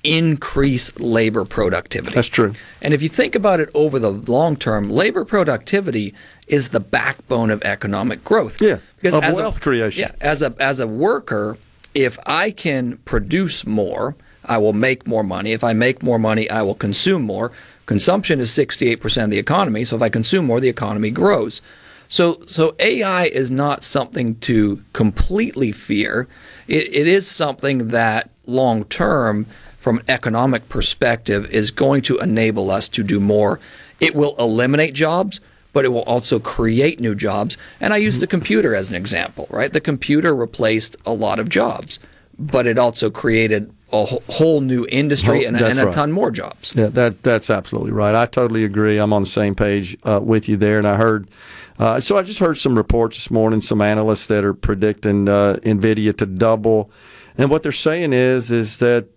increase 0.04 0.98
labor 1.00 1.44
productivity. 1.46 2.14
That's 2.14 2.28
true. 2.28 2.54
And 2.82 2.94
if 2.94 3.02
you 3.02 3.10
think 3.10 3.34
about 3.34 3.60
it 3.60 3.70
over 3.74 3.98
the 3.98 4.12
long 4.12 4.56
term, 4.56 4.90
labor 4.90 5.26
productivity 5.26 6.14
is 6.48 6.70
the 6.70 6.80
backbone 6.80 7.50
of 7.50 7.64
economic 7.64 8.24
growth. 8.24 8.62
Yeah, 8.62 8.78
of 9.04 9.24
as 9.24 9.36
wealth 9.38 9.58
a, 9.58 9.62
creation. 9.62 10.02
Yeah, 10.02 10.12
as 10.22 10.42
a 10.42 10.56
as 10.60 10.80
a 10.80 10.88
worker, 10.88 11.58
if 11.96 12.20
I 12.26 12.52
can 12.52 12.98
produce 12.98 13.66
more, 13.66 14.16
I 14.44 14.58
will 14.60 14.74
make 14.74 15.08
more 15.08 15.24
money. 15.24 15.54
If 15.54 15.64
I 15.64 15.74
make 15.74 16.04
more 16.04 16.20
money, 16.20 16.50
I 16.50 16.62
will 16.62 16.76
consume 16.76 17.24
more. 17.24 17.52
Consumption 17.88 18.40
is 18.40 18.50
68% 18.52 19.26
of 19.26 19.30
the 19.30 19.38
economy, 19.38 19.86
so 19.86 19.96
if 19.96 20.02
I 20.02 20.10
consume 20.10 20.46
more, 20.46 20.60
the 20.60 20.70
economy 20.70 21.12
grows. 21.12 21.62
So 22.08 22.42
so 22.48 22.76
AI 22.80 23.26
is 23.26 23.52
not 23.52 23.84
something 23.84 24.36
to 24.42 24.82
completely 24.94 25.72
fear. 25.72 26.28
It, 26.68 26.94
it 26.94 27.08
is 27.08 27.28
something 27.30 27.90
that 27.90 28.30
long 28.46 28.86
term 28.86 29.48
from 29.80 30.00
an 30.00 30.06
economic 30.08 30.68
perspective 30.70 31.46
is 31.52 31.72
going 31.72 32.02
to 32.04 32.18
enable 32.18 32.72
us 32.72 32.90
to 32.90 33.04
do 33.04 33.20
more. 33.20 33.60
It 34.00 34.16
will 34.16 34.36
eliminate 34.38 34.94
jobs, 34.94 35.40
but 35.74 35.86
it 35.86 35.90
will 35.90 36.04
also 36.04 36.40
create 36.40 37.00
new 37.00 37.14
jobs. 37.16 37.58
And 37.80 37.94
I 37.94 37.98
use 37.98 38.20
the 38.20 38.28
computer 38.28 38.74
as 38.74 38.90
an 38.90 38.96
example, 38.96 39.48
right? 39.50 39.72
The 39.72 39.82
computer 39.82 40.36
replaced 40.36 40.98
a 41.06 41.14
lot 41.14 41.40
of 41.40 41.50
jobs, 41.50 42.00
but 42.40 42.66
it 42.66 42.80
also 42.80 43.10
created 43.10 43.72
a 43.94 44.06
whole 44.06 44.62
new 44.62 44.88
industry 44.90 45.46
Oh, 45.46 45.48
and, 45.50 45.62
and 45.62 45.80
a 45.80 45.86
right. 45.86 45.94
ton 45.94 46.12
more 46.12 46.32
jobs. 46.32 46.74
Yeah, 46.76 46.88
that 46.88 47.22
that's 47.22 47.50
absolutely 47.52 47.92
right. 47.92 48.16
I 48.16 48.26
totally 48.26 48.64
agree. 48.64 48.98
I'm 48.98 49.14
on 49.14 49.22
the 49.22 49.30
same 49.30 49.54
page 49.54 49.96
uh, 50.04 50.20
with 50.22 50.50
you 50.50 50.58
there. 50.58 50.78
And 50.80 50.88
I 50.88 50.96
heard, 50.98 51.30
uh, 51.80 52.00
so 52.00 52.18
I 52.18 52.24
just 52.24 52.40
heard 52.40 52.58
some 52.58 52.76
reports 52.76 53.18
this 53.18 53.30
morning, 53.30 53.62
some 53.62 53.82
analysts 53.82 54.28
that 54.28 54.44
are 54.44 54.54
predicting 54.54 55.28
uh, 55.28 55.60
Nvidia 55.64 56.16
to 56.18 56.26
double, 56.26 56.90
and 57.38 57.50
what 57.50 57.64
they're 57.64 57.72
saying 57.72 58.14
is 58.14 58.52
is 58.52 58.80
that 58.80 59.08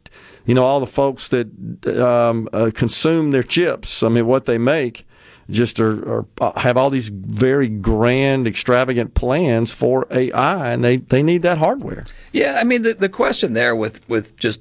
you 0.44 0.54
know 0.54 0.64
all 0.64 0.80
the 0.80 0.86
folks 0.86 1.28
that 1.28 1.48
um, 1.86 2.48
uh, 2.52 2.70
consume 2.74 3.30
their 3.30 3.42
chips. 3.42 4.02
I 4.02 4.08
mean, 4.08 4.26
what 4.26 4.46
they 4.46 4.58
make. 4.58 5.06
Just 5.50 5.80
are, 5.80 6.18
are 6.18 6.26
uh, 6.42 6.60
have 6.60 6.76
all 6.76 6.90
these 6.90 7.08
very 7.08 7.68
grand, 7.68 8.46
extravagant 8.46 9.14
plans 9.14 9.72
for 9.72 10.06
AI, 10.10 10.72
and 10.72 10.84
they, 10.84 10.98
they 10.98 11.22
need 11.22 11.40
that 11.40 11.56
hardware. 11.56 12.04
Yeah, 12.32 12.58
I 12.60 12.64
mean 12.64 12.82
the 12.82 12.92
the 12.92 13.08
question 13.08 13.54
there 13.54 13.74
with 13.74 14.06
with 14.10 14.36
just 14.36 14.60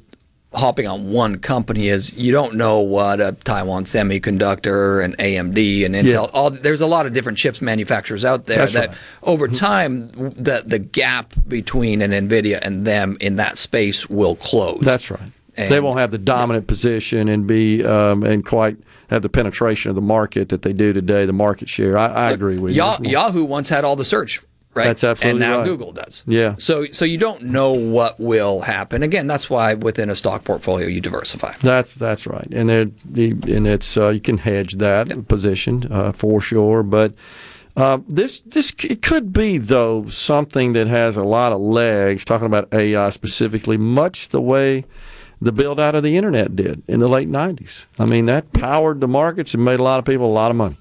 hopping 0.57 0.87
on 0.87 1.09
one 1.11 1.39
company 1.39 1.89
is 1.89 2.13
you 2.13 2.31
don't 2.31 2.55
know 2.55 2.79
what 2.79 3.21
a 3.21 3.31
Taiwan 3.43 3.85
Semiconductor 3.85 5.03
and 5.03 5.17
AMD 5.17 5.85
and 5.85 5.95
Intel. 5.95 6.05
Yeah. 6.05 6.19
All 6.19 6.49
there's 6.49 6.81
a 6.81 6.87
lot 6.87 7.05
of 7.05 7.13
different 7.13 7.37
chips 7.37 7.61
manufacturers 7.61 8.25
out 8.25 8.45
there 8.45 8.57
That's 8.57 8.73
that 8.73 8.89
right. 8.89 8.97
over 9.23 9.47
time 9.47 10.11
the 10.11 10.63
the 10.65 10.79
gap 10.79 11.33
between 11.47 12.01
an 12.01 12.11
Nvidia 12.11 12.59
and 12.61 12.85
them 12.85 13.17
in 13.19 13.35
that 13.35 13.57
space 13.57 14.09
will 14.09 14.35
close. 14.35 14.81
That's 14.81 15.09
right. 15.11 15.31
And- 15.55 15.71
they 15.71 15.79
won't 15.79 15.99
have 15.99 16.11
the 16.11 16.17
dominant 16.19 16.67
position 16.67 17.27
and 17.27 17.47
be 17.47 17.83
um, 17.83 18.23
and 18.23 18.45
quite 18.45 18.77
have 19.09 19.21
the 19.21 19.29
penetration 19.29 19.89
of 19.89 19.95
the 19.95 20.01
market 20.01 20.49
that 20.49 20.61
they 20.61 20.73
do 20.73 20.93
today. 20.93 21.25
The 21.25 21.33
market 21.33 21.69
share. 21.69 21.97
I, 21.97 22.07
I 22.07 22.31
agree 22.31 22.57
with 22.57 22.75
you. 22.75 22.83
Yahoo 23.01 23.43
once 23.45 23.69
had 23.69 23.85
all 23.85 23.95
the 23.95 24.05
search, 24.05 24.41
right? 24.77 24.85
That's 24.85 25.03
absolutely 25.03 25.41
And 25.43 25.51
now 25.51 25.57
right. 25.59 25.65
Google 25.65 25.91
does. 25.91 26.23
Yeah. 26.27 26.55
So 26.59 26.85
so 26.91 27.03
you 27.03 27.17
don't 27.17 27.41
know 27.43 27.71
what 27.71 28.19
will 28.19 28.61
happen. 28.61 29.03
Again, 29.03 29.27
that's 29.27 29.49
why 29.49 29.73
within 29.73 30.09
a 30.09 30.15
stock 30.15 30.43
portfolio 30.43 30.87
you 30.87 31.01
diversify. 31.01 31.53
That's 31.61 31.95
that's 31.95 32.25
right, 32.27 32.47
and 32.51 32.69
they're- 32.69 32.91
and 33.55 33.67
it's 33.67 33.97
uh, 33.97 34.09
you 34.09 34.21
can 34.21 34.37
hedge 34.37 34.73
that 34.77 35.27
position 35.27 35.91
uh, 35.91 36.11
for 36.11 36.39
sure, 36.41 36.83
but. 36.83 37.13
Uh, 37.75 37.99
this 38.07 38.39
this 38.39 38.73
it 38.85 39.03
could 39.03 39.31
be 39.31 39.59
though 39.59 40.07
something 40.07 40.73
that 40.73 40.87
has 40.87 41.15
a 41.15 41.21
lot 41.23 41.51
of 41.51 41.61
legs. 41.61 42.25
Talking 42.25 42.47
about 42.47 42.67
AI 42.73 43.11
specifically, 43.11 43.77
much 43.77 44.29
the 44.29 44.41
way 44.41 44.83
the 45.39 45.51
build 45.51 45.79
out 45.79 45.93
of 45.93 46.01
the 46.01 46.17
internet 46.17 46.55
did 46.55 46.81
in 46.87 46.99
the 47.01 47.07
late 47.07 47.29
'90s. 47.29 47.85
I 47.99 48.07
mean, 48.07 48.25
that 48.25 48.51
powered 48.51 48.99
the 48.99 49.07
markets 49.07 49.53
and 49.53 49.63
made 49.63 49.79
a 49.79 49.83
lot 49.83 49.99
of 49.99 50.05
people 50.05 50.25
a 50.25 50.33
lot 50.33 50.49
of 50.49 50.57
money. 50.57 50.75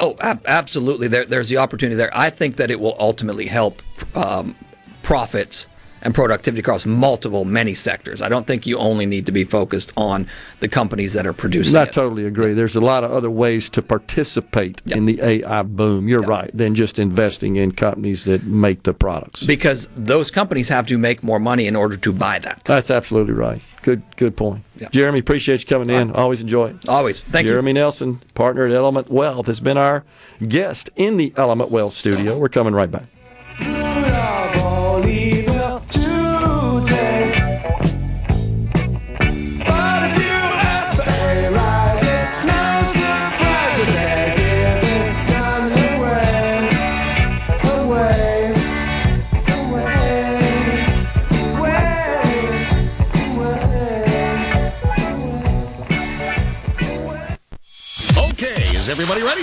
Oh, 0.00 0.16
ab- 0.20 0.42
absolutely. 0.46 1.08
There, 1.08 1.24
there's 1.24 1.48
the 1.48 1.56
opportunity 1.58 1.96
there. 1.96 2.10
I 2.16 2.30
think 2.30 2.56
that 2.56 2.70
it 2.70 2.80
will 2.80 2.96
ultimately 2.98 3.46
help 3.46 3.82
um, 4.16 4.56
profits 5.02 5.68
and 6.02 6.14
productivity 6.14 6.60
across 6.60 6.86
multiple, 6.86 7.44
many 7.44 7.74
sectors. 7.74 8.22
I 8.22 8.28
don't 8.28 8.46
think 8.46 8.66
you 8.66 8.78
only 8.78 9.06
need 9.06 9.26
to 9.26 9.32
be 9.32 9.44
focused 9.44 9.92
on 9.96 10.26
the 10.60 10.68
companies 10.68 11.12
that 11.12 11.26
are 11.26 11.32
producing 11.32 11.76
I 11.76 11.84
it. 11.84 11.92
totally 11.92 12.24
agree. 12.26 12.54
There's 12.54 12.76
a 12.76 12.80
lot 12.80 13.04
of 13.04 13.12
other 13.12 13.30
ways 13.30 13.68
to 13.70 13.82
participate 13.82 14.82
in 14.86 15.04
the 15.06 15.20
AI 15.22 15.62
boom. 15.62 16.08
You're 16.08 16.22
right. 16.22 16.50
Than 16.54 16.74
just 16.74 16.98
investing 16.98 17.56
in 17.56 17.72
companies 17.72 18.24
that 18.24 18.44
make 18.44 18.82
the 18.84 18.94
products. 18.94 19.44
Because 19.44 19.88
those 19.96 20.30
companies 20.30 20.68
have 20.68 20.86
to 20.88 20.98
make 20.98 21.22
more 21.22 21.38
money 21.38 21.66
in 21.66 21.76
order 21.76 21.96
to 21.96 22.12
buy 22.12 22.38
that. 22.40 22.62
That's 22.64 22.90
absolutely 22.90 23.34
right. 23.34 23.62
Good 23.82 24.02
good 24.16 24.36
point. 24.36 24.64
Jeremy, 24.90 25.18
appreciate 25.20 25.60
you 25.60 25.66
coming 25.66 25.90
in. 25.90 26.10
Always 26.12 26.40
enjoy 26.40 26.70
it. 26.70 26.88
Always. 26.88 27.20
Thank 27.20 27.46
you. 27.46 27.52
Jeremy 27.52 27.72
Nelson, 27.72 28.20
partner 28.34 28.66
at 28.66 28.72
Element 28.72 29.10
Wealth, 29.10 29.46
has 29.46 29.60
been 29.60 29.78
our 29.78 30.04
guest 30.46 30.90
in 30.96 31.16
the 31.16 31.32
Element 31.36 31.70
Wealth 31.70 31.94
studio. 31.94 32.38
We're 32.38 32.48
coming 32.48 32.74
right 32.74 32.90
back. 32.90 33.04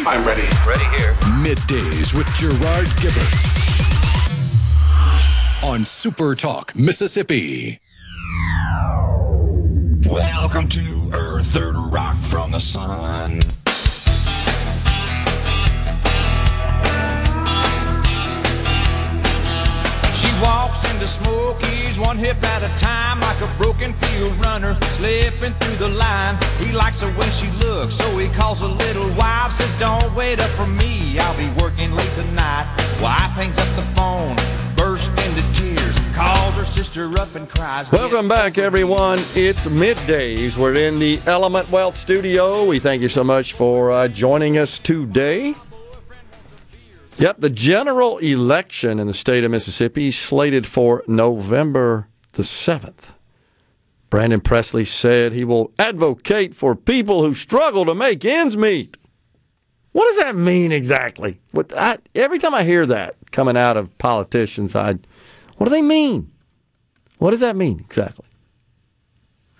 ready? 0.05 0.17
I'm 0.17 0.27
ready. 0.27 0.47
Ready 0.67 0.85
here. 0.97 1.13
Middays 1.41 2.13
with 2.13 2.27
Gerard 2.35 2.87
Gibert 3.01 3.53
on 5.63 5.83
Super 5.85 6.35
Talk, 6.35 6.75
Mississippi. 6.75 7.79
Welcome 10.05 10.67
to 10.69 11.09
Earth, 11.13 11.47
Third 11.47 11.75
Rock 11.91 12.17
from 12.23 12.51
the 12.51 12.59
Sun. 12.59 13.41
She 20.13 20.41
walks 20.41 20.91
into 20.91 21.07
smoky 21.07 21.76
he's 21.97 22.05
one 22.05 22.17
hip 22.17 22.41
at 22.43 22.63
a 22.63 22.79
time, 22.79 23.19
like 23.21 23.39
a 23.41 23.57
broken 23.57 23.93
field 23.93 24.33
runner, 24.37 24.77
slipping 24.83 25.53
through 25.53 25.75
the 25.75 25.89
line. 25.89 26.37
He 26.59 26.71
likes 26.71 27.01
the 27.01 27.07
way 27.19 27.29
she 27.29 27.49
looks, 27.65 27.95
so 27.95 28.05
he 28.17 28.27
calls 28.29 28.61
a 28.61 28.67
little 28.67 29.09
wife, 29.15 29.51
says, 29.51 29.73
Don't 29.79 30.13
wait 30.15 30.39
up 30.39 30.49
for 30.51 30.67
me, 30.67 31.17
I'll 31.19 31.37
be 31.37 31.49
working 31.61 31.91
late 31.93 32.13
tonight. 32.13 32.65
Wife 33.01 33.31
hangs 33.31 33.57
up 33.57 33.67
the 33.75 33.87
phone, 33.95 34.35
bursts 34.75 35.09
into 35.27 35.43
tears, 35.53 35.95
calls 36.15 36.55
her 36.57 36.65
sister 36.65 37.05
up 37.19 37.35
and 37.35 37.49
cries. 37.49 37.91
Welcome 37.91 38.27
back, 38.27 38.57
everyone. 38.57 39.19
It's 39.35 39.65
middays. 39.65 40.57
We're 40.57 40.75
in 40.75 40.99
the 40.99 41.19
Element 41.25 41.69
Wealth 41.71 41.95
studio. 41.95 42.65
We 42.65 42.79
thank 42.79 43.01
you 43.01 43.09
so 43.09 43.23
much 43.23 43.53
for 43.53 43.91
uh, 43.91 44.07
joining 44.07 44.57
us 44.57 44.79
today. 44.79 45.55
Yep, 47.19 47.38
the 47.39 47.49
general 47.49 48.19
election 48.19 48.99
in 48.99 49.07
the 49.07 49.14
state 49.14 49.44
of 49.44 49.49
Mississippi 49.49 50.10
is 50.10 50.18
slated 50.18 50.68
for 50.68 51.03
November 51.07 52.07
the 52.34 52.44
7th. 52.44 53.06
Brandon 54.11 54.39
Presley 54.39 54.85
said 54.85 55.34
he 55.34 55.44
will 55.44 55.72
advocate 55.80 56.53
for 56.53 56.76
people 56.76 57.23
who 57.23 57.34
struggle 57.34 57.85
to 57.85 57.95
make 57.95 58.23
ends 58.23 58.56
meet. 58.56 58.98
What 59.94 60.06
does 60.07 60.18
that 60.18 60.35
mean 60.35 60.72
exactly? 60.72 61.39
What 61.52 61.76
I, 61.76 61.98
every 62.14 62.38
time 62.38 62.53
I 62.53 62.64
hear 62.64 62.85
that 62.85 63.15
coming 63.31 63.57
out 63.57 63.77
of 63.77 63.98
politicians, 63.98 64.76
I 64.76 64.99
what 65.57 65.65
do 65.65 65.72
they 65.72 65.81
mean? 65.81 66.31
What 67.18 67.31
does 67.31 67.39
that 67.39 67.56
mean 67.56 67.80
exactly? 67.80 68.26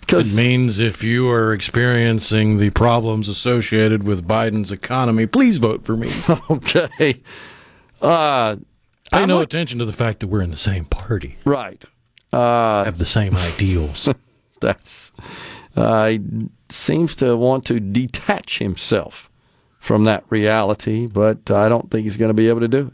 It 0.10 0.34
means 0.34 0.80
if 0.80 1.04
you 1.04 1.30
are 1.30 1.54
experiencing 1.54 2.58
the 2.58 2.70
problems 2.70 3.28
associated 3.28 4.04
with 4.04 4.28
Biden's 4.28 4.72
economy, 4.72 5.26
please 5.26 5.58
vote 5.58 5.84
for 5.86 5.98
me. 5.98 6.12
okay. 6.50 7.22
Uh, 8.02 8.56
Pay 8.56 8.62
I'm 9.12 9.28
no 9.28 9.36
not- 9.38 9.44
attention 9.44 9.80
to 9.80 9.86
the 9.86 9.94
fact 9.94 10.20
that 10.22 10.28
we're 10.28 10.42
in 10.42 10.52
the 10.52 10.58
same 10.58 10.86
party, 10.86 11.38
Right. 11.46 11.84
Uh, 12.34 12.84
have 12.84 12.98
the 12.98 13.06
same 13.06 13.36
ideals. 13.38 14.10
that's 14.62 15.12
uh, 15.76 16.08
he 16.08 16.20
seems 16.70 17.16
to 17.18 17.38
want 17.38 17.66
to 17.66 17.80
detach 17.80 18.60
himself 18.60 19.30
from 19.80 20.04
that 20.04 20.24
reality, 20.30 21.06
but 21.08 21.50
I 21.50 21.70
don't 21.70 21.90
think 21.90 22.04
he's 22.04 22.18
going 22.18 22.30
to 22.30 22.34
be 22.34 22.50
able 22.50 22.60
to 22.62 22.68
do 22.68 22.88
it. 22.88 22.94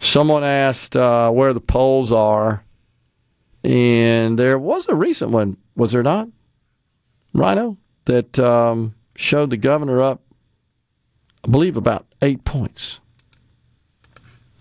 Someone 0.00 0.44
asked 0.44 0.96
uh, 0.96 1.30
where 1.30 1.52
the 1.52 1.60
polls 1.60 2.10
are, 2.12 2.64
and 3.68 4.38
there 4.38 4.58
was 4.58 4.88
a 4.88 4.94
recent 4.94 5.30
one, 5.30 5.58
was 5.76 5.92
there 5.92 6.02
not? 6.02 6.28
Rhino 7.34 7.76
that 8.06 8.38
um, 8.38 8.94
showed 9.14 9.50
the 9.50 9.58
governor 9.58 10.02
up, 10.02 10.22
I 11.44 11.50
believe, 11.50 11.76
about 11.76 12.06
eight 12.22 12.44
points. 12.44 13.00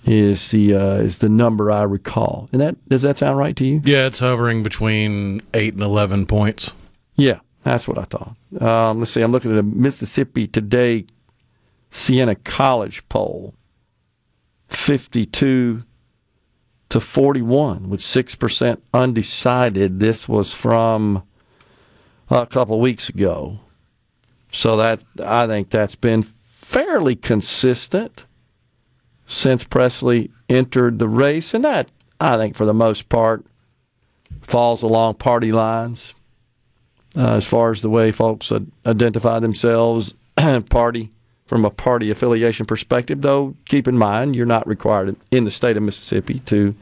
Is 0.04 0.52
the 0.52 0.74
uh, 0.74 0.96
is 0.96 1.20
the 1.20 1.30
number 1.30 1.72
I 1.72 1.84
recall? 1.84 2.50
And 2.52 2.60
that 2.60 2.90
does 2.90 3.02
that 3.04 3.18
sound 3.18 3.38
right 3.38 3.56
to 3.56 3.66
you? 3.66 3.82
yeah, 3.86 4.08
it's 4.08 4.20
hovering 4.20 4.62
between 4.62 5.42
eight 5.54 5.74
and 5.74 5.82
eleven 5.82 6.26
points. 6.26 6.74
Yeah, 7.16 7.40
that's 7.64 7.88
what 7.88 7.98
I 7.98 8.04
thought. 8.04 8.36
Um, 8.62 9.00
let's 9.00 9.12
see. 9.12 9.22
I'm 9.22 9.32
looking 9.32 9.52
at 9.52 9.58
a 9.58 9.64
Mississippi 9.64 10.48
Today 10.48 11.06
Siena 11.90 12.36
College 12.36 13.08
poll. 13.10 13.54
52 14.68 15.84
to 16.90 17.00
41 17.00 17.90
with 17.90 18.00
6% 18.00 18.82
undecided. 18.94 20.00
This 20.00 20.28
was 20.28 20.54
from 20.54 21.24
a 22.30 22.46
couple 22.46 22.80
weeks 22.80 23.10
ago. 23.10 23.60
So 24.52 24.78
that 24.78 25.04
I 25.24 25.46
think 25.48 25.70
that's 25.70 25.96
been 25.96 26.24
fairly 26.24 27.16
consistent 27.16 28.26
since 29.26 29.64
Presley 29.64 30.32
entered 30.50 31.00
the 31.00 31.10
race 31.10 31.54
and 31.54 31.64
that 31.66 31.90
I 32.20 32.38
think 32.38 32.56
for 32.56 32.66
the 32.66 32.74
most 32.74 33.10
part 33.10 33.46
falls 34.42 34.82
along 34.82 35.16
party 35.16 35.52
lines 35.52 36.14
uh, 37.18 37.36
as 37.36 37.48
far 37.48 37.72
as 37.72 37.82
the 37.82 37.90
way 37.90 38.12
folks 38.12 38.52
identify 38.86 39.40
themselves, 39.40 40.14
and 40.38 40.70
party 40.70 41.10
from 41.48 41.66
a 41.66 41.70
party 41.70 42.12
affiliation 42.12 42.66
perspective. 42.66 43.22
Though, 43.22 43.56
keep 43.66 43.88
in 43.88 43.98
mind, 43.98 44.36
you're 44.36 44.46
not 44.46 44.68
required 44.68 45.16
in 45.32 45.46
the 45.46 45.52
state 45.52 45.78
of 45.78 45.84
Mississippi 45.84 46.40
to 46.42 46.76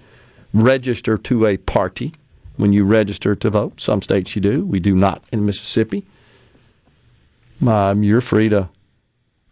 register 0.54 1.18
to 1.18 1.46
a 1.46 1.58
party 1.58 2.14
when 2.58 2.74
you 2.74 2.86
register 2.86 3.36
to 3.36 3.50
vote. 3.50 3.80
Some 3.80 4.02
states 4.02 4.36
you 4.36 4.42
do. 4.42 4.66
We 4.66 4.80
do 4.80 4.96
not 4.96 5.24
in 5.32 5.46
Mississippi. 5.46 6.06
Um, 7.66 8.04
you're 8.04 8.22
free 8.22 8.50
to 8.50 8.70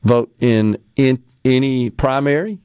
vote 0.03 0.33
in 0.39 0.77
in 0.95 1.23
any 1.45 1.89
primary, 1.89 2.59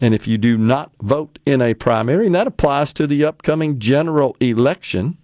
and 0.00 0.14
if 0.14 0.26
you 0.26 0.38
do 0.38 0.58
not 0.58 0.90
vote 1.00 1.38
in 1.46 1.62
a 1.62 1.74
primary, 1.74 2.26
and 2.26 2.34
that 2.34 2.46
applies 2.46 2.92
to 2.94 3.06
the 3.06 3.24
upcoming 3.24 3.78
general 3.78 4.36
election 4.40 5.16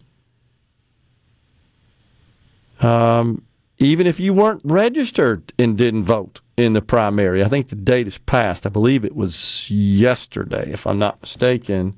um, 2.80 3.42
even 3.82 4.06
if 4.06 4.20
you 4.20 4.32
weren't 4.32 4.60
registered 4.64 5.52
and 5.58 5.76
didn't 5.76 6.04
vote 6.04 6.40
in 6.56 6.72
the 6.72 6.82
primary. 6.82 7.42
I 7.42 7.48
think 7.48 7.68
the 7.68 7.76
date 7.76 8.06
is 8.06 8.18
passed. 8.18 8.66
I 8.66 8.68
believe 8.68 9.04
it 9.04 9.16
was 9.16 9.70
yesterday, 9.70 10.70
if 10.72 10.86
I'm 10.86 10.98
not 10.98 11.20
mistaken. 11.20 11.96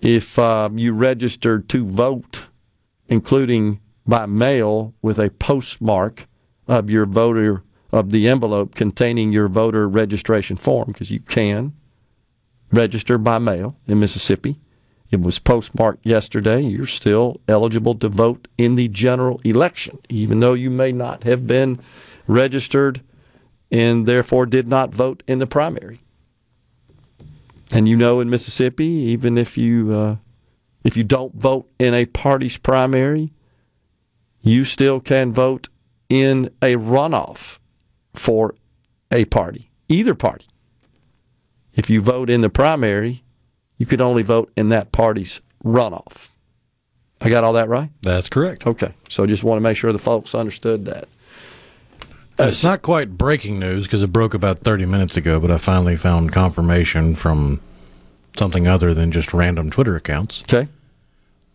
If 0.00 0.38
um, 0.38 0.78
you 0.78 0.92
registered 0.92 1.68
to 1.70 1.84
vote, 1.84 2.46
including 3.08 3.80
by 4.06 4.26
mail 4.26 4.94
with 5.02 5.18
a 5.18 5.30
postmark 5.30 6.26
of 6.66 6.88
your 6.88 7.06
voter 7.06 7.62
of 7.92 8.10
the 8.10 8.28
envelope 8.28 8.74
containing 8.74 9.32
your 9.32 9.48
voter 9.48 9.88
registration 9.88 10.56
form, 10.56 10.88
because 10.88 11.10
you 11.10 11.20
can 11.20 11.72
register 12.72 13.18
by 13.18 13.38
mail 13.38 13.76
in 13.86 14.00
Mississippi. 14.00 14.58
It 15.10 15.20
was 15.20 15.38
postmarked 15.38 16.06
yesterday. 16.06 16.60
You're 16.60 16.86
still 16.86 17.40
eligible 17.48 17.96
to 17.96 18.08
vote 18.08 18.46
in 18.56 18.76
the 18.76 18.88
general 18.88 19.40
election, 19.44 19.98
even 20.08 20.40
though 20.40 20.54
you 20.54 20.70
may 20.70 20.92
not 20.92 21.24
have 21.24 21.46
been 21.46 21.80
registered 22.28 23.02
and 23.70 24.06
therefore 24.06 24.46
did 24.46 24.68
not 24.68 24.94
vote 24.94 25.22
in 25.26 25.38
the 25.38 25.46
primary. 25.46 26.00
And 27.72 27.88
you 27.88 27.96
know, 27.96 28.20
in 28.20 28.30
Mississippi, 28.30 28.86
even 28.86 29.38
if 29.38 29.56
you 29.56 29.92
uh, 29.94 30.16
if 30.84 30.96
you 30.96 31.04
don't 31.04 31.34
vote 31.34 31.68
in 31.78 31.94
a 31.94 32.06
party's 32.06 32.56
primary, 32.56 33.32
you 34.42 34.64
still 34.64 35.00
can 35.00 35.32
vote 35.32 35.68
in 36.08 36.50
a 36.62 36.74
runoff 36.74 37.58
for 38.14 38.54
a 39.12 39.24
party, 39.26 39.70
either 39.88 40.14
party. 40.14 40.46
If 41.74 41.88
you 41.88 42.00
vote 42.00 42.28
in 42.28 42.40
the 42.40 42.50
primary, 42.50 43.22
you 43.80 43.86
could 43.86 44.02
only 44.02 44.22
vote 44.22 44.52
in 44.58 44.68
that 44.68 44.92
party's 44.92 45.40
runoff. 45.64 46.28
I 47.22 47.30
got 47.30 47.44
all 47.44 47.54
that 47.54 47.70
right? 47.70 47.88
That's 48.02 48.28
correct. 48.28 48.66
Okay. 48.66 48.92
So 49.08 49.26
just 49.26 49.42
want 49.42 49.56
to 49.56 49.62
make 49.62 49.76
sure 49.78 49.90
the 49.90 49.98
folks 49.98 50.34
understood 50.34 50.84
that. 50.84 51.08
it's 52.38 52.62
not 52.62 52.82
quite 52.82 53.16
breaking 53.16 53.58
news 53.58 53.86
because 53.86 54.02
it 54.02 54.12
broke 54.12 54.34
about 54.34 54.60
30 54.60 54.84
minutes 54.84 55.16
ago, 55.16 55.40
but 55.40 55.50
I 55.50 55.56
finally 55.56 55.96
found 55.96 56.30
confirmation 56.30 57.14
from 57.14 57.58
something 58.36 58.68
other 58.68 58.92
than 58.92 59.12
just 59.12 59.32
random 59.32 59.70
Twitter 59.70 59.96
accounts. 59.96 60.42
Okay. 60.42 60.68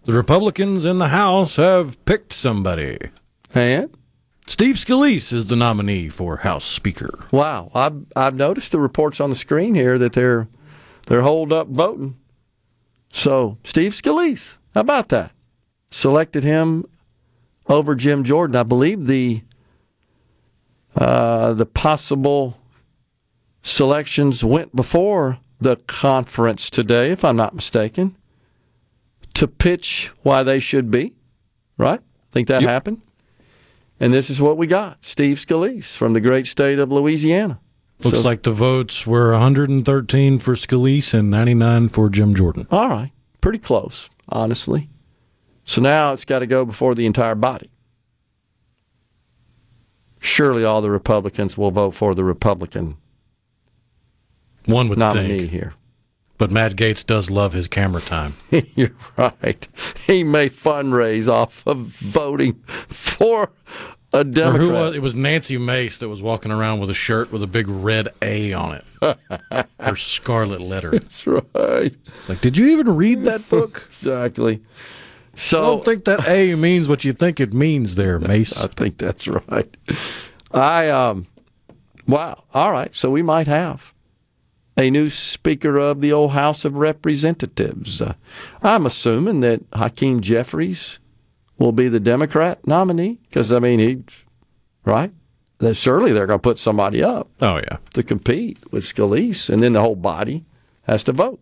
The 0.05 0.13
Republicans 0.13 0.83
in 0.83 0.97
the 0.97 1.09
House 1.09 1.57
have 1.57 2.03
picked 2.05 2.33
somebody. 2.33 2.97
And? 3.53 3.95
Steve 4.47 4.77
Scalise 4.77 5.31
is 5.31 5.45
the 5.45 5.55
nominee 5.55 6.09
for 6.09 6.37
House 6.37 6.65
Speaker. 6.65 7.25
Wow. 7.29 7.69
I've, 7.75 8.03
I've 8.15 8.35
noticed 8.35 8.71
the 8.71 8.79
reports 8.79 9.19
on 9.19 9.29
the 9.29 9.35
screen 9.35 9.75
here 9.75 9.99
that 9.99 10.13
they're 10.13 10.47
they're 11.05 11.21
holed 11.21 11.53
up 11.53 11.67
voting. 11.67 12.17
So 13.11 13.57
Steve 13.63 13.93
Scalise, 13.93 14.57
how 14.73 14.81
about 14.81 15.09
that? 15.09 15.31
Selected 15.91 16.43
him 16.43 16.85
over 17.67 17.95
Jim 17.95 18.23
Jordan. 18.23 18.55
I 18.55 18.63
believe 18.63 19.05
the 19.05 19.41
uh, 20.95 21.53
the 21.53 21.65
possible 21.65 22.57
selections 23.61 24.43
went 24.43 24.75
before 24.75 25.39
the 25.59 25.75
conference 25.87 26.69
today, 26.69 27.11
if 27.11 27.23
I'm 27.23 27.35
not 27.35 27.55
mistaken, 27.55 28.15
to 29.33 29.47
pitch 29.47 30.11
why 30.23 30.43
they 30.43 30.59
should 30.59 30.91
be. 30.91 31.13
Right? 31.77 32.01
Think 32.31 32.47
that 32.47 32.63
happened? 32.63 33.01
And 33.99 34.13
this 34.13 34.29
is 34.29 34.41
what 34.41 34.57
we 34.57 34.67
got: 34.67 34.97
Steve 35.01 35.37
Scalise 35.37 35.95
from 35.95 36.13
the 36.13 36.21
great 36.21 36.47
state 36.47 36.79
of 36.79 36.91
Louisiana. 36.91 37.59
Looks 38.03 38.19
So- 38.21 38.27
like 38.27 38.43
the 38.43 38.51
votes 38.51 39.07
were 39.07 39.31
113 39.31 40.39
for 40.39 40.53
Scalise 40.55 41.13
and 41.13 41.29
99 41.31 41.89
for 41.89 42.09
Jim 42.09 42.35
Jordan. 42.35 42.67
All 42.71 42.89
right. 42.89 43.11
Pretty 43.41 43.59
close, 43.59 44.09
honestly. 44.29 44.89
So 45.63 45.81
now 45.81 46.13
it's 46.13 46.25
got 46.25 46.39
to 46.39 46.47
go 46.47 46.65
before 46.65 46.93
the 46.95 47.05
entire 47.05 47.35
body. 47.35 47.69
Surely 50.19 50.63
all 50.63 50.81
the 50.81 50.89
Republicans 50.91 51.57
will 51.57 51.71
vote 51.71 51.91
for 51.91 52.15
the 52.15 52.23
Republican 52.23 52.97
One 54.65 54.89
would 54.89 54.97
nominee 54.97 55.39
think. 55.39 55.51
here. 55.51 55.73
But 56.37 56.51
Matt 56.51 56.75
Gaetz 56.75 57.05
does 57.05 57.29
love 57.29 57.53
his 57.53 57.67
camera 57.67 58.01
time. 58.01 58.35
You're 58.75 58.91
right. 59.17 59.67
He 60.05 60.23
may 60.23 60.49
fundraise 60.49 61.27
off 61.31 61.65
of 61.65 61.77
voting 61.87 62.55
for 62.65 63.51
a 64.15 64.19
Or 64.19 64.23
Democrat. 64.23 64.61
who 64.61 64.69
was, 64.71 64.95
it 64.95 65.01
was 65.01 65.15
Nancy 65.15 65.57
Mace 65.57 65.97
that 65.99 66.09
was 66.09 66.21
walking 66.21 66.51
around 66.51 66.79
with 66.79 66.89
a 66.89 66.93
shirt 66.93 67.31
with 67.31 67.43
a 67.43 67.47
big 67.47 67.67
red 67.67 68.09
A 68.21 68.53
on 68.53 68.75
it. 69.01 69.17
Her 69.79 69.95
scarlet 69.95 70.61
letter. 70.61 70.91
That's 70.91 71.25
right. 71.27 71.95
Like, 72.27 72.41
did 72.41 72.57
you 72.57 72.67
even 72.67 72.95
read 72.95 73.23
that 73.25 73.47
book? 73.49 73.85
Exactly. 73.89 74.61
So 75.37 75.61
I 75.61 75.65
don't 75.67 75.85
think 75.85 76.05
that 76.05 76.27
A 76.29 76.55
means 76.55 76.87
what 76.87 77.03
you 77.03 77.11
think 77.11 77.39
it 77.41 77.53
means 77.53 77.95
there, 77.95 78.19
Mace. 78.31 78.57
I 78.57 78.67
think 78.67 78.97
that's 78.97 79.27
right. 79.27 79.75
I 80.51 80.87
um 80.89 81.27
wow. 82.07 82.43
All 82.53 82.71
right. 82.71 82.95
So 82.95 83.09
we 83.11 83.21
might 83.21 83.47
have 83.47 83.93
a 84.77 84.89
new 84.89 85.09
Speaker 85.09 85.77
of 85.77 85.99
the 86.01 86.13
old 86.13 86.31
House 86.31 86.63
of 86.65 86.77
Representatives. 86.77 88.01
Uh, 88.01 88.13
I'm 88.61 88.85
assuming 88.85 89.41
that 89.41 89.61
Hakeem 89.73 90.21
Jeffries 90.21 90.99
will 91.57 91.71
be 91.71 91.87
the 91.87 91.99
Democrat 91.99 92.65
nominee 92.67 93.19
because 93.29 93.51
I 93.51 93.59
mean 93.59 93.79
he 93.79 94.03
right. 94.83 95.11
Surely 95.73 96.11
they're 96.11 96.27
going 96.27 96.39
to 96.39 96.43
put 96.43 96.59
somebody 96.59 97.01
up 97.01 97.29
Oh, 97.41 97.57
yeah. 97.57 97.77
to 97.93 98.03
compete 98.03 98.59
with 98.71 98.83
Scalise, 98.83 99.49
and 99.49 99.63
then 99.63 99.71
the 99.73 99.81
whole 99.81 99.95
body 99.95 100.43
has 100.83 101.03
to 101.05 101.13
vote. 101.13 101.39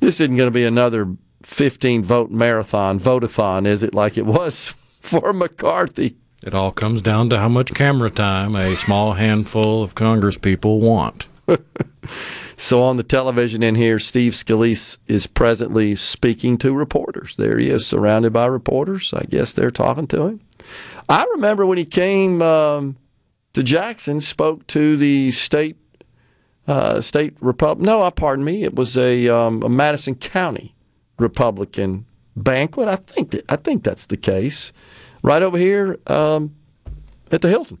This 0.00 0.20
isn't 0.20 0.36
going 0.36 0.46
to 0.46 0.52
be 0.52 0.64
another 0.64 1.16
15 1.42 2.04
vote 2.04 2.30
marathon, 2.30 3.00
votathon, 3.00 3.66
is 3.66 3.82
it, 3.82 3.94
like 3.94 4.18
it 4.18 4.26
was 4.26 4.74
for 5.00 5.32
McCarthy? 5.32 6.16
It 6.42 6.54
all 6.54 6.70
comes 6.70 7.02
down 7.02 7.30
to 7.30 7.38
how 7.38 7.48
much 7.48 7.74
camera 7.74 8.10
time 8.10 8.54
a 8.54 8.76
small 8.76 9.14
handful 9.14 9.82
of 9.82 9.94
Congress 9.96 10.36
people 10.36 10.80
want. 10.80 11.26
So 12.60 12.82
on 12.82 12.96
the 12.96 13.04
television 13.04 13.62
in 13.62 13.76
here, 13.76 14.00
Steve 14.00 14.32
Scalise 14.32 14.98
is 15.06 15.28
presently 15.28 15.94
speaking 15.94 16.58
to 16.58 16.74
reporters. 16.74 17.36
There 17.36 17.56
he 17.56 17.70
is, 17.70 17.86
surrounded 17.86 18.32
by 18.32 18.46
reporters. 18.46 19.14
I 19.14 19.22
guess 19.22 19.52
they're 19.52 19.70
talking 19.70 20.08
to 20.08 20.22
him. 20.22 20.40
I 21.08 21.24
remember 21.34 21.64
when 21.64 21.78
he 21.78 21.84
came 21.84 22.42
um, 22.42 22.96
to 23.52 23.62
Jackson, 23.62 24.20
spoke 24.20 24.66
to 24.68 24.96
the 24.96 25.30
state 25.30 25.76
uh, 26.66 27.00
state 27.00 27.36
Republic. 27.40 27.86
No, 27.86 28.00
uh, 28.02 28.10
pardon 28.10 28.44
me. 28.44 28.64
It 28.64 28.74
was 28.74 28.98
a, 28.98 29.28
um, 29.28 29.62
a 29.62 29.68
Madison 29.68 30.16
County 30.16 30.74
Republican 31.16 32.06
banquet. 32.36 32.88
I 32.88 32.96
think 32.96 33.30
that, 33.30 33.44
I 33.48 33.54
think 33.54 33.84
that's 33.84 34.06
the 34.06 34.16
case. 34.16 34.72
Right 35.22 35.42
over 35.42 35.56
here 35.56 35.98
um, 36.08 36.56
at 37.30 37.40
the 37.40 37.48
Hilton 37.48 37.78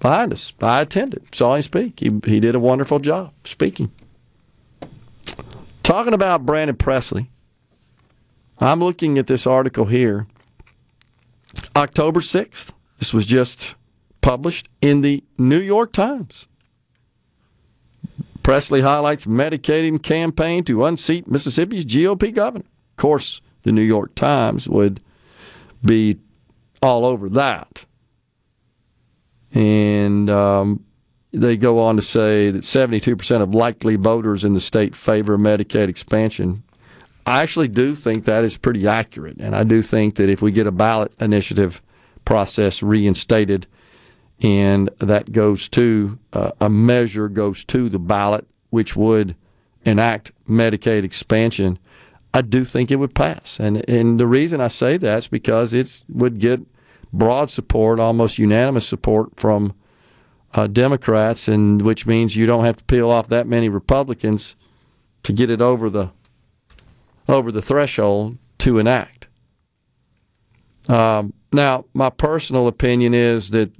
behind 0.00 0.32
us. 0.32 0.52
I 0.60 0.80
attended, 0.80 1.34
saw 1.34 1.54
him 1.54 1.62
speak. 1.62 2.00
He 2.00 2.10
he 2.24 2.40
did 2.40 2.54
a 2.54 2.60
wonderful 2.60 2.98
job 2.98 3.32
speaking. 3.44 3.90
Talking 5.82 6.14
about 6.14 6.46
Brandon 6.46 6.76
Presley, 6.76 7.30
I'm 8.58 8.80
looking 8.80 9.18
at 9.18 9.26
this 9.26 9.46
article 9.46 9.86
here. 9.86 10.26
October 11.74 12.20
6th. 12.20 12.72
This 12.98 13.14
was 13.14 13.26
just 13.26 13.74
published 14.20 14.68
in 14.82 15.00
the 15.00 15.24
New 15.38 15.60
York 15.60 15.92
Times. 15.92 16.46
Presley 18.42 18.80
highlights 18.80 19.26
Medicaid 19.26 20.02
campaign 20.02 20.64
to 20.64 20.84
unseat 20.84 21.28
Mississippi's 21.28 21.84
GOP 21.84 22.34
governor. 22.34 22.64
Of 22.64 22.96
course, 22.96 23.40
the 23.62 23.72
New 23.72 23.82
York 23.82 24.14
Times 24.14 24.68
would 24.68 25.00
be 25.84 26.18
all 26.82 27.04
over 27.04 27.28
that. 27.30 27.84
And 29.52 30.30
um, 30.30 30.84
they 31.32 31.56
go 31.56 31.78
on 31.78 31.96
to 31.96 32.02
say 32.02 32.50
that 32.50 32.62
72% 32.62 33.40
of 33.40 33.54
likely 33.54 33.96
voters 33.96 34.44
in 34.44 34.54
the 34.54 34.60
state 34.60 34.94
favor 34.94 35.38
Medicaid 35.38 35.88
expansion. 35.88 36.62
I 37.26 37.42
actually 37.42 37.68
do 37.68 37.94
think 37.94 38.24
that 38.24 38.44
is 38.44 38.56
pretty 38.56 38.86
accurate. 38.86 39.38
And 39.40 39.54
I 39.54 39.64
do 39.64 39.82
think 39.82 40.16
that 40.16 40.28
if 40.28 40.42
we 40.42 40.52
get 40.52 40.66
a 40.66 40.72
ballot 40.72 41.12
initiative 41.20 41.82
process 42.24 42.82
reinstated 42.82 43.66
and 44.42 44.88
that 44.98 45.32
goes 45.32 45.68
to 45.68 46.18
uh, 46.32 46.52
a 46.60 46.68
measure 46.68 47.28
goes 47.28 47.64
to 47.66 47.88
the 47.88 47.98
ballot, 47.98 48.46
which 48.70 48.96
would 48.96 49.36
enact 49.84 50.32
Medicaid 50.48 51.04
expansion, 51.04 51.78
I 52.32 52.42
do 52.42 52.64
think 52.64 52.90
it 52.90 52.96
would 52.96 53.14
pass. 53.14 53.58
And 53.60 53.88
and 53.88 54.18
the 54.18 54.26
reason 54.26 54.60
I 54.60 54.68
say 54.68 54.96
that 54.96 55.18
is 55.18 55.28
because 55.28 55.72
it 55.74 56.02
would 56.08 56.38
get 56.38 56.60
broad 57.12 57.50
support, 57.50 57.98
almost 57.98 58.38
unanimous 58.38 58.86
support 58.86 59.38
from 59.38 59.74
uh, 60.54 60.66
Democrats, 60.66 61.48
and 61.48 61.82
which 61.82 62.06
means 62.06 62.36
you 62.36 62.46
don't 62.46 62.64
have 62.64 62.76
to 62.76 62.84
peel 62.84 63.10
off 63.10 63.28
that 63.28 63.46
many 63.46 63.68
Republicans 63.68 64.56
to 65.22 65.32
get 65.32 65.50
it 65.50 65.60
over 65.60 65.90
the 65.90 66.10
over 67.28 67.52
the 67.52 67.62
threshold 67.62 68.38
to 68.58 68.78
enact. 68.78 69.28
Um, 70.88 71.32
now, 71.52 71.84
my 71.94 72.10
personal 72.10 72.66
opinion 72.66 73.14
is 73.14 73.50
that 73.50 73.70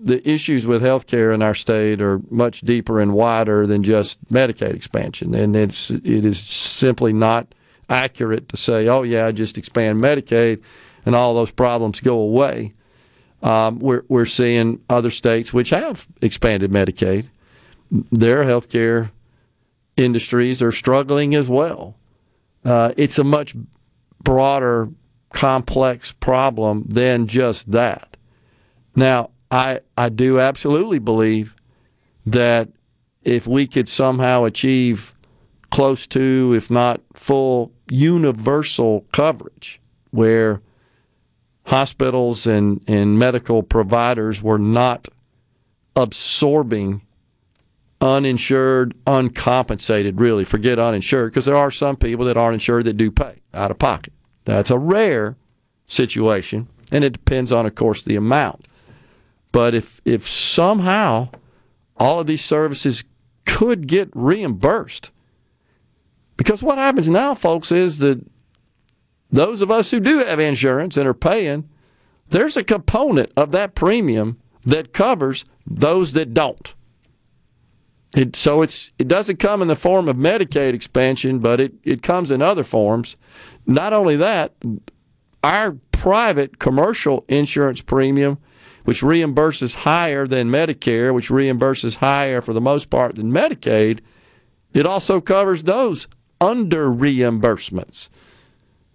the 0.00 0.28
issues 0.28 0.66
with 0.66 0.82
health 0.82 1.06
care 1.06 1.30
in 1.30 1.40
our 1.40 1.54
state 1.54 2.00
are 2.00 2.20
much 2.30 2.62
deeper 2.62 3.00
and 3.00 3.12
wider 3.12 3.66
than 3.66 3.84
just 3.84 4.22
Medicaid 4.32 4.74
expansion, 4.74 5.34
and 5.34 5.54
it's 5.54 5.90
it 5.90 6.24
is 6.24 6.40
simply 6.40 7.12
not 7.12 7.54
accurate 7.88 8.48
to 8.48 8.56
say, 8.56 8.88
"Oh 8.88 9.02
yeah, 9.02 9.30
just 9.30 9.56
expand 9.56 10.02
Medicaid 10.02 10.60
and 11.06 11.14
all 11.14 11.34
those 11.34 11.50
problems 11.50 12.00
go 12.00 12.18
away." 12.18 12.74
Um, 13.42 13.78
we're 13.78 14.02
we're 14.08 14.26
seeing 14.26 14.80
other 14.88 15.10
states 15.10 15.52
which 15.52 15.70
have 15.70 16.06
expanded 16.20 16.70
Medicaid, 16.70 17.28
their 17.90 18.44
healthcare 18.44 19.10
industries 19.96 20.62
are 20.62 20.72
struggling 20.72 21.34
as 21.34 21.48
well. 21.48 21.96
Uh, 22.64 22.92
it's 22.96 23.18
a 23.18 23.24
much 23.24 23.54
broader, 24.22 24.88
complex 25.32 26.12
problem 26.12 26.84
than 26.88 27.26
just 27.26 27.70
that. 27.70 28.16
Now, 28.96 29.30
I 29.50 29.80
I 29.96 30.08
do 30.08 30.40
absolutely 30.40 30.98
believe 30.98 31.54
that 32.26 32.68
if 33.22 33.46
we 33.46 33.66
could 33.66 33.88
somehow 33.88 34.44
achieve 34.44 35.14
close 35.70 36.06
to, 36.08 36.54
if 36.56 36.70
not 36.70 37.00
full, 37.14 37.72
universal 37.90 39.06
coverage, 39.12 39.80
where 40.10 40.60
hospitals 41.68 42.46
and, 42.46 42.82
and 42.88 43.18
medical 43.18 43.62
providers 43.62 44.42
were 44.42 44.58
not 44.58 45.06
absorbing 45.94 47.02
uninsured, 48.00 48.94
uncompensated, 49.06 50.18
really, 50.18 50.44
forget 50.44 50.78
uninsured, 50.78 51.30
because 51.30 51.44
there 51.44 51.56
are 51.56 51.70
some 51.70 51.94
people 51.94 52.24
that 52.24 52.38
aren't 52.38 52.54
insured 52.54 52.86
that 52.86 52.96
do 52.96 53.10
pay 53.10 53.34
out 53.52 53.70
of 53.70 53.78
pocket. 53.78 54.14
That's 54.46 54.70
a 54.70 54.78
rare 54.78 55.36
situation, 55.86 56.68
and 56.90 57.04
it 57.04 57.12
depends 57.12 57.52
on, 57.52 57.66
of 57.66 57.74
course, 57.74 58.02
the 58.02 58.16
amount. 58.16 58.64
But 59.52 59.74
if 59.74 60.00
if 60.06 60.26
somehow 60.26 61.28
all 61.98 62.18
of 62.18 62.26
these 62.26 62.44
services 62.44 63.04
could 63.44 63.86
get 63.86 64.08
reimbursed, 64.14 65.10
because 66.38 66.62
what 66.62 66.78
happens 66.78 67.10
now, 67.10 67.34
folks, 67.34 67.70
is 67.70 67.98
that 67.98 68.24
those 69.30 69.60
of 69.60 69.70
us 69.70 69.90
who 69.90 70.00
do 70.00 70.18
have 70.18 70.40
insurance 70.40 70.96
and 70.96 71.06
are 71.06 71.14
paying, 71.14 71.68
there's 72.30 72.56
a 72.56 72.64
component 72.64 73.32
of 73.36 73.52
that 73.52 73.74
premium 73.74 74.38
that 74.64 74.92
covers 74.92 75.44
those 75.66 76.12
that 76.12 76.34
don't. 76.34 76.74
It, 78.16 78.36
so 78.36 78.62
it's 78.62 78.90
it 78.98 79.06
doesn't 79.06 79.38
come 79.38 79.60
in 79.60 79.68
the 79.68 79.76
form 79.76 80.08
of 80.08 80.16
Medicaid 80.16 80.72
expansion, 80.72 81.40
but 81.40 81.60
it, 81.60 81.74
it 81.84 82.02
comes 82.02 82.30
in 82.30 82.40
other 82.40 82.64
forms. 82.64 83.16
Not 83.66 83.92
only 83.92 84.16
that, 84.16 84.54
our 85.44 85.72
private 85.92 86.58
commercial 86.58 87.24
insurance 87.28 87.82
premium, 87.82 88.38
which 88.84 89.02
reimburses 89.02 89.74
higher 89.74 90.26
than 90.26 90.50
Medicare, 90.50 91.12
which 91.12 91.28
reimburses 91.28 91.96
higher 91.96 92.40
for 92.40 92.54
the 92.54 92.60
most 92.60 92.88
part 92.88 93.16
than 93.16 93.30
Medicaid, 93.30 94.00
it 94.72 94.86
also 94.86 95.20
covers 95.20 95.64
those 95.64 96.06
under 96.40 96.88
reimbursements. 96.88 98.08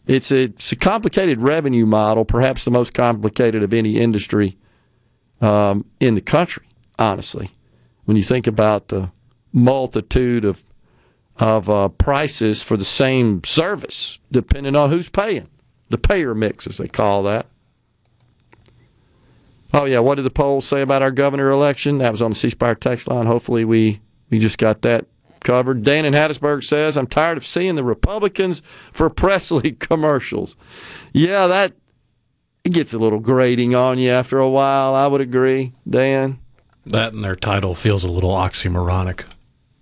It's 0.06 0.32
a, 0.32 0.44
it's 0.44 0.72
a 0.72 0.76
complicated 0.76 1.42
revenue 1.42 1.86
model, 1.86 2.26
perhaps 2.26 2.66
the 2.66 2.72
most 2.72 2.94
complicated 2.94 3.64
of 3.64 3.74
any 3.74 4.00
industry 4.00 4.58
um, 5.40 5.86
in 6.00 6.16
the 6.16 6.22
country, 6.22 6.68
honestly. 7.00 7.52
When 8.06 8.18
you 8.18 8.24
think 8.24 8.48
about 8.48 8.90
the 8.90 9.12
multitude 9.54 10.46
of 10.46 10.64
of 11.38 11.68
uh, 11.68 11.90
prices 11.90 12.62
for 12.62 12.78
the 12.78 12.86
same 12.86 13.44
service, 13.44 14.20
depending 14.32 14.76
on 14.76 14.92
who's 14.92 15.10
paying, 15.10 15.50
the 15.90 15.98
payer 15.98 16.36
mix, 16.36 16.68
as 16.68 16.78
they 16.78 16.88
call 16.88 17.24
that. 17.24 17.48
Oh 19.74 19.86
yeah, 19.86 20.00
what 20.00 20.16
did 20.16 20.26
the 20.26 20.30
polls 20.30 20.66
say 20.66 20.82
about 20.82 21.02
our 21.02 21.10
governor 21.10 21.50
election? 21.50 21.98
That 21.98 22.12
was 22.12 22.22
on 22.22 22.32
the 22.32 22.36
C 22.36 22.52
Spire 22.52 22.76
text 22.76 23.08
line. 23.08 23.26
Hopefully, 23.26 23.66
we 23.66 24.02
we 24.30 24.38
just 24.38 24.60
got 24.60 24.84
that 24.84 25.06
covered. 25.44 25.84
Dan 25.84 26.06
in 26.06 26.14
Hattiesburg 26.14 26.64
says, 26.64 26.98
I'm 26.98 27.08
tired 27.08 27.38
of 27.38 27.46
seeing 27.46 27.76
the 27.76 27.84
Republicans 27.84 28.62
for 28.92 29.10
Presley 29.12 29.74
commercials. 29.74 30.56
Yeah, 31.14 31.48
that 31.48 31.74
it 32.64 32.72
gets 32.72 32.94
a 32.94 32.98
little 33.00 33.20
grating 33.20 33.76
on 33.76 34.00
you 34.00 34.10
after 34.10 34.40
a 34.40 34.50
while. 34.50 34.96
I 34.96 35.08
would 35.08 35.22
agree, 35.22 35.74
Dan. 35.90 36.40
That 36.86 37.14
and 37.14 37.24
their 37.24 37.36
title 37.36 37.76
feels 37.76 38.04
a 38.04 38.08
little 38.08 38.32
oxymoronic. 38.32 39.26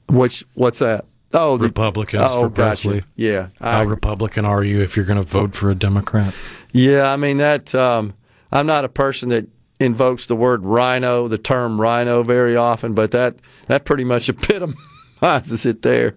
Which 0.07 0.43
what's 0.53 0.79
that? 0.79 1.05
Oh, 1.33 1.57
the- 1.57 1.65
Republicans 1.65 2.25
oh, 2.27 2.43
for 2.43 2.49
gotcha. 2.49 2.87
Presley. 2.89 3.03
Yeah, 3.15 3.47
How 3.59 3.85
Republican 3.85 4.45
are 4.45 4.63
you 4.63 4.81
if 4.81 4.95
you're 4.95 5.05
going 5.05 5.21
to 5.21 5.27
vote 5.27 5.55
for 5.55 5.69
a 5.71 5.75
Democrat? 5.75 6.33
Yeah, 6.73 7.11
I 7.11 7.17
mean 7.17 7.37
that. 7.37 7.73
Um, 7.73 8.13
I'm 8.51 8.65
not 8.65 8.83
a 8.83 8.89
person 8.89 9.29
that 9.29 9.47
invokes 9.79 10.25
the 10.25 10.35
word 10.35 10.63
rhino, 10.63 11.27
the 11.27 11.37
term 11.37 11.79
rhino, 11.79 12.21
very 12.23 12.55
often, 12.55 12.93
but 12.93 13.11
that 13.11 13.35
that 13.67 13.85
pretty 13.85 14.03
much 14.03 14.29
epitomizes 15.21 15.65
it 15.65 15.81
there. 15.81 16.15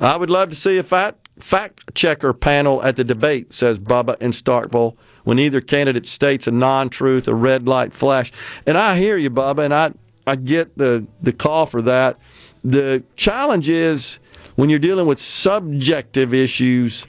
I 0.00 0.16
would 0.16 0.30
love 0.30 0.50
to 0.50 0.56
see 0.56 0.78
a 0.78 0.82
fact 0.82 1.28
fact 1.38 1.94
checker 1.94 2.32
panel 2.32 2.82
at 2.82 2.96
the 2.96 3.04
debate, 3.04 3.52
says 3.52 3.78
Bubba 3.78 4.20
in 4.20 4.30
Starkville, 4.30 4.96
when 5.24 5.38
either 5.38 5.60
candidate 5.60 6.06
states 6.06 6.46
a 6.46 6.50
non-truth, 6.50 7.28
a 7.28 7.34
red 7.34 7.66
light 7.66 7.94
flash. 7.94 8.30
And 8.66 8.76
I 8.76 8.98
hear 8.98 9.16
you, 9.16 9.30
Bubba, 9.30 9.64
and 9.64 9.74
I 9.74 9.92
I 10.26 10.36
get 10.36 10.76
the 10.76 11.06
the 11.22 11.32
call 11.32 11.66
for 11.66 11.82
that. 11.82 12.18
The 12.64 13.02
challenge 13.16 13.68
is 13.68 14.18
when 14.56 14.68
you're 14.68 14.78
dealing 14.78 15.06
with 15.06 15.18
subjective 15.18 16.34
issues 16.34 17.06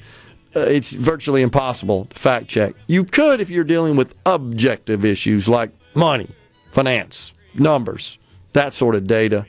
uh, 0.53 0.59
it's 0.61 0.91
virtually 0.91 1.41
impossible 1.41 2.05
to 2.05 2.19
fact 2.19 2.49
check. 2.49 2.73
You 2.87 3.05
could 3.05 3.39
if 3.39 3.49
you're 3.49 3.63
dealing 3.63 3.95
with 3.95 4.13
objective 4.25 5.05
issues 5.05 5.47
like 5.47 5.71
money, 5.95 6.29
finance, 6.71 7.33
numbers, 7.53 8.17
that 8.51 8.73
sort 8.73 8.95
of 8.95 9.07
data, 9.07 9.45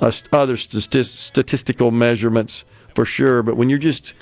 other 0.00 0.56
st- 0.56 1.06
statistical 1.06 1.90
measurements 1.90 2.64
for 2.94 3.04
sure. 3.04 3.42
But 3.42 3.56
when 3.56 3.68
you're 3.68 3.78
just 3.78 4.14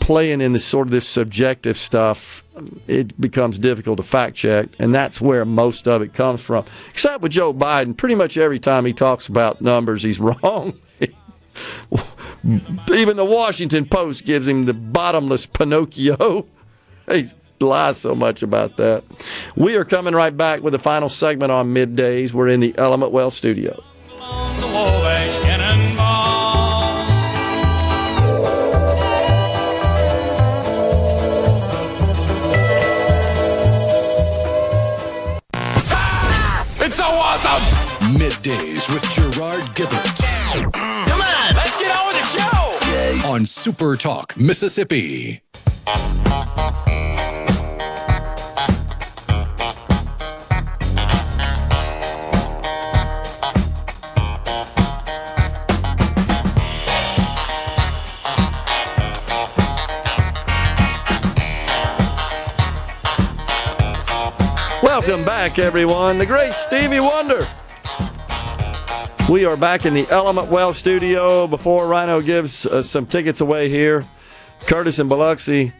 playing 0.00 0.40
in 0.40 0.52
this 0.52 0.64
sort 0.64 0.86
of 0.86 0.90
this 0.90 1.08
subjective 1.08 1.78
stuff, 1.78 2.44
it 2.86 3.18
becomes 3.20 3.58
difficult 3.58 3.98
to 3.98 4.02
fact 4.02 4.36
check, 4.36 4.68
and 4.78 4.94
that's 4.94 5.20
where 5.20 5.44
most 5.44 5.86
of 5.86 6.02
it 6.02 6.14
comes 6.14 6.40
from. 6.40 6.64
Except 6.90 7.22
with 7.22 7.32
Joe 7.32 7.52
Biden, 7.54 7.96
pretty 7.96 8.14
much 8.14 8.36
every 8.36 8.58
time 8.58 8.84
he 8.84 8.92
talks 8.92 9.28
about 9.28 9.60
numbers, 9.60 10.02
he's 10.02 10.18
wrong. 10.20 10.78
Even 12.92 13.16
the 13.16 13.24
Washington 13.24 13.84
Post 13.84 14.24
gives 14.24 14.46
him 14.46 14.64
the 14.64 14.74
bottomless 14.74 15.46
Pinocchio. 15.46 16.46
He 17.10 17.24
lies 17.60 17.96
so 17.96 18.14
much 18.14 18.42
about 18.42 18.76
that. 18.76 19.02
We 19.56 19.76
are 19.76 19.84
coming 19.84 20.14
right 20.14 20.36
back 20.36 20.62
with 20.62 20.74
the 20.74 20.78
final 20.78 21.08
segment 21.08 21.50
on 21.50 21.72
middays. 21.72 22.34
We're 22.34 22.48
in 22.48 22.60
the 22.60 22.76
Element 22.76 23.12
Wealth 23.12 23.32
studio. 23.32 23.82
Middays 38.14 38.88
with 38.90 39.02
Gerard 39.10 39.62
Gibert. 39.74 40.16
Come 40.72 41.20
on, 41.20 41.54
let's 41.54 41.76
get 41.76 41.94
on 41.94 42.06
with 42.06 42.16
the 42.16 42.24
show. 42.24 43.28
On 43.28 43.44
Super 43.44 43.96
Talk, 43.96 44.34
Mississippi. 44.38 45.42
Welcome 64.82 65.24
back, 65.26 65.58
everyone. 65.58 66.16
The 66.16 66.26
great 66.26 66.54
Stevie 66.54 67.00
Wonder. 67.00 67.46
We 69.28 69.44
are 69.44 69.58
back 69.58 69.84
in 69.84 69.92
the 69.92 70.08
Element 70.08 70.48
Wealth 70.48 70.78
studio. 70.78 71.46
Before 71.46 71.86
Rhino 71.86 72.22
gives 72.22 72.64
uh, 72.64 72.82
some 72.82 73.04
tickets 73.04 73.42
away 73.42 73.68
here, 73.68 74.08
Curtis 74.60 74.98
and 74.98 75.08
Biloxi, 75.10 75.70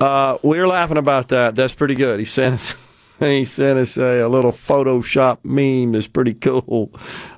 uh, 0.00 0.38
we're 0.42 0.66
laughing 0.66 0.96
about 0.96 1.28
that. 1.28 1.54
That's 1.54 1.72
pretty 1.72 1.94
good. 1.94 2.18
He 2.18 2.24
sent 2.24 2.56
us. 2.56 2.74
He 3.20 3.46
sent 3.46 3.80
us 3.80 3.96
a, 3.96 4.20
a 4.20 4.28
little 4.28 4.52
Photoshop 4.52 5.38
meme 5.42 5.90
that's 5.90 6.06
pretty 6.06 6.34
cool. 6.34 6.92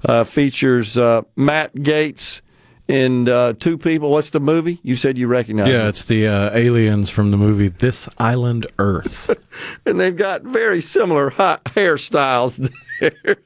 Uh, 0.04 0.24
features 0.24 0.98
uh, 0.98 1.22
Matt 1.36 1.74
Gaetz 1.74 2.42
and 2.90 3.28
uh, 3.28 3.52
two 3.58 3.78
people. 3.78 4.10
What's 4.10 4.30
the 4.30 4.40
movie? 4.40 4.80
You 4.82 4.96
said 4.96 5.16
you 5.16 5.26
recognize 5.28 5.68
Yeah, 5.68 5.84
it. 5.86 5.88
it's 5.90 6.04
the 6.04 6.26
uh, 6.26 6.50
aliens 6.56 7.08
from 7.10 7.30
the 7.30 7.36
movie 7.36 7.68
This 7.68 8.08
Island 8.18 8.66
Earth. 8.78 9.30
and 9.86 10.00
they've 10.00 10.16
got 10.16 10.42
very 10.42 10.80
similar 10.80 11.30
ha- 11.30 11.60
hairstyles 11.66 12.56
there. 12.58 12.72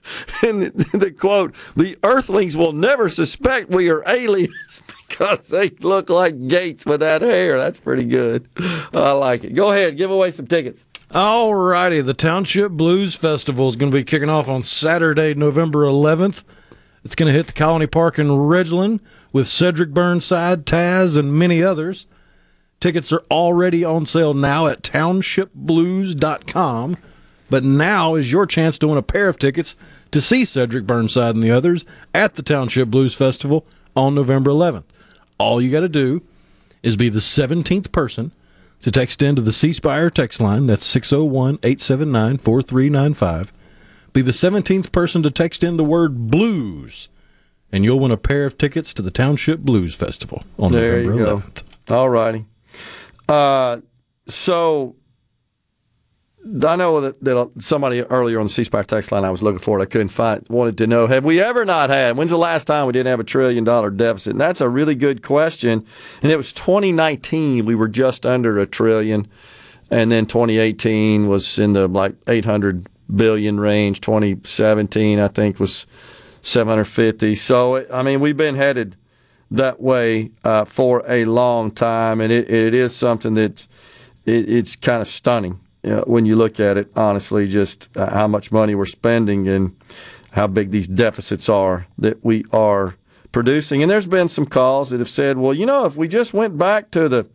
and 0.42 0.62
the, 0.62 0.98
the 0.98 1.10
quote: 1.12 1.54
"The 1.76 1.96
Earthlings 2.02 2.56
will 2.56 2.72
never 2.72 3.08
suspect 3.08 3.70
we 3.70 3.88
are 3.90 4.02
aliens 4.08 4.82
because 5.08 5.48
they 5.48 5.70
look 5.80 6.08
like 6.10 6.34
Gaetz 6.48 6.86
with 6.86 7.00
that 7.00 7.22
hair." 7.22 7.58
That's 7.58 7.78
pretty 7.78 8.04
good. 8.04 8.48
I 8.92 9.12
like 9.12 9.44
it. 9.44 9.54
Go 9.54 9.70
ahead, 9.72 9.96
give 9.96 10.10
away 10.10 10.30
some 10.32 10.46
tickets. 10.46 10.84
All 11.10 11.54
righty, 11.54 12.00
the 12.00 12.14
Township 12.14 12.72
Blues 12.72 13.14
Festival 13.14 13.68
is 13.68 13.76
going 13.76 13.92
to 13.92 13.96
be 13.96 14.02
kicking 14.02 14.28
off 14.30 14.48
on 14.48 14.64
Saturday, 14.64 15.32
November 15.34 15.84
11th. 15.84 16.42
It's 17.05 17.14
going 17.14 17.31
to 17.31 17.36
hit 17.36 17.47
the 17.47 17.52
Colony 17.52 17.86
Park 17.86 18.18
in 18.18 18.28
Ridgeland 18.28 19.01
with 19.32 19.47
Cedric 19.47 19.90
Burnside, 19.90 20.64
Taz, 20.64 21.18
and 21.18 21.35
many 21.35 21.62
others. 21.62 22.06
Tickets 22.81 23.12
are 23.12 23.22
already 23.31 23.85
on 23.85 24.06
sale 24.06 24.32
now 24.35 24.66
at 24.66 24.82
townshipblues.com. 24.82 26.97
But 27.51 27.62
now 27.62 28.14
is 28.14 28.32
your 28.32 28.47
chance 28.47 28.78
to 28.78 28.89
win 28.89 28.98
a 28.98 29.02
pair 29.02 29.28
of 29.28 29.39
tickets 29.39 29.76
to 30.12 30.20
see 30.20 30.44
Cedric 30.44 30.86
Burnside 30.86 31.35
and 31.35 31.44
the 31.44 31.51
others 31.51 31.85
at 32.14 32.36
the 32.36 32.43
Township 32.43 32.89
Blues 32.89 33.14
Festival 33.14 33.66
on 33.94 34.14
November 34.14 34.51
11th. 34.51 34.85
All 35.39 35.60
you 35.60 35.70
got 35.70 35.81
to 35.81 35.89
do 35.89 36.22
is 36.82 36.97
be 36.97 37.09
the 37.09 37.18
17th 37.18 37.93
person 37.93 38.32
to 38.81 38.90
text 38.90 39.22
into 39.22 39.43
the 39.43 39.52
C 39.52 39.72
Spire 39.72 40.10
text 40.10 40.40
line. 40.40 40.66
That's 40.66 40.86
601 40.86 41.59
879 41.62 42.39
4395. 42.39 43.52
Be 44.14 44.22
the 44.22 44.30
17th 44.30 44.92
person 44.92 45.24
to 45.24 45.30
text 45.30 45.64
in 45.64 45.76
the 45.76 45.82
word 45.82 46.30
blues, 46.30 47.08
and 47.72 47.84
you'll 47.84 47.98
win 47.98 48.12
a 48.12 48.16
pair 48.16 48.44
of 48.44 48.56
tickets 48.56 48.94
to 48.94 49.02
the 49.02 49.10
Township 49.10 49.60
Blues 49.60 49.92
Festival 49.96 50.44
on 50.56 50.70
there 50.70 51.02
November 51.02 51.18
you 51.18 51.24
go. 51.24 51.36
11th. 51.38 51.62
All 51.90 52.08
righty. 52.08 52.46
Uh, 53.28 53.80
so 54.28 54.94
I 56.44 56.76
know 56.76 57.00
that, 57.00 57.24
that 57.24 57.50
somebody 57.58 58.02
earlier 58.02 58.38
on 58.38 58.46
the 58.46 58.52
C 58.52 58.62
Spire 58.62 58.84
text 58.84 59.10
line 59.10 59.24
I 59.24 59.30
was 59.30 59.42
looking 59.42 59.58
for 59.58 59.80
it. 59.80 59.82
I 59.82 59.86
couldn't 59.86 60.10
find. 60.10 60.46
Wanted 60.48 60.78
to 60.78 60.86
know: 60.86 61.08
Have 61.08 61.24
we 61.24 61.40
ever 61.40 61.64
not 61.64 61.90
had? 61.90 62.16
When's 62.16 62.30
the 62.30 62.38
last 62.38 62.66
time 62.66 62.86
we 62.86 62.92
didn't 62.92 63.08
have 63.08 63.20
a 63.20 63.24
trillion 63.24 63.64
dollar 63.64 63.90
deficit? 63.90 64.32
And 64.32 64.40
that's 64.40 64.60
a 64.60 64.68
really 64.68 64.94
good 64.94 65.22
question. 65.22 65.84
And 66.22 66.30
it 66.30 66.36
was 66.36 66.52
2019. 66.52 67.66
We 67.66 67.74
were 67.74 67.88
just 67.88 68.24
under 68.24 68.60
a 68.60 68.66
trillion, 68.66 69.26
and 69.90 70.12
then 70.12 70.26
2018 70.26 71.26
was 71.26 71.58
in 71.58 71.72
the 71.72 71.88
like 71.88 72.14
800 72.28 72.86
billion 73.14 73.59
range. 73.59 74.01
2017, 74.01 75.18
I 75.18 75.28
think, 75.28 75.59
was 75.59 75.86
750. 76.43 77.35
So 77.36 77.86
I 77.93 78.02
mean, 78.02 78.20
we've 78.20 78.36
been 78.36 78.55
headed 78.56 78.97
that 79.51 79.81
way 79.81 80.31
uh, 80.43 80.64
for 80.64 81.02
a 81.09 81.24
long 81.24 81.70
time, 81.70 82.20
and 82.20 82.32
it, 82.32 82.51
it 82.51 82.74
is 82.74 82.94
something 82.94 83.35
that 83.35 83.66
it, 84.24 84.48
it's 84.48 84.76
kind 84.76 85.01
of 85.01 85.09
stunning 85.09 85.60
you 85.82 85.90
know, 85.90 86.05
when 86.06 86.24
you 86.24 86.36
look 86.36 86.60
at 86.60 86.76
it. 86.76 86.90
Honestly, 86.97 87.47
just 87.47 87.94
uh, 87.97 88.10
how 88.10 88.26
much 88.26 88.51
money 88.51 88.74
we're 88.74 88.86
spending 88.86 89.48
and 89.48 89.76
how 90.32 90.47
big 90.47 90.70
these 90.70 90.89
deficits 90.89 91.48
are 91.48 91.86
that 91.98 92.24
we 92.24 92.44
are 92.52 92.97
producing. 93.31 93.82
And 93.82 93.90
there's 93.90 94.06
been 94.06 94.28
some 94.28 94.47
calls 94.47 94.90
that 94.90 94.98
have 94.98 95.10
said, 95.10 95.39
well, 95.39 95.55
you 95.55 95.66
know, 95.66 95.86
if 95.86 95.97
we 95.97 96.09
just 96.09 96.32
went 96.32 96.59
back 96.59 96.90
to 96.93 97.09
the 97.09 97.26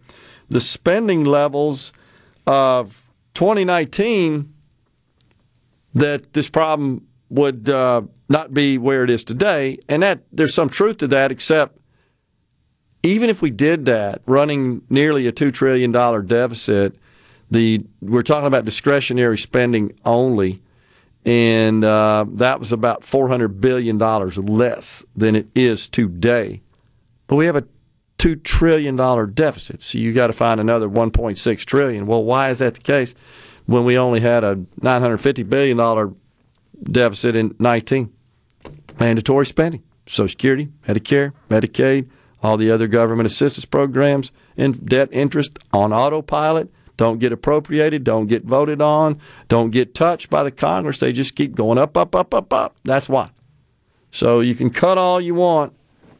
the 0.49 0.59
spending 0.59 1.25
levels 1.25 1.93
of 2.47 3.11
2019, 3.35 4.51
that 5.93 6.33
this 6.33 6.49
problem 6.49 7.05
would 7.29 7.69
uh, 7.69 8.01
not 8.27 8.53
be 8.53 8.77
where 8.77 9.03
it 9.03 9.09
is 9.09 9.23
today. 9.23 9.77
And 9.87 10.03
that 10.03 10.23
there's 10.31 10.53
some 10.53 10.69
truth 10.69 10.97
to 10.97 11.07
that, 11.07 11.31
except 11.31 11.77
even 13.03 13.29
if 13.29 13.41
we 13.41 13.51
did 13.51 13.85
that, 13.85 14.21
running 14.25 14.81
nearly 14.89 15.27
a 15.27 15.31
two 15.31 15.51
trillion 15.51 15.91
dollar 15.91 16.21
deficit, 16.21 16.95
the 17.51 17.85
we're 18.01 18.23
talking 18.23 18.47
about 18.47 18.65
discretionary 18.65 19.37
spending 19.37 19.93
only, 20.05 20.61
and 21.25 21.83
uh, 21.83 22.25
that 22.33 22.59
was 22.59 22.71
about 22.71 23.03
four 23.03 23.27
hundred 23.27 23.61
billion 23.61 23.97
dollars 23.97 24.37
less 24.37 25.03
than 25.15 25.35
it 25.35 25.47
is 25.55 25.87
today. 25.89 26.61
But 27.27 27.37
we 27.37 27.45
have 27.45 27.55
a 27.55 27.63
two 28.17 28.35
trillion 28.35 28.95
dollar 28.95 29.25
deficit, 29.25 29.81
so 29.81 29.97
you 29.97 30.13
got 30.13 30.27
to 30.27 30.33
find 30.33 30.59
another 30.59 30.89
one 30.89 31.09
point 31.09 31.37
six 31.37 31.63
trillion. 31.63 32.05
Well, 32.05 32.23
why 32.23 32.49
is 32.49 32.59
that 32.59 32.75
the 32.75 32.81
case 32.81 33.15
when 33.69 33.85
we 33.85 33.97
only 33.97 34.19
had 34.19 34.43
a 34.43 34.59
nine 34.81 35.01
hundred 35.01 35.19
fifty 35.19 35.43
billion 35.43 35.77
dollar 35.77 36.13
deficit 36.83 37.35
in 37.35 37.55
nineteen? 37.59 38.13
Mandatory 38.99 39.45
spending, 39.45 39.83
Social 40.05 40.29
Security, 40.29 40.69
Medicare, 40.85 41.31
Medicaid 41.49 42.09
all 42.41 42.57
the 42.57 42.71
other 42.71 42.87
government 42.87 43.27
assistance 43.27 43.65
programs 43.65 44.31
and 44.57 44.85
debt 44.85 45.09
interest 45.11 45.59
on 45.73 45.91
autopilot 45.91 46.71
don't 46.97 47.19
get 47.19 47.31
appropriated, 47.31 48.03
don't 48.03 48.27
get 48.27 48.43
voted 48.43 48.81
on, 48.81 49.21
don't 49.47 49.71
get 49.71 49.95
touched 49.95 50.29
by 50.29 50.43
the 50.43 50.51
Congress. 50.51 50.99
They 50.99 51.13
just 51.13 51.33
keep 51.33 51.55
going 51.55 51.77
up, 51.77 51.95
up, 51.95 52.13
up, 52.13 52.33
up, 52.33 52.51
up. 52.51 52.75
That's 52.83 53.07
why. 53.07 53.29
So 54.11 54.41
you 54.41 54.53
can 54.53 54.69
cut 54.69 54.97
all 54.97 55.21
you 55.21 55.33
want, 55.33 55.73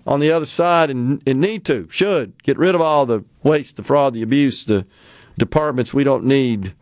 on 0.07 0.21
the 0.21 0.31
other 0.31 0.45
side 0.45 0.89
and, 0.89 1.21
and 1.27 1.41
need 1.41 1.65
to, 1.65 1.85
should 1.91 2.41
get 2.43 2.57
rid 2.57 2.75
of 2.75 2.81
all 2.81 3.05
the 3.05 3.25
waste, 3.43 3.75
the 3.75 3.83
fraud, 3.83 4.13
the 4.13 4.21
abuse, 4.21 4.63
the 4.63 4.85
departments 5.37 5.93
we 5.93 6.05
don't 6.05 6.23
need. 6.23 6.73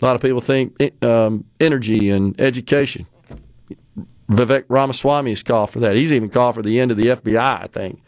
A 0.00 0.04
lot 0.04 0.16
of 0.16 0.22
people 0.22 0.40
think 0.40 0.76
um, 1.02 1.44
energy 1.58 2.10
and 2.10 2.38
education. 2.40 3.06
Vivek 4.30 4.64
Ramaswamy 4.68 5.30
has 5.30 5.42
called 5.42 5.70
for 5.70 5.80
that. 5.80 5.94
He's 5.94 6.12
even 6.12 6.28
called 6.28 6.56
for 6.56 6.62
the 6.62 6.80
end 6.80 6.90
of 6.90 6.96
the 6.96 7.06
FBI, 7.06 7.62
I 7.62 7.68
think. 7.68 8.02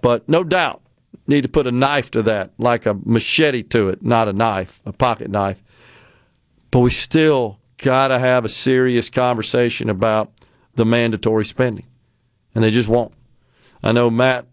But 0.00 0.28
no 0.28 0.44
doubt, 0.44 0.82
need 1.26 1.42
to 1.42 1.48
put 1.48 1.66
a 1.66 1.72
knife 1.72 2.10
to 2.12 2.22
that, 2.22 2.52
like 2.58 2.86
a 2.86 2.94
machete 3.04 3.62
to 3.64 3.88
it, 3.88 4.02
not 4.02 4.28
a 4.28 4.32
knife, 4.32 4.80
a 4.86 4.92
pocket 4.92 5.30
knife. 5.30 5.62
But 6.70 6.80
we 6.80 6.90
still 6.90 7.58
got 7.78 8.08
to 8.08 8.18
have 8.18 8.44
a 8.44 8.48
serious 8.48 9.10
conversation 9.10 9.90
about 9.90 10.32
the 10.74 10.84
mandatory 10.84 11.44
spending. 11.44 11.86
And 12.54 12.62
they 12.62 12.70
just 12.70 12.88
won't. 12.88 13.12
I 13.82 13.92
know 13.92 14.10
Matt 14.10 14.46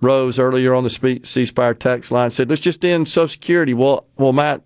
Rose 0.00 0.38
earlier 0.38 0.74
on 0.74 0.84
the 0.84 1.20
C 1.24 1.46
Spire 1.46 1.74
text 1.74 2.12
line 2.12 2.30
said, 2.30 2.48
let's 2.48 2.60
just 2.60 2.84
end 2.84 3.08
Social 3.08 3.28
Security. 3.28 3.74
Well, 3.74 4.06
well, 4.16 4.32
Matt, 4.32 4.62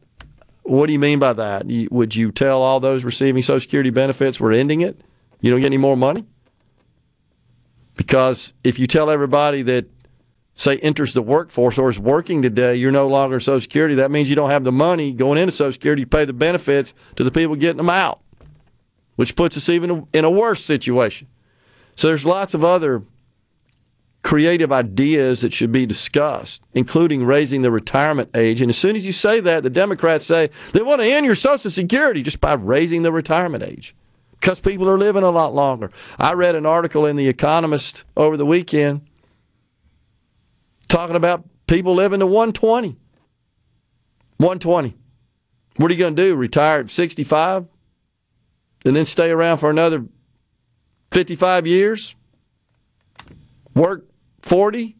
what 0.62 0.86
do 0.86 0.93
you 0.93 0.98
mean 0.98 1.18
by 1.18 1.32
that? 1.32 1.66
would 1.90 2.14
you 2.14 2.30
tell 2.30 2.62
all 2.62 2.80
those 2.80 3.05
receiving 3.05 3.43
Social 3.43 3.60
Security 3.60 3.90
benefits 3.90 4.40
we're 4.40 4.52
ending 4.52 4.80
it? 4.80 5.01
You 5.40 5.51
don't 5.51 5.60
get 5.60 5.66
any 5.66 5.76
more 5.76 5.97
money? 5.97 6.24
Because 7.97 8.52
if 8.64 8.78
you 8.78 8.86
tell 8.86 9.10
everybody 9.10 9.62
that, 9.62 9.86
say, 10.55 10.78
enters 10.78 11.14
the 11.14 11.22
workforce 11.22 11.78
or 11.78 11.90
is 11.90 11.98
working 11.98 12.43
today, 12.43 12.76
you're 12.76 12.93
no 12.93 13.09
longer 13.09 13.40
Social 13.40 13.60
Security, 13.60 13.97
that 13.97 14.10
means 14.10 14.30
you 14.30 14.36
don't 14.36 14.51
have 14.51 14.64
the 14.64 14.72
money 14.72 15.12
going 15.12 15.39
into 15.39 15.52
Social 15.52 15.72
Security 15.72 16.05
to 16.05 16.09
pay 16.09 16.24
the 16.24 16.32
benefits 16.32 16.94
to 17.16 17.24
the 17.24 17.30
people 17.30 17.56
getting 17.56 17.78
them 17.78 17.90
out, 17.90 18.20
which 19.16 19.36
puts 19.36 19.56
us 19.56 19.68
even 19.68 20.06
in 20.12 20.24
a 20.24 20.30
worse 20.30 20.64
situation. 20.64 21.28
So 21.97 22.06
there's 22.06 22.24
lots 22.24 22.55
of 22.55 22.64
other 22.64 23.02
creative 24.23 24.70
ideas 24.70 25.40
that 25.40 25.53
should 25.53 25.73
be 25.73 25.85
discussed, 25.85 26.62
including 26.74 27.24
raising 27.24 27.62
the 27.62 27.70
retirement 27.70 28.31
age. 28.35 28.61
And 28.61 28.70
as 28.70 28.78
soon 28.78 28.94
as 28.94 29.05
you 29.05 29.12
say 29.12 29.40
that, 29.40 29.62
the 29.62 29.70
Democrats 29.70 30.24
say 30.24 30.51
they 30.73 30.82
want 30.82 31.01
to 31.01 31.07
end 31.07 31.27
your 31.27 31.35
Social 31.35 31.70
Security 31.70 32.23
just 32.23 32.40
by 32.40 32.55
raising 32.55 33.03
the 33.03 33.12
retirement 33.12 33.65
age 33.65 33.94
because 34.32 34.61
people 34.61 34.89
are 34.89 34.99
living 34.99 35.24
a 35.24 35.31
lot 35.31 35.55
longer. 35.55 35.90
I 36.19 36.35
read 36.35 36.55
an 36.55 36.66
article 36.66 37.05
in 37.07 37.16
The 37.16 37.28
Economist 37.28 38.05
over 38.16 38.36
the 38.36 38.47
weekend 38.47 39.03
talking 40.89 41.16
about 41.16 41.44
people 41.66 41.94
living 41.94 42.20
to 42.20 42.27
120. 42.27 42.97
120. 44.39 44.97
What 45.77 45.90
are 45.90 45.94
you 45.94 46.01
going 46.01 46.15
to 46.16 46.23
do? 46.23 46.35
Retire 46.35 46.81
at 46.81 46.90
65 46.90 47.66
and 48.85 48.94
then 48.97 49.05
stay 49.05 49.31
around 49.31 49.59
for 49.59 49.70
another 49.70 50.05
55 51.12 51.66
years? 51.66 52.15
Work 53.74 54.05
40 54.43 54.97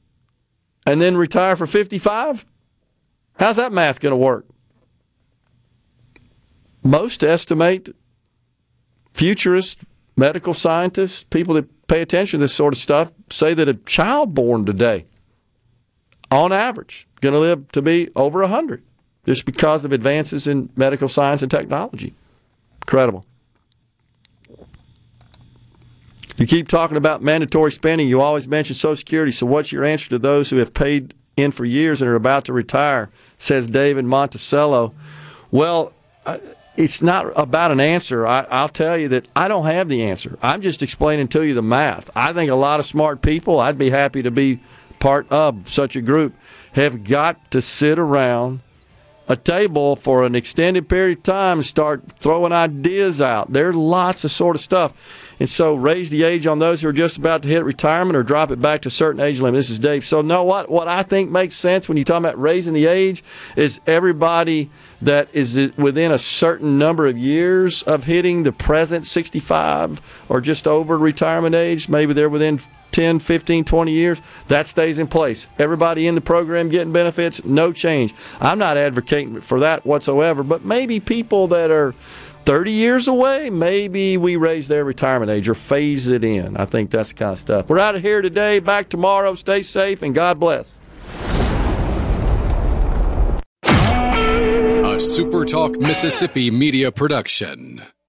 and 0.86 1.01
then 1.01 1.16
retire 1.16 1.56
for 1.56 1.66
55? 1.66 2.44
How's 3.39 3.56
that 3.56 3.73
math 3.73 4.01
going 4.01 4.12
to 4.12 4.16
work? 4.16 4.47
Most 6.82 7.23
estimate 7.23 7.94
futurists, 9.12 9.82
medical 10.16 10.55
scientists, 10.55 11.23
people 11.24 11.55
that 11.55 11.86
pay 11.86 12.01
attention 12.01 12.40
to 12.40 12.44
this 12.44 12.55
sort 12.55 12.74
of 12.74 12.78
stuff 12.78 13.12
say 13.31 13.55
that 13.55 13.69
a 13.69 13.74
child 13.74 14.35
born 14.35 14.64
today, 14.64 15.05
on 16.31 16.52
average, 16.52 17.06
going 17.20 17.35
to 17.35 17.39
live 17.39 17.70
to 17.73 17.82
be 17.82 18.09
over 18.16 18.40
100 18.40 18.82
just 19.27 19.44
because 19.44 19.85
of 19.85 19.93
advances 19.93 20.47
in 20.47 20.70
medical 20.77 21.09
science 21.09 21.43
and 21.43 21.51
technology. 21.51 22.14
Incredible. 22.82 23.24
You 26.36 26.46
keep 26.46 26.68
talking 26.68 26.96
about 26.96 27.22
mandatory 27.22 27.72
spending. 27.72 28.09
You 28.09 28.20
always 28.20 28.48
mention 28.48 28.74
Social 28.74 28.96
Security. 28.96 29.32
So, 29.32 29.46
what's 29.46 29.72
your 29.72 29.84
answer 29.84 30.09
to 30.10 30.18
those 30.18 30.50
who 30.50 30.56
have 30.56 30.72
paid 30.74 31.14
in 31.36 31.52
for 31.52 31.64
years 31.64 32.00
and 32.00 32.10
are 32.10 32.14
about 32.14 32.46
to 32.46 32.52
retire? 32.52 33.10
Says 33.38 33.68
David 33.68 34.04
Monticello. 34.04 34.94
Well, 35.50 35.92
uh, 36.24 36.38
it's 36.76 37.02
not 37.02 37.32
about 37.36 37.70
an 37.70 37.80
answer. 37.80 38.26
I, 38.26 38.62
will 38.62 38.68
tell 38.68 38.96
you 38.96 39.09
that 39.09 39.28
I 39.36 39.48
don't 39.48 39.66
have 39.66 39.88
the 39.88 40.04
answer. 40.04 40.38
I'm 40.42 40.62
just 40.62 40.82
explaining 40.82 41.28
to 41.28 41.42
you 41.42 41.54
the 41.54 41.62
math. 41.62 42.09
I 42.14 42.32
think 42.32 42.50
a 42.50 42.54
lot 42.54 42.80
of 42.80 42.86
smart 42.86 43.20
people, 43.20 43.60
I'd 43.60 43.76
be 43.76 43.90
happy 43.90 44.22
to 44.22 44.30
be 44.30 44.60
part 44.98 45.30
of 45.30 45.68
such 45.68 45.96
a 45.96 46.00
group, 46.00 46.34
have 46.72 47.04
got 47.04 47.50
to 47.50 47.60
sit 47.60 47.98
around 47.98 48.60
a 49.28 49.36
table 49.36 49.96
for 49.96 50.24
an 50.24 50.34
extended 50.34 50.88
period 50.88 51.18
of 51.18 51.24
time 51.24 51.59
and 51.59 51.66
start 51.66 52.02
throwing 52.20 52.52
ideas 52.52 53.20
out. 53.20 53.52
There's 53.52 53.74
lots 53.74 54.24
of 54.24 54.30
sort 54.30 54.56
of 54.56 54.62
stuff. 54.62 54.94
And 55.43 55.51
so 55.51 55.74
raise 55.74 56.09
the 56.09 56.23
age 56.23 56.47
on 56.47 56.60
those 56.60 56.82
who 56.82 56.89
are 56.89 56.93
just 56.93 57.16
about 57.16 57.43
to 57.43 57.48
hit 57.48 57.64
retirement 57.64 58.14
or 58.14 58.23
drop 58.23 58.52
it 58.52 58.62
back 58.62 58.82
to 58.82 58.86
a 58.86 58.93
certain 58.93 59.20
age 59.20 59.40
limit. 59.40 59.59
This 59.59 59.70
is 59.70 59.81
Dave. 59.81 60.05
So 60.05 60.23
no 60.23 60.44
what 60.44 60.70
what 60.70 60.86
I 60.86 61.02
think 61.02 61.32
makes 61.32 61.56
sense 61.56 61.89
when 61.89 61.98
you 61.98 62.05
talk 62.05 62.20
about 62.20 62.40
raising 62.40 62.74
the 62.74 62.86
age 62.86 63.24
is 63.56 63.81
everybody 63.85 64.70
that 65.01 65.27
is 65.32 65.73
within 65.77 66.12
a 66.12 66.19
certain 66.20 66.78
number 66.78 67.09
of 67.09 67.19
years 67.19 67.82
of 67.82 68.05
hitting 68.05 68.44
the 68.44 68.52
present 68.52 69.05
65 69.05 70.01
or 70.28 70.40
just 70.40 70.69
over 70.69 70.97
retirement 70.97 71.56
age, 71.56 71.89
maybe 71.89 72.12
they're 72.12 72.28
within 72.28 72.60
10, 72.93 73.19
15, 73.19 73.64
20 73.64 73.90
years, 73.90 74.20
that 74.47 74.69
stays 74.69 75.01
in 75.01 75.09
place. 75.09 75.48
Everybody 75.59 76.06
in 76.06 76.14
the 76.14 76.20
program 76.20 76.69
getting 76.69 76.93
benefits, 76.93 77.44
no 77.44 77.73
change. 77.73 78.14
I'm 78.40 78.59
not 78.60 78.77
advocating 78.77 79.40
for 79.40 79.59
that 79.59 79.85
whatsoever, 79.85 80.44
but 80.44 80.64
maybe 80.64 81.01
people 81.01 81.48
that 81.48 81.73
are 81.73 81.94
30 82.44 82.73
years 82.73 83.09
away, 83.09 83.51
maybe 83.51 84.16
we 84.16 84.36
raise 84.36 84.69
their 84.69 84.85
retirement 84.85 85.31
age 85.31 85.48
or 85.48 85.55
phase 85.55 86.09
it 86.09 86.24
in. 86.24 86.56
I 86.56 86.64
think 86.64 86.90
that's 86.90 87.10
the 87.10 87.14
kind 87.14 87.32
of 87.32 87.39
stuff. 87.39 87.69
We're 87.69 87.78
out 87.78 87.94
of 87.94 88.02
here 88.02 88.23
today. 88.23 88.59
Back 88.59 88.89
tomorrow. 88.89 89.35
Stay 89.35 89.62
safe 89.62 90.02
and 90.02 90.14
God 90.14 90.40
bless. 90.40 90.77
A 93.64 94.97
SuperTalk 94.97 95.81
Mississippi 95.81 96.51
media 96.51 96.93
production. 96.93 97.81